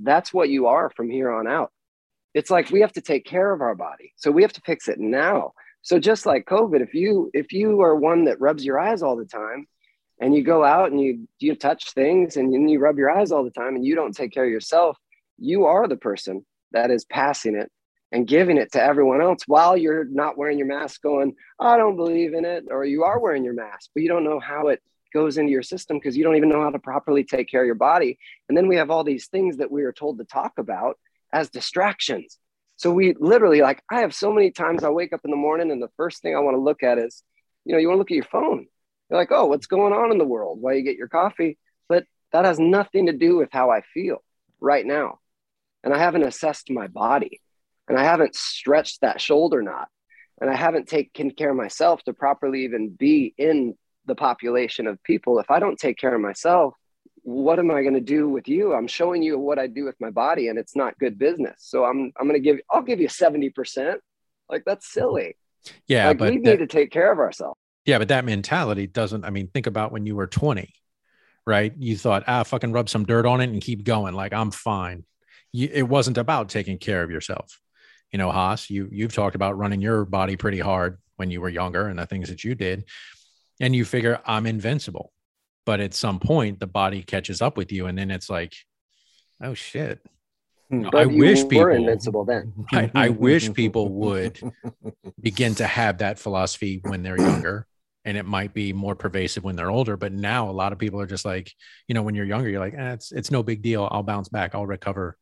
that's 0.00 0.32
what 0.32 0.48
you 0.48 0.66
are 0.66 0.90
from 0.90 1.10
here 1.10 1.30
on 1.30 1.46
out. 1.46 1.70
It's 2.34 2.50
like 2.50 2.70
we 2.70 2.80
have 2.80 2.92
to 2.92 3.00
take 3.00 3.24
care 3.24 3.52
of 3.52 3.60
our 3.60 3.74
body. 3.74 4.12
So 4.16 4.30
we 4.30 4.42
have 4.42 4.52
to 4.54 4.60
fix 4.62 4.88
it 4.88 4.98
now. 4.98 5.52
So 5.82 5.98
just 5.98 6.26
like 6.26 6.46
COVID, 6.46 6.80
if 6.80 6.94
you 6.94 7.30
if 7.32 7.52
you 7.52 7.80
are 7.80 7.96
one 7.96 8.24
that 8.26 8.40
rubs 8.40 8.64
your 8.64 8.78
eyes 8.78 9.02
all 9.02 9.16
the 9.16 9.24
time 9.24 9.66
and 10.20 10.34
you 10.34 10.42
go 10.42 10.64
out 10.64 10.90
and 10.90 11.00
you 11.00 11.28
you 11.38 11.54
touch 11.54 11.92
things 11.92 12.36
and 12.36 12.52
then 12.52 12.68
you 12.68 12.78
rub 12.78 12.98
your 12.98 13.10
eyes 13.10 13.32
all 13.32 13.44
the 13.44 13.50
time 13.50 13.74
and 13.74 13.84
you 13.84 13.94
don't 13.94 14.16
take 14.16 14.32
care 14.32 14.44
of 14.44 14.50
yourself, 14.50 14.98
you 15.38 15.64
are 15.66 15.88
the 15.88 15.96
person 15.96 16.44
that 16.72 16.90
is 16.90 17.04
passing 17.06 17.56
it 17.56 17.70
and 18.12 18.26
giving 18.26 18.56
it 18.56 18.72
to 18.72 18.82
everyone 18.82 19.20
else 19.20 19.42
while 19.46 19.76
you're 19.76 20.04
not 20.04 20.38
wearing 20.38 20.58
your 20.58 20.66
mask 20.66 21.02
going, 21.02 21.34
I 21.60 21.76
don't 21.76 21.96
believe 21.96 22.34
in 22.34 22.44
it, 22.44 22.64
or 22.70 22.84
you 22.84 23.04
are 23.04 23.18
wearing 23.18 23.44
your 23.44 23.54
mask, 23.54 23.90
but 23.94 24.02
you 24.02 24.08
don't 24.08 24.24
know 24.24 24.40
how 24.40 24.68
it 24.68 24.82
goes 25.12 25.38
into 25.38 25.52
your 25.52 25.62
system 25.62 25.98
because 25.98 26.16
you 26.16 26.24
don't 26.24 26.36
even 26.36 26.48
know 26.48 26.62
how 26.62 26.70
to 26.70 26.78
properly 26.78 27.24
take 27.24 27.48
care 27.48 27.62
of 27.62 27.66
your 27.66 27.74
body. 27.74 28.18
And 28.48 28.56
then 28.56 28.68
we 28.68 28.76
have 28.76 28.90
all 28.90 29.04
these 29.04 29.28
things 29.28 29.56
that 29.58 29.70
we 29.70 29.82
are 29.82 29.92
told 29.92 30.18
to 30.18 30.24
talk 30.24 30.52
about 30.58 30.98
as 31.32 31.50
distractions. 31.50 32.38
So 32.76 32.92
we 32.92 33.14
literally 33.18 33.60
like 33.60 33.82
I 33.90 34.00
have 34.00 34.14
so 34.14 34.32
many 34.32 34.50
times 34.50 34.84
I 34.84 34.90
wake 34.90 35.12
up 35.12 35.20
in 35.24 35.30
the 35.30 35.36
morning 35.36 35.70
and 35.70 35.82
the 35.82 35.90
first 35.96 36.22
thing 36.22 36.36
I 36.36 36.40
want 36.40 36.56
to 36.56 36.60
look 36.60 36.82
at 36.82 36.98
is, 36.98 37.22
you 37.64 37.72
know, 37.72 37.78
you 37.78 37.88
want 37.88 37.96
to 37.96 38.00
look 38.00 38.10
at 38.10 38.14
your 38.14 38.24
phone. 38.24 38.66
You're 39.10 39.18
like, 39.18 39.32
oh, 39.32 39.46
what's 39.46 39.66
going 39.66 39.92
on 39.92 40.12
in 40.12 40.18
the 40.18 40.24
world 40.24 40.60
while 40.60 40.74
you 40.74 40.82
get 40.82 40.96
your 40.96 41.08
coffee? 41.08 41.58
But 41.88 42.04
that 42.32 42.44
has 42.44 42.58
nothing 42.58 43.06
to 43.06 43.12
do 43.12 43.36
with 43.36 43.48
how 43.52 43.70
I 43.70 43.80
feel 43.94 44.22
right 44.60 44.84
now. 44.84 45.18
And 45.82 45.94
I 45.94 45.98
haven't 45.98 46.24
assessed 46.24 46.70
my 46.70 46.86
body 46.86 47.40
and 47.88 47.98
I 47.98 48.04
haven't 48.04 48.34
stretched 48.34 49.00
that 49.00 49.20
shoulder 49.20 49.62
knot 49.62 49.88
and 50.40 50.50
I 50.50 50.54
haven't 50.54 50.88
taken 50.88 51.30
care 51.30 51.50
of 51.50 51.56
myself 51.56 52.02
to 52.04 52.12
properly 52.12 52.64
even 52.64 52.90
be 52.90 53.34
in 53.38 53.74
the 54.06 54.14
population 54.14 54.86
of 54.86 55.02
people. 55.02 55.38
If 55.38 55.50
I 55.50 55.58
don't 55.58 55.78
take 55.78 55.98
care 55.98 56.14
of 56.14 56.20
myself, 56.20 56.74
what 57.28 57.58
am 57.58 57.70
I 57.70 57.82
going 57.82 57.92
to 57.94 58.00
do 58.00 58.26
with 58.26 58.48
you? 58.48 58.72
I'm 58.72 58.86
showing 58.86 59.22
you 59.22 59.38
what 59.38 59.58
I 59.58 59.66
do 59.66 59.84
with 59.84 59.96
my 60.00 60.08
body 60.08 60.48
and 60.48 60.58
it's 60.58 60.74
not 60.74 60.98
good 60.98 61.18
business. 61.18 61.56
So 61.58 61.84
I'm, 61.84 62.10
I'm 62.18 62.26
going 62.26 62.40
to 62.40 62.44
give, 62.48 62.58
I'll 62.70 62.82
give 62.82 63.00
you 63.00 63.08
70%. 63.08 63.96
Like 64.48 64.62
that's 64.64 64.90
silly. 64.90 65.36
Yeah, 65.86 66.08
like 66.08 66.18
but 66.18 66.30
we 66.30 66.38
that- 66.38 66.50
need 66.50 66.58
to 66.60 66.66
take 66.66 66.90
care 66.90 67.12
of 67.12 67.18
ourselves. 67.18 67.58
yeah, 67.84 67.98
but 67.98 68.08
that 68.08 68.24
mentality 68.24 68.86
doesn't. 68.86 69.26
I 69.26 69.30
mean, 69.30 69.48
think 69.48 69.66
about 69.66 69.92
when 69.92 70.06
you 70.06 70.16
were 70.16 70.26
20, 70.26 70.72
right? 71.46 71.72
You 71.78 71.98
thought, 71.98 72.24
ah, 72.26 72.44
fucking 72.44 72.72
rub 72.72 72.88
some 72.88 73.04
dirt 73.04 73.26
on 73.26 73.42
it 73.42 73.50
and 73.50 73.60
keep 73.60 73.84
going. 73.84 74.14
Like 74.14 74.32
I'm 74.32 74.50
fine. 74.50 75.04
You, 75.52 75.68
it 75.70 75.82
wasn't 75.82 76.16
about 76.16 76.48
taking 76.48 76.78
care 76.78 77.02
of 77.02 77.10
yourself. 77.10 77.60
You 78.10 78.18
know, 78.18 78.30
Haas, 78.30 78.70
you 78.70 78.88
you've 78.90 79.12
talked 79.12 79.34
about 79.34 79.58
running 79.58 79.82
your 79.82 80.06
body 80.06 80.36
pretty 80.36 80.60
hard 80.60 80.96
when 81.16 81.30
you 81.30 81.42
were 81.42 81.50
younger 81.50 81.88
and 81.88 81.98
the 81.98 82.06
things 82.06 82.30
that 82.30 82.42
you 82.42 82.54
did, 82.54 82.84
and 83.60 83.76
you 83.76 83.84
figure 83.84 84.18
I'm 84.24 84.46
invincible. 84.46 85.12
But 85.68 85.80
at 85.80 85.92
some 85.92 86.18
point, 86.18 86.60
the 86.60 86.66
body 86.66 87.02
catches 87.02 87.42
up 87.42 87.58
with 87.58 87.70
you, 87.72 87.88
and 87.88 87.98
then 87.98 88.10
it's 88.10 88.30
like, 88.30 88.54
oh 89.42 89.52
shit. 89.52 90.00
Hmm. 90.70 90.80
No, 90.80 90.90
I 90.94 91.04
wish 91.04 91.42
were 91.42 91.48
people 91.50 91.68
invincible 91.68 92.24
then. 92.24 92.54
I, 92.72 92.90
I 92.94 93.08
wish 93.10 93.52
people 93.52 93.90
would 93.90 94.40
begin 95.20 95.54
to 95.56 95.66
have 95.66 95.98
that 95.98 96.18
philosophy 96.18 96.80
when 96.84 97.02
they're 97.02 97.20
younger 97.20 97.66
and 98.06 98.16
it 98.16 98.24
might 98.24 98.54
be 98.54 98.72
more 98.72 98.94
pervasive 98.94 99.44
when 99.44 99.56
they're 99.56 99.70
older 99.70 99.98
but 99.98 100.10
now 100.10 100.48
a 100.48 100.52
lot 100.52 100.72
of 100.72 100.78
people 100.78 101.02
are 101.02 101.06
just 101.06 101.26
like 101.26 101.52
you 101.86 101.94
know 101.94 102.02
when 102.02 102.14
you're 102.14 102.24
younger 102.24 102.48
you're 102.48 102.60
like 102.60 102.72
eh, 102.72 102.92
it's 102.92 103.12
it's 103.12 103.30
no 103.30 103.42
big 103.42 103.60
deal 103.60 103.86
i'll 103.90 104.04
bounce 104.04 104.30
back 104.30 104.54
i'll 104.54 104.66
recover 104.66 105.18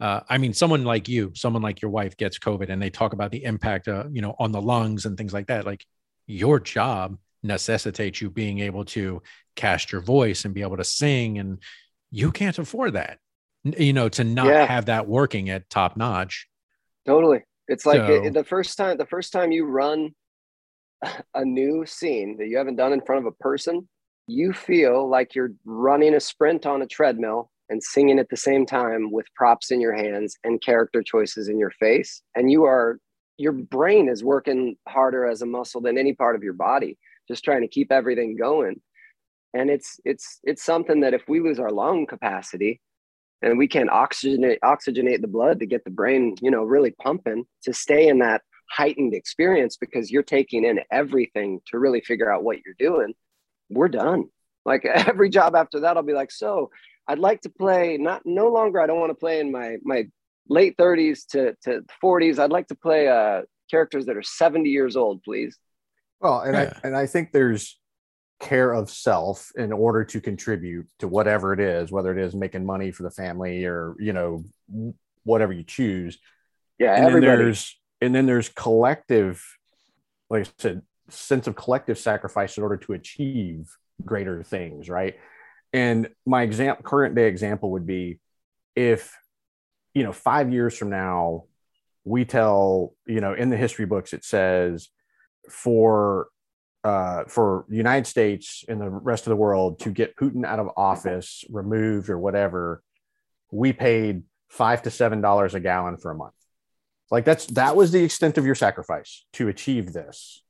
uh, 0.00 0.20
i 0.28 0.36
mean 0.36 0.52
someone 0.52 0.84
like 0.84 1.08
you 1.08 1.32
someone 1.34 1.62
like 1.62 1.80
your 1.80 1.90
wife 1.90 2.16
gets 2.18 2.38
covid 2.38 2.68
and 2.68 2.82
they 2.82 2.90
talk 2.90 3.14
about 3.14 3.30
the 3.30 3.44
impact 3.44 3.88
uh, 3.88 4.04
you 4.10 4.20
know 4.20 4.34
on 4.38 4.52
the 4.52 4.60
lungs 4.60 5.06
and 5.06 5.16
things 5.16 5.32
like 5.32 5.46
that 5.46 5.64
like 5.64 5.86
your 6.26 6.60
job 6.60 7.16
necessitates 7.48 8.20
you 8.20 8.30
being 8.30 8.60
able 8.60 8.84
to 8.84 9.20
cast 9.56 9.90
your 9.90 10.00
voice 10.00 10.44
and 10.44 10.54
be 10.54 10.62
able 10.62 10.76
to 10.76 10.84
sing 10.84 11.38
and 11.38 11.58
you 12.12 12.30
can't 12.30 12.58
afford 12.60 12.92
that 12.92 13.18
you 13.64 13.92
know 13.92 14.08
to 14.08 14.22
not 14.22 14.46
Yeah. 14.46 14.64
have 14.66 14.86
that 14.86 15.08
working 15.08 15.50
at 15.50 15.68
top 15.68 15.96
notch 15.96 16.46
Totally. 17.06 17.42
It's 17.66 17.86
like 17.86 18.00
So- 18.06 18.24
it- 18.24 18.34
the 18.34 18.44
first 18.44 18.76
time 18.78 18.96
the 18.98 19.06
first 19.06 19.32
time 19.32 19.50
you 19.50 19.64
run 19.64 20.14
a 21.34 21.44
new 21.44 21.84
scene 21.86 22.36
that 22.38 22.46
you 22.48 22.56
haven't 22.58 22.76
done 22.76 22.92
in 22.92 23.00
front 23.00 23.20
of 23.24 23.32
a 23.32 23.36
person, 23.42 23.88
you 24.26 24.52
feel 24.52 25.08
like 25.08 25.34
you're 25.34 25.52
running 25.64 26.14
a 26.14 26.20
sprint 26.20 26.66
on 26.66 26.82
a 26.82 26.86
treadmill 26.86 27.50
and 27.70 27.82
singing 27.82 28.18
at 28.18 28.28
the 28.28 28.36
same 28.36 28.66
time 28.66 29.10
with 29.10 29.26
props 29.34 29.70
in 29.70 29.80
your 29.80 29.94
hands 29.94 30.36
and 30.44 30.60
character 30.60 31.02
choices 31.02 31.48
in 31.48 31.58
your 31.58 31.70
face 31.70 32.22
and 32.34 32.50
you 32.50 32.64
are 32.64 32.98
your 33.40 33.52
brain 33.52 34.08
is 34.08 34.24
working 34.24 34.76
harder 34.88 35.24
as 35.24 35.42
a 35.42 35.46
muscle 35.46 35.80
than 35.80 35.96
any 35.96 36.12
part 36.12 36.34
of 36.34 36.42
your 36.42 36.52
body 36.54 36.98
just 37.28 37.44
trying 37.44 37.62
to 37.62 37.68
keep 37.68 37.92
everything 37.92 38.36
going. 38.36 38.80
And 39.54 39.70
it's 39.70 40.00
it's 40.04 40.40
it's 40.42 40.64
something 40.64 41.00
that 41.00 41.14
if 41.14 41.22
we 41.28 41.40
lose 41.40 41.58
our 41.58 41.70
lung 41.70 42.06
capacity 42.06 42.80
and 43.42 43.58
we 43.58 43.68
can't 43.68 43.90
oxygenate 43.90 44.58
oxygenate 44.64 45.20
the 45.20 45.28
blood 45.28 45.60
to 45.60 45.66
get 45.66 45.84
the 45.84 45.90
brain 45.90 46.34
you 46.40 46.50
know 46.50 46.64
really 46.64 46.90
pumping 46.90 47.44
to 47.62 47.72
stay 47.72 48.08
in 48.08 48.18
that 48.18 48.42
heightened 48.70 49.14
experience 49.14 49.76
because 49.76 50.10
you're 50.10 50.22
taking 50.22 50.64
in 50.64 50.80
everything 50.90 51.60
to 51.66 51.78
really 51.78 52.00
figure 52.00 52.30
out 52.30 52.44
what 52.44 52.58
you're 52.64 52.74
doing 52.78 53.14
we're 53.70 53.88
done. 53.88 54.24
Like 54.64 54.84
every 54.86 55.30
job 55.30 55.54
after 55.54 55.80
that 55.80 55.96
i'll 55.96 56.02
be 56.02 56.12
like 56.12 56.30
so 56.30 56.70
i'd 57.08 57.18
like 57.18 57.40
to 57.42 57.50
play 57.50 57.96
not 57.96 58.22
no 58.24 58.48
longer 58.48 58.80
i 58.80 58.86
don't 58.86 59.00
want 59.00 59.10
to 59.10 59.14
play 59.14 59.40
in 59.40 59.50
my 59.50 59.76
my 59.82 60.06
late 60.50 60.76
30s 60.76 61.26
to, 61.28 61.54
to 61.62 61.82
40s 62.02 62.38
i'd 62.38 62.50
like 62.50 62.66
to 62.68 62.74
play 62.74 63.08
uh 63.08 63.42
characters 63.70 64.06
that 64.06 64.16
are 64.16 64.22
70 64.22 64.68
years 64.68 64.96
old 64.96 65.22
please 65.22 65.58
Well, 66.20 66.40
and 66.40 66.54
Yeah. 66.54 66.72
I 66.82 66.86
and 66.86 66.96
I 66.96 67.06
think 67.06 67.32
there's 67.32 67.78
care 68.40 68.72
of 68.72 68.88
self 68.88 69.50
in 69.56 69.72
order 69.72 70.04
to 70.04 70.20
contribute 70.20 70.86
to 71.00 71.08
whatever 71.08 71.52
it 71.52 71.60
is, 71.60 71.90
whether 71.90 72.16
it 72.16 72.22
is 72.22 72.34
making 72.34 72.64
money 72.64 72.90
for 72.92 73.02
the 73.02 73.10
family 73.10 73.64
or 73.64 73.94
you 73.98 74.12
know 74.12 74.44
whatever 75.24 75.52
you 75.52 75.64
choose. 75.64 76.18
yeah 76.78 76.96
And 76.96 77.14
then 77.14 77.20
there's 77.20 77.78
and 78.00 78.14
then 78.14 78.26
there's 78.26 78.48
collective, 78.48 79.44
like 80.30 80.46
I 80.46 80.50
said, 80.58 80.82
sense 81.08 81.46
of 81.46 81.56
collective 81.56 81.98
sacrifice 81.98 82.56
in 82.56 82.62
order 82.62 82.76
to 82.76 82.92
achieve 82.92 83.76
greater 84.04 84.42
things, 84.42 84.88
right? 84.88 85.16
And 85.72 86.08
my 86.24 86.42
example, 86.42 86.84
current 86.84 87.14
day 87.14 87.28
example 87.28 87.72
would 87.72 87.86
be 87.86 88.20
if 88.76 89.16
you 89.94 90.02
know 90.04 90.12
five 90.12 90.52
years 90.52 90.76
from 90.76 90.90
now 90.90 91.44
we 92.04 92.24
tell 92.24 92.94
you 93.06 93.20
know 93.20 93.34
in 93.34 93.50
the 93.50 93.56
history 93.56 93.84
books 93.84 94.12
it 94.12 94.24
says 94.24 94.88
for 95.50 96.28
uh, 96.84 97.24
for 97.26 97.64
the 97.68 97.76
United 97.76 98.06
States 98.06 98.64
and 98.68 98.80
the 98.80 98.88
rest 98.88 99.26
of 99.26 99.30
the 99.30 99.36
world 99.36 99.80
to 99.80 99.90
get 99.90 100.16
Putin 100.16 100.44
out 100.46 100.58
of 100.58 100.70
office, 100.76 101.44
removed 101.50 102.08
or 102.08 102.18
whatever, 102.18 102.82
we 103.50 103.72
paid 103.72 104.22
five 104.48 104.82
to 104.82 104.90
seven 104.90 105.20
dollars 105.20 105.54
a 105.54 105.60
gallon 105.60 105.96
for 105.96 106.10
a 106.10 106.14
month. 106.14 106.34
Like 107.10 107.24
that's 107.24 107.46
that 107.46 107.74
was 107.76 107.90
the 107.92 108.04
extent 108.04 108.38
of 108.38 108.46
your 108.46 108.54
sacrifice 108.54 109.24
to 109.34 109.48
achieve 109.48 109.92
this. 109.92 110.42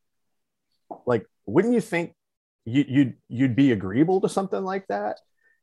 Like, 1.06 1.26
wouldn't 1.46 1.74
you 1.74 1.80
think 1.80 2.14
you, 2.64 2.84
you'd 2.86 3.14
you'd 3.28 3.56
be 3.56 3.72
agreeable 3.72 4.20
to 4.20 4.28
something 4.28 4.62
like 4.62 4.86
that? 4.88 5.18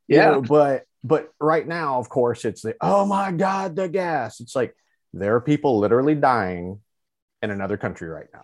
You 0.08 0.18
Yeah. 0.18 0.32
know, 0.32 0.42
but 0.42 0.84
but 1.04 1.30
right 1.40 1.68
now, 1.68 2.00
of 2.00 2.10
course, 2.10 2.46
it's 2.46 2.62
the 2.62 2.76
oh 2.82 3.06
my 3.06 3.32
god, 3.32 3.76
the 3.76 3.88
gas. 3.88 4.40
It's 4.40 4.56
like 4.56 4.76
there 5.14 5.36
are 5.36 5.42
people 5.42 5.80
literally 5.80 6.16
dying 6.16 6.82
in 7.42 7.52
another 7.52 7.78
country 7.78 8.10
right 8.10 8.28
now 8.34 8.44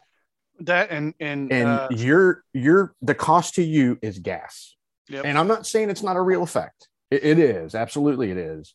That 0.66 0.92
and 0.92 1.14
and, 1.20 1.52
and 1.52 1.68
uh, 1.68 1.88
your 1.92 2.44
your 2.54 2.96
the 3.02 3.16
cost 3.16 3.56
to 3.56 3.64
you 3.64 3.98
is 4.02 4.20
gas. 4.20 4.76
Yep. 5.10 5.26
and 5.26 5.38
i'm 5.38 5.48
not 5.48 5.68
saying 5.68 5.90
it's 5.90 6.04
not 6.04 6.16
a 6.16 6.22
real 6.22 6.44
effect. 6.44 6.88
It, 7.10 7.24
it 7.24 7.40
is. 7.40 7.76
Absolutely 7.76 8.32
it 8.32 8.38
is. 8.38 8.74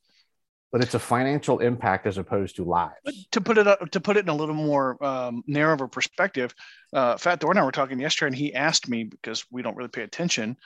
But 0.73 0.83
it's 0.83 0.95
a 0.95 0.99
financial 0.99 1.61
impact 1.61 2.07
as 2.07 2.19
opposed 2.19 2.57
to 2.57 2.65
lives. 2.65 2.97
But 3.05 3.15
to 3.33 3.41
put 3.41 3.57
it 3.57 3.67
up, 3.67 3.91
to 3.93 4.01
put 4.01 4.17
it 4.17 4.21
in 4.21 4.29
a 4.29 4.35
little 4.35 4.55
more 4.55 5.03
um, 5.03 5.43
narrower 5.47 5.89
perspective, 5.89 6.55
uh, 6.93 7.17
Fat 7.17 7.41
Thor 7.41 7.51
and 7.51 7.59
I 7.59 7.65
were 7.65 7.73
talking 7.73 7.99
yesterday, 7.99 8.27
and 8.27 8.37
he 8.37 8.55
asked 8.55 8.89
me 8.89 9.05
because 9.05 9.47
we 9.51 9.63
don't 9.63 9.77
really 9.77 9.89
pay 9.89 10.03
attention 10.03 10.57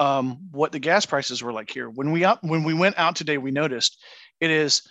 um, 0.00 0.48
what 0.50 0.72
the 0.72 0.78
gas 0.78 1.06
prices 1.06 1.42
were 1.42 1.52
like 1.52 1.70
here. 1.70 1.88
When 1.88 2.10
we 2.10 2.24
out 2.24 2.42
when 2.42 2.64
we 2.64 2.74
went 2.74 2.98
out 2.98 3.14
today, 3.14 3.38
we 3.38 3.50
noticed 3.50 4.02
it 4.40 4.50
is 4.50 4.82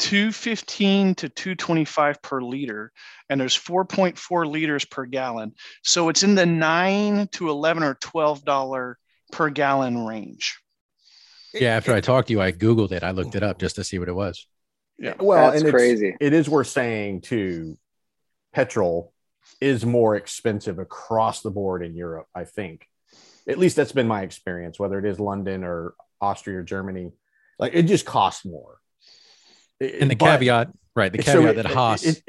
two 0.00 0.32
fifteen 0.32 1.14
to 1.16 1.28
two 1.28 1.54
twenty 1.54 1.84
five 1.84 2.20
per 2.22 2.40
liter, 2.42 2.90
and 3.28 3.40
there's 3.40 3.54
four 3.54 3.84
point 3.84 4.18
four 4.18 4.46
liters 4.46 4.84
per 4.84 5.04
gallon. 5.06 5.54
So 5.84 6.08
it's 6.08 6.24
in 6.24 6.34
the 6.34 6.46
nine 6.46 7.28
to 7.32 7.48
eleven 7.50 7.84
or 7.84 7.94
twelve 8.00 8.44
dollar 8.44 8.98
per 9.30 9.50
gallon 9.50 10.04
range. 10.04 10.58
Yeah, 11.54 11.76
after 11.76 11.92
I 11.94 12.00
talked 12.00 12.28
to 12.28 12.32
you, 12.32 12.40
I 12.40 12.50
Googled 12.50 12.90
it. 12.92 13.02
I 13.04 13.12
looked 13.12 13.34
it 13.36 13.42
up 13.44 13.58
just 13.58 13.76
to 13.76 13.84
see 13.84 13.98
what 14.00 14.08
it 14.08 14.14
was. 14.14 14.46
Yeah. 14.98 15.14
well 15.18 15.50
That's 15.50 15.60
and 15.62 15.68
it's- 15.68 15.80
crazy. 15.80 16.16
it 16.20 16.32
is 16.32 16.48
worth 16.48 16.66
saying 16.66 17.20
too 17.22 17.78
petrol 18.52 19.14
is 19.60 19.86
more 19.86 20.16
expensive 20.16 20.78
across 20.78 21.40
the 21.40 21.50
board 21.50 21.82
in 21.82 21.94
europe 21.94 22.26
i 22.34 22.44
think 22.44 22.86
at 23.48 23.56
least 23.58 23.76
that's 23.76 23.92
been 23.92 24.06
my 24.08 24.22
experience 24.22 24.78
whether 24.78 24.98
it 24.98 25.06
is 25.06 25.18
london 25.18 25.64
or 25.64 25.94
austria 26.20 26.58
or 26.58 26.62
germany 26.62 27.12
like 27.58 27.72
it 27.74 27.84
just 27.84 28.04
costs 28.04 28.44
more 28.44 28.79
And 29.80 30.10
the 30.10 30.14
But- 30.16 30.32
caveat, 30.38 30.68
right? 30.94 31.12
The 31.12 31.22
So 31.22 31.32
caveat 31.40 31.50
it- 31.50 31.56
that 31.62 31.66
Haas, 31.66 32.04
it, 32.04 32.22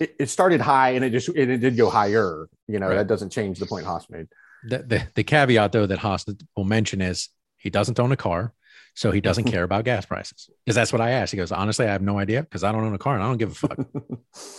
it, 0.00 0.14
it 0.18 0.28
started 0.30 0.60
high 0.60 0.90
and 0.90 1.04
it 1.04 1.10
just 1.10 1.28
and 1.28 1.50
it 1.50 1.58
did 1.58 1.76
go 1.76 1.90
higher. 1.90 2.48
You 2.66 2.78
know 2.78 2.88
Right. 2.88 2.96
that 2.96 3.06
doesn't 3.06 3.30
change 3.30 3.58
the 3.58 3.66
point 3.66 3.86
Haas 3.86 4.08
made. 4.10 4.28
the, 4.64 4.78
the, 4.78 5.06
the 5.14 5.22
caveat 5.24 5.72
though 5.72 5.86
that 5.86 5.98
Haas 5.98 6.24
will 6.56 6.64
mention 6.64 7.00
is 7.00 7.28
he 7.58 7.70
doesn't 7.70 7.98
own 8.00 8.12
a 8.12 8.16
car, 8.16 8.54
so 8.98 9.12
he 9.12 9.20
doesn't 9.20 9.44
care 9.52 9.62
about 9.62 9.84
gas 9.84 10.04
prices. 10.04 10.50
Because 10.66 10.74
that's 10.74 10.92
what 10.92 11.00
I 11.00 11.10
asked. 11.10 11.30
He 11.30 11.36
goes, 11.36 11.52
honestly, 11.52 11.86
I 11.86 11.92
have 11.92 12.02
no 12.02 12.18
idea 12.18 12.42
because 12.42 12.64
I 12.64 12.72
don't 12.72 12.82
own 12.82 12.94
a 12.94 12.98
car 12.98 13.14
and 13.14 13.22
I 13.22 13.26
don't 13.26 13.36
give 13.38 13.52
a 13.52 13.54
fuck. 13.54 13.78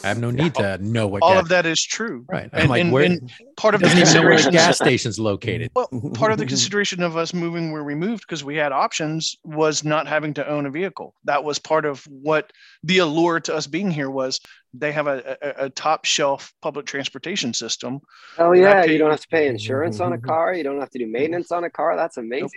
I 0.03 0.07
have 0.07 0.17
no 0.19 0.31
need 0.41 0.55
to 0.55 0.77
know 0.77 1.07
what. 1.07 1.21
All 1.21 1.33
gas, 1.33 1.41
of 1.43 1.49
that 1.49 1.65
is 1.65 1.83
true. 1.83 2.23
right? 2.29 2.49
I'm 2.53 2.61
And, 2.61 2.69
like, 2.69 2.81
and- 2.81 2.91
where? 2.93 3.03
and 3.03 3.31
part 3.57 3.75
of 3.75 3.81
the 3.81 3.87
doesn't 3.87 3.99
even 4.01 4.13
know 4.13 4.21
where 4.29 4.37
the 4.37 4.43
consideration 4.43 4.51
gas 4.53 4.77
station's 4.77 5.19
located. 5.19 5.71
Well, 5.75 5.89
part 6.13 6.31
of 6.31 6.37
the 6.37 6.45
consideration 6.53 7.03
of 7.03 7.17
us 7.17 7.33
moving 7.33 7.73
where 7.73 7.83
we 7.83 7.95
moved 7.95 8.21
because 8.25 8.43
we 8.43 8.55
had 8.55 8.71
options 8.71 9.35
was 9.43 9.83
not 9.83 10.07
having 10.07 10.33
to 10.35 10.47
own 10.49 10.65
a 10.65 10.71
vehicle. 10.71 11.13
That 11.25 11.43
was 11.43 11.59
part 11.59 11.83
of 11.85 12.03
what 12.05 12.51
the 12.83 12.99
allure 12.99 13.41
to 13.41 13.53
us 13.53 13.67
being 13.67 13.91
here 13.91 14.09
was. 14.09 14.39
They 14.73 14.91
have 14.93 15.07
a, 15.07 15.37
a, 15.41 15.65
a 15.65 15.69
top 15.69 16.05
shelf 16.05 16.53
public 16.61 16.85
transportation 16.85 17.53
system. 17.53 17.99
Oh 18.37 18.53
yeah, 18.53 18.85
pay- 18.85 18.93
you 18.93 18.99
don't 18.99 19.09
have 19.11 19.19
to 19.21 19.27
pay 19.27 19.47
insurance 19.47 19.99
on 19.99 20.13
a 20.13 20.17
car. 20.17 20.53
You 20.53 20.63
don't 20.63 20.79
have 20.79 20.91
to 20.91 20.99
do 20.99 21.07
maintenance 21.07 21.51
on 21.51 21.63
a 21.65 21.69
car. 21.69 21.95
That's 21.97 22.17
amazing. 22.17 22.49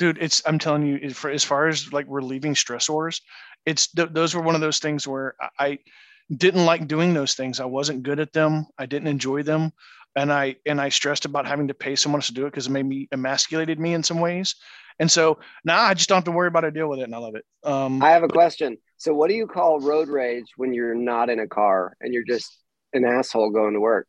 Dude, 0.00 0.18
it's 0.20 0.42
I'm 0.46 0.58
telling 0.58 0.86
you, 0.86 1.10
for 1.10 1.30
as 1.30 1.44
far 1.44 1.68
as 1.68 1.92
like 1.92 2.06
relieving 2.08 2.54
stressors, 2.54 3.20
it's 3.66 3.88
th- 3.92 4.08
those 4.12 4.34
were 4.34 4.40
one 4.40 4.54
of 4.54 4.62
those 4.62 4.78
things 4.78 5.06
where 5.06 5.34
I- 5.40 5.66
I 5.66 5.78
didn't 6.34 6.64
like 6.64 6.88
doing 6.88 7.12
those 7.12 7.34
things. 7.34 7.60
I 7.60 7.66
wasn't 7.66 8.02
good 8.02 8.18
at 8.18 8.32
them. 8.32 8.66
I 8.78 8.86
didn't 8.86 9.08
enjoy 9.08 9.42
them, 9.42 9.72
and 10.16 10.32
I 10.32 10.56
and 10.64 10.80
I 10.80 10.88
stressed 10.88 11.26
about 11.26 11.46
having 11.46 11.68
to 11.68 11.74
pay 11.74 11.96
someone 11.96 12.20
else 12.20 12.28
to 12.28 12.34
do 12.34 12.46
it 12.46 12.50
because 12.50 12.66
it 12.66 12.70
made 12.70 12.86
me 12.86 13.08
emasculated 13.12 13.78
me 13.78 13.92
in 13.92 14.02
some 14.02 14.20
ways. 14.20 14.54
And 15.00 15.10
so 15.10 15.38
now 15.64 15.82
I 15.82 15.92
just 15.92 16.08
don't 16.08 16.16
have 16.16 16.24
to 16.24 16.32
worry 16.32 16.48
about 16.48 16.64
it, 16.64 16.72
deal 16.72 16.88
with 16.88 17.00
it, 17.00 17.04
and 17.04 17.14
I 17.14 17.18
love 17.18 17.34
it. 17.34 17.44
Um, 17.62 18.02
I 18.02 18.10
have 18.12 18.22
a 18.22 18.28
question. 18.28 18.78
So, 18.96 19.12
what 19.12 19.28
do 19.28 19.34
you 19.34 19.46
call 19.46 19.80
road 19.80 20.08
rage 20.08 20.46
when 20.56 20.72
you're 20.72 20.94
not 20.94 21.28
in 21.28 21.40
a 21.40 21.46
car 21.46 21.94
and 22.00 22.14
you're 22.14 22.24
just 22.24 22.50
an 22.94 23.04
asshole 23.04 23.50
going 23.50 23.74
to 23.74 23.80
work? 23.80 24.06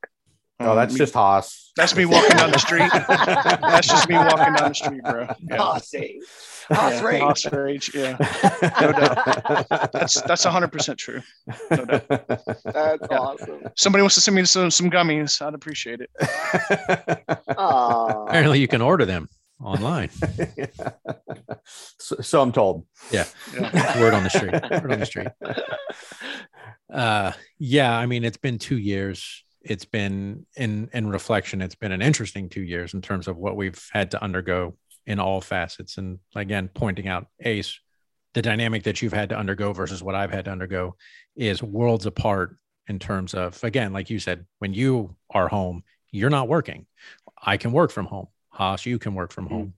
Oh, 0.66 0.76
that's 0.76 0.94
me- 0.94 0.98
just 1.00 1.14
Haas. 1.14 1.72
that's 1.76 1.96
me 1.96 2.06
walking 2.06 2.38
down 2.38 2.52
the 2.52 2.58
street. 2.60 2.90
that's 2.92 3.88
just 3.88 4.08
me 4.10 4.16
walking 4.16 4.54
down 4.54 4.70
the 4.70 4.74
street, 4.74 5.02
bro. 5.04 5.28
Yeah. 5.50 5.58
Haas 5.58 5.94
age. 5.94 6.22
Haas 6.70 6.94
Yeah, 6.94 7.04
rage. 7.06 7.22
Haas 7.22 7.52
rage. 7.52 7.92
Yeah, 7.94 8.18
that's 9.92 10.22
that's 10.22 10.44
hundred 10.44 10.72
percent 10.72 10.98
true. 11.00 11.22
No 11.70 11.86
doubt. 11.86 12.08
That's 12.08 13.08
Yeah. 13.12 13.18
awesome. 13.18 13.62
Somebody 13.76 14.02
wants 14.04 14.16
to 14.16 14.22
send 14.22 14.36
me 14.36 14.46
some 14.46 14.72
some 14.72 14.90
gummies. 14.90 15.42
I'd 15.46 15.54
appreciate 15.54 16.00
it. 16.02 16.10
Aw. 17.58 18.26
Apparently, 18.28 18.60
you 18.60 18.68
can 18.68 18.82
order 18.82 19.06
them 19.06 19.28
online. 19.62 20.10
so, 22.00 22.16
so 22.22 22.42
I'm 22.42 22.52
told. 22.52 22.86
Yeah. 23.12 23.26
Word 24.00 24.14
on 24.14 24.24
the 24.24 24.30
street. 24.30 24.54
Word 24.54 24.92
on 24.94 25.00
the 25.00 25.06
street. 25.06 25.28
Uh, 26.92 27.32
yeah, 27.58 27.96
I 27.98 28.06
mean, 28.06 28.24
it's 28.26 28.38
been 28.38 28.58
two 28.60 28.78
years. 28.78 29.44
It's 29.62 29.86
been 29.86 30.46
in 30.56 30.90
in 30.94 31.10
reflection. 31.10 31.62
It's 31.62 31.76
been 31.76 31.92
an 31.92 32.02
interesting 32.02 32.50
two 32.50 32.64
years 32.64 32.94
in 32.94 33.02
terms 33.02 33.28
of 33.28 33.38
what 33.38 33.56
we've 33.56 33.82
had 33.92 34.12
to 34.12 34.24
undergo 34.24 34.76
in 35.06 35.20
all 35.20 35.42
facets. 35.42 35.98
And 35.98 36.20
again, 36.36 36.70
pointing 36.74 37.08
out 37.08 37.28
Ace, 37.42 37.80
the 38.34 38.42
dynamic 38.42 38.84
that 38.84 39.02
you've 39.02 39.14
had 39.14 39.30
to 39.30 39.38
undergo 39.38 39.74
versus 39.74 40.02
what 40.02 40.16
I've 40.16 40.32
had 40.32 40.46
to 40.46 40.52
undergo 40.52 40.96
is 41.36 41.62
worlds 41.62 42.06
apart 42.06 42.58
in 42.88 43.00
terms 43.00 43.34
of 43.34 43.64
again, 43.64 43.94
like 43.94 44.10
you 44.10 44.20
said, 44.20 44.46
when 44.60 44.74
you 44.74 45.16
are 45.30 45.48
home, 45.48 45.84
you're 46.12 46.30
not 46.30 46.48
working. 46.48 46.86
I 47.42 47.58
can 47.58 47.72
work 47.72 47.92
from 47.92 48.06
home. 48.06 48.28
Haas, 48.50 48.86
you 48.86 49.00
can 49.00 49.16
work 49.16 49.32
from 49.32 49.48
home. 49.48 49.74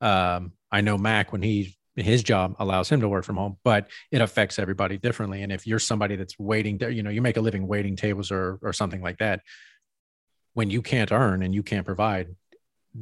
Um, 0.00 0.52
I 0.70 0.80
know 0.80 0.98
Mac 0.98 1.32
when 1.32 1.42
he 1.42 1.76
his 1.96 2.22
job 2.22 2.56
allows 2.58 2.88
him 2.88 3.00
to 3.00 3.08
work 3.08 3.24
from 3.24 3.36
home, 3.36 3.56
but 3.62 3.88
it 4.10 4.20
affects 4.20 4.58
everybody 4.58 4.98
differently. 4.98 5.42
And 5.42 5.52
if 5.52 5.66
you're 5.66 5.78
somebody 5.78 6.16
that's 6.16 6.38
waiting, 6.38 6.78
to, 6.78 6.92
you 6.92 7.02
know, 7.02 7.10
you 7.10 7.22
make 7.22 7.36
a 7.36 7.40
living 7.40 7.66
waiting 7.66 7.96
tables 7.96 8.30
or 8.30 8.58
or 8.62 8.72
something 8.72 9.00
like 9.00 9.18
that, 9.18 9.42
when 10.54 10.70
you 10.70 10.82
can't 10.82 11.12
earn 11.12 11.42
and 11.42 11.54
you 11.54 11.62
can't 11.62 11.86
provide, 11.86 12.34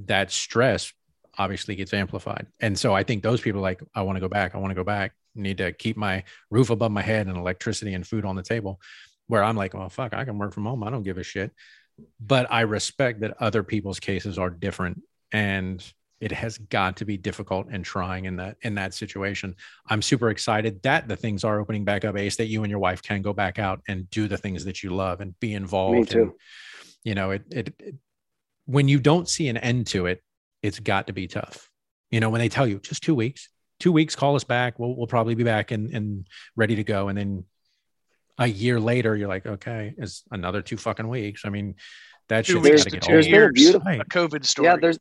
that 0.07 0.31
stress 0.31 0.93
obviously 1.39 1.75
gets 1.75 1.95
amplified. 1.95 2.47
And 2.61 2.79
so 2.79 2.95
I 2.95 3.03
think 3.03 3.23
those 3.23 3.41
people 3.41 3.61
like, 3.61 3.83
I 3.95 4.03
want 4.03 4.17
to 4.17 4.21
go 4.21 4.29
back. 4.29 4.55
I 4.55 4.59
want 4.59 4.71
to 4.71 4.75
go 4.75 4.85
back. 4.85 5.13
Need 5.35 5.59
to 5.59 5.73
keep 5.73 5.97
my 5.97 6.25
roof 6.51 6.69
above 6.71 6.93
my 6.93 7.03
head 7.03 7.27
and 7.27 7.37
electricity 7.37 7.95
and 7.95 8.07
food 8.07 8.25
on 8.25 8.37
the 8.37 8.43
table. 8.43 8.81
Where 9.29 9.43
I'm 9.43 9.57
like, 9.57 9.73
well, 9.73 9.89
fuck, 9.89 10.13
I 10.13 10.25
can 10.25 10.37
work 10.37 10.53
from 10.53 10.67
home. 10.67 10.83
I 10.83 10.91
don't 10.91 11.05
give 11.05 11.17
a 11.17 11.23
shit. 11.23 11.53
But 12.21 12.51
I 12.51 12.63
respect 12.63 13.21
that 13.21 13.41
other 13.41 13.63
people's 13.63 14.01
cases 14.01 14.39
are 14.39 14.51
different 14.51 15.03
and 15.31 15.83
it 16.23 16.31
has 16.33 16.57
got 16.59 16.97
to 16.99 17.05
be 17.05 17.17
difficult 17.17 17.67
and 17.73 17.85
trying 17.85 18.25
in 18.27 18.37
that 18.37 18.57
in 18.63 18.75
that 18.77 18.95
situation. 18.95 19.55
I'm 19.89 20.01
super 20.03 20.31
excited 20.31 20.81
that 20.83 21.09
the 21.09 21.17
things 21.17 21.43
are 21.45 21.61
opening 21.61 21.85
back 21.85 22.05
up, 22.05 22.17
Ace, 22.17 22.37
that 22.37 22.47
you 22.47 22.63
and 22.63 22.71
your 22.71 22.79
wife 22.79 23.03
can 23.03 23.23
go 23.23 23.33
back 23.33 23.59
out 23.59 23.81
and 23.89 24.09
do 24.11 24.29
the 24.29 24.39
things 24.39 24.65
that 24.65 24.83
you 24.83 24.91
love 24.95 25.21
and 25.21 25.39
be 25.41 25.53
involved. 25.55 25.97
Me 25.99 26.05
too. 26.05 26.23
And, 26.23 26.33
you 27.05 27.15
know, 27.15 27.33
it, 27.33 27.43
it 27.51 27.75
it 27.79 27.95
when 28.67 28.87
you 28.89 29.01
don't 29.01 29.29
see 29.29 29.49
an 29.49 29.57
end 29.57 29.89
to 29.89 30.07
it, 30.07 30.23
it's 30.63 30.79
got 30.79 31.09
to 31.09 31.13
be 31.13 31.27
tough. 31.27 31.69
You 32.13 32.21
know, 32.21 32.31
when 32.31 32.41
they 32.41 32.49
tell 32.49 32.67
you 32.69 32.79
just 32.79 33.03
two 33.03 33.15
weeks, 33.17 33.49
two 33.81 33.91
weeks, 33.91 34.15
call 34.15 34.37
us 34.37 34.45
back. 34.45 34.79
We'll 34.79 34.95
we'll 34.97 35.09
probably 35.09 35.35
be 35.35 35.45
back 35.45 35.73
and 35.73 35.91
and 35.93 36.27
ready 36.55 36.77
to 36.77 36.85
go. 36.85 37.09
And 37.09 37.19
then 37.19 37.45
a 38.39 38.47
year 38.47 38.79
later, 38.79 39.17
you're 39.17 39.29
like, 39.29 39.45
okay, 39.47 39.95
it's 39.99 40.23
another 40.31 40.63
two 40.63 40.77
fucking 40.77 41.09
weeks. 41.09 41.43
I 41.45 41.49
mean, 41.51 41.75
that 42.29 42.47
Two 42.47 42.63
shit's 42.63 42.63
weeks 42.65 42.85
got 42.85 42.85
to 42.85 42.91
to 42.91 42.97
get 42.97 43.03
two 43.03 43.13
old. 43.13 43.15
There's 43.15 43.27
been 43.27 43.35
a 43.35 43.39
years. 43.39 43.53
beautiful- 43.53 44.01
A 44.01 44.05
COVID 44.05 44.45
story. 44.47 44.69
Yeah, 44.69 44.77
there's, 44.77 44.99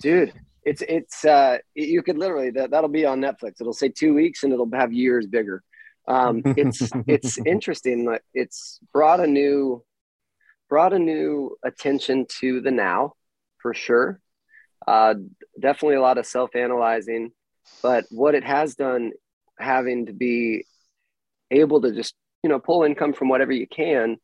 dude. 0.00 0.32
It's 0.64 0.82
it's 0.88 1.24
uh 1.24 1.58
you 1.74 2.02
could 2.02 2.16
literally 2.16 2.50
that 2.50 2.70
that'll 2.70 2.88
be 2.88 3.04
on 3.04 3.20
Netflix. 3.20 3.60
It'll 3.60 3.72
say 3.72 3.90
two 3.90 4.14
weeks 4.14 4.42
and 4.42 4.52
it'll 4.52 4.68
have 4.72 4.92
years 4.92 5.26
bigger. 5.26 5.62
Um, 6.08 6.42
it's 6.44 6.90
it's 7.06 7.38
interesting. 7.44 8.04
Like 8.04 8.22
it's 8.32 8.80
brought 8.92 9.20
a 9.20 9.26
new 9.26 9.84
brought 10.68 10.92
a 10.92 10.98
new 10.98 11.56
attention 11.62 12.26
to 12.40 12.60
the 12.60 12.70
now 12.70 13.12
for 13.58 13.74
sure. 13.74 14.20
Uh, 14.86 15.14
definitely 15.60 15.96
a 15.96 16.00
lot 16.00 16.18
of 16.18 16.26
self 16.26 16.54
analyzing, 16.54 17.32
but 17.82 18.04
what 18.10 18.34
it 18.34 18.44
has 18.44 18.74
done, 18.74 19.12
having 19.58 20.06
to 20.06 20.12
be 20.12 20.66
able 21.50 21.80
to 21.82 21.92
just 21.92 22.14
you 22.42 22.50
know 22.50 22.58
pull 22.58 22.84
income 22.84 23.12
from 23.12 23.28
whatever 23.28 23.52
you 23.52 23.66
can, 23.66 24.16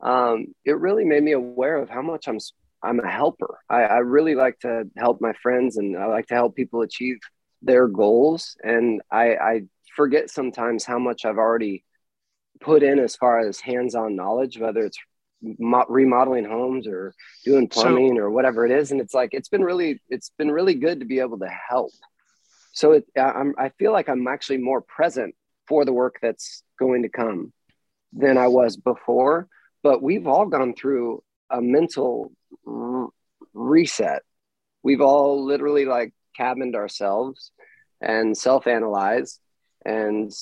um, 0.00 0.54
it 0.64 0.78
really 0.78 1.04
made 1.04 1.22
me 1.22 1.32
aware 1.32 1.76
of 1.76 1.88
how 1.88 2.02
much 2.02 2.28
I'm 2.28 2.38
I'm 2.86 3.00
a 3.00 3.10
helper. 3.10 3.58
I, 3.68 3.82
I 3.82 3.98
really 3.98 4.34
like 4.34 4.58
to 4.60 4.84
help 4.96 5.20
my 5.20 5.32
friends 5.42 5.76
and 5.76 5.96
I 5.96 6.06
like 6.06 6.26
to 6.28 6.34
help 6.34 6.54
people 6.54 6.82
achieve 6.82 7.18
their 7.62 7.88
goals. 7.88 8.56
And 8.62 9.02
I, 9.10 9.34
I 9.36 9.60
forget 9.94 10.30
sometimes 10.30 10.84
how 10.84 10.98
much 10.98 11.24
I've 11.24 11.38
already 11.38 11.84
put 12.60 12.82
in 12.82 12.98
as 12.98 13.16
far 13.16 13.40
as 13.40 13.60
hands-on 13.60 14.16
knowledge, 14.16 14.58
whether 14.58 14.80
it's 14.84 14.98
remodeling 15.88 16.44
homes 16.44 16.86
or 16.86 17.14
doing 17.44 17.68
So- 17.70 17.82
plumbing 17.82 18.18
or 18.18 18.30
whatever 18.30 18.64
it 18.64 18.72
is. 18.72 18.92
And 18.92 19.00
it's 19.00 19.14
like, 19.14 19.30
it's 19.32 19.48
been 19.48 19.62
really, 19.64 20.00
it's 20.08 20.30
been 20.38 20.50
really 20.50 20.74
good 20.74 21.00
to 21.00 21.06
be 21.06 21.20
able 21.20 21.38
to 21.40 21.48
help. 21.48 21.90
So 22.72 22.92
it, 22.92 23.04
I- 23.16 23.32
I'm, 23.40 23.54
I 23.58 23.70
feel 23.78 23.92
like 23.92 24.08
I'm 24.08 24.26
actually 24.28 24.58
more 24.58 24.80
present 24.80 25.34
for 25.68 25.84
the 25.84 25.92
work 25.92 26.16
that's 26.22 26.62
going 26.78 27.02
to 27.02 27.08
come 27.08 27.52
than 28.12 28.38
I 28.38 28.48
was 28.48 28.76
before. 28.76 29.48
But 29.82 30.02
we've 30.02 30.26
all 30.26 30.46
gone 30.46 30.74
through 30.74 31.22
a 31.50 31.60
mental 31.60 32.32
reset. 33.54 34.22
We've 34.82 35.00
all 35.00 35.44
literally 35.44 35.84
like 35.84 36.12
cabined 36.36 36.76
ourselves 36.76 37.52
and 38.00 38.36
self 38.36 38.66
analyzed. 38.66 39.40
And 39.84 40.32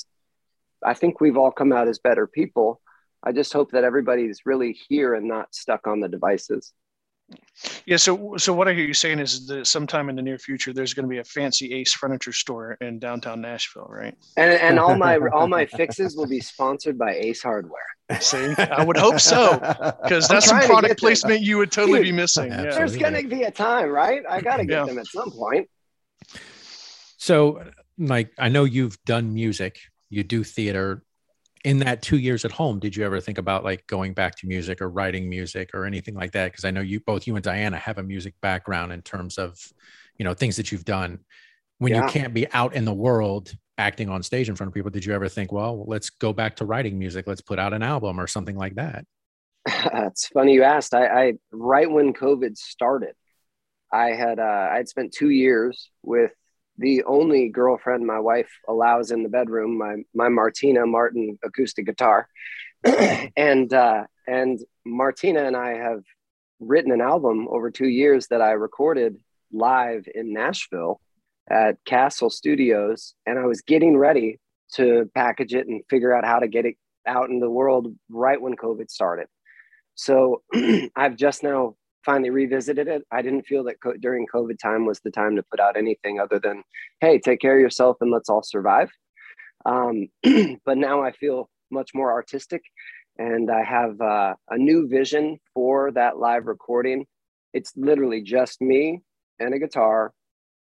I 0.85 0.95
think 0.95 1.21
we've 1.21 1.37
all 1.37 1.51
come 1.51 1.73
out 1.73 1.89
as 1.89 1.99
better 1.99 2.27
people. 2.27 2.81
I 3.23 3.33
just 3.33 3.53
hope 3.53 3.71
that 3.73 3.85
everybody's 3.85 4.43
really 4.45 4.77
here 4.89 5.15
and 5.15 5.27
not 5.27 5.55
stuck 5.55 5.87
on 5.87 6.01
the 6.01 6.09
devices. 6.09 6.73
Yeah. 7.87 7.97
So, 7.97 8.37
so 8.37 8.53
what 8.53 8.69
I 8.69 8.75
hear 8.75 8.85
you 8.85 8.95
saying 8.95 9.19
is 9.21 9.47
that 9.47 9.67
sometime 9.67 10.09
in 10.09 10.17
the 10.17 10.23
near 10.23 10.39
future, 10.39 10.73
there's 10.73 10.93
going 10.93 11.05
to 11.05 11.09
be 11.09 11.19
a 11.19 11.25
fancy 11.25 11.73
Ace 11.75 11.93
furniture 11.95 12.33
store 12.33 12.77
in 12.81 12.99
downtown 12.99 13.41
Nashville, 13.41 13.87
right? 13.89 14.15
And, 14.37 14.53
and 14.61 14.79
all 14.79 14.97
my 14.97 15.17
all 15.33 15.49
my 15.49 15.65
fixes 15.81 16.17
will 16.17 16.27
be 16.27 16.41
sponsored 16.41 16.99
by 16.99 17.15
Ace 17.15 17.43
Hardware. 17.43 17.81
See, 18.21 18.55
I 18.59 18.85
would 18.85 18.99
hope 18.99 19.19
so, 19.19 19.53
because 20.03 20.29
that's 20.29 20.47
some 20.47 20.59
trying 20.59 20.63
to 20.63 20.67
get 20.67 20.69
product 20.69 20.89
there. 20.89 20.95
placement 20.97 21.41
you 21.41 21.57
would 21.57 21.73
totally 21.73 22.01
Dude, 22.01 22.09
be 22.09 22.13
missing. 22.13 22.51
Yeah. 22.51 22.63
There's 22.65 22.97
going 22.97 23.15
to 23.15 23.27
be 23.27 23.45
a 23.45 23.51
time, 23.51 23.89
right? 23.89 24.23
I 24.29 24.43
got 24.43 24.59
to 24.59 24.67
get 24.67 24.81
Yeah. 24.81 24.85
them 24.85 24.99
at 24.99 25.07
some 25.07 25.31
point. 25.31 25.71
So, 27.17 27.65
like, 27.99 28.33
I 28.39 28.49
know 28.51 28.65
you've 28.65 29.03
done 29.05 29.33
music, 29.33 29.79
you 30.11 30.23
do 30.23 30.45
theater. 30.45 31.03
In 31.65 31.79
that 31.79 32.03
two 32.03 32.19
years 32.19 32.45
at 32.45 32.53
home, 32.53 32.79
did 32.79 32.95
you 32.95 33.05
ever 33.05 33.21
think 33.21 33.39
about 33.39 33.65
like 33.65 33.87
going 33.87 34.13
back 34.13 34.35
to 34.37 34.47
music 34.47 34.83
or 34.83 34.91
writing 34.91 35.29
music 35.29 35.71
or 35.75 35.87
anything 35.87 36.15
like 36.15 36.33
that? 36.33 36.53
Because 36.53 36.65
I 36.65 36.71
know 36.71 36.83
you 36.83 37.01
both, 37.01 37.27
you 37.27 37.35
and 37.37 37.43
Diana, 37.43 37.79
have 37.79 37.99
a 37.99 38.03
music 38.03 38.35
background 38.43 38.93
in 38.93 39.01
terms 39.01 39.39
of, 39.39 39.59
you 40.19 40.25
know, 40.25 40.35
things 40.35 40.57
that 40.57 40.71
you've 40.71 40.85
done. 40.85 41.21
When 41.79 41.95
you 41.95 42.05
can't 42.07 42.35
be 42.35 42.51
out 42.53 42.75
in 42.75 42.85
the 42.85 42.95
world 42.95 43.53
acting 43.79 44.09
on 44.09 44.23
stage 44.23 44.49
in 44.49 44.57
front 44.57 44.69
of 44.69 44.75
people, 44.75 44.91
did 44.91 45.05
you 45.05 45.13
ever 45.13 45.29
think, 45.29 45.53
well, 45.53 45.85
let's 45.89 46.11
go 46.11 46.33
back 46.33 46.57
to 46.57 46.65
writing 46.65 46.99
music, 46.99 47.27
let's 47.27 47.41
put 47.41 47.59
out 47.59 47.73
an 47.73 47.83
album 47.83 48.21
or 48.21 48.27
something 48.27 48.57
like 48.57 48.75
that? 48.77 49.05
it's 49.67 50.29
funny 50.29 50.53
you 50.53 50.63
asked. 50.63 50.95
I, 50.95 51.07
I 51.07 51.33
right 51.51 51.91
when 51.91 52.13
COVID 52.13 52.57
started, 52.57 53.15
I 53.91 54.09
had 54.11 54.39
uh, 54.39 54.69
I'd 54.73 54.89
spent 54.89 55.13
two 55.13 55.31
years 55.31 55.91
with 56.03 56.33
the 56.79 57.05
only 57.05 57.49
girlfriend 57.49 58.07
my 58.07 58.19
wife 58.19 58.51
allows 58.69 59.11
in 59.11 59.23
the 59.23 59.29
bedroom, 59.29 59.79
my 59.79 59.97
my 60.15 60.29
Martina 60.29 60.87
Martin 60.87 61.39
acoustic 61.45 61.87
guitar, 61.87 62.29
and 63.37 63.73
uh, 63.73 64.05
and 64.27 64.61
Martina 64.85 65.45
and 65.45 65.57
I 65.57 65.75
have 65.75 66.03
written 66.61 66.93
an 66.93 67.01
album 67.01 67.47
over 67.49 67.71
two 67.71 67.89
years 67.89 68.29
that 68.29 68.41
I 68.41 68.53
recorded 68.53 69.17
live 69.53 70.07
in 70.13 70.33
Nashville 70.33 71.01
at 71.49 71.77
Castle 71.85 72.31
Studios, 72.31 73.15
and 73.27 73.39
I 73.39 73.47
was 73.47 73.63
getting 73.63 73.97
ready 73.97 74.41
to 74.75 75.11
package 75.15 75.55
it 75.55 75.69
and 75.69 75.83
figure 75.89 76.15
out 76.15 76.25
how 76.25 76.41
to 76.41 76.49
get 76.49 76.67
it 76.67 76.77
out 77.07 77.31
in 77.31 77.39
the 77.39 77.51
world 77.51 77.95
right 78.09 78.41
when 78.41 78.57
COVID 78.57 78.91
started. 78.91 79.27
So 79.95 80.43
I've 80.97 81.17
just 81.17 81.43
now 81.43 81.77
finally 82.05 82.31
revisited 82.31 82.89
it. 82.89 83.07
I 83.11 83.23
didn't 83.23 83.47
feel 83.47 83.65
that 83.65 83.81
co- 83.81 83.97
during 83.97 84.27
COVID 84.27 84.59
time 84.59 84.87
was 84.87 85.01
the 85.01 85.11
time 85.11 85.37
to 85.37 85.43
put 85.43 85.61
out 85.61 85.77
anything 85.77 86.21
other 86.21 86.39
than, 86.39 86.63
hey, 87.01 87.19
take 87.19 87.41
care 87.41 87.57
of 87.57 87.61
yourself 87.61 87.97
and 88.01 88.11
let's 88.11 88.29
all 88.29 88.43
survive. 88.43 88.91
Um, 89.67 90.09
but 90.65 90.79
now 90.79 91.03
I 91.03 91.13
feel 91.13 91.49
much 91.71 91.91
more 91.95 92.13
artistic 92.13 92.63
and 93.19 93.51
I 93.51 93.63
have 93.63 94.01
uh, 94.01 94.35
a 94.51 94.59
new 94.59 94.89
vision 94.89 95.39
for 95.53 95.93
that 95.93 96.19
live 96.19 96.47
recording. 96.47 97.07
It's 97.53 97.73
literally 97.77 98.23
just 98.23 98.61
me 98.61 99.03
and 99.39 99.55
a 99.55 99.59
guitar, 99.59 100.13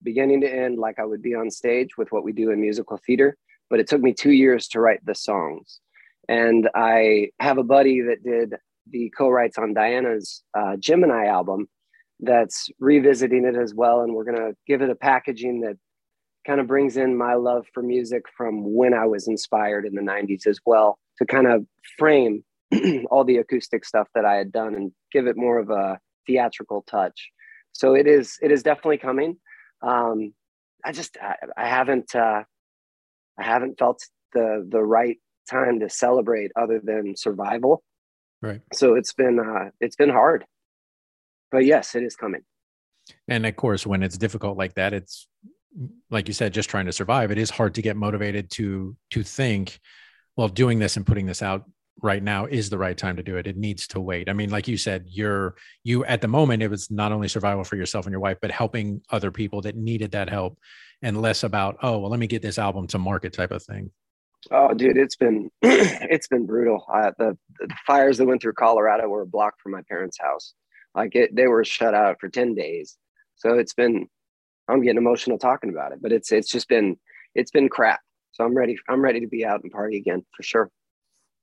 beginning 0.03 0.41
to 0.41 0.53
end, 0.53 0.77
like 0.80 0.99
I 0.99 1.06
would 1.06 1.22
be 1.22 1.35
on 1.35 1.51
stage 1.51 1.97
with 1.97 2.11
what 2.11 2.23
we 2.23 2.31
do 2.31 2.51
in 2.51 2.61
musical 2.61 2.99
theater. 3.06 3.35
But 3.69 3.80
it 3.80 3.88
took 3.88 4.01
me 4.01 4.14
two 4.14 4.31
years 4.31 4.68
to 4.69 4.80
write 4.80 5.06
the 5.06 5.15
songs. 5.15 5.81
And 6.27 6.69
I 6.76 7.30
have 7.39 7.57
a 7.57 7.64
buddy 7.64 8.01
that 8.01 8.23
did 8.23 8.56
the 8.91 9.11
co-writes 9.18 9.57
on 9.57 9.74
Diana's 9.74 10.44
uh, 10.57 10.76
Gemini 10.78 11.26
album 11.26 11.68
that's 12.20 12.70
revisiting 12.80 13.45
it 13.45 13.56
as 13.56 13.74
well. 13.74 14.02
And 14.02 14.14
we're 14.14 14.26
going 14.26 14.38
to 14.38 14.56
give 14.68 14.82
it 14.82 14.90
a 14.90 14.95
packaging 14.95 15.61
that 15.61 15.78
kind 16.45 16.60
of 16.60 16.68
brings 16.68 16.98
in 16.98 17.18
my 17.18 17.36
love 17.36 17.66
for 17.74 17.84
music 17.84 18.24
from 18.36 18.74
when 18.74 18.94
I 18.94 19.06
was 19.06 19.28
inspired 19.28 19.86
in 19.86 19.95
the 19.95 20.02
90s 20.02 20.48
as 20.48 20.60
well 20.66 20.98
to 21.18 21.26
kind 21.26 21.48
of 21.48 21.66
frame 21.98 22.44
all 23.11 23.24
the 23.24 23.38
acoustic 23.38 23.86
stuff 23.86 24.07
that 24.16 24.26
I 24.26 24.36
had 24.36 24.52
done 24.52 24.76
and 24.76 24.91
give 25.11 25.28
it 25.28 25.38
more 25.38 25.60
of 25.60 25.70
a 25.70 25.99
theatrical 26.28 26.84
touch. 26.84 27.30
So 27.74 27.94
it 27.94 28.07
is 28.07 28.38
it 28.41 28.52
is 28.52 28.64
definitely 28.64 28.98
coming. 28.98 29.38
Um, 29.82 30.34
I 30.84 30.91
just 30.91 31.18
I, 31.22 31.36
I 31.57 31.68
haven't 31.68 32.16
uh, 32.16 32.44
I 33.40 33.44
haven't 33.44 33.80
felt 33.80 34.02
the 34.34 34.68
the 34.70 34.82
right 34.82 35.18
time 35.49 35.80
to 35.80 35.90
celebrate 35.90 36.52
other 36.56 36.80
than 36.84 37.16
survival. 37.16 37.84
Right. 38.41 38.61
So 38.74 38.95
it's 38.95 39.14
been 39.14 39.40
uh, 39.40 39.70
it's 39.80 39.95
been 39.95 40.10
hard, 40.10 40.45
but 41.52 41.66
yes, 41.66 41.95
it 41.95 42.03
is 42.03 42.16
coming. 42.16 42.41
And 43.28 43.45
of 43.45 43.56
course, 43.56 43.86
when 43.86 44.03
it's 44.03 44.18
difficult 44.18 44.57
like 44.57 44.76
that, 44.76 44.94
it's 44.94 45.28
like 46.10 46.28
you 46.28 46.34
said, 46.34 46.53
just 46.53 46.70
trying 46.70 46.86
to 46.86 46.91
survive. 46.94 47.32
It 47.32 47.38
is 47.38 47.49
hard 47.49 47.76
to 47.76 47.82
get 47.82 47.98
motivated 47.98 48.49
to 48.52 48.95
to 49.11 49.24
think, 49.24 49.80
well, 50.38 50.48
doing 50.48 50.80
this 50.80 50.98
and 50.98 51.06
putting 51.06 51.26
this 51.26 51.41
out 51.41 51.66
right 52.02 52.24
now 52.24 52.45
is 52.45 52.70
the 52.70 52.78
right 52.78 52.98
time 52.98 53.18
to 53.18 53.24
do 53.24 53.36
it. 53.36 53.48
It 53.48 53.57
needs 53.57 53.88
to 53.88 53.99
wait. 53.99 54.30
I 54.30 54.34
mean, 54.34 54.49
like 54.49 54.68
you 54.68 54.78
said, 54.78 55.06
you're 55.07 55.56
you 55.84 56.06
at 56.06 56.22
the 56.22 56.28
moment 56.28 56.64
it 56.64 56.70
was 56.70 56.90
not 56.90 57.11
only 57.11 57.28
survival 57.28 57.64
for 57.64 57.76
yourself 57.76 58.06
and 58.06 58.11
your 58.11 58.22
wife, 58.22 58.38
but 58.41 58.52
helping 58.52 59.02
other 59.10 59.32
people 59.32 59.61
that 59.61 59.76
needed 59.76 60.11
that 60.11 60.30
help 60.30 60.57
and 61.02 61.22
less 61.22 61.44
about, 61.44 61.78
oh, 61.82 61.99
well, 61.99 62.10
let 62.10 62.20
me 62.20 62.28
get 62.28 62.41
this 62.41 62.57
album 62.57 62.88
to 62.88 62.98
market 62.98 63.34
type 63.34 63.52
of 63.52 63.64
thing. 63.64 63.91
Oh, 64.52 64.74
dude, 64.74 64.98
it's 64.98 65.16
been 65.16 65.49
it's 65.61 66.28
been 66.28 66.45
brutal. 66.45 66.86
Uh, 66.94 67.11
the 67.18 67.38
the 67.60 67.74
fires 67.86 68.18
that 68.18 68.26
went 68.26 68.41
through 68.41 68.53
Colorado 68.53 69.07
were 69.07 69.22
a 69.22 69.28
block 69.28 69.56
from 69.61 69.74
my 69.74 69.82
parents' 69.90 70.18
house. 70.20 70.53
Like 70.95 71.16
it, 71.16 71.36
they 71.36 71.48
were 71.48 71.64
shut 71.64 71.94
out 71.94 72.18
for 72.20 72.30
ten 72.30 72.56
days. 72.56 72.98
So 73.36 73.57
it's 73.57 73.74
been, 73.74 74.07
I'm 74.68 74.82
getting 74.82 74.98
emotional 74.98 75.38
talking 75.38 75.70
about 75.70 75.91
it. 75.94 75.99
But 76.02 76.11
it's 76.11 76.32
it's 76.32 76.49
just 76.49 76.68
been 76.70 76.98
it's 77.36 77.52
been 77.52 77.70
crap. 77.70 77.99
So 78.32 78.44
I'm 78.45 78.56
ready. 78.56 78.78
I'm 78.90 79.02
ready 79.02 79.20
to 79.22 79.28
be 79.28 79.45
out 79.45 79.61
and 79.64 79.72
party 79.72 79.98
again 79.98 80.26
for 80.36 80.44
sure. 80.44 80.70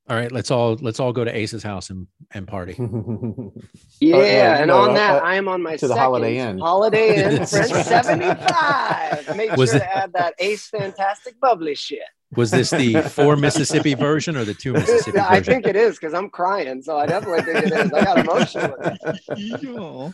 All 0.09 0.15
right, 0.15 0.31
let's 0.31 0.51
all 0.51 0.75
let's 0.81 0.99
all 1.01 1.11
go 1.11 1.25
to 1.25 1.35
Ace's 1.35 1.63
house 1.63 1.89
and, 1.89 2.07
and 2.33 2.47
party. 2.47 2.75
Yeah, 3.99 4.15
Oh, 4.15 4.21
yeah, 4.21 4.57
and 4.59 4.67
no, 4.67 4.77
on 4.77 4.91
uh, 4.91 4.93
that, 4.93 5.23
uh, 5.23 5.25
I 5.25 5.35
am 5.35 5.47
on 5.47 5.63
my 5.63 5.75
to 5.77 5.87
the 5.87 5.95
Holiday 5.95 6.37
Inn. 6.37 6.59
Holiday 6.59 7.15
Inn 7.35 7.45
French 7.47 7.71
75. 7.71 9.35
Make 9.35 9.55
Was 9.55 9.71
sure 9.71 9.77
it- 9.77 9.79
to 9.79 9.97
add 9.97 10.13
that 10.13 10.35
Ace 10.39 10.67
Fantastic 10.69 11.39
bubbly 11.39 11.73
shit. 11.75 11.99
Was 12.35 12.51
this 12.51 12.69
the 12.69 13.01
four 13.09 13.35
Mississippi 13.35 13.95
version 13.95 14.37
or 14.37 14.43
the 14.45 14.53
two 14.53 14.73
Mississippi 14.73 15.11
version? 15.11 15.13
Yeah, 15.15 15.27
I 15.27 15.39
version? 15.39 15.53
think 15.55 15.65
it 15.67 15.75
is 15.75 15.95
because 15.97 16.13
I'm 16.13 16.29
crying, 16.29 16.81
so 16.83 16.97
I 16.97 17.05
definitely 17.07 17.41
think 17.53 17.65
it 17.67 17.73
is. 17.73 17.91
I 17.93 18.03
got 18.03 18.19
emotional. 18.19 18.75
With 18.77 18.97
it. 19.05 20.13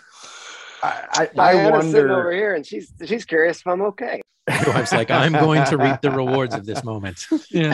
I, 0.81 1.07
I, 1.13 1.21
I 1.37 1.53
Diana's 1.53 1.91
sitting 1.91 2.11
over 2.11 2.31
here, 2.31 2.55
and 2.55 2.65
she's 2.65 2.93
she's 3.05 3.25
curious 3.25 3.59
if 3.59 3.67
I'm 3.67 3.81
okay. 3.81 4.21
Your 4.49 4.73
wife's 4.73 4.91
like, 4.91 5.09
I'm 5.09 5.31
going 5.33 5.63
to 5.65 5.77
reap 5.77 6.01
the 6.01 6.11
rewards 6.11 6.53
of 6.53 6.65
this 6.65 6.83
moment. 6.83 7.25
Yeah. 7.49 7.73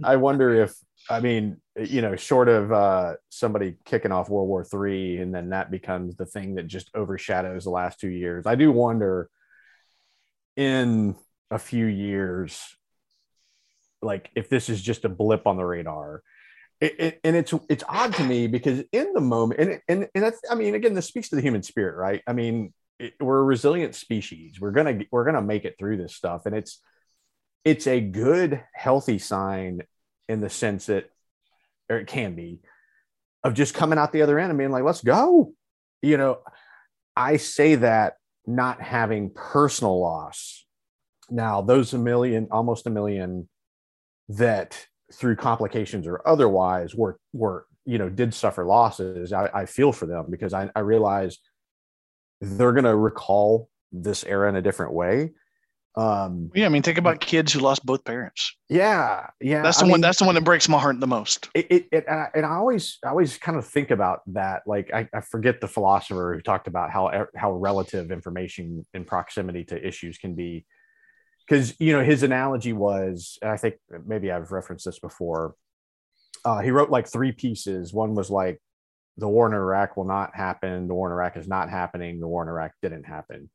I, 0.00 0.08
I 0.10 0.12
I 0.12 0.16
wonder 0.16 0.62
if 0.62 0.74
I 1.10 1.20
mean, 1.20 1.56
you 1.76 2.02
know, 2.02 2.14
short 2.14 2.48
of 2.48 2.72
uh, 2.72 3.14
somebody 3.30 3.76
kicking 3.84 4.12
off 4.12 4.30
World 4.30 4.48
War 4.48 4.64
Three, 4.64 5.18
and 5.18 5.34
then 5.34 5.50
that 5.50 5.70
becomes 5.70 6.14
the 6.14 6.24
thing 6.24 6.54
that 6.54 6.68
just 6.68 6.88
overshadows 6.94 7.64
the 7.64 7.70
last 7.70 7.98
two 7.98 8.08
years. 8.08 8.46
I 8.46 8.54
do 8.54 8.70
wonder 8.70 9.28
in 10.56 11.16
a 11.50 11.58
few 11.58 11.86
years, 11.86 12.76
like 14.00 14.30
if 14.36 14.48
this 14.48 14.68
is 14.68 14.80
just 14.80 15.04
a 15.04 15.08
blip 15.08 15.46
on 15.46 15.56
the 15.56 15.64
radar. 15.64 16.22
It, 16.80 16.98
it, 16.98 17.20
and 17.24 17.36
it's 17.36 17.52
it's 17.68 17.84
odd 17.86 18.14
to 18.14 18.24
me 18.24 18.46
because 18.46 18.82
in 18.92 19.12
the 19.12 19.20
moment, 19.20 19.60
and 19.60 19.80
and 19.88 20.08
and 20.14 20.24
that's, 20.24 20.40
I 20.50 20.54
mean, 20.54 20.74
again, 20.74 20.94
this 20.94 21.06
speaks 21.06 21.28
to 21.28 21.36
the 21.36 21.42
human 21.42 21.62
spirit, 21.62 21.96
right? 21.96 22.22
I 22.26 22.32
mean, 22.32 22.72
it, 22.98 23.14
we're 23.20 23.40
a 23.40 23.44
resilient 23.44 23.94
species. 23.94 24.60
We're 24.60 24.70
gonna 24.70 25.00
we're 25.10 25.24
gonna 25.24 25.42
make 25.42 25.66
it 25.66 25.74
through 25.78 25.98
this 25.98 26.14
stuff, 26.14 26.46
and 26.46 26.54
it's 26.54 26.80
it's 27.64 27.86
a 27.86 28.00
good, 28.00 28.62
healthy 28.72 29.18
sign 29.18 29.82
in 30.30 30.40
the 30.40 30.48
sense 30.48 30.86
that, 30.86 31.10
or 31.90 31.98
it 31.98 32.06
can 32.06 32.34
be, 32.34 32.60
of 33.42 33.54
just 33.54 33.74
coming 33.74 33.98
out 33.98 34.12
the 34.12 34.22
other 34.22 34.38
end 34.38 34.50
and 34.50 34.58
being 34.58 34.70
like, 34.70 34.84
let's 34.84 35.02
go. 35.02 35.52
You 36.02 36.16
know, 36.16 36.38
I 37.16 37.36
say 37.36 37.74
that 37.74 38.14
not 38.46 38.80
having 38.80 39.30
personal 39.34 40.00
loss. 40.00 40.64
Now, 41.30 41.62
those 41.62 41.92
a 41.94 41.98
million, 41.98 42.48
almost 42.50 42.86
a 42.86 42.90
million 42.90 43.48
that 44.28 44.86
through 45.12 45.36
complications 45.36 46.06
or 46.06 46.26
otherwise 46.26 46.94
were, 46.94 47.18
were, 47.32 47.66
you 47.84 47.98
know, 47.98 48.08
did 48.08 48.32
suffer 48.32 48.64
losses. 48.64 49.32
I, 49.32 49.50
I 49.52 49.66
feel 49.66 49.92
for 49.92 50.06
them 50.06 50.26
because 50.30 50.54
I, 50.54 50.70
I 50.76 50.80
realize 50.80 51.38
they're 52.40 52.72
going 52.72 52.84
to 52.84 52.96
recall 52.96 53.68
this 53.90 54.24
era 54.24 54.48
in 54.48 54.54
a 54.54 54.62
different 54.62 54.92
way. 54.92 55.32
Um, 55.96 56.50
Yeah, 56.54 56.66
I 56.66 56.68
mean, 56.68 56.82
think 56.82 56.98
about 56.98 57.20
kids 57.20 57.52
who 57.52 57.58
lost 57.60 57.84
both 57.84 58.04
parents. 58.04 58.54
yeah, 58.68 59.26
yeah. 59.40 59.62
That's 59.62 59.78
the 59.78 59.84
I 59.86 59.88
one. 59.88 59.92
mean- 59.94 60.00
That's 60.02 60.18
the 60.20 60.24
one 60.24 60.34
that 60.36 60.44
breaks 60.44 60.68
my 60.68 60.78
heart 60.78 60.98
the 61.00 61.06
most. 61.06 61.48
it, 61.54 61.66
it, 61.70 61.86
it 61.90 62.04
and, 62.08 62.20
I, 62.20 62.28
and 62.34 62.46
I 62.46 62.54
always 62.54 62.98
I 63.04 63.08
always 63.08 63.36
kind 63.38 63.58
of 63.58 63.66
think 63.66 63.90
about 63.90 64.20
that 64.28 64.62
like 64.66 64.92
I, 64.94 65.08
I 65.12 65.20
forget 65.20 65.60
the 65.60 65.68
philosopher 65.68 66.34
who 66.36 66.40
talked 66.42 66.68
about 66.68 66.90
how 66.90 67.26
how 67.36 67.52
relative 67.52 68.12
information 68.12 68.86
in 68.94 69.04
proximity 69.04 69.64
to 69.64 69.86
issues 69.86 70.16
can 70.18 70.34
be 70.34 70.64
because 71.48 71.74
you 71.80 71.92
know 71.92 72.04
his 72.04 72.22
analogy 72.22 72.72
was 72.72 73.36
and 73.42 73.50
I 73.50 73.56
think 73.56 73.74
maybe 74.06 74.30
I've 74.30 74.52
referenced 74.52 74.84
this 74.84 75.00
before 75.00 75.54
uh, 76.44 76.60
he 76.60 76.70
wrote 76.70 76.90
like 76.90 77.08
three 77.08 77.32
pieces 77.32 77.92
one 77.92 78.14
was 78.14 78.30
like 78.30 78.62
the 79.16 79.28
war 79.28 79.46
in 79.48 79.52
Iraq 79.54 79.96
will 79.96 80.04
not 80.06 80.36
happen 80.36 80.86
the 80.86 80.94
war 80.94 81.08
in 81.08 81.12
Iraq 81.12 81.36
is 81.36 81.48
not 81.48 81.68
happening 81.68 82.20
the 82.20 82.28
war 82.28 82.42
in 82.44 82.48
Iraq 82.48 82.72
didn't 82.80 83.04
happen 83.04 83.50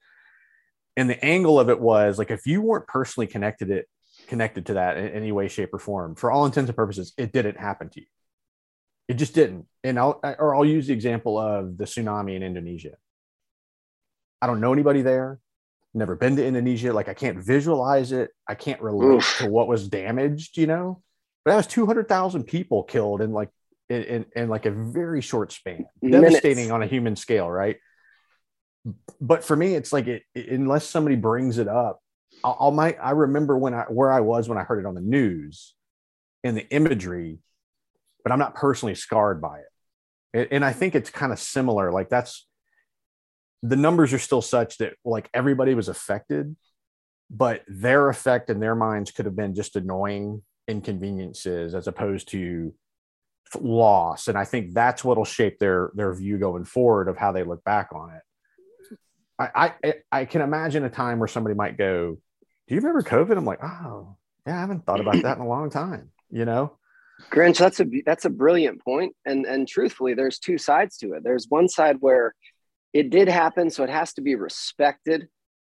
and 0.98 1.10
the 1.10 1.24
angle 1.24 1.60
of 1.60 1.70
it 1.70 1.80
was 1.80 2.18
like 2.18 2.32
if 2.32 2.46
you 2.46 2.62
weren't 2.62 2.88
personally 2.88 3.28
connected 3.28 3.70
it 3.70 3.88
connected 4.28 4.66
to 4.68 4.74
that 4.76 4.98
in 4.98 5.10
any 5.10 5.32
way, 5.32 5.48
shape, 5.48 5.74
or 5.74 5.80
form. 5.80 6.16
For 6.16 6.32
all 6.32 6.46
intents 6.46 6.70
and 6.70 6.76
purposes, 6.76 7.14
it 7.18 7.32
didn't 7.32 7.58
happen 7.58 7.90
to 7.90 8.02
you. 8.02 8.08
It 9.08 9.16
just 9.16 9.36
didn't. 9.36 9.68
And 9.84 10.00
I'll 10.00 10.20
or 10.24 10.56
I'll 10.56 10.66
use 10.66 10.88
the 10.88 10.94
example 10.94 11.38
of 11.38 11.78
the 11.78 11.86
tsunami 11.86 12.36
in 12.36 12.44
Indonesia. 12.44 12.98
I 14.42 14.48
don't 14.48 14.60
know 14.60 14.74
anybody 14.74 15.02
there. 15.02 15.40
Never 15.94 16.16
been 16.16 16.36
to 16.38 16.46
Indonesia. 16.46 16.92
Like 16.92 17.08
I 17.08 17.14
can't 17.14 17.38
visualize 17.38 18.12
it. 18.12 18.32
I 18.48 18.56
can't 18.56 18.82
relate 18.82 19.18
Oof. 19.18 19.38
to 19.40 19.48
what 19.48 19.68
was 19.68 19.88
damaged. 19.88 20.58
You 20.58 20.68
know, 20.68 21.02
but 21.44 21.52
that 21.52 21.58
was 21.58 21.68
two 21.68 21.86
hundred 21.86 22.08
thousand 22.10 22.46
people 22.46 22.84
killed 22.84 23.22
in 23.22 23.32
like 23.32 23.50
in, 23.90 24.04
in, 24.04 24.26
in 24.36 24.50
like 24.50 24.66
a 24.66 24.72
very 24.72 25.22
short 25.22 25.52
span. 25.52 25.86
Minutes. 26.02 26.24
Devastating 26.24 26.72
on 26.72 26.82
a 26.82 26.88
human 26.88 27.16
scale, 27.16 27.50
right? 27.50 27.78
But 29.20 29.44
for 29.44 29.56
me, 29.56 29.76
it's 29.76 29.92
like 29.92 30.08
it, 30.08 30.24
it- 30.34 30.50
unless 30.50 30.88
somebody 30.88 31.16
brings 31.16 31.58
it 31.58 31.68
up, 31.68 32.00
I'll, 32.44 32.58
I'll 32.60 32.72
might 32.72 32.98
I 33.02 33.12
remember 33.12 33.58
when 33.58 33.74
I 33.74 33.84
where 33.84 34.12
I 34.12 34.20
was 34.20 34.48
when 34.50 34.58
I 34.58 34.64
heard 34.64 34.80
it 34.80 34.86
on 34.86 34.96
the 34.96 35.02
news 35.02 35.74
and 36.44 36.56
the 36.56 36.68
imagery, 36.70 37.40
but 38.24 38.32
I'm 38.32 38.40
not 38.40 38.56
personally 38.56 38.96
scarred 38.96 39.42
by 39.42 39.60
it. 39.60 39.66
And, 40.34 40.48
and 40.52 40.66
I 40.66 40.74
think 40.74 40.96
it's 40.96 41.10
kind 41.10 41.32
of 41.32 41.40
similar. 41.40 41.92
Like 41.92 42.10
that's 42.10 42.46
the 43.64 43.76
numbers 43.76 44.14
are 44.14 44.20
still 44.20 44.42
such 44.42 44.78
that 44.78 44.94
like 45.04 45.30
everybody 45.34 45.74
was 45.74 45.88
affected, 45.88 46.56
but 47.32 47.64
their 47.68 48.10
effect 48.10 48.50
in 48.50 48.60
their 48.60 48.76
minds 48.76 49.12
could 49.12 49.26
have 49.26 49.36
been 49.36 49.56
just 49.56 49.76
annoying 49.76 50.44
inconveniences 50.68 51.74
as 51.74 51.88
opposed 51.88 52.28
to 52.30 52.74
loss. 53.60 54.28
And 54.28 54.38
I 54.38 54.46
think 54.46 54.74
that's 54.74 55.04
what'll 55.04 55.26
shape 55.26 55.58
their 55.60 55.92
their 55.96 56.14
view 56.14 56.38
going 56.38 56.66
forward 56.66 57.08
of 57.08 57.18
how 57.18 57.32
they 57.32 57.44
look 57.44 57.64
back 57.64 57.90
on 57.94 58.12
it. 58.12 58.22
I, 59.38 59.74
I 59.84 59.94
I 60.12 60.26
can 60.26 60.42
imagine 60.42 60.84
a 60.86 60.90
time 60.90 61.20
where 61.20 61.28
somebody 61.28 61.56
might 61.56 61.78
go, 61.78 62.18
"Do 62.68 62.76
you 62.76 62.82
remember 62.82 63.02
COVID?" 63.02 63.38
I'm 63.38 63.46
like, 63.46 63.64
"Oh, 63.64 64.16
yeah, 64.48 64.58
I 64.58 64.60
haven't 64.62 64.86
thought 64.86 65.02
about 65.02 65.22
that 65.24 65.38
in 65.38 65.44
a 65.44 65.48
long 65.48 65.70
time." 65.70 66.12
You 66.30 66.46
know? 66.46 66.78
Grinch, 67.32 67.58
that's 67.58 67.80
a 67.80 67.86
that's 68.06 68.26
a 68.26 68.30
brilliant 68.30 68.84
point, 68.84 69.16
and 69.26 69.46
and 69.46 69.68
truthfully, 69.68 70.14
there's 70.14 70.40
two 70.40 70.58
sides 70.58 70.98
to 70.98 71.14
it. 71.14 71.24
There's 71.24 71.48
one 71.50 71.68
side 71.68 71.98
where 72.00 72.34
it 72.94 73.10
did 73.10 73.28
happen, 73.28 73.70
so 73.70 73.84
it 73.84 73.90
has 73.90 74.14
to 74.14 74.22
be 74.22 74.36
respected, 74.36 75.28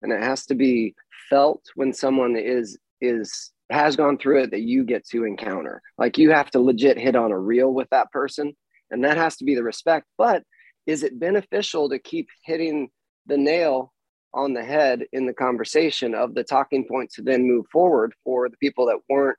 and 0.03 0.13
it 0.13 0.23
has 0.23 0.47
to 0.47 0.55
be 0.55 0.95
felt 1.29 1.63
when 1.75 1.93
someone 1.93 2.37
is 2.37 2.79
is 3.01 3.53
has 3.71 3.97
gone 3.97 4.19
through 4.19 4.43
it 4.43 4.51
that 4.51 4.63
you 4.63 4.85
get 4.85 5.07
to 5.09 5.25
encounter. 5.25 5.81
Like 5.97 6.19
you 6.19 6.31
have 6.31 6.51
to 6.53 6.61
legit 6.61 6.99
hit 6.99 7.17
on 7.17 7.31
a 7.31 7.39
reel 7.39 7.73
with 7.73 7.89
that 7.91 8.11
person, 8.11 8.57
and 8.91 9.05
that 9.05 9.17
has 9.17 9.37
to 9.37 9.45
be 9.45 9.55
the 9.55 9.63
respect. 9.63 10.07
But 10.19 10.43
is 10.87 11.03
it 11.03 11.19
beneficial 11.19 11.89
to 11.91 11.99
keep 11.99 12.29
hitting 12.45 12.91
the 13.27 13.37
nail 13.37 13.93
on 14.33 14.55
the 14.55 14.65
head 14.65 15.05
in 15.13 15.27
the 15.27 15.33
conversation 15.33 16.15
of 16.15 16.35
the 16.35 16.45
talking 16.45 16.87
points 16.87 17.17
to 17.17 17.23
then 17.23 17.47
move 17.47 17.67
forward 17.73 18.15
for 18.25 18.49
the 18.49 18.57
people 18.59 18.87
that 18.87 19.01
weren't 19.09 19.39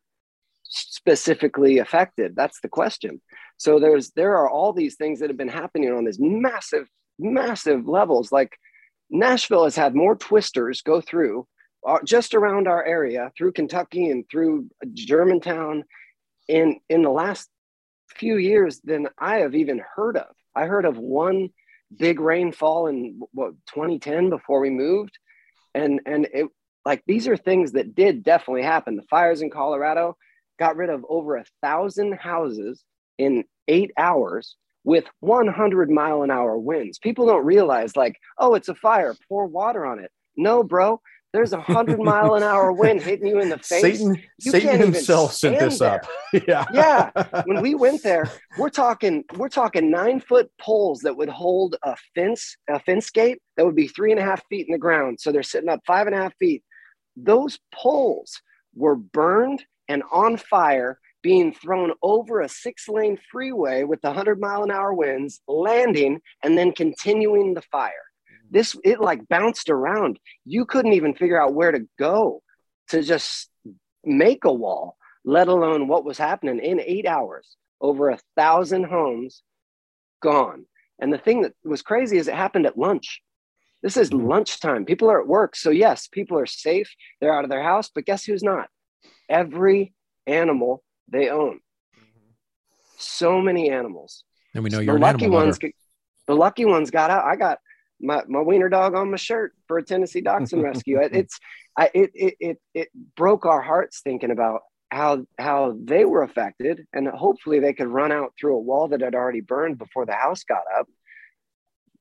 specifically 0.63 1.79
affected. 1.79 2.35
That's 2.35 2.59
the 2.61 2.69
question. 2.69 3.21
So 3.57 3.79
there's 3.79 4.11
there 4.11 4.37
are 4.37 4.49
all 4.49 4.73
these 4.73 4.95
things 4.95 5.19
that 5.19 5.29
have 5.29 5.37
been 5.37 5.47
happening 5.47 5.91
on 5.91 6.05
this 6.05 6.17
massive 6.19 6.87
massive 7.19 7.87
levels. 7.87 8.31
Like 8.31 8.57
nashville 9.11 9.65
has 9.65 9.75
had 9.75 9.93
more 9.93 10.15
twisters 10.15 10.81
go 10.81 11.01
through 11.01 11.45
uh, 11.85 11.99
just 12.05 12.33
around 12.33 12.67
our 12.67 12.83
area 12.83 13.29
through 13.37 13.51
kentucky 13.51 14.09
and 14.09 14.23
through 14.31 14.67
germantown 14.93 15.83
in 16.47 16.79
in 16.89 17.01
the 17.01 17.09
last 17.09 17.49
few 18.07 18.37
years 18.37 18.79
than 18.83 19.07
i 19.19 19.37
have 19.37 19.53
even 19.53 19.81
heard 19.95 20.17
of. 20.17 20.27
I 20.55 20.65
heard 20.65 20.85
of 20.85 20.97
one 20.97 21.49
big 21.97 22.19
rainfall 22.19 22.87
in 22.87 23.19
what 23.33 23.51
2010 23.73 24.29
before 24.29 24.59
we 24.59 24.69
moved 24.69 25.17
and 25.73 25.99
and 26.05 26.27
it 26.33 26.47
like 26.85 27.03
these 27.05 27.27
are 27.27 27.37
things 27.37 27.73
that 27.73 27.95
did 27.95 28.23
definitely 28.23 28.63
happen 28.63 28.95
the 28.95 29.03
fires 29.03 29.41
in 29.41 29.49
colorado 29.49 30.15
got 30.57 30.77
rid 30.77 30.89
of 30.89 31.05
over 31.09 31.37
a 31.37 31.45
thousand 31.61 32.13
houses 32.13 32.83
in 33.17 33.43
eight 33.67 33.91
hours 33.97 34.55
with 34.83 35.05
100 35.19 35.89
mile 35.89 36.23
an 36.23 36.31
hour 36.31 36.57
winds. 36.57 36.99
People 36.99 37.25
don't 37.25 37.45
realize, 37.45 37.95
like, 37.95 38.17
oh, 38.37 38.55
it's 38.55 38.69
a 38.69 38.75
fire, 38.75 39.15
pour 39.27 39.45
water 39.45 39.85
on 39.85 39.99
it. 39.99 40.11
No, 40.35 40.63
bro, 40.63 41.01
there's 41.33 41.53
a 41.53 41.57
100 41.57 41.99
mile 41.99 42.35
an 42.35 42.43
hour 42.43 42.73
wind 42.73 43.01
hitting 43.01 43.27
you 43.27 43.39
in 43.39 43.49
the 43.49 43.57
face. 43.57 43.81
Satan, 43.81 44.21
You 44.39 44.51
Satan 44.51 44.69
can't 44.69 44.81
even 44.81 44.93
himself 44.93 45.33
sent 45.33 45.59
this 45.59 45.79
up. 45.79 46.05
yeah. 46.47 46.65
Yeah. 46.73 47.43
when 47.45 47.61
we 47.61 47.73
went 47.75 48.03
there, 48.03 48.29
we're 48.57 48.69
talking 48.69 49.23
we're 49.35 49.49
talking 49.49 49.89
nine 49.89 50.19
foot 50.19 50.51
poles 50.59 50.99
that 51.01 51.15
would 51.15 51.29
hold 51.29 51.77
a 51.83 51.95
fence, 52.15 52.57
a 52.69 52.79
fence 52.79 53.09
gate 53.09 53.39
that 53.55 53.65
would 53.65 53.75
be 53.75 53.87
three 53.87 54.11
and 54.11 54.19
a 54.19 54.23
half 54.23 54.45
feet 54.47 54.67
in 54.67 54.73
the 54.73 54.77
ground. 54.77 55.19
So 55.19 55.31
they're 55.31 55.43
sitting 55.43 55.69
up 55.69 55.81
five 55.87 56.07
and 56.07 56.15
a 56.15 56.19
half 56.19 56.35
feet. 56.37 56.63
Those 57.15 57.59
poles 57.73 58.41
were 58.75 58.95
burned 58.95 59.63
and 59.87 60.03
on 60.11 60.37
fire, 60.37 60.99
being 61.21 61.53
thrown 61.53 61.91
over 62.01 62.41
a 62.41 62.49
six 62.49 62.87
lane 62.89 63.17
freeway 63.31 63.83
with 63.83 64.01
the 64.01 64.07
100 64.09 64.39
mile 64.39 64.63
an 64.63 64.71
hour 64.71 64.93
winds, 64.93 65.41
landing 65.47 66.19
and 66.43 66.57
then 66.57 66.71
continuing 66.71 67.53
the 67.53 67.61
fire. 67.61 67.91
This, 68.51 68.75
it 68.83 68.99
like 68.99 69.27
bounced 69.27 69.69
around. 69.69 70.19
You 70.45 70.65
couldn't 70.65 70.93
even 70.93 71.15
figure 71.15 71.41
out 71.41 71.53
where 71.53 71.71
to 71.71 71.87
go 71.97 72.43
to 72.89 73.01
just 73.01 73.49
make 74.03 74.43
a 74.43 74.53
wall 74.53 74.97
let 75.23 75.47
alone 75.47 75.87
what 75.87 76.05
was 76.05 76.17
happening 76.17 76.59
in 76.59 76.79
eight 76.79 77.05
hours. 77.05 77.55
Over 77.79 78.09
a 78.09 78.19
thousand 78.35 78.83
homes 78.83 79.41
gone. 80.21 80.65
And 80.99 81.11
the 81.11 81.17
thing 81.17 81.41
that 81.41 81.53
was 81.63 81.81
crazy 81.81 82.17
is 82.17 82.27
it 82.27 82.35
happened 82.35 82.67
at 82.67 82.77
lunch. 82.77 83.21
This 83.81 83.97
is 83.97 84.11
mm-hmm. 84.11 84.27
lunchtime. 84.27 84.85
People 84.85 85.09
are 85.09 85.19
at 85.19 85.27
work. 85.27 85.55
So, 85.55 85.71
yes, 85.71 86.07
people 86.07 86.37
are 86.37 86.45
safe. 86.45 86.93
They're 87.19 87.35
out 87.35 87.43
of 87.43 87.49
their 87.49 87.63
house. 87.63 87.89
But 87.93 88.05
guess 88.05 88.23
who's 88.23 88.43
not? 88.43 88.67
Every 89.27 89.93
animal 90.27 90.83
they 91.07 91.29
own. 91.29 91.59
Mm-hmm. 91.97 92.31
So 92.97 93.41
many 93.41 93.71
animals. 93.71 94.23
And 94.53 94.63
we 94.63 94.69
know 94.69 94.77
the 94.77 94.85
you're 94.85 94.95
an 94.97 95.01
lucky 95.01 95.25
animal 95.25 95.45
ones. 95.45 95.63
lover. 95.63 95.73
The 96.27 96.35
lucky 96.35 96.65
ones 96.65 96.91
got 96.91 97.09
out. 97.09 97.25
I 97.25 97.35
got 97.35 97.57
my, 98.01 98.23
my 98.27 98.41
wiener 98.41 98.69
dog 98.69 98.95
on 98.95 99.11
my 99.11 99.17
shirt 99.17 99.53
for 99.67 99.77
a 99.77 99.83
Tennessee 99.83 100.21
Dachshund 100.21 100.63
Rescue. 100.69 100.99
It- 100.99 101.15
It's 101.15 101.39
I, 101.77 101.89
it, 101.93 102.11
it 102.13 102.35
it 102.39 102.57
it 102.73 102.87
broke 103.15 103.45
our 103.45 103.61
hearts 103.61 104.01
thinking 104.01 104.31
about 104.31 104.61
how 104.91 105.25
how 105.37 105.77
they 105.81 106.03
were 106.03 106.21
affected, 106.23 106.85
and 106.93 107.07
hopefully 107.07 107.59
they 107.59 107.73
could 107.73 107.87
run 107.87 108.11
out 108.11 108.33
through 108.39 108.55
a 108.57 108.59
wall 108.61 108.89
that 108.89 108.99
had 109.01 109.15
already 109.15 109.39
burned 109.41 109.77
before 109.77 110.05
the 110.05 110.13
house 110.13 110.43
got 110.43 110.63
up. 110.77 110.87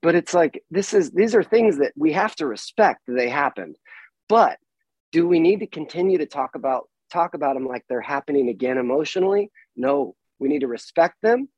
But 0.02 0.14
it's 0.14 0.34
like 0.34 0.62
this 0.70 0.92
is 0.94 1.10
these 1.10 1.34
are 1.34 1.42
things 1.44 1.78
that 1.78 1.92
we 1.96 2.12
have 2.14 2.34
to 2.36 2.46
respect 2.46 3.00
that 3.06 3.14
they 3.14 3.28
happened. 3.28 3.76
But 4.28 4.58
do 5.12 5.28
we 5.28 5.38
need 5.40 5.60
to 5.60 5.66
continue 5.66 6.18
to 6.18 6.26
talk 6.26 6.54
about 6.54 6.88
talk 7.12 7.34
about 7.34 7.54
them 7.54 7.66
like 7.66 7.84
they're 7.88 8.00
happening 8.00 8.48
again 8.48 8.78
emotionally? 8.78 9.50
No, 9.76 10.14
we 10.38 10.48
need 10.48 10.60
to 10.60 10.68
respect 10.68 11.16
them 11.22 11.48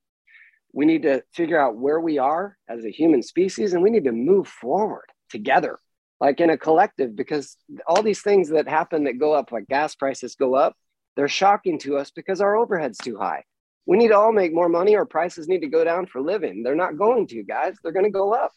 we 0.73 0.87
need 0.87 1.03
to 1.03 1.23
figure 1.33 1.61
out 1.61 1.77
where 1.77 2.01
we 2.01 2.19
are 2.19 2.57
as 2.69 2.85
a 2.85 2.91
human 2.91 3.23
species 3.23 3.73
and 3.75 3.83
we 3.83 3.91
need 3.91 4.05
to 4.05 4.13
move 4.13 4.49
forward 4.49 5.07
together 5.31 5.79
like 6.21 6.41
in 6.41 6.51
a 6.51 6.57
collective 6.59 7.15
because 7.17 7.57
all 7.87 8.03
these 8.03 8.23
things 8.23 8.49
that 8.51 8.69
happen 8.69 9.05
that 9.05 9.19
go 9.19 9.33
up 9.33 9.53
like 9.53 9.67
gas 9.69 9.95
prices 9.95 10.35
go 10.35 10.55
up 10.55 10.77
they're 11.17 11.29
shocking 11.29 11.79
to 11.81 11.99
us 11.99 12.11
because 12.11 12.41
our 12.41 12.57
overhead's 12.57 12.97
too 12.97 13.19
high. 13.19 13.45
We 13.85 13.99
need 13.99 14.09
to 14.09 14.17
all 14.17 14.33
make 14.33 14.55
more 14.55 14.71
money 14.71 14.97
or 14.97 15.05
prices 15.05 15.47
need 15.47 15.61
to 15.61 15.67
go 15.67 15.85
down 15.85 16.07
for 16.07 16.23
living. 16.23 16.63
They're 16.63 16.75
not 16.75 16.97
going 16.97 17.27
to 17.27 17.43
guys. 17.43 17.75
They're 17.83 17.93
going 17.93 18.07
to 18.07 18.11
go 18.11 18.33
up. 18.33 18.53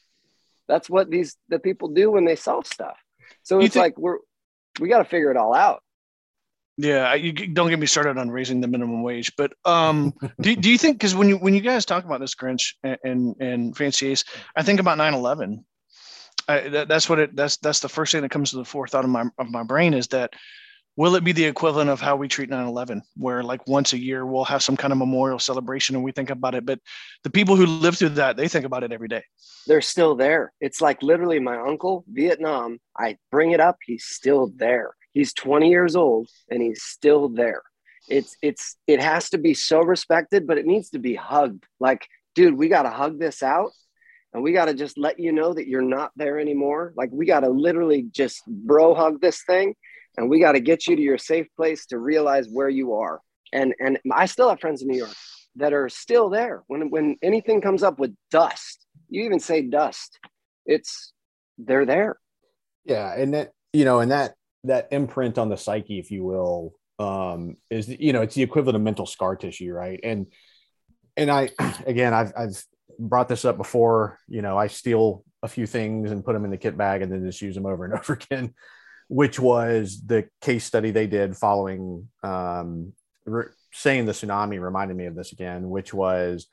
That's 0.70 0.90
what 0.90 1.10
these 1.10 1.36
the 1.50 1.60
people 1.60 1.90
do 1.90 2.12
when 2.12 2.24
they 2.24 2.38
sell 2.38 2.64
stuff. 2.64 2.96
So 3.44 3.60
You 3.60 3.66
it's 3.66 3.74
think- 3.74 3.84
like 3.84 3.98
we're 3.98 4.20
we 4.80 4.88
got 4.88 5.00
to 5.00 5.04
figure 5.04 5.32
it 5.32 5.38
all 5.38 5.54
out 5.54 5.84
Yeah, 6.78 7.14
you 7.14 7.32
don't 7.32 7.70
get 7.70 7.80
me 7.80 7.86
started 7.86 8.18
on 8.18 8.30
raising 8.30 8.60
the 8.60 8.68
minimum 8.68 9.02
wage, 9.02 9.32
but 9.38 9.54
um, 9.64 10.14
do, 10.42 10.56
do 10.56 10.70
you 10.70 10.78
think 10.78 10.98
because 10.98 11.16
when 11.16 11.30
you 11.30 11.38
when 11.38 11.54
you 11.54 11.62
guys 11.62 11.86
talk 11.86 12.04
about 12.04 12.20
this 12.20 12.36
Grinch 12.36 12.74
and 12.84 12.98
and, 13.04 13.36
and 13.40 13.78
Fancy 13.78 14.08
Ace, 14.08 14.26
I 14.56 14.64
think 14.64 14.80
about 14.80 14.98
9-11. 14.98 15.64
I, 16.48 16.60
that, 16.70 16.88
that's 16.88 17.10
what 17.10 17.20
it 17.20 17.36
that's 17.36 17.58
that's 17.58 17.80
the 17.80 17.90
first 17.90 18.12
thing 18.12 18.22
that 18.22 18.30
comes 18.30 18.52
to 18.52 18.58
the 18.58 18.66
forethought 18.66 19.04
of 19.04 19.10
my 19.10 19.26
of 19.40 19.50
my 19.50 19.64
brain 19.64 19.94
is 19.94 20.08
that 20.10 20.34
will 20.98 21.16
it 21.16 21.24
be 21.24 21.32
the 21.32 21.46
equivalent 21.46 21.90
of 21.90 22.00
how 22.00 22.16
we 22.16 22.28
treat 22.28 22.52
9-11 22.52 23.02
where 23.18 23.42
like 23.42 23.68
once 23.68 23.94
a 23.94 23.98
year 23.98 24.26
we'll 24.28 24.46
have 24.46 24.62
some 24.62 24.78
kind 24.78 24.94
of 24.94 25.00
memorial 25.00 25.40
celebration 25.40 25.96
and 25.96 26.06
we 26.06 26.12
think 26.12 26.30
about 26.30 26.54
it 26.54 26.64
but 26.64 26.80
the 27.24 27.32
people 27.32 27.56
who 27.56 27.66
live 27.66 27.98
through 27.98 28.10
that 28.10 28.38
they 28.38 28.48
think 28.48 28.64
about 28.64 28.84
it 28.84 28.92
every 28.92 29.08
day 29.08 29.24
they're 29.68 29.82
still 29.82 30.16
there. 30.16 30.54
It's 30.62 30.82
like 30.82 31.02
literally 31.02 31.40
my 31.40 31.58
uncle, 31.58 32.06
Vietnam. 32.08 32.80
I 32.98 33.18
bring 33.32 33.52
it 33.52 33.60
up, 33.60 33.78
he's 33.86 34.06
still 34.06 34.52
there. 34.56 34.94
He's 35.16 35.34
20 35.34 35.70
years 35.70 35.96
old 35.96 36.30
and 36.52 36.62
he's 36.62 36.84
still 36.84 37.30
there. 37.30 37.64
It's 38.10 38.36
it's 38.44 38.76
it 38.86 39.02
has 39.02 39.30
to 39.30 39.38
be 39.38 39.54
so 39.54 39.80
respected, 39.80 40.46
but 40.46 40.58
it 40.58 40.68
needs 40.68 40.90
to 40.92 41.00
be 41.00 41.16
hugged. 41.16 41.64
Like, 41.80 42.06
dude, 42.36 42.56
we 42.56 42.68
got 42.68 42.84
to 42.84 42.90
hug 42.90 43.18
this 43.18 43.42
out 43.42 43.72
and 44.34 44.44
we 44.44 44.52
got 44.52 44.66
to 44.66 44.74
just 44.74 44.98
let 44.98 45.18
you 45.20 45.32
know 45.32 45.54
that 45.54 45.68
you're 45.68 45.82
not 45.82 46.12
there 46.18 46.38
anymore. 46.38 46.94
Like, 46.98 47.10
we 47.14 47.26
got 47.26 47.40
to 47.40 47.50
literally 47.50 48.04
just 48.12 48.44
bro 48.46 48.94
hug 48.94 49.22
this 49.22 49.42
thing 49.44 49.74
and 50.18 50.30
we 50.30 50.42
got 50.42 50.52
to 50.52 50.60
get 50.60 50.86
you 50.86 50.98
to 50.98 51.02
your 51.02 51.18
safe 51.18 51.48
place 51.56 51.86
to 51.88 51.98
realize 51.98 52.48
where 52.50 52.70
you 52.70 52.96
are. 52.96 53.22
And 53.54 53.74
and 53.80 53.98
I 54.12 54.26
still 54.26 54.50
have 54.50 54.60
friends 54.60 54.82
in 54.82 54.90
New 54.90 54.98
York 54.98 55.16
that 55.56 55.72
are 55.72 55.88
still 55.88 56.30
there. 56.30 56.64
When 56.68 56.90
when 56.90 57.16
anything 57.22 57.62
comes 57.62 57.84
up 57.84 58.00
with 58.00 58.14
dust, 58.32 58.86
you 59.10 59.24
even 59.24 59.40
say 59.40 59.62
dust, 59.62 60.20
it's 60.66 61.14
they're 61.58 61.86
there. 61.86 62.18
Yeah, 62.84 63.14
and 63.16 63.34
that 63.34 63.54
you 63.72 63.86
know, 63.86 64.02
and 64.02 64.12
that 64.12 64.36
that 64.68 64.88
imprint 64.92 65.38
on 65.38 65.50
the 65.50 65.58
psyche, 65.58 66.00
if 66.00 66.12
you 66.12 66.24
will, 66.24 66.74
um, 67.00 67.58
is 67.70 67.88
you 67.88 68.14
know, 68.14 68.22
it's 68.22 68.36
the 68.36 68.44
equivalent 68.44 68.76
of 68.76 68.82
mental 68.82 69.06
scar 69.06 69.36
tissue, 69.36 69.72
right? 69.72 70.00
And 70.04 70.28
and 71.18 71.30
I 71.30 71.52
again, 71.86 72.14
I've 72.14 72.34
I've 72.38 72.64
brought 73.00 73.28
this 73.28 73.46
up 73.46 73.58
before. 73.58 74.20
You 74.28 74.42
know, 74.42 74.58
I 74.58 74.68
steal 74.68 75.24
a 75.44 75.48
few 75.48 75.68
things 75.68 76.12
and 76.12 76.26
put 76.26 76.34
them 76.34 76.46
in 76.46 76.52
the 76.52 76.58
kit 76.58 76.78
bag 76.78 77.02
and 77.02 77.12
then 77.12 77.26
just 77.26 77.42
use 77.42 77.56
them 77.56 77.66
over 77.66 77.86
and 77.86 77.94
over 78.00 78.14
again, 78.14 78.54
which 79.08 79.40
was 79.40 80.02
the 80.06 80.28
case 80.42 80.64
study 80.64 80.92
they 80.92 81.08
did 81.08 81.38
following 81.38 82.08
um, 82.24 82.94
re- 83.26 83.46
saying 83.72 84.06
the 84.06 84.12
tsunami 84.12 84.60
reminded 84.60 84.98
me 84.98 85.06
of 85.06 85.16
this 85.16 85.32
again, 85.32 85.70
which 85.70 85.94
was 85.94 86.48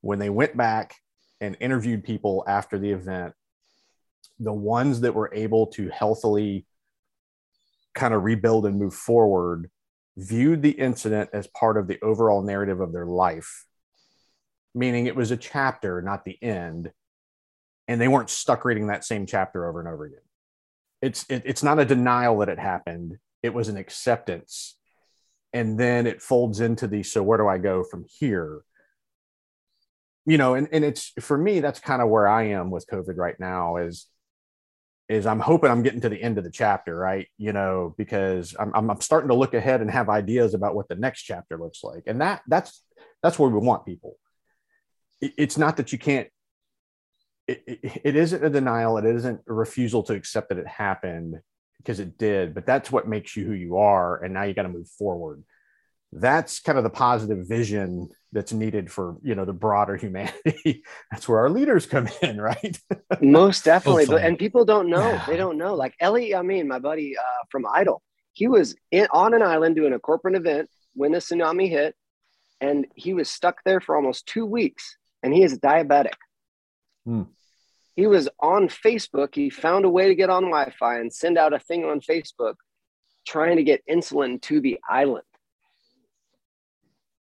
when 0.00 0.18
they 0.18 0.30
went 0.30 0.56
back 0.56 0.94
and 1.40 1.56
interviewed 1.60 2.04
people 2.04 2.44
after 2.46 2.78
the 2.78 2.90
event 2.90 3.34
the 4.38 4.52
ones 4.52 5.00
that 5.02 5.14
were 5.14 5.30
able 5.32 5.66
to 5.68 5.88
healthily 5.88 6.66
kind 7.94 8.14
of 8.14 8.24
rebuild 8.24 8.66
and 8.66 8.78
move 8.78 8.94
forward 8.94 9.70
viewed 10.16 10.62
the 10.62 10.70
incident 10.70 11.28
as 11.32 11.46
part 11.48 11.76
of 11.76 11.88
the 11.88 11.98
overall 12.02 12.42
narrative 12.42 12.80
of 12.80 12.92
their 12.92 13.06
life 13.06 13.66
meaning 14.74 15.06
it 15.06 15.16
was 15.16 15.30
a 15.30 15.36
chapter 15.36 16.02
not 16.02 16.24
the 16.24 16.40
end 16.42 16.90
and 17.88 18.00
they 18.00 18.08
weren't 18.08 18.30
stuck 18.30 18.64
reading 18.64 18.86
that 18.86 19.04
same 19.04 19.26
chapter 19.26 19.68
over 19.68 19.80
and 19.80 19.88
over 19.88 20.04
again. 20.04 20.20
It's 21.02 21.24
it, 21.28 21.42
it's 21.44 21.62
not 21.62 21.78
a 21.78 21.84
denial 21.84 22.38
that 22.38 22.48
it 22.48 22.58
happened. 22.58 23.18
It 23.42 23.52
was 23.52 23.68
an 23.68 23.76
acceptance. 23.76 24.76
And 25.52 25.78
then 25.78 26.06
it 26.06 26.22
folds 26.22 26.60
into 26.60 26.86
the 26.86 27.02
so 27.02 27.22
where 27.22 27.38
do 27.38 27.46
i 27.46 27.58
go 27.58 27.84
from 27.84 28.04
here? 28.18 28.62
You 30.26 30.38
know 30.38 30.54
and, 30.54 30.68
and 30.72 30.84
it's 30.84 31.12
for 31.20 31.36
me 31.36 31.60
that's 31.60 31.80
kind 31.80 32.00
of 32.00 32.08
where 32.08 32.26
i 32.26 32.44
am 32.44 32.70
with 32.70 32.86
covid 32.90 33.18
right 33.18 33.38
now 33.38 33.76
is 33.76 34.06
is 35.08 35.26
i'm 35.26 35.40
hoping 35.40 35.70
i'm 35.70 35.82
getting 35.82 36.00
to 36.00 36.08
the 36.08 36.22
end 36.22 36.38
of 36.38 36.44
the 36.44 36.50
chapter 36.50 36.96
right? 36.96 37.28
You 37.36 37.52
know 37.52 37.94
because 37.98 38.54
i'm, 38.58 38.72
I'm, 38.74 38.90
I'm 38.90 39.00
starting 39.00 39.28
to 39.28 39.34
look 39.34 39.54
ahead 39.54 39.80
and 39.80 39.90
have 39.90 40.08
ideas 40.08 40.54
about 40.54 40.74
what 40.74 40.88
the 40.88 40.94
next 40.94 41.22
chapter 41.22 41.58
looks 41.58 41.84
like. 41.84 42.04
And 42.06 42.20
that 42.20 42.42
that's 42.48 42.82
that's 43.22 43.38
where 43.38 43.50
we 43.50 43.58
want 43.58 43.86
people. 43.86 44.16
It, 45.20 45.32
it's 45.36 45.58
not 45.58 45.76
that 45.76 45.92
you 45.92 45.98
can't 45.98 46.28
it, 47.46 47.62
it, 47.66 48.00
it 48.04 48.16
isn't 48.16 48.42
a 48.42 48.48
denial. 48.48 48.96
It 48.96 49.04
isn't 49.04 49.40
a 49.46 49.52
refusal 49.52 50.02
to 50.04 50.14
accept 50.14 50.48
that 50.48 50.58
it 50.58 50.66
happened 50.66 51.40
because 51.78 52.00
it 52.00 52.16
did 52.16 52.54
but 52.54 52.64
that's 52.64 52.90
what 52.90 53.06
makes 53.06 53.36
you 53.36 53.44
who 53.44 53.52
you 53.52 53.76
are. 53.76 54.22
And 54.22 54.32
now 54.32 54.44
you 54.44 54.54
got 54.54 54.62
to 54.62 54.68
move 54.68 54.88
forward. 54.88 55.44
That's 56.12 56.60
kind 56.60 56.78
of 56.78 56.84
the 56.84 56.90
positive 56.90 57.46
vision 57.46 58.08
that's 58.34 58.52
needed 58.52 58.90
for 58.90 59.16
you 59.22 59.34
know 59.34 59.46
the 59.46 59.52
broader 59.52 59.96
humanity 59.96 60.82
that's 61.10 61.28
where 61.28 61.38
our 61.38 61.48
leaders 61.48 61.86
come 61.86 62.08
in 62.22 62.40
right 62.40 62.78
Most 63.22 63.64
definitely. 63.64 64.06
But, 64.06 64.22
and 64.22 64.38
people 64.38 64.64
don't 64.64 64.88
know. 64.88 65.08
Yeah. 65.08 65.24
They 65.26 65.36
don't 65.36 65.58
know. 65.58 65.74
Like 65.74 65.94
Ellie, 66.00 66.34
I 66.34 66.42
mean, 66.42 66.68
my 66.68 66.78
buddy 66.78 67.16
uh, 67.16 67.44
from 67.50 67.66
Idol, 67.72 68.02
he 68.32 68.48
was 68.48 68.74
in, 68.90 69.06
on 69.12 69.34
an 69.34 69.42
island 69.42 69.76
doing 69.76 69.92
a 69.92 69.98
corporate 69.98 70.34
event 70.34 70.68
when 70.94 71.12
the 71.12 71.18
tsunami 71.18 71.68
hit, 71.68 71.94
and 72.60 72.86
he 72.94 73.14
was 73.14 73.30
stuck 73.30 73.62
there 73.64 73.80
for 73.80 73.96
almost 73.96 74.26
two 74.26 74.46
weeks, 74.46 74.96
and 75.22 75.32
he 75.32 75.42
is 75.42 75.58
diabetic. 75.58 76.14
Hmm. 77.04 77.22
He 77.96 78.06
was 78.06 78.28
on 78.40 78.68
Facebook. 78.68 79.34
He 79.34 79.50
found 79.50 79.84
a 79.84 79.90
way 79.90 80.08
to 80.08 80.14
get 80.14 80.30
on 80.30 80.44
Wi 80.44 80.72
Fi 80.78 80.98
and 80.98 81.12
send 81.12 81.38
out 81.38 81.52
a 81.52 81.58
thing 81.58 81.84
on 81.84 82.00
Facebook 82.00 82.54
trying 83.26 83.56
to 83.56 83.62
get 83.62 83.82
insulin 83.88 84.40
to 84.42 84.60
the 84.60 84.78
island. 84.88 85.24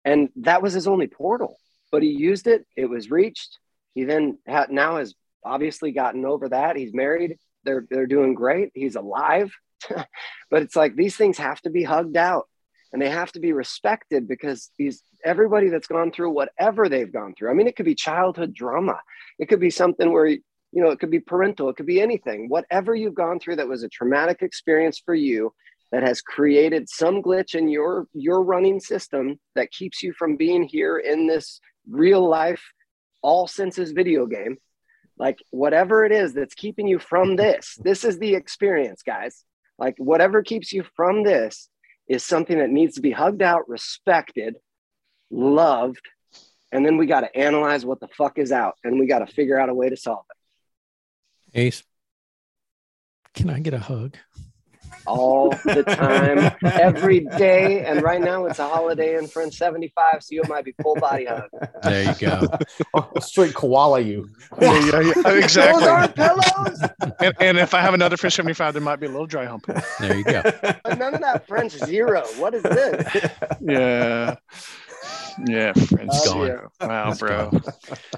And 0.04 0.28
that 0.36 0.62
was 0.62 0.72
his 0.74 0.86
only 0.86 1.06
portal, 1.06 1.58
but 1.90 2.02
he 2.02 2.10
used 2.10 2.46
it. 2.46 2.66
It 2.76 2.86
was 2.86 3.10
reached. 3.10 3.58
He 3.94 4.04
then 4.04 4.38
had, 4.46 4.70
now 4.70 4.98
has 4.98 5.14
obviously 5.44 5.92
gotten 5.92 6.24
over 6.24 6.48
that. 6.48 6.76
He's 6.76 6.92
married. 6.92 7.38
They're 7.64 7.86
they're 7.88 8.06
doing 8.06 8.34
great. 8.34 8.70
He's 8.74 8.96
alive. 8.96 9.52
but 9.88 10.62
it's 10.62 10.76
like 10.76 10.96
these 10.96 11.16
things 11.16 11.38
have 11.38 11.60
to 11.62 11.70
be 11.70 11.82
hugged 11.82 12.16
out. 12.16 12.48
and 12.92 13.00
they 13.00 13.10
have 13.10 13.32
to 13.32 13.40
be 13.40 13.52
respected 13.52 14.28
because 14.28 14.70
these 14.78 15.02
everybody 15.24 15.68
that's 15.68 15.86
gone 15.86 16.12
through 16.12 16.30
whatever 16.30 16.88
they've 16.88 17.12
gone 17.12 17.34
through. 17.34 17.50
I 17.50 17.54
mean, 17.54 17.66
it 17.66 17.76
could 17.76 17.86
be 17.86 17.94
childhood 17.94 18.54
drama 18.54 19.00
It 19.38 19.48
could 19.48 19.60
be 19.60 19.70
something 19.70 20.12
where 20.12 20.26
you 20.26 20.82
know, 20.82 20.90
it 20.90 20.98
could 20.98 21.10
be 21.10 21.20
parental, 21.20 21.68
it 21.68 21.76
could 21.76 21.86
be 21.86 22.00
anything. 22.00 22.48
Whatever 22.48 22.96
you've 22.96 23.14
gone 23.14 23.38
through 23.38 23.56
that 23.56 23.68
was 23.68 23.84
a 23.84 23.88
traumatic 23.88 24.42
experience 24.42 24.98
for 24.98 25.14
you 25.14 25.52
that 25.94 26.02
has 26.02 26.20
created 26.20 26.88
some 26.88 27.22
glitch 27.22 27.54
in 27.54 27.68
your 27.68 28.08
your 28.14 28.42
running 28.42 28.80
system 28.80 29.38
that 29.54 29.70
keeps 29.70 30.02
you 30.02 30.12
from 30.12 30.34
being 30.36 30.64
here 30.64 30.98
in 30.98 31.28
this 31.28 31.60
real 31.88 32.28
life 32.28 32.60
all 33.22 33.46
senses 33.46 33.92
video 33.92 34.26
game. 34.26 34.56
Like 35.18 35.38
whatever 35.50 36.04
it 36.04 36.10
is 36.10 36.34
that's 36.34 36.54
keeping 36.54 36.88
you 36.88 36.98
from 36.98 37.36
this 37.44 37.78
this 37.80 38.02
is 38.02 38.18
the 38.18 38.34
experience 38.34 39.04
guys. 39.04 39.44
Like 39.78 39.94
whatever 39.98 40.42
keeps 40.42 40.72
you 40.72 40.82
from 40.96 41.22
this 41.22 41.68
is 42.08 42.24
something 42.24 42.58
that 42.58 42.70
needs 42.70 42.96
to 42.96 43.00
be 43.00 43.12
hugged 43.12 43.42
out 43.42 43.68
respected 43.68 44.56
loved 45.30 46.08
and 46.72 46.84
then 46.84 46.96
we 46.96 47.06
got 47.06 47.20
to 47.20 47.36
analyze 47.36 47.86
what 47.86 48.00
the 48.00 48.08
fuck 48.08 48.36
is 48.40 48.50
out 48.50 48.74
and 48.82 48.98
we 48.98 49.06
got 49.06 49.20
to 49.20 49.32
figure 49.32 49.60
out 49.60 49.68
a 49.68 49.74
way 49.74 49.90
to 49.90 49.96
solve 49.96 50.24
it. 50.28 51.56
Ace, 51.56 51.84
can 53.32 53.48
I 53.48 53.60
get 53.60 53.74
a 53.74 53.78
hug? 53.78 54.16
All 55.06 55.50
the 55.50 55.82
time, 55.82 56.54
every 56.80 57.20
day. 57.20 57.84
And 57.84 58.02
right 58.02 58.20
now 58.20 58.46
it's 58.46 58.58
a 58.58 58.68
holiday 58.68 59.16
in 59.16 59.26
French 59.26 59.56
75, 59.56 60.22
so 60.22 60.34
you 60.34 60.42
might 60.48 60.64
be 60.64 60.72
full 60.82 60.94
body 60.96 61.26
hug. 61.26 61.48
There 61.82 62.04
you 62.04 62.14
go. 62.18 62.46
I'll 62.94 63.12
oh, 63.16 63.20
straight 63.20 63.54
koala 63.54 64.00
you. 64.00 64.30
Yeah, 64.60 64.86
yeah, 64.86 65.00
yeah, 65.00 65.12
Those 65.22 65.44
exactly. 65.44 65.84
aren't 65.84 66.14
pillows. 66.14 66.80
And, 67.20 67.34
and 67.40 67.58
if 67.58 67.74
I 67.74 67.80
have 67.80 67.94
another 67.94 68.16
French 68.16 68.34
75, 68.34 68.74
there 68.74 68.82
might 68.82 69.00
be 69.00 69.06
a 69.06 69.10
little 69.10 69.26
dry 69.26 69.44
hump. 69.44 69.66
There 70.00 70.16
you 70.16 70.24
go. 70.24 70.42
But 70.62 70.98
none 70.98 71.14
of 71.14 71.20
that 71.20 71.46
French 71.46 71.72
zero. 71.72 72.24
What 72.36 72.54
is 72.54 72.62
this? 72.62 73.30
Yeah. 73.60 74.36
Yeah, 75.46 75.72
French 75.72 76.10
Oh, 76.12 76.34
gone. 76.34 76.46
zero. 76.46 76.70
Wow, 76.80 77.10
It's 77.10 77.18
bro. 77.18 77.50
gone. 77.50 77.62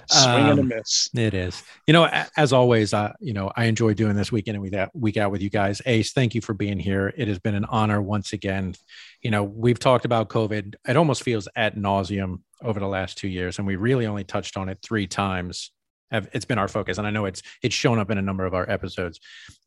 Swing 0.09 0.51
and 0.51 0.59
a 0.59 0.63
Um, 0.63 0.69
miss. 0.69 1.09
It 1.15 1.35
is. 1.35 1.63
You 1.87 1.93
know, 1.95 2.25
as 2.37 2.53
always, 2.53 2.93
uh, 2.93 3.13
you 3.21 3.33
know, 3.33 3.51
I 3.57 3.65
enjoy 3.65 3.95
doing 3.95 4.17
this 4.17 4.31
weekend 4.31 4.57
and 4.57 4.63
week 4.63 4.75
out, 4.75 4.91
week 4.95 5.17
out 5.17 5.31
with 5.31 5.41
you 5.43 5.49
guys. 5.51 5.81
Ace, 5.87 6.13
thank 6.13 6.35
you 6.35 6.41
for 6.41 6.53
being 6.55 6.79
here. 6.79 7.13
It 7.17 7.29
has 7.29 7.39
been 7.39 7.55
an 7.55 7.65
honor 7.67 8.03
once 8.03 8.33
again. 8.33 8.75
You 9.23 9.31
know, 9.31 9.45
we've 9.45 9.79
talked 9.79 10.05
about 10.05 10.29
COVID. 10.29 10.75
It 10.87 10.97
almost 10.97 11.23
feels 11.23 11.49
at 11.57 11.77
nauseum 11.77 12.41
over 12.63 12.79
the 12.81 12.87
last 12.89 13.17
two 13.19 13.29
years, 13.29 13.59
and 13.59 13.67
we 13.67 13.77
really 13.77 14.07
only 14.07 14.25
touched 14.25 14.57
on 14.57 14.69
it 14.69 14.79
three 14.83 15.07
times. 15.07 15.73
Have- 16.13 16.29
It's 16.33 16.45
been 16.45 16.59
our 16.59 16.69
focus, 16.69 16.99
and 16.99 17.07
I 17.07 17.11
know 17.11 17.25
it's 17.25 17.43
it's 17.63 17.75
shown 17.75 17.99
up 17.99 18.11
in 18.11 18.19
a 18.19 18.23
number 18.23 18.45
of 18.45 18.55
our 18.55 18.69
episodes. 18.71 19.19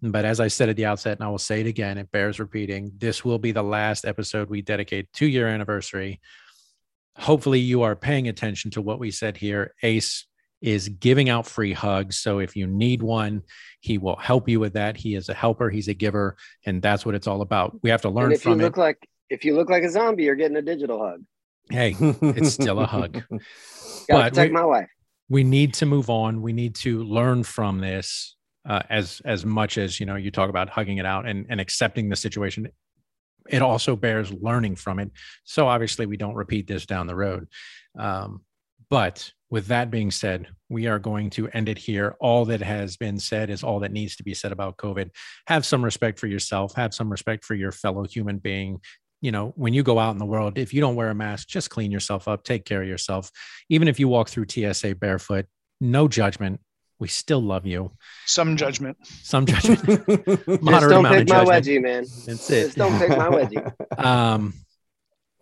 But 0.02 0.24
as 0.24 0.40
I 0.40 0.48
said 0.48 0.70
at 0.70 0.78
the 0.78 0.86
outset, 0.86 1.18
and 1.18 1.26
I 1.26 1.30
will 1.30 1.38
say 1.38 1.60
it 1.62 1.68
again, 1.68 1.98
it 1.98 2.12
bears 2.12 2.40
repeating. 2.40 2.92
This 2.98 3.26
will 3.26 3.40
be 3.40 3.52
the 3.52 3.64
last 3.64 4.06
episode 4.06 4.50
we 4.50 4.62
dedicate 4.62 5.12
to 5.14 5.26
your 5.26 5.48
anniversary. 5.50 6.22
Hopefully, 7.20 7.60
you 7.60 7.82
are 7.84 7.96
paying 7.96 8.28
attention 8.28 8.72
to 8.72 8.82
what 8.82 9.00
we 9.00 9.12
said 9.12 9.38
here. 9.38 9.74
Ace 9.84 10.26
is 10.62 10.90
giving 10.90 11.30
out 11.30 11.46
free 11.48 11.74
hugs. 11.74 12.18
So 12.18 12.40
if 12.40 12.56
you 12.56 12.68
need 12.68 13.02
one, 13.02 13.44
he 13.80 13.98
will 13.98 14.18
help 14.18 14.50
you 14.50 14.60
with 14.60 14.74
that. 14.74 14.98
He 14.98 15.16
is 15.16 15.30
a 15.30 15.34
helper, 15.34 15.70
he's 15.70 15.88
a 15.88 15.94
giver, 15.94 16.36
and 16.66 16.82
that's 16.82 17.06
what 17.06 17.16
it's 17.16 17.28
all 17.28 17.42
about. 17.42 17.78
We 17.82 17.90
have 17.92 18.02
to 18.02 18.10
learn 18.10 18.26
And 18.26 18.34
if 18.34 18.46
you 18.46 18.52
from 18.52 18.60
it. 18.60 18.64
look 18.64 18.78
like 18.78 18.98
if 19.30 19.46
you 19.46 19.56
look 19.56 19.70
like 19.70 19.84
a 19.84 19.90
zombie, 19.90 20.24
you're 20.24 20.36
getting 20.36 20.58
a 20.58 20.62
digital 20.62 21.00
hug. 21.06 21.24
hey, 21.70 21.96
it's 22.00 22.54
still 22.54 22.80
a 22.80 22.86
hug. 22.86 23.22
Gotta 24.10 24.30
protect 24.30 24.50
we- 24.52 24.56
my 24.56 24.66
wife. 24.66 24.90
we 25.30 25.44
need 25.44 25.74
to 25.76 25.86
move 25.86 26.10
on. 26.10 26.42
We 26.42 26.52
need 26.54 26.76
to 26.76 27.04
learn 27.04 27.44
from 27.44 27.80
this 27.80 28.36
uh, 28.68 28.82
as 28.90 29.22
as 29.24 29.46
much 29.46 29.78
as 29.78 30.00
you 30.00 30.06
know. 30.06 30.16
You 30.16 30.32
talk 30.32 30.50
about 30.50 30.68
hugging 30.70 30.98
it 30.98 31.06
out 31.06 31.26
and 31.28 31.46
and 31.50 31.62
accepting 31.62 32.10
the 32.10 32.16
situation. 32.16 32.68
It 33.50 33.62
also 33.62 33.96
bears 33.96 34.32
learning 34.32 34.76
from 34.76 35.00
it. 35.00 35.12
So 35.44 35.68
obviously, 35.68 36.06
we 36.06 36.18
don't 36.18 36.36
repeat 36.36 36.68
this 36.68 36.86
down 36.86 37.08
the 37.08 37.16
road. 37.16 37.48
Um, 37.98 38.42
but 38.90 39.32
with 39.50 39.68
that 39.68 39.92
being 39.92 40.12
said, 40.12 40.48
we 40.70 40.88
are 40.88 41.00
going 41.00 41.30
to 41.32 41.48
end 41.50 41.70
it 41.70 41.78
here. 41.78 42.16
All 42.20 42.46
that 42.46 42.62
has 42.62 42.98
been 42.98 43.20
said 43.20 43.50
is 43.50 43.64
all 43.64 43.80
that 43.80 43.92
needs 43.92 44.16
to 44.18 44.24
be 44.24 44.34
said 44.34 44.52
about 44.52 44.78
COVID. 44.78 45.10
Have 45.48 45.66
some 45.66 45.84
respect 45.84 46.20
for 46.20 46.28
yourself. 46.28 46.76
Have 46.76 46.94
some 46.94 47.10
respect 47.12 47.46
for 47.46 47.56
your 47.56 47.72
fellow 47.72 48.06
human 48.06 48.38
being. 48.38 48.80
You 49.22 49.32
know, 49.32 49.54
when 49.56 49.74
you 49.74 49.84
go 49.84 50.00
out 50.00 50.12
in 50.12 50.18
the 50.18 50.26
world, 50.26 50.58
if 50.58 50.74
you 50.74 50.82
don't 50.82 50.96
wear 50.96 51.10
a 51.10 51.16
mask, 51.16 51.48
just 51.48 51.70
clean 51.70 51.92
yourself 51.92 52.28
up. 52.28 52.44
Take 52.44 52.66
care 52.66 52.82
of 52.82 52.88
yourself 52.88 53.32
even 53.70 53.88
if 53.88 54.00
you 54.00 54.08
walk 54.08 54.30
through 54.30 54.48
TSA 54.50 54.96
barefoot, 54.96 55.46
no 55.80 56.08
judgment. 56.08 56.60
We 57.00 57.08
still 57.08 57.42
love 57.42 57.66
you. 57.66 57.92
Some 58.26 58.58
judgment. 58.58 58.98
Some 59.24 59.46
judgment, 59.48 59.82
Just 59.86 60.62
moderate 60.62 60.92
don't 60.92 61.06
amount 61.06 61.16
of 61.16 61.20
pick 61.22 61.30
my 61.30 61.46
judgment. 61.46 61.66
wedgie, 61.66 61.82
man. 61.82 62.06
That's 62.28 62.50
it. 62.50 62.64
Just 62.66 62.78
don't 62.78 62.98
pick 63.00 63.10
my 63.10 63.30
wedgie. 63.30 63.74
Um, 63.98 64.54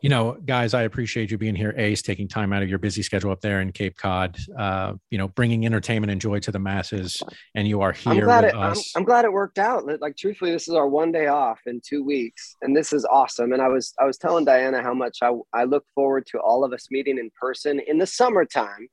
you 0.01 0.09
know, 0.09 0.33
guys, 0.45 0.75
I 0.75 0.83
appreciate 0.83 1.31
you 1.31 1.39
being 1.39 1.55
here. 1.55 1.73
Ace, 1.75 2.03
taking 2.03 2.27
time 2.27 2.53
out 2.53 2.61
of 2.61 2.69
your 2.69 2.77
busy 2.77 3.01
schedule 3.01 3.31
up 3.31 3.41
there 3.41 3.61
in 3.61 3.71
Cape 3.71 3.97
Cod. 3.97 4.37
Uh, 4.55 4.93
you 5.09 5.17
know, 5.17 5.27
bringing 5.27 5.65
entertainment 5.65 6.11
and 6.11 6.21
joy 6.21 6.39
to 6.41 6.51
the 6.51 6.59
masses, 6.59 7.19
and 7.55 7.67
you 7.67 7.81
are 7.81 7.95
I'm 8.05 8.15
here 8.15 8.25
glad 8.25 8.43
with 8.45 8.53
it. 8.53 8.57
I'm. 8.57 8.77
I'm 8.95 9.03
glad 9.03 9.25
it 9.25 9.33
worked 9.33 9.57
out. 9.57 9.87
Like- 9.87 9.99
Like 10.01 10.15
truthfully, 10.15 10.51
this 10.51 10.67
is 10.67 10.75
our 10.75 10.87
one 10.87 11.11
day 11.11 11.25
off 11.27 11.59
in 11.65 11.81
two 11.83 12.03
weeks, 12.03 12.55
and 12.61 12.77
this 12.77 12.93
is 12.93 13.05
awesome. 13.05 13.51
And 13.53 13.61
I 13.61 13.69
was 13.69 13.93
I 13.99 14.05
was 14.05 14.19
telling 14.19 14.45
Diana 14.45 14.83
how 14.83 14.93
much 14.93 15.17
I 15.23 15.31
I 15.51 15.63
look 15.63 15.83
forward 15.95 16.27
to 16.27 16.39
all 16.39 16.63
of 16.63 16.73
us 16.73 16.87
meeting 16.91 17.17
in 17.17 17.31
person 17.41 17.79
in 17.87 17.97
the 17.97 18.05
summertime 18.07 18.87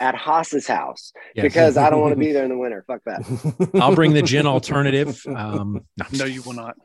at 0.00 0.14
Haas's 0.14 0.66
house 0.66 1.12
Yes. 1.34 1.42
because 1.44 1.76
I 1.76 1.90
don't 1.90 2.00
want 2.00 2.12
to 2.12 2.18
be 2.18 2.32
there 2.32 2.44
in 2.44 2.50
the 2.50 2.58
winter. 2.58 2.84
Fuck 2.86 3.02
that. 3.06 3.70
I'll 3.80 3.94
bring 3.94 4.12
the 4.12 4.22
gin 4.22 4.46
alternative. 4.46 5.20
Um, 5.26 5.84
no, 5.96 6.06
No, 6.12 6.24
you 6.24 6.42
will 6.42 6.52
not. 6.54 6.76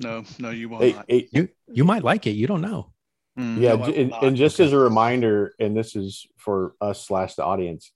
No, 0.00 0.24
no, 0.38 0.50
you 0.50 0.68
will 0.68 0.78
Hey, 0.78 0.92
not. 0.92 1.04
hey, 1.08 1.28
you 1.32 1.48
you 1.68 1.84
might 1.84 2.02
like 2.02 2.26
it. 2.26 2.30
You 2.32 2.46
don't 2.46 2.60
know. 2.62 2.92
Mm, 3.38 3.58
yeah, 3.60 3.74
no, 3.76 3.82
I 3.84 3.86
j- 3.86 3.92
will 4.04 4.14
and, 4.14 4.24
and 4.28 4.36
just 4.36 4.60
as 4.60 4.72
a 4.72 4.78
reminder, 4.78 5.54
and 5.58 5.76
this 5.76 5.96
is 5.96 6.26
for 6.38 6.74
us 6.80 7.06
slash 7.06 7.34
the 7.34 7.44
audience, 7.44 7.92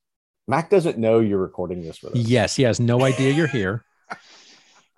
Mac 0.48 0.70
doesn't 0.70 0.98
know 0.98 1.18
you're 1.20 1.38
recording 1.40 1.82
this 1.82 2.00
with 2.02 2.12
us. 2.14 2.18
Yes, 2.18 2.54
he 2.56 2.62
has 2.62 2.78
no 2.80 3.02
idea 3.02 3.32
you're 3.32 3.46
here. 3.48 3.84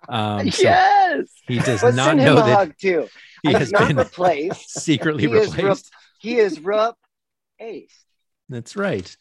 Um, 0.09 0.51
so 0.51 0.63
yes. 0.63 1.27
he 1.47 1.59
does 1.59 1.83
But 1.83 1.95
not 1.95 2.05
send 2.07 2.19
know 2.21 2.33
him 2.33 2.39
a 2.39 2.47
that 2.47 2.57
hug 2.57 2.75
too. 2.81 3.09
he 3.43 3.51
He's 3.51 3.59
has 3.59 3.73
not 3.73 3.89
been 3.89 3.97
replaced. 3.97 4.71
secretly 4.81 5.27
He 5.27 5.33
is 5.35 5.55
replaced. 5.57 5.93
He 6.21 6.37
is 6.39 6.61
rup 6.61 6.97
ace 7.61 8.05
That's 8.49 8.77
right. 8.77 9.15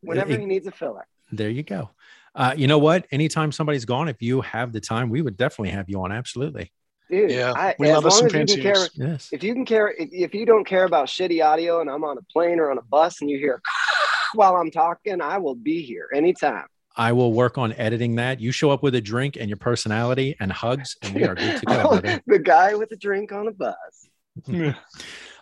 whenever 0.00 0.32
It- 0.32 0.40
he 0.40 0.46
needs 0.46 0.66
a 0.66 0.72
filler. 0.72 1.06
there 1.32 1.50
you 1.50 1.62
go. 1.62 1.90
Uh, 2.34 2.52
you 2.56 2.66
know 2.66 2.78
what? 2.78 3.06
Anytime 3.12 3.52
somebody's 3.52 3.84
gone, 3.84 4.08
if 4.08 4.20
you 4.20 4.40
have 4.40 4.72
the 4.72 4.80
time, 4.80 5.08
we 5.10 5.22
would 5.22 5.36
definitely 5.36 5.70
have 5.70 5.88
you 5.88 6.02
on. 6.02 6.10
Absolutely. 6.10 6.72
Dude, 7.10 7.30
Yeah, 7.30 7.52
I, 7.54 7.74
we 7.78 7.88
as 7.90 7.94
love 7.96 8.06
us 8.06 8.20
long 8.22 8.30
some 8.30 8.40
as 8.40 8.56
you 8.56 8.62
can 8.62 8.74
care, 8.74 8.86
Yes. 8.94 9.28
if 9.30 9.42
you 9.44 9.52
can 9.54 9.64
care 9.66 9.88
if, 9.90 10.08
if 10.10 10.34
you 10.34 10.46
don't 10.46 10.64
care 10.66 10.84
about 10.84 11.06
shitty 11.08 11.44
audio 11.44 11.82
and 11.82 11.90
i'm 11.90 12.02
on 12.02 12.16
a 12.16 12.22
plane 12.32 12.58
or 12.58 12.70
on 12.70 12.78
a 12.78 12.82
bus 12.82 13.20
and 13.20 13.28
you 13.28 13.36
hear 13.38 13.60
while 14.34 14.56
i'm 14.56 14.70
talking 14.70 15.20
i 15.20 15.36
will 15.36 15.54
be 15.54 15.82
here 15.82 16.08
anytime 16.14 16.64
I 16.96 17.10
will 17.12 17.32
work 17.32 17.58
on 17.58 17.72
editing 17.72 18.14
that. 18.16 18.38
You 18.40 18.52
show 18.52 18.70
up 18.70 18.84
with 18.84 18.94
a 18.94 19.00
drink 19.00 19.36
and 19.36 19.48
your 19.50 19.56
personality 19.56 20.36
and 20.38 20.52
hugs, 20.52 20.96
and 21.02 21.12
we 21.12 21.24
are 21.24 21.34
good 21.34 21.58
to 21.58 21.66
go, 21.66 21.88
brother. 21.88 22.22
the 22.28 22.38
guy 22.38 22.74
with 22.76 22.92
a 22.92 22.96
drink 22.96 23.32
on 23.32 23.48
a 23.48 23.52
bus 23.52 24.06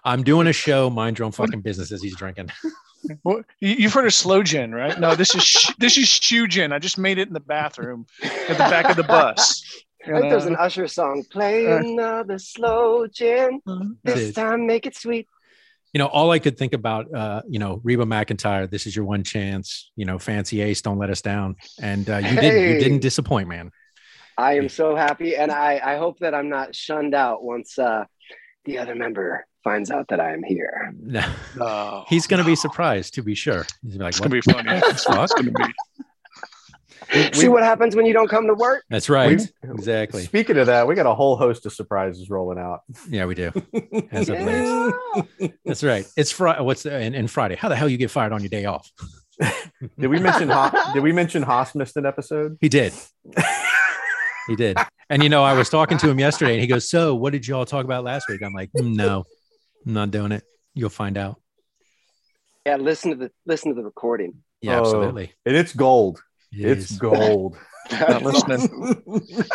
I'm 0.05 0.23
doing 0.25 0.47
a 0.49 0.53
show. 0.53 0.91
Mind 0.91 1.19
your 1.19 1.27
own 1.27 1.33
fucking 1.33 1.61
business 1.61 1.93
as 1.93 2.03
he's 2.03 2.17
drinking. 2.17 2.51
Well, 3.25 3.43
you- 3.61 3.77
you've 3.81 3.93
heard 3.93 4.07
of 4.07 4.15
slow 4.15 4.43
gin, 4.43 4.73
right? 4.75 4.99
No, 4.99 5.15
this 5.15 5.35
is 5.35 5.43
sh- 5.43 5.73
this 5.79 5.97
is 5.99 6.09
shoe 6.09 6.47
gin. 6.47 6.73
I 6.73 6.79
just 6.79 6.99
made 6.99 7.19
it 7.19 7.29
in 7.29 7.35
the 7.35 7.41
bathroom 7.41 8.07
at 8.23 8.57
the 8.59 8.65
back 8.71 8.89
of 8.91 8.97
the 8.97 9.03
bus. 9.05 9.63
I 10.07 10.19
think 10.19 10.31
there's 10.31 10.47
an 10.47 10.57
usher 10.57 10.89
song 10.89 11.25
play 11.31 11.67
Uh, 11.67 11.77
another 11.79 12.39
slow 12.39 13.07
gin 13.07 13.61
this 14.03 14.27
Dude. 14.27 14.35
time 14.35 14.67
make 14.67 14.85
it 14.87 14.97
sweet 14.97 15.27
You 15.95 15.99
know, 16.01 16.07
all 16.07 16.31
I 16.33 16.39
could 16.39 16.57
think 16.57 16.73
about, 16.73 17.13
uh, 17.15 17.43
you 17.49 17.59
know, 17.59 17.81
Reba 17.85 18.05
McEntire. 18.05 18.69
This 18.69 18.87
is 18.87 18.97
your 18.97 19.05
one 19.05 19.23
chance. 19.25 19.91
You 19.95 20.07
know, 20.07 20.19
fancy 20.19 20.61
ace, 20.63 20.81
don't 20.83 20.99
let 20.99 21.11
us 21.11 21.21
down. 21.23 21.55
And 21.81 22.09
uh, 22.11 22.17
you 22.17 22.35
didn't. 22.41 22.63
You 22.69 22.79
didn't 22.81 23.01
disappoint, 23.01 23.49
man. 23.49 23.71
i 24.39 24.55
am 24.55 24.69
so 24.71 24.97
happy 24.97 25.37
and 25.37 25.53
i 25.53 25.79
i 25.93 25.97
hope 26.03 26.19
that 26.21 26.35
i'm 26.35 26.49
not 26.49 26.75
shunned 26.75 27.15
out 27.15 27.45
once 27.45 27.79
uh 27.79 28.03
the 28.65 28.79
other 28.79 28.95
member 28.95 29.47
finds 29.65 29.91
out 29.91 30.09
that 30.09 30.21
i 30.21 30.33
am 30.33 30.43
here 30.43 30.93
No. 31.01 31.25
No, 31.57 32.05
He's 32.09 32.27
going 32.27 32.43
to 32.43 32.47
be 32.47 32.57
surprised, 32.57 33.15
to 33.15 33.23
be 33.23 33.35
sure. 33.35 33.65
He's 33.83 33.97
gonna 33.97 33.99
be 33.99 34.05
like, 34.05 34.09
It's 34.11 34.21
gonna 34.21 34.31
be 34.31 34.41
funny. 34.41 34.81
It's 34.89 35.05
Fuck. 35.05 35.31
gonna 35.37 35.51
be. 35.51 35.65
see 37.33 37.49
what 37.49 37.63
happens 37.63 37.95
when 37.95 38.07
you 38.07 38.13
don't 38.13 38.29
come 38.29 38.47
to 38.47 38.55
work 38.55 38.85
That's 38.89 39.09
right. 39.11 39.39
We- 39.63 39.71
exactly. 39.71 40.23
Speaking 40.25 40.57
of 40.59 40.67
that, 40.67 40.87
we 40.87 40.95
got 40.95 41.07
a 41.07 41.15
whole 41.15 41.37
host 41.37 41.67
of 41.67 41.73
surprises 41.73 42.31
rolling 42.31 42.59
out. 42.59 42.81
Yeah, 43.09 43.27
we 43.27 43.35
do. 43.35 43.51
As 44.13 44.29
of. 44.29 44.39
Yeah. 44.39 45.49
That's 45.65 45.83
right. 45.85 46.07
It's 46.17 46.31
Friday. 46.33 46.63
What's 46.63 46.85
the, 46.85 46.95
and, 46.95 47.15
and 47.15 47.31
Friday? 47.31 47.57
How 47.57 47.69
the 47.69 47.77
hell 47.77 47.89
you 47.89 47.99
get 47.99 48.11
fired 48.11 48.33
on 48.33 48.41
your 48.41 48.49
day 48.51 48.65
off? 48.65 48.91
Did 49.99 50.09
we 50.09 50.19
mention 50.21 50.49
Ho- 50.51 50.71
did 50.95 51.03
we 51.03 51.11
mention 51.13 51.43
Haas 51.43 51.75
missed 51.75 51.97
an 51.97 52.07
episode? 52.07 52.57
He 52.61 52.69
did. 52.69 52.93
he 54.47 54.55
did. 54.55 54.77
And 55.11 55.23
you 55.23 55.29
know, 55.29 55.43
I 55.43 55.55
was 55.55 55.69
talking 55.69 55.99
to 55.99 56.09
him 56.09 56.21
yesterday, 56.21 56.53
and 56.53 56.61
he 56.61 56.69
goes, 56.69 56.89
"So, 56.89 57.15
what 57.17 57.33
did 57.33 57.49
y'all 57.49 57.65
talk 57.65 57.85
about 57.85 58.05
last 58.05 58.29
week?" 58.29 58.41
I'm 58.45 58.53
like, 58.53 58.71
"Mm, 58.79 58.95
"No, 58.95 59.25
I'm 59.87 59.93
not 59.95 60.11
doing 60.11 60.33
it. 60.33 60.45
You'll 60.75 60.91
find 60.91 61.17
out." 61.19 61.41
yeah 62.67 62.77
listen 62.77 63.11
to 63.11 63.17
the 63.17 63.31
listen 63.45 63.71
to 63.71 63.75
the 63.75 63.83
recording 63.85 64.33
Yeah, 64.61 64.77
Oh, 64.77 64.81
absolutely. 64.81 65.33
And 65.45 65.57
it's 65.57 65.75
gold. 65.75 66.23
It 66.53 66.79
it's 66.79 66.91
is. 66.93 66.99
gold. 66.99 67.57
Not 67.91 68.23
listening. 68.23 69.03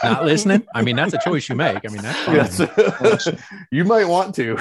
Not 0.04 0.26
listening. 0.26 0.68
I 0.76 0.82
mean, 0.82 0.96
that's 0.96 1.14
a 1.14 1.18
choice 1.20 1.48
you 1.50 1.56
make. 1.56 1.78
I 1.88 1.92
mean, 1.92 2.02
that's 2.02 2.20
fine. 2.20 2.36
Yes. 2.36 3.28
you 3.72 3.84
might 3.86 4.06
want 4.08 4.36
to. 4.36 4.58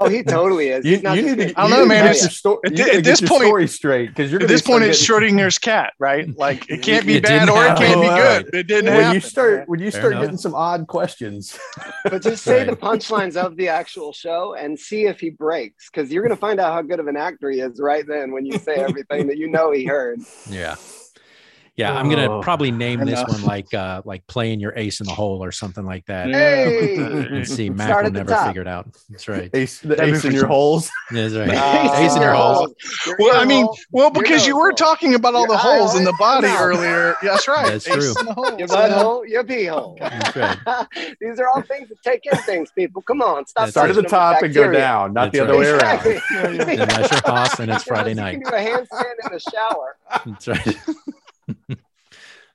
oh, 0.00 0.08
he 0.08 0.22
totally 0.22 0.68
is. 0.68 0.84
You, 0.84 1.00
not 1.02 1.16
you 1.16 1.22
need 1.22 1.36
to, 1.38 1.60
I 1.60 1.62
don't 1.62 1.70
you 1.70 1.76
know, 1.76 1.86
man. 1.86 2.04
get 2.06 2.10
It's- 2.16 2.22
your 2.22 2.30
sto- 2.30 2.60
at 2.64 2.70
you 2.72 2.76
thi- 2.78 2.82
gotta 2.84 2.98
at 2.98 3.04
get 3.04 3.10
this 3.10 3.20
your 3.20 3.28
point- 3.30 3.42
story 3.44 3.68
straight 3.68 4.06
because 4.08 4.32
you're 4.32 4.42
At 4.42 4.48
this 4.48 4.62
point, 4.62 4.84
it's 4.84 5.06
getting- 5.06 5.36
Schrodinger's 5.38 5.58
cat, 5.58 5.92
right? 5.98 6.26
Like 6.36 6.68
it 6.70 6.82
can't 6.82 7.06
be 7.06 7.16
It 7.16 7.22
bad 7.22 7.46
didn't 7.46 7.50
or 7.50 7.64
it 7.66 7.76
can't 7.76 8.00
be 8.00 8.06
good. 8.08 8.44
Uh, 8.54 8.58
it 8.58 8.66
didn't 8.66 8.86
when 8.94 9.02
happen. 9.02 9.14
you 9.14 9.20
start 9.20 9.68
when 9.68 9.80
you 9.80 9.90
Fair 9.90 10.00
start 10.00 10.12
enough. 10.14 10.22
getting 10.24 10.38
some 10.38 10.54
odd 10.54 10.86
questions. 10.86 11.58
But 12.04 12.22
just 12.22 12.44
say 12.44 12.58
Right. 12.58 12.70
the 12.70 12.76
punchlines 12.76 13.36
of 13.36 13.56
the 13.56 13.68
actual 13.68 14.12
show 14.12 14.54
and 14.54 14.78
see 14.78 15.06
if 15.06 15.18
he 15.18 15.30
breaks, 15.30 15.90
because 15.90 16.10
you're 16.12 16.22
gonna 16.22 16.36
find 16.36 16.60
out 16.60 16.72
how 16.72 16.80
good 16.82 17.00
of 17.00 17.08
an 17.08 17.16
actor 17.16 17.50
he 17.50 17.60
is 17.60 17.80
right 17.80 18.06
then 18.06 18.30
when 18.32 18.46
you 18.46 18.58
say 18.58 18.76
everything 18.76 19.26
that 19.26 19.36
you 19.38 19.48
know 19.48 19.72
he 19.72 19.84
heard. 19.84 20.20
Yeah. 20.48 20.76
Yeah, 21.76 21.92
I'm 21.94 22.08
gonna 22.08 22.30
Oh. 22.38 22.40
probably 22.40 22.70
name 22.70 23.04
this 23.04 23.22
one 23.28 23.42
like 23.42 23.72
uh 23.74 24.00
like 24.06 24.26
playing 24.26 24.60
your 24.60 24.72
ace 24.76 25.00
in 25.00 25.06
the 25.06 25.12
hole 25.12 25.44
or 25.44 25.52
something 25.52 25.84
like 25.84 26.06
that. 26.06 26.28
Hey! 26.30 26.96
And 26.96 27.46
see, 27.46 27.68
Mac 27.68 27.88
Start 27.88 28.04
will 28.06 28.12
never 28.12 28.30
top. 28.30 28.46
figure 28.46 28.62
it 28.62 28.66
out. 28.68 28.88
That's 29.10 29.28
right. 29.28 29.50
Ace, 29.52 29.80
the 29.80 30.02
ace 30.02 30.24
in 30.24 30.32
your 30.32 30.46
holes. 30.46 30.90
That's 31.10 31.34
right. 31.34 31.50
Ah, 31.52 31.98
ace 32.02 32.16
in 32.16 32.22
your 32.22 32.32
hole. 32.32 32.74
Your 33.06 33.16
Well, 33.18 33.36
I 33.40 33.44
mean, 33.44 33.68
well, 33.92 34.08
because 34.10 34.46
you 34.46 34.56
were 34.56 34.72
talking 34.72 35.14
about 35.14 35.34
all 35.34 35.42
your 35.42 35.48
the 35.48 35.56
holes 35.58 35.94
in 35.96 36.04
the 36.04 36.14
body 36.18 36.46
your 36.46 36.56
mouth. 36.56 36.62
earlier. 36.78 37.16
That's 37.22 37.46
right. 37.46 37.66
That's 37.66 37.86
Ace 37.88 37.94
true. 37.94 38.14
in 38.20 38.26
the 38.26 38.32
hole. 38.34 39.26
your 39.26 39.44
pee 39.44 39.66
hole. 39.66 39.98
Right. 40.00 40.86
These 41.20 41.38
are 41.40 41.48
all 41.48 41.60
things 41.60 41.90
that 41.90 42.02
take 42.02 42.24
in 42.24 42.38
things, 42.38 42.70
people. 42.74 43.02
Come 43.02 43.20
on, 43.20 43.44
stop. 43.46 43.68
Start 43.68 43.90
at 43.90 43.96
the 43.96 44.02
touching 44.02 44.10
them 44.18 44.30
with 44.30 44.38
top 44.38 44.42
and 44.42 44.54
go 44.54 44.72
down, 44.72 45.12
not 45.12 45.30
That's 45.32 45.46
the 45.46 45.52
other 45.52 45.58
way 45.58 45.74
Exactly. 45.74 46.20
around. 46.34 46.60
Unless 46.80 47.10
you're 47.12 47.20
Haas 47.20 47.60
and 47.60 47.70
it's 47.70 47.86
You 47.86 47.92
know, 47.92 47.96
Friday 47.96 48.10
you 48.10 48.14
night. 48.16 48.42
can 48.42 48.50
do 48.50 48.56
a 48.56 48.60
handstand 48.60 49.14
in 49.26 49.32
the 49.32 49.40
shower. 49.40 49.96
That's 50.24 50.48
right. 50.48 50.76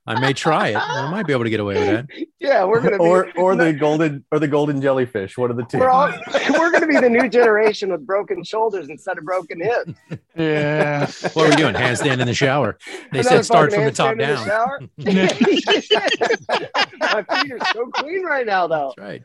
I 0.07 0.19
may 0.19 0.33
try 0.33 0.69
it. 0.69 0.77
I 0.77 1.09
might 1.11 1.27
be 1.27 1.33
able 1.33 1.43
to 1.43 1.49
get 1.51 1.59
away 1.59 1.75
with 1.75 1.87
that. 1.87 2.07
Yeah, 2.39 2.65
we're 2.65 2.81
gonna 2.81 2.97
be. 2.97 3.03
Or 3.03 3.31
or 3.37 3.55
the 3.55 3.71
golden 3.71 4.25
or 4.31 4.39
the 4.39 4.47
golden 4.47 4.81
jellyfish. 4.81 5.37
One 5.37 5.51
of 5.51 5.57
the 5.57 5.63
two. 5.63 5.77
we're 5.77 5.89
all 5.91 6.11
we're 6.49 6.71
gonna 6.71 6.87
be 6.87 6.99
the 6.99 7.07
new 7.07 7.29
generation 7.29 7.91
with 7.91 8.05
broken 8.07 8.43
shoulders 8.43 8.89
instead 8.89 9.19
of 9.19 9.25
broken 9.25 9.61
hips. 9.61 9.93
Yeah. 10.35 11.05
What 11.33 11.45
are 11.45 11.49
we 11.49 11.55
doing? 11.55 11.75
Handstand 11.75 12.19
in 12.19 12.25
the 12.27 12.33
shower. 12.33 12.79
They 13.11 13.19
Another 13.19 13.29
said 13.37 13.45
start 13.45 13.73
from 13.73 13.85
the 13.85 13.91
top 13.91 14.17
down. 14.17 14.43
shower. 14.45 14.79
My 16.99 17.23
feet 17.23 17.51
are 17.53 17.65
so 17.71 17.85
clean 17.93 18.23
right 18.23 18.45
now, 18.45 18.65
though. 18.67 18.93
That's 18.97 19.07
right. 19.07 19.23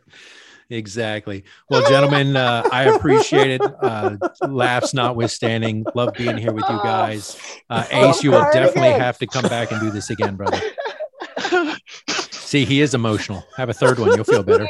Exactly. 0.69 1.45
Well, 1.71 1.89
gentlemen, 1.89 2.35
uh, 2.37 2.65
I 2.73 2.85
appreciate 2.85 3.51
it. 3.53 3.61
Uh, 3.63 4.17
laughs 4.49 4.93
notwithstanding. 4.95 5.85
Love 5.95 6.15
being 6.15 6.37
here 6.37 6.53
with 6.53 6.65
you 6.69 6.77
guys. 6.79 7.37
Uh, 7.71 7.85
Oh, 7.93 8.11
Ace, 8.11 8.23
you 8.25 8.33
will 8.33 8.47
definitely 8.53 8.91
have 8.93 9.17
to 9.19 9.27
come 9.27 9.45
back 9.45 9.71
and 9.71 9.81
do 9.81 9.91
this 9.91 10.11
again, 10.11 10.35
brother. 10.37 10.61
See, 12.33 12.65
he 12.65 12.81
is 12.81 12.95
emotional. 12.95 13.45
Have 13.57 13.69
a 13.69 13.75
third 13.75 13.99
one. 13.99 14.15
You'll 14.15 14.25
feel 14.25 14.43
better. 14.43 14.67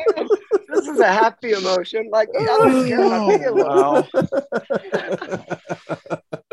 This 0.68 0.86
is 0.89 1.01
a 1.01 1.06
happy 1.06 1.52
emotion. 1.52 2.09
Like 2.10 2.28
I 2.39 2.44
don't 2.44 2.86
care 2.89 3.05
about 3.05 3.28
being 3.28 3.56
wow. 3.56 4.06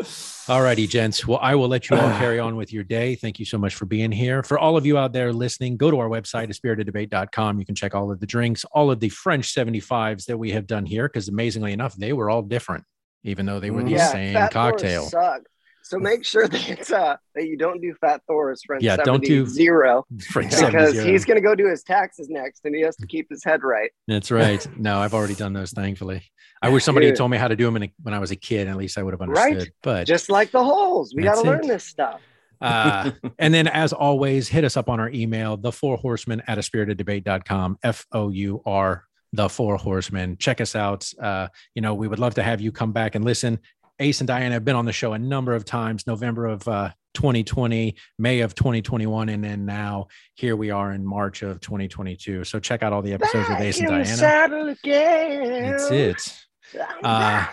All 0.46 0.60
righty, 0.60 0.86
gents. 0.86 1.26
Well, 1.26 1.38
I 1.40 1.54
will 1.54 1.68
let 1.68 1.88
you 1.88 1.96
all 1.96 2.08
carry 2.18 2.38
on 2.38 2.56
with 2.56 2.70
your 2.70 2.84
day. 2.84 3.14
Thank 3.14 3.38
you 3.38 3.46
so 3.46 3.56
much 3.56 3.74
for 3.74 3.86
being 3.86 4.12
here. 4.12 4.42
For 4.42 4.58
all 4.58 4.76
of 4.76 4.84
you 4.84 4.98
out 4.98 5.14
there 5.14 5.32
listening, 5.32 5.78
go 5.78 5.90
to 5.90 5.98
our 5.98 6.08
website, 6.08 6.52
debate.com. 6.84 7.58
You 7.58 7.64
can 7.64 7.74
check 7.74 7.94
all 7.94 8.10
of 8.10 8.20
the 8.20 8.26
drinks, 8.26 8.64
all 8.66 8.90
of 8.90 9.00
the 9.00 9.08
French 9.08 9.54
75s 9.54 10.26
that 10.26 10.36
we 10.36 10.50
have 10.50 10.66
done 10.66 10.84
here, 10.84 11.08
because 11.08 11.28
amazingly 11.28 11.72
enough, 11.72 11.94
they 11.96 12.12
were 12.12 12.28
all 12.28 12.42
different, 12.42 12.84
even 13.22 13.46
though 13.46 13.58
they 13.58 13.70
were 13.70 13.82
the 13.82 13.92
mm. 13.92 13.96
yeah, 13.96 14.12
same 14.12 14.48
cocktail. 14.50 15.04
Suck. 15.04 15.42
So 15.84 15.98
make 15.98 16.24
sure 16.24 16.48
that 16.48 16.90
uh, 16.90 17.16
that 17.34 17.46
you 17.46 17.56
don't 17.56 17.80
do 17.80 17.94
Fat 18.00 18.22
Thor's 18.26 18.62
French 18.64 18.82
Yeah, 18.82 18.96
don't 18.96 19.22
do- 19.22 19.46
zero 19.46 20.04
because 20.34 20.58
70. 20.58 21.04
he's 21.04 21.24
going 21.24 21.36
to 21.36 21.42
go 21.42 21.54
do 21.54 21.68
his 21.68 21.82
taxes 21.82 22.28
next 22.30 22.64
and 22.64 22.74
he 22.74 22.80
has 22.80 22.96
to 22.96 23.06
keep 23.06 23.26
his 23.30 23.44
head 23.44 23.62
right. 23.62 23.90
That's 24.08 24.30
right. 24.30 24.66
No, 24.78 24.98
I've 24.98 25.14
already 25.14 25.34
done 25.34 25.52
those, 25.52 25.72
thankfully. 25.72 26.22
I 26.62 26.70
wish 26.70 26.84
somebody 26.84 27.06
had 27.06 27.16
told 27.16 27.30
me 27.30 27.36
how 27.36 27.48
to 27.48 27.56
do 27.56 27.66
them 27.66 27.76
in 27.76 27.82
a, 27.84 27.92
when 28.02 28.14
I 28.14 28.18
was 28.18 28.30
a 28.30 28.36
kid. 28.36 28.66
At 28.66 28.76
least 28.76 28.96
I 28.96 29.02
would 29.02 29.12
have 29.12 29.20
understood. 29.20 29.58
Right. 29.58 29.70
But 29.82 30.06
Just 30.06 30.30
like 30.30 30.50
the 30.50 30.64
holes. 30.64 31.14
We 31.14 31.22
got 31.22 31.34
to 31.34 31.42
learn 31.42 31.66
this 31.66 31.84
stuff. 31.84 32.20
Uh, 32.60 33.10
and 33.38 33.52
then, 33.52 33.68
as 33.68 33.92
always, 33.92 34.48
hit 34.48 34.64
us 34.64 34.78
up 34.78 34.88
on 34.88 34.98
our 35.00 35.10
email, 35.10 35.58
the 35.58 35.70
four 35.70 35.98
horsemen 35.98 36.42
at 36.46 36.56
a 36.56 36.62
spiriteddebate.com, 36.62 37.78
F 37.82 38.06
O 38.12 38.30
U 38.30 38.62
R, 38.64 39.04
the 39.34 39.50
four 39.50 39.76
horsemen. 39.76 40.38
Check 40.38 40.62
us 40.62 40.74
out. 40.74 41.06
Uh, 41.20 41.48
you 41.74 41.82
know, 41.82 41.92
we 41.94 42.08
would 42.08 42.18
love 42.18 42.34
to 42.36 42.42
have 42.42 42.62
you 42.62 42.72
come 42.72 42.92
back 42.92 43.14
and 43.14 43.24
listen. 43.24 43.58
Ace 44.00 44.20
and 44.20 44.28
Diana 44.28 44.54
have 44.54 44.64
been 44.64 44.76
on 44.76 44.84
the 44.86 44.92
show 44.92 45.12
a 45.12 45.18
number 45.18 45.54
of 45.54 45.64
times, 45.64 46.06
November 46.06 46.46
of 46.46 46.66
uh, 46.66 46.90
2020, 47.14 47.94
May 48.18 48.40
of 48.40 48.54
2021, 48.54 49.28
and 49.28 49.42
then 49.44 49.64
now 49.64 50.08
here 50.34 50.56
we 50.56 50.70
are 50.70 50.92
in 50.92 51.06
March 51.06 51.42
of 51.42 51.60
2022. 51.60 52.42
So 52.44 52.58
check 52.58 52.82
out 52.82 52.92
all 52.92 53.02
the 53.02 53.12
episodes 53.12 53.48
with 53.48 53.60
Ace 53.60 53.78
and 53.78 53.88
Diana. 53.88 54.04
saddle 54.06 54.68
again. 54.68 55.70
That's 55.70 55.90
it. 55.90 56.44
I'm 56.80 57.04
Uh. 57.04 57.46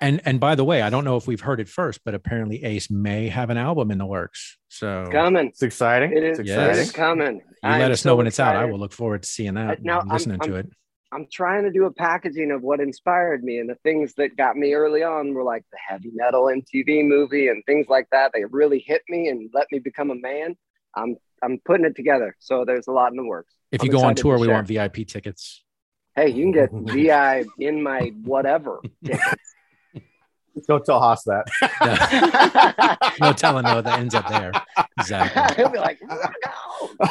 And 0.00 0.20
and 0.24 0.38
by 0.38 0.54
the 0.54 0.64
way, 0.64 0.80
I 0.82 0.90
don't 0.90 1.04
know 1.04 1.16
if 1.16 1.26
we've 1.26 1.40
heard 1.40 1.58
it 1.58 1.68
first, 1.68 2.00
but 2.04 2.14
apparently 2.14 2.62
Ace 2.62 2.88
may 2.88 3.28
have 3.28 3.50
an 3.50 3.56
album 3.56 3.90
in 3.90 3.98
the 3.98 4.06
works. 4.06 4.56
So 4.68 5.08
coming. 5.10 5.48
It's 5.48 5.62
exciting. 5.62 6.12
It 6.16 6.22
is 6.22 6.38
It's 6.38 6.48
Yes. 6.48 6.58
exciting. 6.58 6.82
it's 6.82 6.92
coming. 6.92 7.34
you 7.36 7.40
I 7.64 7.78
let 7.80 7.86
am 7.86 7.92
us 7.92 8.04
know 8.04 8.12
so 8.12 8.16
when 8.16 8.28
it's 8.28 8.38
out. 8.38 8.54
I 8.54 8.66
will 8.66 8.78
look 8.78 8.92
forward 8.92 9.24
to 9.24 9.28
seeing 9.28 9.54
that. 9.54 9.70
Uh, 9.70 9.74
now, 9.80 10.00
and 10.00 10.08
I'm- 10.10 10.16
listening 10.16 10.38
to 10.40 10.50
I'm- 10.54 10.60
it. 10.60 10.72
I'm 11.12 11.26
trying 11.30 11.64
to 11.64 11.70
do 11.70 11.84
a 11.84 11.92
packaging 11.92 12.50
of 12.52 12.62
what 12.62 12.80
inspired 12.80 13.44
me, 13.44 13.58
and 13.58 13.68
the 13.68 13.74
things 13.82 14.14
that 14.14 14.36
got 14.36 14.56
me 14.56 14.72
early 14.72 15.02
on 15.02 15.34
were 15.34 15.44
like 15.44 15.64
the 15.70 15.78
heavy 15.86 16.10
metal 16.14 16.44
MTV 16.44 17.06
movie 17.06 17.48
and 17.48 17.62
things 17.66 17.86
like 17.88 18.08
that. 18.12 18.32
They 18.32 18.44
really 18.46 18.78
hit 18.86 19.02
me 19.08 19.28
and 19.28 19.50
let 19.52 19.66
me 19.70 19.78
become 19.78 20.10
a 20.10 20.14
man. 20.14 20.56
I'm 20.94 21.16
I'm 21.42 21.58
putting 21.64 21.84
it 21.84 21.96
together, 21.96 22.34
so 22.38 22.64
there's 22.64 22.86
a 22.86 22.92
lot 22.92 23.10
in 23.10 23.16
the 23.16 23.24
works. 23.24 23.54
If 23.70 23.82
I'm 23.82 23.86
you 23.86 23.92
go 23.92 23.98
on 23.98 24.12
excited 24.12 24.16
to 24.16 24.22
tour, 24.22 24.38
we 24.38 24.46
share. 24.46 24.54
want 24.54 24.66
VIP 24.68 25.06
tickets. 25.06 25.62
Hey, 26.16 26.30
you 26.30 26.44
can 26.44 26.52
get 26.52 26.70
VI 26.94 27.44
in 27.58 27.82
my 27.82 28.12
whatever. 28.22 28.80
Don't 30.68 30.84
tell 30.84 31.00
Haas 31.00 31.24
that. 31.24 33.08
no 33.20 33.32
telling 33.32 33.64
though 33.64 33.80
that 33.80 33.98
ends 33.98 34.14
up 34.14 34.28
there. 34.28 34.52
Exactly. 34.98 35.56
He'll 35.56 35.70
be 35.70 35.78
like, 35.78 35.98
no. 36.06 37.08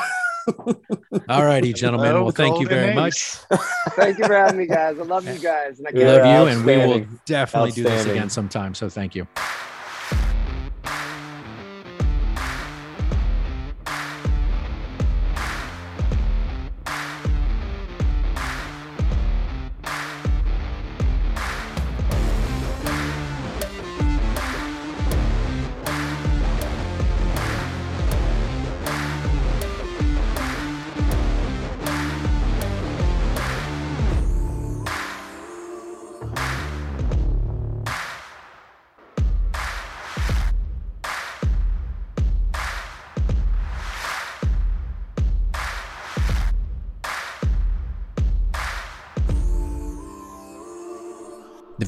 All 1.29 1.45
righty, 1.45 1.73
gentlemen. 1.73 2.13
Well, 2.23 2.31
thank 2.31 2.59
you 2.59 2.67
very 2.67 2.93
much. 2.93 3.35
Thank 3.91 4.17
you 4.17 4.25
for 4.25 4.33
having 4.33 4.57
me, 4.57 4.65
guys. 4.65 4.97
I 4.99 5.03
love 5.03 5.27
you 5.27 5.39
guys. 5.39 5.79
And 5.79 5.87
I 5.87 5.91
We 5.91 5.99
can't 5.99 6.07
love 6.07 6.25
Yeah, 6.25 6.41
you, 6.41 6.47
and 6.47 6.65
we 6.65 6.77
will 6.77 7.05
definitely 7.25 7.71
do 7.71 7.83
this 7.83 8.05
again 8.05 8.29
sometime. 8.29 8.73
So 8.73 8.89
thank 8.89 9.15
you. 9.15 9.27